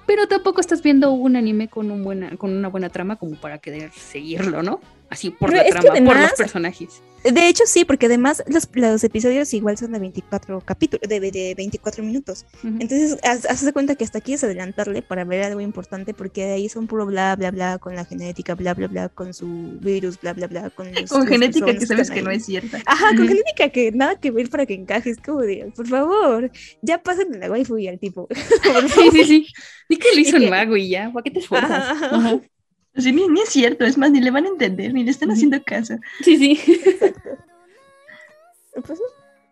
pero 0.06 0.26
tampoco 0.28 0.60
estás 0.60 0.82
viendo 0.82 1.12
un 1.12 1.36
anime 1.36 1.68
con, 1.68 1.90
un 1.90 2.02
buena, 2.02 2.36
con 2.36 2.52
una 2.52 2.68
buena 2.68 2.90
trama 2.90 3.16
como 3.16 3.36
para 3.40 3.58
querer 3.58 3.90
seguirlo, 3.92 4.62
¿no? 4.62 4.80
Así 5.12 5.28
por 5.28 5.52
la 5.52 5.62
trama, 5.66 5.92
por 6.06 6.18
los 6.18 6.32
personajes. 6.32 7.02
De 7.22 7.46
hecho, 7.46 7.64
sí, 7.66 7.84
porque 7.84 8.06
además 8.06 8.42
los, 8.46 8.66
los 8.72 9.04
episodios 9.04 9.52
igual 9.52 9.76
son 9.76 9.92
de 9.92 9.98
24 9.98 10.62
capítulos, 10.62 11.06
de, 11.06 11.20
de 11.20 11.54
24 11.54 12.02
minutos. 12.02 12.46
Entonces, 12.64 13.18
haces 13.22 13.64
de 13.66 13.74
cuenta 13.74 13.94
que 13.94 14.04
hasta 14.04 14.18
aquí 14.18 14.32
es 14.32 14.42
adelantarle 14.42 15.02
para 15.02 15.24
ver 15.24 15.44
algo 15.44 15.60
importante, 15.60 16.14
porque 16.14 16.46
de 16.46 16.52
ahí 16.54 16.68
son 16.70 16.86
puro 16.86 17.04
bla, 17.04 17.36
bla, 17.36 17.50
bla, 17.50 17.78
con 17.78 17.94
la 17.94 18.06
genética, 18.06 18.54
bla, 18.54 18.72
bla, 18.72 18.88
bla, 18.88 19.08
con 19.10 19.34
su 19.34 19.78
virus, 19.80 20.18
bla, 20.18 20.32
bla, 20.32 20.46
bla. 20.46 20.70
Con, 20.70 20.88
con 21.10 21.26
genética 21.26 21.74
que 21.74 21.86
sabes 21.86 22.10
que 22.10 22.22
no 22.22 22.30
es 22.30 22.46
cierta. 22.46 22.80
Ajá, 22.86 23.14
con 23.14 23.28
genética 23.28 23.68
que 23.68 23.92
nada 23.92 24.18
que 24.18 24.30
ver 24.30 24.48
para 24.48 24.64
que 24.64 24.74
encajes, 24.74 25.18
como 25.18 25.42
de, 25.42 25.70
por 25.76 25.86
favor, 25.86 26.50
ya 26.80 27.02
pasen 27.02 27.38
la 27.38 27.50
waifu 27.50 27.76
y 27.76 27.86
al 27.86 27.98
tipo. 27.98 28.28
sí, 28.94 29.10
sí, 29.12 29.24
sí. 29.24 29.46
Di 29.90 29.98
que 29.98 30.08
lo 30.14 30.20
hizo 30.20 30.38
un 30.38 30.48
mago 30.48 30.74
y 30.74 30.88
ya, 30.88 31.12
¿para 31.12 31.22
qué 31.22 31.30
te 31.30 31.40
esfuerzas? 31.40 32.02
Ajá. 32.02 32.40
Sí, 32.96 33.12
ni, 33.12 33.40
es 33.40 33.48
cierto, 33.48 33.84
es 33.84 33.96
más, 33.96 34.10
ni 34.10 34.20
le 34.20 34.30
van 34.30 34.44
a 34.44 34.48
entender, 34.48 34.92
ni 34.92 35.04
le 35.04 35.10
están 35.10 35.30
haciendo 35.30 35.62
caso. 35.62 35.94
Sí, 36.22 36.36
sí. 36.36 36.60
Exacto. 36.84 37.30
Pues 38.74 39.00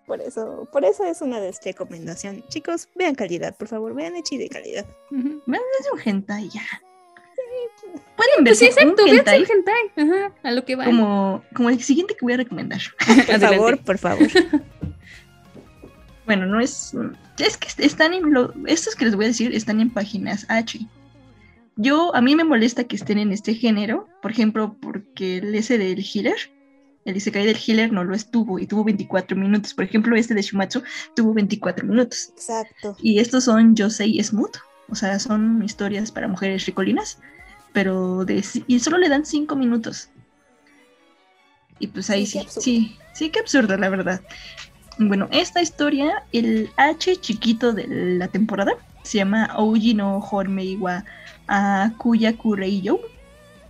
por 0.06 0.20
eso, 0.20 0.68
por 0.72 0.84
eso 0.84 1.04
es 1.04 1.20
una 1.22 1.38
recomendación. 1.64 2.42
Chicos, 2.48 2.88
vean 2.96 3.14
calidad, 3.14 3.56
por 3.56 3.68
favor, 3.68 3.94
vean 3.94 4.16
Echi 4.16 4.38
de 4.38 4.48
calidad. 4.48 4.84
Vean 5.10 5.62
desde 5.78 5.92
un 5.92 6.00
hentai 6.04 6.48
ya. 6.48 6.62
Pueden 8.16 8.44
ver 8.44 8.54
pues 8.58 8.76
un 8.76 8.94
hentai. 8.98 9.46
hentai. 9.48 9.92
Ajá, 9.96 10.34
a 10.42 10.50
lo 10.50 10.64
que 10.64 10.76
va. 10.76 10.84
Como, 10.84 11.42
como 11.54 11.70
el 11.70 11.80
siguiente 11.82 12.14
que 12.14 12.24
voy 12.24 12.34
a 12.34 12.38
recomendar. 12.38 12.80
por 13.26 13.40
favor, 13.40 13.78
por 13.78 13.98
favor. 13.98 14.28
bueno, 16.26 16.46
no 16.46 16.60
es. 16.60 16.92
Es 17.38 17.56
que 17.56 17.68
están 17.84 18.12
en. 18.12 18.32
Lo, 18.32 18.52
estos 18.66 18.94
que 18.94 19.04
les 19.04 19.16
voy 19.16 19.26
a 19.26 19.28
decir 19.28 19.54
están 19.54 19.80
en 19.80 19.90
páginas 19.90 20.44
H. 20.48 20.80
Yo, 21.76 22.14
a 22.14 22.20
mí 22.20 22.36
me 22.36 22.44
molesta 22.44 22.84
que 22.84 22.96
estén 22.96 23.18
en 23.18 23.32
este 23.32 23.54
género, 23.54 24.08
por 24.22 24.30
ejemplo, 24.30 24.76
porque 24.80 25.38
el 25.38 25.54
ese 25.54 25.78
del 25.78 26.04
healer, 26.04 26.36
el 27.04 27.16
Isekai 27.16 27.46
del 27.46 27.56
healer 27.56 27.92
no 27.92 28.04
lo 28.04 28.14
estuvo 28.14 28.58
y 28.58 28.66
tuvo 28.66 28.84
24 28.84 29.36
minutos. 29.36 29.74
Por 29.74 29.84
ejemplo, 29.84 30.16
este 30.16 30.34
de 30.34 30.42
Shumatsu 30.42 30.82
tuvo 31.16 31.32
24 31.32 31.86
minutos. 31.86 32.30
Exacto. 32.30 32.96
Y 33.00 33.18
estos 33.18 33.44
son 33.44 33.74
Yosei 33.74 34.22
Smooth, 34.22 34.56
o 34.88 34.94
sea, 34.94 35.18
son 35.18 35.62
historias 35.62 36.12
para 36.12 36.28
mujeres 36.28 36.66
ricolinas, 36.66 37.18
pero 37.72 38.24
de, 38.24 38.44
y 38.66 38.80
solo 38.80 38.98
le 38.98 39.08
dan 39.08 39.24
5 39.24 39.56
minutos. 39.56 40.10
Y 41.78 41.86
pues 41.86 42.10
ahí 42.10 42.26
sí, 42.26 42.40
sí, 42.46 42.60
sí, 42.60 42.96
sí, 43.14 43.30
qué 43.30 43.40
absurdo, 43.40 43.76
la 43.76 43.88
verdad. 43.88 44.20
Bueno, 44.98 45.28
esta 45.32 45.62
historia, 45.62 46.24
el 46.32 46.68
H 46.76 47.16
chiquito 47.16 47.72
de 47.72 47.86
la 47.88 48.28
temporada, 48.28 48.72
se 49.02 49.16
llama 49.16 49.46
Ouji 49.56 49.94
no 49.94 50.18
Hormeiwa 50.18 51.04
a 51.50 51.92
Kuya 51.98 52.36
Kureiyo. 52.36 53.00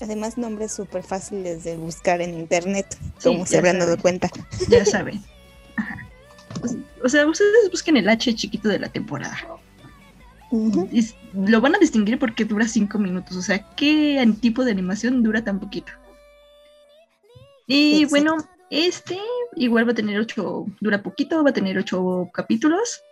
Además, 0.01 0.39
nombres 0.39 0.73
súper 0.73 1.03
fáciles 1.03 1.65
de 1.65 1.77
buscar 1.77 2.21
en 2.21 2.39
internet, 2.39 2.87
como 3.23 3.45
se 3.47 3.59
habrán 3.59 3.79
dado 3.79 3.99
cuenta. 3.99 4.31
Ya 4.69 4.85
saben. 4.85 5.23
O 7.03 7.09
sea, 7.09 7.27
ustedes 7.27 7.71
busquen 7.71 7.97
el 7.97 8.09
H 8.09 8.35
chiquito 8.35 8.69
de 8.69 8.79
la 8.79 8.89
temporada. 8.89 9.37
lo 10.53 11.61
van 11.61 11.75
a 11.75 11.79
distinguir 11.79 12.19
porque 12.19 12.45
dura 12.45 12.69
cinco 12.69 12.99
minutos. 12.99 13.37
O 13.37 13.43
sea, 13.43 13.67
¿qué 13.77 14.23
tipo 14.41 14.65
de 14.65 14.73
animación 14.73 15.23
dura 15.23 15.43
tan 15.43 15.59
poquito? 15.59 15.93
Y 17.67 18.05
bueno, 18.07 18.37
este 18.69 19.19
igual 19.57 19.87
va 19.89 19.93
a 19.93 19.95
tener 19.95 20.19
ocho, 20.19 20.67
dura 20.81 21.03
poquito, 21.03 21.43
va 21.43 21.51
a 21.51 21.55
tener 21.55 21.79
ocho 21.79 22.29
capítulos. 22.33 23.03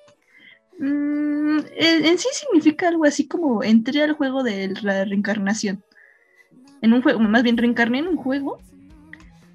Mm, 0.78 1.58
en, 1.76 2.18
sí 2.18 2.28
significa 2.32 2.88
algo 2.88 3.04
así 3.04 3.26
como 3.26 3.64
entré 3.64 4.02
al 4.02 4.12
juego 4.12 4.42
de 4.42 4.74
la 4.82 5.04
reencarnación. 5.04 5.82
En 6.82 6.92
un 6.92 7.02
juego, 7.02 7.18
más 7.20 7.42
bien 7.42 7.56
reencarné 7.56 7.98
en 7.98 8.08
un 8.08 8.16
juego 8.16 8.58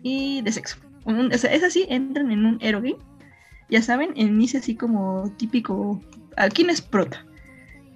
y 0.02 0.42
de 0.42 0.52
sexo. 0.52 0.78
o 1.06 1.38
sea, 1.38 1.54
es 1.54 1.64
así, 1.64 1.86
entran 1.90 2.32
en 2.32 2.46
un 2.46 2.58
hero. 2.62 2.82
Ya 3.70 3.82
saben, 3.82 4.12
inicia 4.16 4.60
así 4.60 4.76
como 4.76 5.32
típico. 5.38 6.02
¿A 6.36 6.50
quién 6.50 6.70
es 6.70 6.82
prota? 6.82 7.26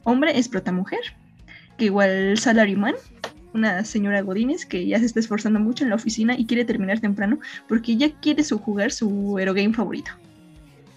Hombre 0.03 0.37
es 0.37 0.47
prota 0.47 0.71
mujer. 0.71 1.01
Que 1.77 1.85
igual 1.85 2.37
salaryman, 2.37 2.95
una 3.53 3.83
señora 3.83 4.21
Godínez 4.21 4.65
que 4.65 4.87
ya 4.87 4.99
se 4.99 5.05
está 5.05 5.19
esforzando 5.19 5.59
mucho 5.59 5.83
en 5.83 5.89
la 5.89 5.97
oficina 5.97 6.35
y 6.37 6.45
quiere 6.45 6.65
terminar 6.65 6.99
temprano 6.99 7.39
porque 7.67 7.97
ya 7.97 8.11
quiere 8.19 8.43
su 8.43 8.57
jugar 8.57 8.91
su 8.91 9.37
hero 9.37 9.53
favorito. 9.73 10.11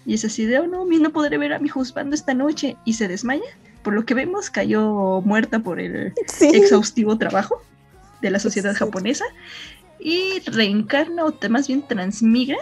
Y 0.05 0.15
es 0.15 0.25
así 0.25 0.45
de, 0.45 0.59
oh 0.59 0.67
no, 0.67 0.85
no 0.85 1.09
podré 1.11 1.37
ver 1.37 1.53
a 1.53 1.59
mi 1.59 1.69
husband 1.73 2.13
esta 2.13 2.33
noche. 2.33 2.77
Y 2.85 2.93
se 2.93 3.07
desmaya. 3.07 3.43
Por 3.83 3.93
lo 3.93 4.05
que 4.05 4.13
vemos, 4.13 4.49
cayó 4.49 5.21
muerta 5.21 5.59
por 5.59 5.79
el 5.79 6.13
exhaustivo 6.41 7.17
trabajo 7.17 7.61
de 8.21 8.31
la 8.31 8.39
sociedad 8.39 8.75
japonesa. 8.75 9.25
Y 9.99 10.39
reencarna, 10.45 11.25
o 11.25 11.35
más 11.49 11.67
bien 11.67 11.83
transmigra. 11.87 12.57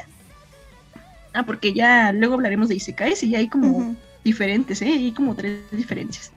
Ah, 1.33 1.43
porque 1.43 1.73
ya 1.73 2.11
luego 2.11 2.33
hablaremos 2.33 2.69
de 2.69 2.75
Isekais 2.75 3.23
y 3.23 3.29
ya 3.29 3.37
hay 3.37 3.47
como 3.47 3.95
diferentes, 4.23 4.81
¿eh? 4.81 4.87
Hay 4.87 5.11
como 5.11 5.35
tres 5.35 5.59
diferencias. 5.71 6.31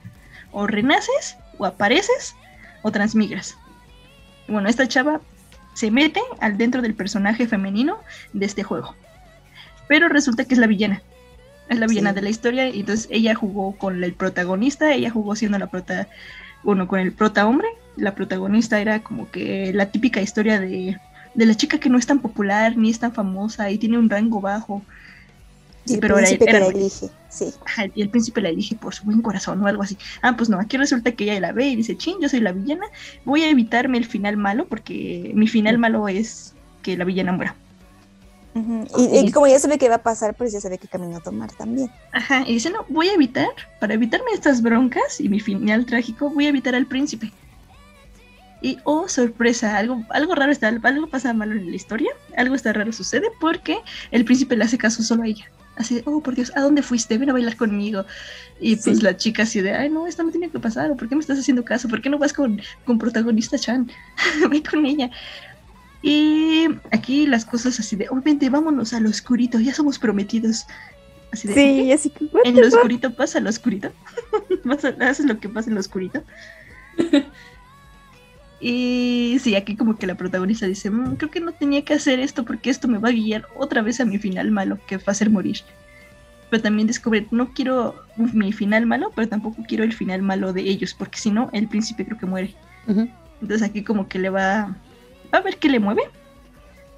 O 0.51 0.67
renaces, 0.67 1.35
o 1.57 1.65
apareces, 1.65 2.35
o 2.83 2.91
transmigras. 2.91 3.57
Bueno, 4.47 4.69
esta 4.69 4.87
chava 4.87 5.19
se 5.73 5.89
mete 5.89 6.21
al 6.39 6.57
dentro 6.57 6.81
del 6.81 6.93
personaje 6.93 7.47
femenino 7.47 7.97
de 8.33 8.45
este 8.45 8.63
juego 8.63 8.95
pero 9.87 10.09
resulta 10.09 10.45
que 10.45 10.53
es 10.53 10.59
la 10.59 10.67
villana. 10.67 11.01
Es 11.69 11.79
la 11.79 11.87
villana 11.87 12.13
de 12.13 12.21
la 12.21 12.29
historia 12.29 12.67
y 12.69 12.81
entonces 12.81 13.07
ella 13.09 13.35
jugó 13.35 13.77
con 13.77 14.03
el 14.03 14.13
protagonista, 14.13 14.93
ella 14.93 15.09
jugó 15.09 15.35
siendo 15.35 15.57
la 15.57 15.67
prota, 15.67 16.07
bueno, 16.63 16.87
con 16.87 16.99
el 16.99 17.13
prota 17.13 17.47
hombre. 17.47 17.67
La 17.95 18.15
protagonista 18.15 18.81
era 18.81 19.01
como 19.01 19.29
que 19.31 19.71
la 19.73 19.87
típica 19.87 20.21
historia 20.21 20.59
de, 20.59 20.97
de 21.33 21.45
la 21.45 21.55
chica 21.55 21.79
que 21.79 21.89
no 21.89 21.97
es 21.97 22.05
tan 22.05 22.19
popular 22.19 22.75
ni 22.77 22.89
es 22.89 22.99
tan 22.99 23.13
famosa 23.13 23.71
y 23.71 23.77
tiene 23.77 23.97
un 23.97 24.09
rango 24.09 24.41
bajo. 24.41 24.81
Y 25.85 25.95
el 25.95 25.99
pero 25.99 26.15
príncipe 26.15 26.49
era, 26.49 26.59
la 26.59 26.67
elige, 26.67 27.09
sí. 27.29 27.53
y 27.93 28.01
el 28.01 28.09
príncipe 28.09 28.41
la 28.41 28.49
elige 28.49 28.75
por 28.75 28.93
su 28.93 29.03
buen 29.03 29.21
corazón 29.21 29.61
o 29.61 29.67
algo 29.67 29.83
así. 29.83 29.97
Ah, 30.21 30.35
pues 30.37 30.49
no, 30.49 30.59
aquí 30.59 30.77
resulta 30.77 31.11
que 31.11 31.25
ella 31.25 31.39
la 31.39 31.51
ve 31.51 31.67
y 31.67 31.75
dice, 31.75 31.97
ching, 31.97 32.21
yo 32.21 32.29
soy 32.29 32.39
la 32.39 32.53
villana, 32.53 32.85
voy 33.25 33.43
a 33.43 33.49
evitarme 33.49 33.97
el 33.97 34.05
final 34.05 34.37
malo 34.37 34.65
porque 34.67 35.31
mi 35.33 35.47
final 35.47 35.77
malo 35.77 36.07
es 36.07 36.53
que 36.83 36.95
la 36.95 37.03
villana 37.03 37.33
muera 37.33 37.55
y, 38.55 39.31
como 39.31 39.47
ya 39.47 39.57
sabe 39.57 39.77
qué 39.77 39.89
va 39.89 39.95
a 39.95 40.03
pasar, 40.03 40.35
pues 40.35 40.51
ya 40.51 40.61
sabe 40.61 40.77
qué 40.77 40.87
camino 40.87 41.19
tomar 41.21 41.51
también. 41.51 41.89
Ajá, 42.11 42.43
y 42.47 42.53
dice, 42.53 42.69
no, 42.69 42.85
voy 42.89 43.09
a 43.09 43.13
evitar, 43.13 43.49
para 43.79 43.95
evitarme 43.95 44.31
estas 44.31 44.61
broncas 44.61 45.19
y 45.19 45.29
mi 45.29 45.39
final 45.39 45.85
trágico, 45.85 46.29
voy 46.29 46.45
a 46.45 46.49
evitar 46.49 46.75
al 46.75 46.85
príncipe. 46.85 47.31
Y, 48.61 48.77
oh, 48.83 49.09
sorpresa, 49.09 49.77
algo, 49.77 50.03
algo 50.09 50.35
raro 50.35 50.51
está, 50.51 50.69
algo 50.69 51.07
pasa 51.07 51.33
malo 51.33 51.53
en 51.53 51.69
la 51.69 51.75
historia, 51.75 52.11
algo 52.37 52.55
está 52.55 52.71
raro 52.71 52.93
sucede 52.93 53.27
porque 53.39 53.79
el 54.11 54.23
príncipe 54.23 54.55
le 54.55 54.63
hace 54.63 54.77
caso 54.77 55.03
solo 55.03 55.23
a 55.23 55.27
ella. 55.27 55.51
Así 55.75 56.03
oh, 56.05 56.21
por 56.21 56.35
Dios, 56.35 56.51
¿a 56.55 56.61
dónde 56.61 56.83
fuiste? 56.83 57.17
Ven 57.17 57.31
a 57.31 57.33
bailar 57.33 57.57
conmigo. 57.57 58.05
Y 58.59 58.75
pues 58.75 59.01
la 59.01 59.17
chica 59.17 59.43
así 59.43 59.59
de, 59.59 59.73
ay, 59.73 59.89
no, 59.89 60.05
esto 60.05 60.23
no 60.23 60.29
tiene 60.29 60.49
que 60.49 60.59
pasar, 60.59 60.95
¿por 60.95 61.09
qué 61.09 61.15
me 61.15 61.21
estás 61.21 61.39
haciendo 61.39 61.65
caso? 61.65 61.87
¿Por 61.89 62.01
qué 62.01 62.09
no 62.09 62.19
vas 62.19 62.31
con, 62.31 62.61
con 62.85 62.99
protagonista 62.99 63.57
Chan? 63.57 63.91
Ve 64.49 64.61
con 64.63 64.85
ella. 64.85 65.09
Y 66.05 66.67
aquí 66.91 67.25
las 67.25 67.45
cosas 67.45 67.79
así 67.79 67.95
de, 67.95 68.09
obviamente 68.09 68.49
vámonos 68.49 68.93
al 68.93 69.05
oscurito, 69.05 69.57
ya 69.61 69.73
somos 69.73 69.97
prometidos. 69.97 70.65
Así 71.31 71.47
de, 71.47 71.53
sí, 71.53 71.91
así 71.93 72.09
que... 72.09 72.27
En 72.43 72.59
lo 72.59 72.67
oscurito 72.67 73.15
pasa 73.15 73.39
lo 73.39 73.49
oscurito. 73.49 73.89
Haces 74.99 75.25
lo 75.25 75.39
que 75.39 75.47
pasa 75.47 75.69
en 75.69 75.75
lo 75.75 75.79
oscurito. 75.79 76.21
y 78.59 79.37
sí, 79.39 79.55
aquí 79.55 79.77
como 79.77 79.97
que 79.97 80.05
la 80.05 80.15
protagonista 80.15 80.67
dice, 80.67 80.89
mm, 80.89 81.15
creo 81.15 81.31
que 81.31 81.39
no 81.39 81.53
tenía 81.53 81.85
que 81.85 81.93
hacer 81.93 82.19
esto 82.19 82.43
porque 82.43 82.69
esto 82.69 82.89
me 82.89 82.97
va 82.97 83.07
a 83.07 83.13
guiar 83.13 83.47
otra 83.55 83.81
vez 83.81 84.01
a 84.01 84.05
mi 84.05 84.17
final 84.17 84.51
malo, 84.51 84.79
que 84.85 84.97
va 84.97 85.03
a 85.07 85.13
ser 85.13 85.29
morir. 85.29 85.61
Pero 86.49 86.61
también 86.61 86.85
descubre, 86.85 87.25
no 87.31 87.53
quiero 87.53 87.95
mi 88.17 88.51
final 88.51 88.85
malo, 88.85 89.13
pero 89.15 89.29
tampoco 89.29 89.63
quiero 89.65 89.85
el 89.85 89.93
final 89.93 90.21
malo 90.21 90.51
de 90.51 90.63
ellos, 90.63 90.93
porque 90.93 91.17
si 91.17 91.31
no, 91.31 91.49
el 91.53 91.69
príncipe 91.69 92.03
creo 92.03 92.17
que 92.17 92.25
muere. 92.25 92.53
Entonces 93.41 93.61
aquí 93.61 93.83
como 93.83 94.09
que 94.09 94.19
le 94.19 94.29
va 94.29 94.75
a 95.33 95.41
ver 95.41 95.57
qué 95.57 95.69
le 95.69 95.79
mueve. 95.79 96.03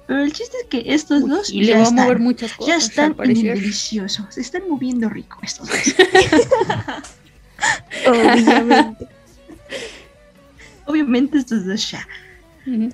Pero 0.06 0.22
el 0.22 0.32
chiste 0.32 0.56
es 0.62 0.68
que 0.68 0.94
estos 0.94 1.28
dos 1.28 1.50
y 1.50 1.64
ya, 1.64 1.76
le 1.76 1.82
están, 1.82 1.98
a 1.98 2.02
mover 2.04 2.20
muchas 2.20 2.52
cosas, 2.52 2.68
ya 2.68 2.76
están 2.76 3.16
deliciosos. 3.16 4.26
Se 4.32 4.40
están 4.40 4.68
moviendo 4.68 5.08
rico 5.08 5.38
estos 5.42 5.68
dos. 5.68 5.94
Obviamente. 8.06 9.08
Obviamente 10.86 11.38
estos 11.38 11.66
dos 11.66 11.90
ya. 11.90 12.06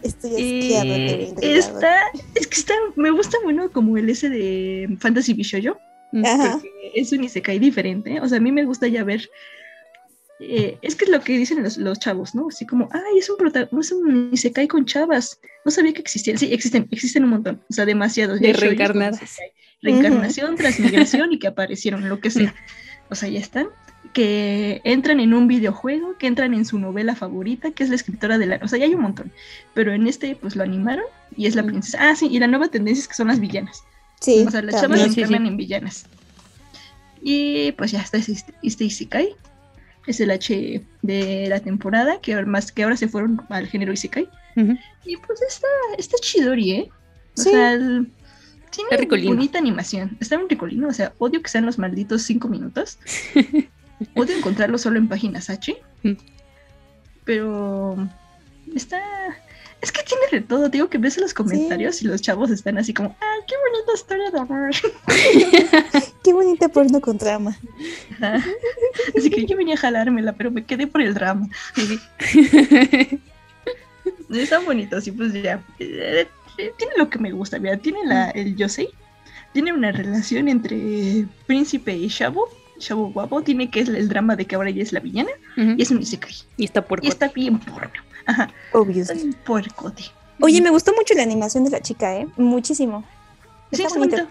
Estoy 0.03 0.33
eh, 0.37 1.35
está, 1.41 2.03
es 2.35 2.47
que 2.47 2.61
está, 2.61 2.75
me 2.97 3.11
gusta 3.11 3.39
bueno 3.43 3.71
como 3.73 3.97
el 3.97 4.09
ese 4.09 4.29
de 4.29 4.97
Fantasy 4.99 5.35
Bishoyo. 5.35 5.79
Porque 6.13 6.71
es 6.95 7.13
un 7.13 7.25
isekai 7.25 7.59
diferente. 7.59 8.21
O 8.21 8.29
sea, 8.29 8.39
a 8.39 8.41
mí 8.41 8.53
me 8.53 8.65
gusta 8.65 8.87
ya 8.87 9.03
ver 9.03 9.31
eh, 10.45 10.79
es 10.83 10.97
que 10.97 11.05
es 11.05 11.11
lo 11.11 11.21
que 11.21 11.39
dicen 11.39 11.63
los, 11.63 11.99
chavos, 11.99 12.35
¿no? 12.35 12.49
Así 12.49 12.67
como, 12.67 12.89
ay, 12.93 13.19
es 13.19 13.31
un 13.31 13.37
protagonista, 13.37 13.95
es 14.33 14.41
se 14.41 14.53
cae 14.53 14.67
con 14.67 14.85
chavas. 14.85 15.39
No 15.65 15.71
sabía 15.71 15.93
que 15.93 16.01
existían. 16.01 16.37
Sí, 16.37 16.53
existen, 16.53 16.89
existen 16.91 17.25
un 17.25 17.31
montón, 17.31 17.63
o 17.71 17.73
sea, 17.73 17.87
demasiados. 17.87 18.41
De 18.41 18.53
reencarnadas. 18.53 19.39
Reencarnación, 19.83 20.57
transmigración 20.57 21.33
y 21.33 21.39
que 21.39 21.47
aparecieron, 21.47 22.09
lo 22.09 22.21
que 22.21 22.31
sea. 22.31 22.55
O 23.09 23.15
sea, 23.15 23.29
ya 23.29 23.39
están. 23.39 23.69
Que 24.13 24.81
entran 24.85 25.21
en 25.21 25.33
un 25.33 25.47
videojuego, 25.47 26.19
que 26.19 26.27
entran 26.27 26.55
en 26.55 26.65
su 26.65 26.79
novela 26.79 27.15
favorita, 27.15 27.71
que 27.71 27.85
es 27.85 27.89
la 27.89 27.95
escritora 27.95 28.37
de 28.37 28.47
la. 28.47 28.61
O 28.63 28.69
sea, 28.69 28.79
ya 28.79 28.87
hay 28.87 28.95
un 28.95 29.03
montón. 29.03 29.33
Pero 29.75 29.93
en 29.93 30.07
este, 30.07 30.35
pues 30.35 30.57
lo 30.57 30.65
animaron 30.65 31.05
y 31.37 31.47
es 31.47 31.55
la 31.55 31.63
princesa. 31.63 31.99
Ah, 32.01 32.17
sí, 32.17 32.29
y 32.31 32.39
la 32.39 32.49
nueva 32.49 32.69
tendencia 32.69 33.03
es 33.03 33.09
que 33.09 33.15
son 33.15 33.29
las 33.29 33.39
villanas. 33.39 33.85
Sí. 34.21 34.45
O 34.47 34.51
sea, 34.51 34.63
las 34.63 34.81
chavas 34.81 35.01
se 35.01 35.11
sí, 35.11 35.35
en 35.35 35.57
villanas. 35.57 36.07
Y 37.21 37.73
pues 37.73 37.93
ya 37.93 38.01
está 38.01 38.19
este, 38.19 38.53
este 38.63 38.85
Isekai 38.85 39.37
es 40.07 40.21
el 40.21 40.31
H 40.31 40.83
de 41.03 41.47
la 41.49 41.61
temporada, 41.61 42.21
que 42.21 42.41
más 42.45 42.73
que 42.73 42.83
ahora 42.83 42.97
se 42.97 43.09
fueron 43.09 43.41
al 43.49 43.67
género 43.67 43.93
Isekai. 43.93 44.29
Y 45.05 45.17
pues 45.17 45.43
está, 45.43 45.69
está 45.99 46.17
chidori, 46.21 46.73
¿eh? 46.73 46.91
O 47.37 47.41
sea, 47.41 47.79
tiene 48.71 49.27
bonita 49.27 49.59
animación. 49.59 50.17
Está 50.21 50.39
muy 50.39 50.49
ricolino, 50.49 50.89
o 50.89 50.93
sea, 50.93 51.13
odio 51.19 51.43
que 51.43 51.49
sean 51.49 51.67
los 51.67 51.79
malditos 51.79 52.23
cinco 52.23 52.49
minutos. 52.49 52.99
odio 54.15 54.37
encontrarlo 54.37 54.79
solo 54.79 54.99
en 54.99 55.09
páginas 55.09 55.51
H. 55.51 55.77
Pero 57.25 58.09
está, 58.75 59.01
es 59.83 59.91
que 59.91 60.03
tiene 60.05 60.23
de 60.31 60.41
todo, 60.41 60.69
digo 60.69 60.89
que 60.89 60.99
ves 60.99 61.19
los 61.19 61.35
comentarios 61.35 62.01
y 62.03 62.07
los 62.07 62.23
chavos 62.23 62.53
están 62.53 62.79
así 62.79 62.95
como, 62.95 63.17
¡ah, 63.21 63.37
qué 63.49 63.57
bonita 63.67 63.93
historia 63.95 64.31
de 64.31 64.39
amor! 64.39 64.71
qué 66.23 66.33
bonita 66.33 66.69
porno 66.69 67.01
con 67.01 67.19
drama. 67.19 67.59
Así 69.19 69.29
que 69.29 69.45
yo 69.45 69.57
venía 69.57 69.75
a 69.75 69.79
jalármela, 69.79 70.35
pero 70.35 70.53
me 70.53 70.65
quedé 70.65 70.87
por 70.87 71.03
el 71.03 71.15
drama. 71.15 71.49
Están 74.31 74.65
bonitos, 74.65 75.07
y 75.09 75.13
pues 75.13 75.33
ya. 75.33 75.61
Eh, 75.81 76.29
tiene 76.57 76.93
lo 76.97 77.11
que 77.11 77.19
me 77.19 77.33
gusta, 77.33 77.59
mira, 77.59 77.77
tiene 77.77 77.99
la, 78.05 78.31
el 78.31 78.55
Yosei, 78.55 78.89
tiene 79.53 79.73
una 79.73 79.91
relación 79.91 80.47
entre 80.49 81.27
príncipe 81.47 81.97
y 81.97 82.09
chavo. 82.09 82.49
Chavo 82.79 83.11
guapo, 83.13 83.43
tiene 83.43 83.69
que 83.69 83.81
es 83.81 83.89
el 83.89 84.09
drama 84.09 84.37
de 84.37 84.45
que 84.45 84.55
ahora 84.55 84.71
ella 84.71 84.83
es 84.83 84.93
la 84.93 85.01
villana, 85.01 85.31
y 85.57 85.83
es 85.83 85.91
un 85.91 86.01
isekai. 86.03 86.35
Y 86.57 86.65
está 86.65 86.87
Y 87.01 87.09
está 87.09 87.29
bien 87.29 87.59
porno. 87.59 88.12
Obvio. 88.73 89.05
Oye, 90.41 90.61
me 90.61 90.71
gustó 90.71 90.93
mucho 90.95 91.15
la 91.15 91.23
animación 91.23 91.65
de 91.65 91.71
la 91.71 91.81
chica, 91.81 92.17
¿eh? 92.17 92.29
Muchísimo. 92.37 93.05
sí, 93.73 93.83
está 93.83 93.99
bonito. 93.99 94.27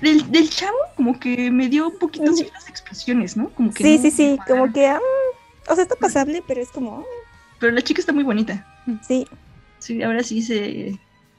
Del, 0.00 0.30
del, 0.30 0.48
chavo, 0.48 0.76
como 0.96 1.18
que 1.18 1.50
me 1.50 1.68
dio 1.68 1.88
un 1.88 1.98
poquito 1.98 2.30
así 2.30 2.48
las 2.52 2.68
expresiones, 2.68 3.36
¿no? 3.36 3.50
Como 3.50 3.72
que 3.72 3.82
sí, 3.82 3.98
sí, 3.98 4.10
sí, 4.10 4.38
como 4.46 4.72
que. 4.72 4.86
Ah, 4.86 5.00
o 5.68 5.74
sea, 5.74 5.82
está 5.82 5.96
pasable, 5.96 6.42
pero 6.46 6.60
es 6.60 6.70
como. 6.70 7.00
Ah. 7.00 7.04
Pero 7.58 7.72
la 7.72 7.82
chica 7.82 8.00
está 8.00 8.12
muy 8.12 8.24
bonita. 8.24 8.66
Sí. 9.06 9.26
Sí, 9.78 10.02
ahora 10.02 10.22
sí 10.22 10.42
se. 10.42 10.98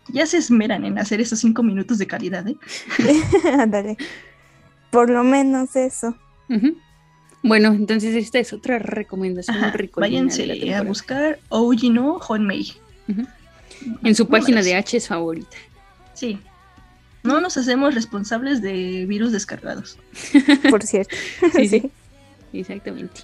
Ya 0.09 0.25
se 0.27 0.37
esmeran 0.37 0.85
en 0.85 0.99
hacer 0.99 1.19
esos 1.19 1.39
cinco 1.39 1.63
minutos 1.63 1.97
de 1.97 2.05
calidad, 2.05 2.47
¿eh? 2.47 2.57
Ándale. 3.59 3.97
Por 4.91 5.09
lo 5.09 5.23
menos 5.23 5.75
eso. 5.75 6.15
Bueno, 7.45 7.67
entonces 7.73 8.15
esta 8.15 8.39
es 8.39 8.53
otra 8.53 8.79
recomendación 8.79 9.55
Ajá, 9.55 9.77
Váyanse 9.97 10.73
a 10.73 10.81
buscar 10.81 11.37
Ojino 11.49 12.17
Honmei. 12.27 12.73
En 14.03 14.15
su 14.15 14.27
página 14.27 14.63
de 14.63 14.73
H 14.73 14.97
es 14.97 15.07
favorita. 15.07 15.55
Sí. 16.15 16.39
No 17.21 17.39
nos 17.39 17.55
hacemos 17.57 17.93
responsables 17.93 18.63
de 18.63 19.05
virus 19.05 19.31
descargados. 19.31 19.99
Por 20.71 20.81
cierto. 20.81 21.15
sí, 21.53 21.67
sí. 21.67 21.91
Exactamente. 22.53 23.21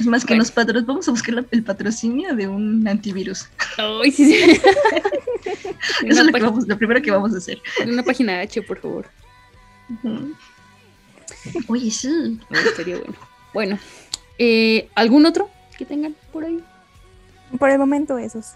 Es 0.00 0.06
más 0.06 0.24
que 0.24 0.34
los 0.34 0.50
patrocios, 0.50 0.84
vamos 0.84 1.06
a 1.06 1.12
buscar 1.12 1.46
el 1.48 1.62
patrocinio 1.62 2.34
de 2.34 2.48
un 2.48 2.88
antivirus. 2.88 3.46
Ay, 3.76 4.10
sí, 4.10 4.24
sí. 4.24 4.40
Eso 6.04 6.20
es 6.20 6.26
lo, 6.26 6.32
que 6.32 6.42
vamos, 6.42 6.66
lo, 6.66 6.76
primero 6.76 7.00
que 7.00 7.12
vamos 7.12 7.32
a 7.32 7.38
hacer. 7.38 7.62
Una 7.86 8.02
página 8.02 8.40
H, 8.40 8.60
por 8.62 8.80
favor. 8.80 9.06
Oye, 11.68 11.90
sí. 11.92 12.40
estaría 12.50 12.96
bueno. 12.96 13.31
Bueno, 13.54 13.78
eh, 14.38 14.88
¿algún 14.94 15.26
otro 15.26 15.50
que 15.76 15.84
tengan 15.84 16.16
por 16.32 16.44
ahí? 16.44 16.62
Por 17.58 17.70
el 17.70 17.78
momento 17.78 18.18
esos. 18.18 18.54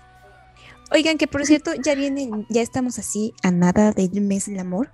Oigan, 0.91 1.19
que 1.19 1.27
por 1.27 1.45
cierto, 1.45 1.73
ya 1.75 1.95
vienen, 1.95 2.47
ya 2.49 2.63
estamos 2.63 2.99
así 2.99 3.35
a 3.43 3.51
nada 3.51 3.93
del 3.93 4.21
mes 4.21 4.47
del 4.47 4.61
amor. 4.61 4.91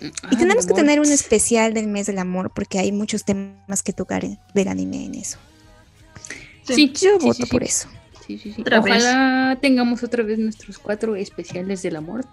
y 0.00 0.06
ah, 0.22 0.30
tenemos 0.38 0.66
que 0.66 0.74
tener 0.74 1.00
un 1.00 1.10
especial 1.10 1.74
del 1.74 1.88
mes 1.88 2.06
del 2.06 2.18
amor 2.18 2.52
porque 2.54 2.78
hay 2.78 2.92
muchos 2.92 3.24
temas 3.24 3.82
que 3.82 3.92
tocar 3.92 4.24
del 4.54 4.68
anime 4.68 5.04
en 5.04 5.16
eso. 5.16 5.38
Sí, 6.64 6.92
yo 6.92 7.18
voto 7.18 7.46
por 7.46 7.62
eso. 7.64 7.88
Ojalá 8.66 9.58
tengamos 9.60 10.02
otra 10.02 10.22
vez 10.22 10.38
nuestros 10.38 10.78
cuatro 10.78 11.16
especiales 11.16 11.82
del 11.82 11.96
amor. 11.96 12.24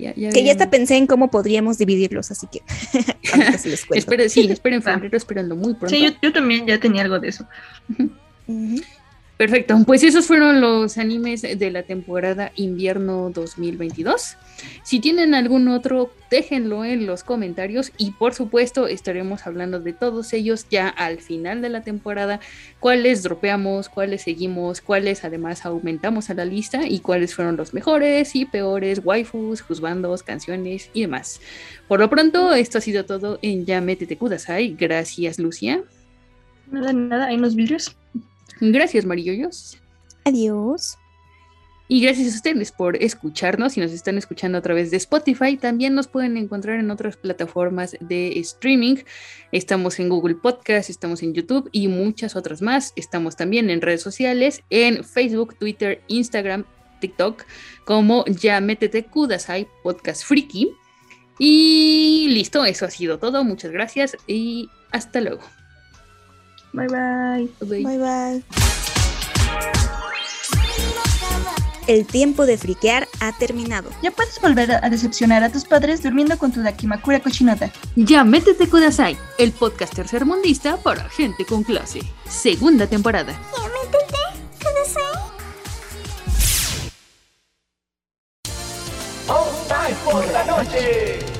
Que 0.00 0.44
ya 0.44 0.52
hasta 0.52 0.70
pensé 0.70 0.96
en 0.96 1.06
cómo 1.06 1.30
podríamos 1.30 1.78
dividirlos, 1.78 2.30
así 2.30 2.46
que 2.46 2.62
esperen, 3.94 4.30
sí, 4.30 4.40
esperen 4.50 4.82
febrero, 4.82 5.16
esperando 5.16 5.56
muy 5.56 5.74
pronto. 5.74 5.88
Sí, 5.88 6.16
yo, 6.22 6.32
también 6.32 6.66
ya 6.66 6.78
tenía 6.78 7.02
algo 7.02 7.18
de 7.18 7.28
eso. 7.28 7.46
Perfecto, 9.40 9.74
pues 9.86 10.04
esos 10.04 10.26
fueron 10.26 10.60
los 10.60 10.98
animes 10.98 11.40
de 11.40 11.70
la 11.70 11.82
temporada 11.82 12.52
invierno 12.56 13.30
2022. 13.30 14.36
Si 14.82 15.00
tienen 15.00 15.32
algún 15.32 15.68
otro, 15.68 16.12
déjenlo 16.30 16.84
en 16.84 17.06
los 17.06 17.24
comentarios 17.24 17.90
y 17.96 18.10
por 18.10 18.34
supuesto 18.34 18.86
estaremos 18.86 19.46
hablando 19.46 19.80
de 19.80 19.94
todos 19.94 20.34
ellos 20.34 20.66
ya 20.68 20.90
al 20.90 21.20
final 21.20 21.62
de 21.62 21.70
la 21.70 21.82
temporada, 21.82 22.38
cuáles 22.80 23.22
dropeamos, 23.22 23.88
cuáles 23.88 24.20
seguimos, 24.20 24.82
cuáles 24.82 25.24
además 25.24 25.64
aumentamos 25.64 26.28
a 26.28 26.34
la 26.34 26.44
lista 26.44 26.86
y 26.86 26.98
cuáles 26.98 27.34
fueron 27.34 27.56
los 27.56 27.72
mejores 27.72 28.36
y 28.36 28.44
peores 28.44 29.00
waifus, 29.02 29.62
juzbandos, 29.62 30.22
canciones 30.22 30.90
y 30.92 31.00
demás. 31.00 31.40
Por 31.88 32.00
lo 32.00 32.10
pronto, 32.10 32.52
esto 32.52 32.76
ha 32.76 32.82
sido 32.82 33.06
todo 33.06 33.38
en 33.40 33.64
Ya 33.64 33.80
Métete 33.80 34.18
Kudasai. 34.18 34.76
Gracias, 34.78 35.38
Lucia. 35.38 35.82
Nada, 36.70 36.92
nada, 36.92 37.28
hay 37.28 37.36
unos 37.36 37.54
vídeos. 37.54 37.96
Gracias, 38.60 39.04
Marillos. 39.04 39.78
Adiós. 40.24 40.98
Y 41.92 42.02
gracias 42.02 42.32
a 42.32 42.36
ustedes 42.36 42.70
por 42.70 43.02
escucharnos. 43.02 43.72
Si 43.72 43.80
nos 43.80 43.90
están 43.90 44.16
escuchando 44.16 44.58
a 44.58 44.60
través 44.60 44.92
de 44.92 44.96
Spotify, 44.96 45.56
también 45.56 45.96
nos 45.96 46.06
pueden 46.06 46.36
encontrar 46.36 46.78
en 46.78 46.88
otras 46.92 47.16
plataformas 47.16 47.96
de 47.98 48.38
streaming. 48.38 48.98
Estamos 49.50 49.98
en 49.98 50.08
Google 50.08 50.36
Podcast, 50.36 50.88
estamos 50.88 51.20
en 51.24 51.34
YouTube 51.34 51.68
y 51.72 51.88
muchas 51.88 52.36
otras 52.36 52.62
más. 52.62 52.92
Estamos 52.94 53.34
también 53.34 53.70
en 53.70 53.80
redes 53.80 54.02
sociales, 54.02 54.62
en 54.70 55.02
Facebook, 55.02 55.56
Twitter, 55.58 56.00
Instagram, 56.06 56.64
TikTok, 57.00 57.44
como 57.84 58.24
ya 58.26 58.60
métete 58.60 59.06
Kudasai 59.06 59.66
Podcast 59.82 60.22
Freaky. 60.22 60.70
Y 61.40 62.28
listo, 62.30 62.64
eso 62.64 62.84
ha 62.84 62.90
sido 62.90 63.18
todo. 63.18 63.42
Muchas 63.42 63.72
gracias 63.72 64.16
y 64.28 64.68
hasta 64.92 65.20
luego. 65.20 65.42
Bye 66.72 66.86
bye. 66.88 67.50
Bye 67.60 67.98
bye. 67.98 68.44
El 71.86 72.06
tiempo 72.06 72.46
de 72.46 72.56
friquear 72.56 73.08
ha 73.18 73.32
terminado. 73.32 73.90
Ya 74.00 74.12
puedes 74.12 74.40
volver 74.40 74.70
a 74.72 74.90
decepcionar 74.90 75.42
a 75.42 75.50
tus 75.50 75.64
padres 75.64 76.02
durmiendo 76.02 76.38
con 76.38 76.52
tu 76.52 76.62
Dakimakura 76.62 77.18
cochinota. 77.18 77.72
Ya 77.96 78.22
métete 78.22 78.68
Kudasai, 78.68 79.18
el 79.38 79.50
podcast 79.50 79.94
tercermundista 79.94 80.76
para 80.76 81.08
gente 81.08 81.44
con 81.44 81.64
clase. 81.64 82.00
Segunda 82.28 82.86
temporada. 82.86 83.32
Ya 83.32 83.64
métete 83.64 84.18
Kudasai. 84.62 85.30
por 90.04 90.26
la 90.30 90.44
noche. 90.44 91.39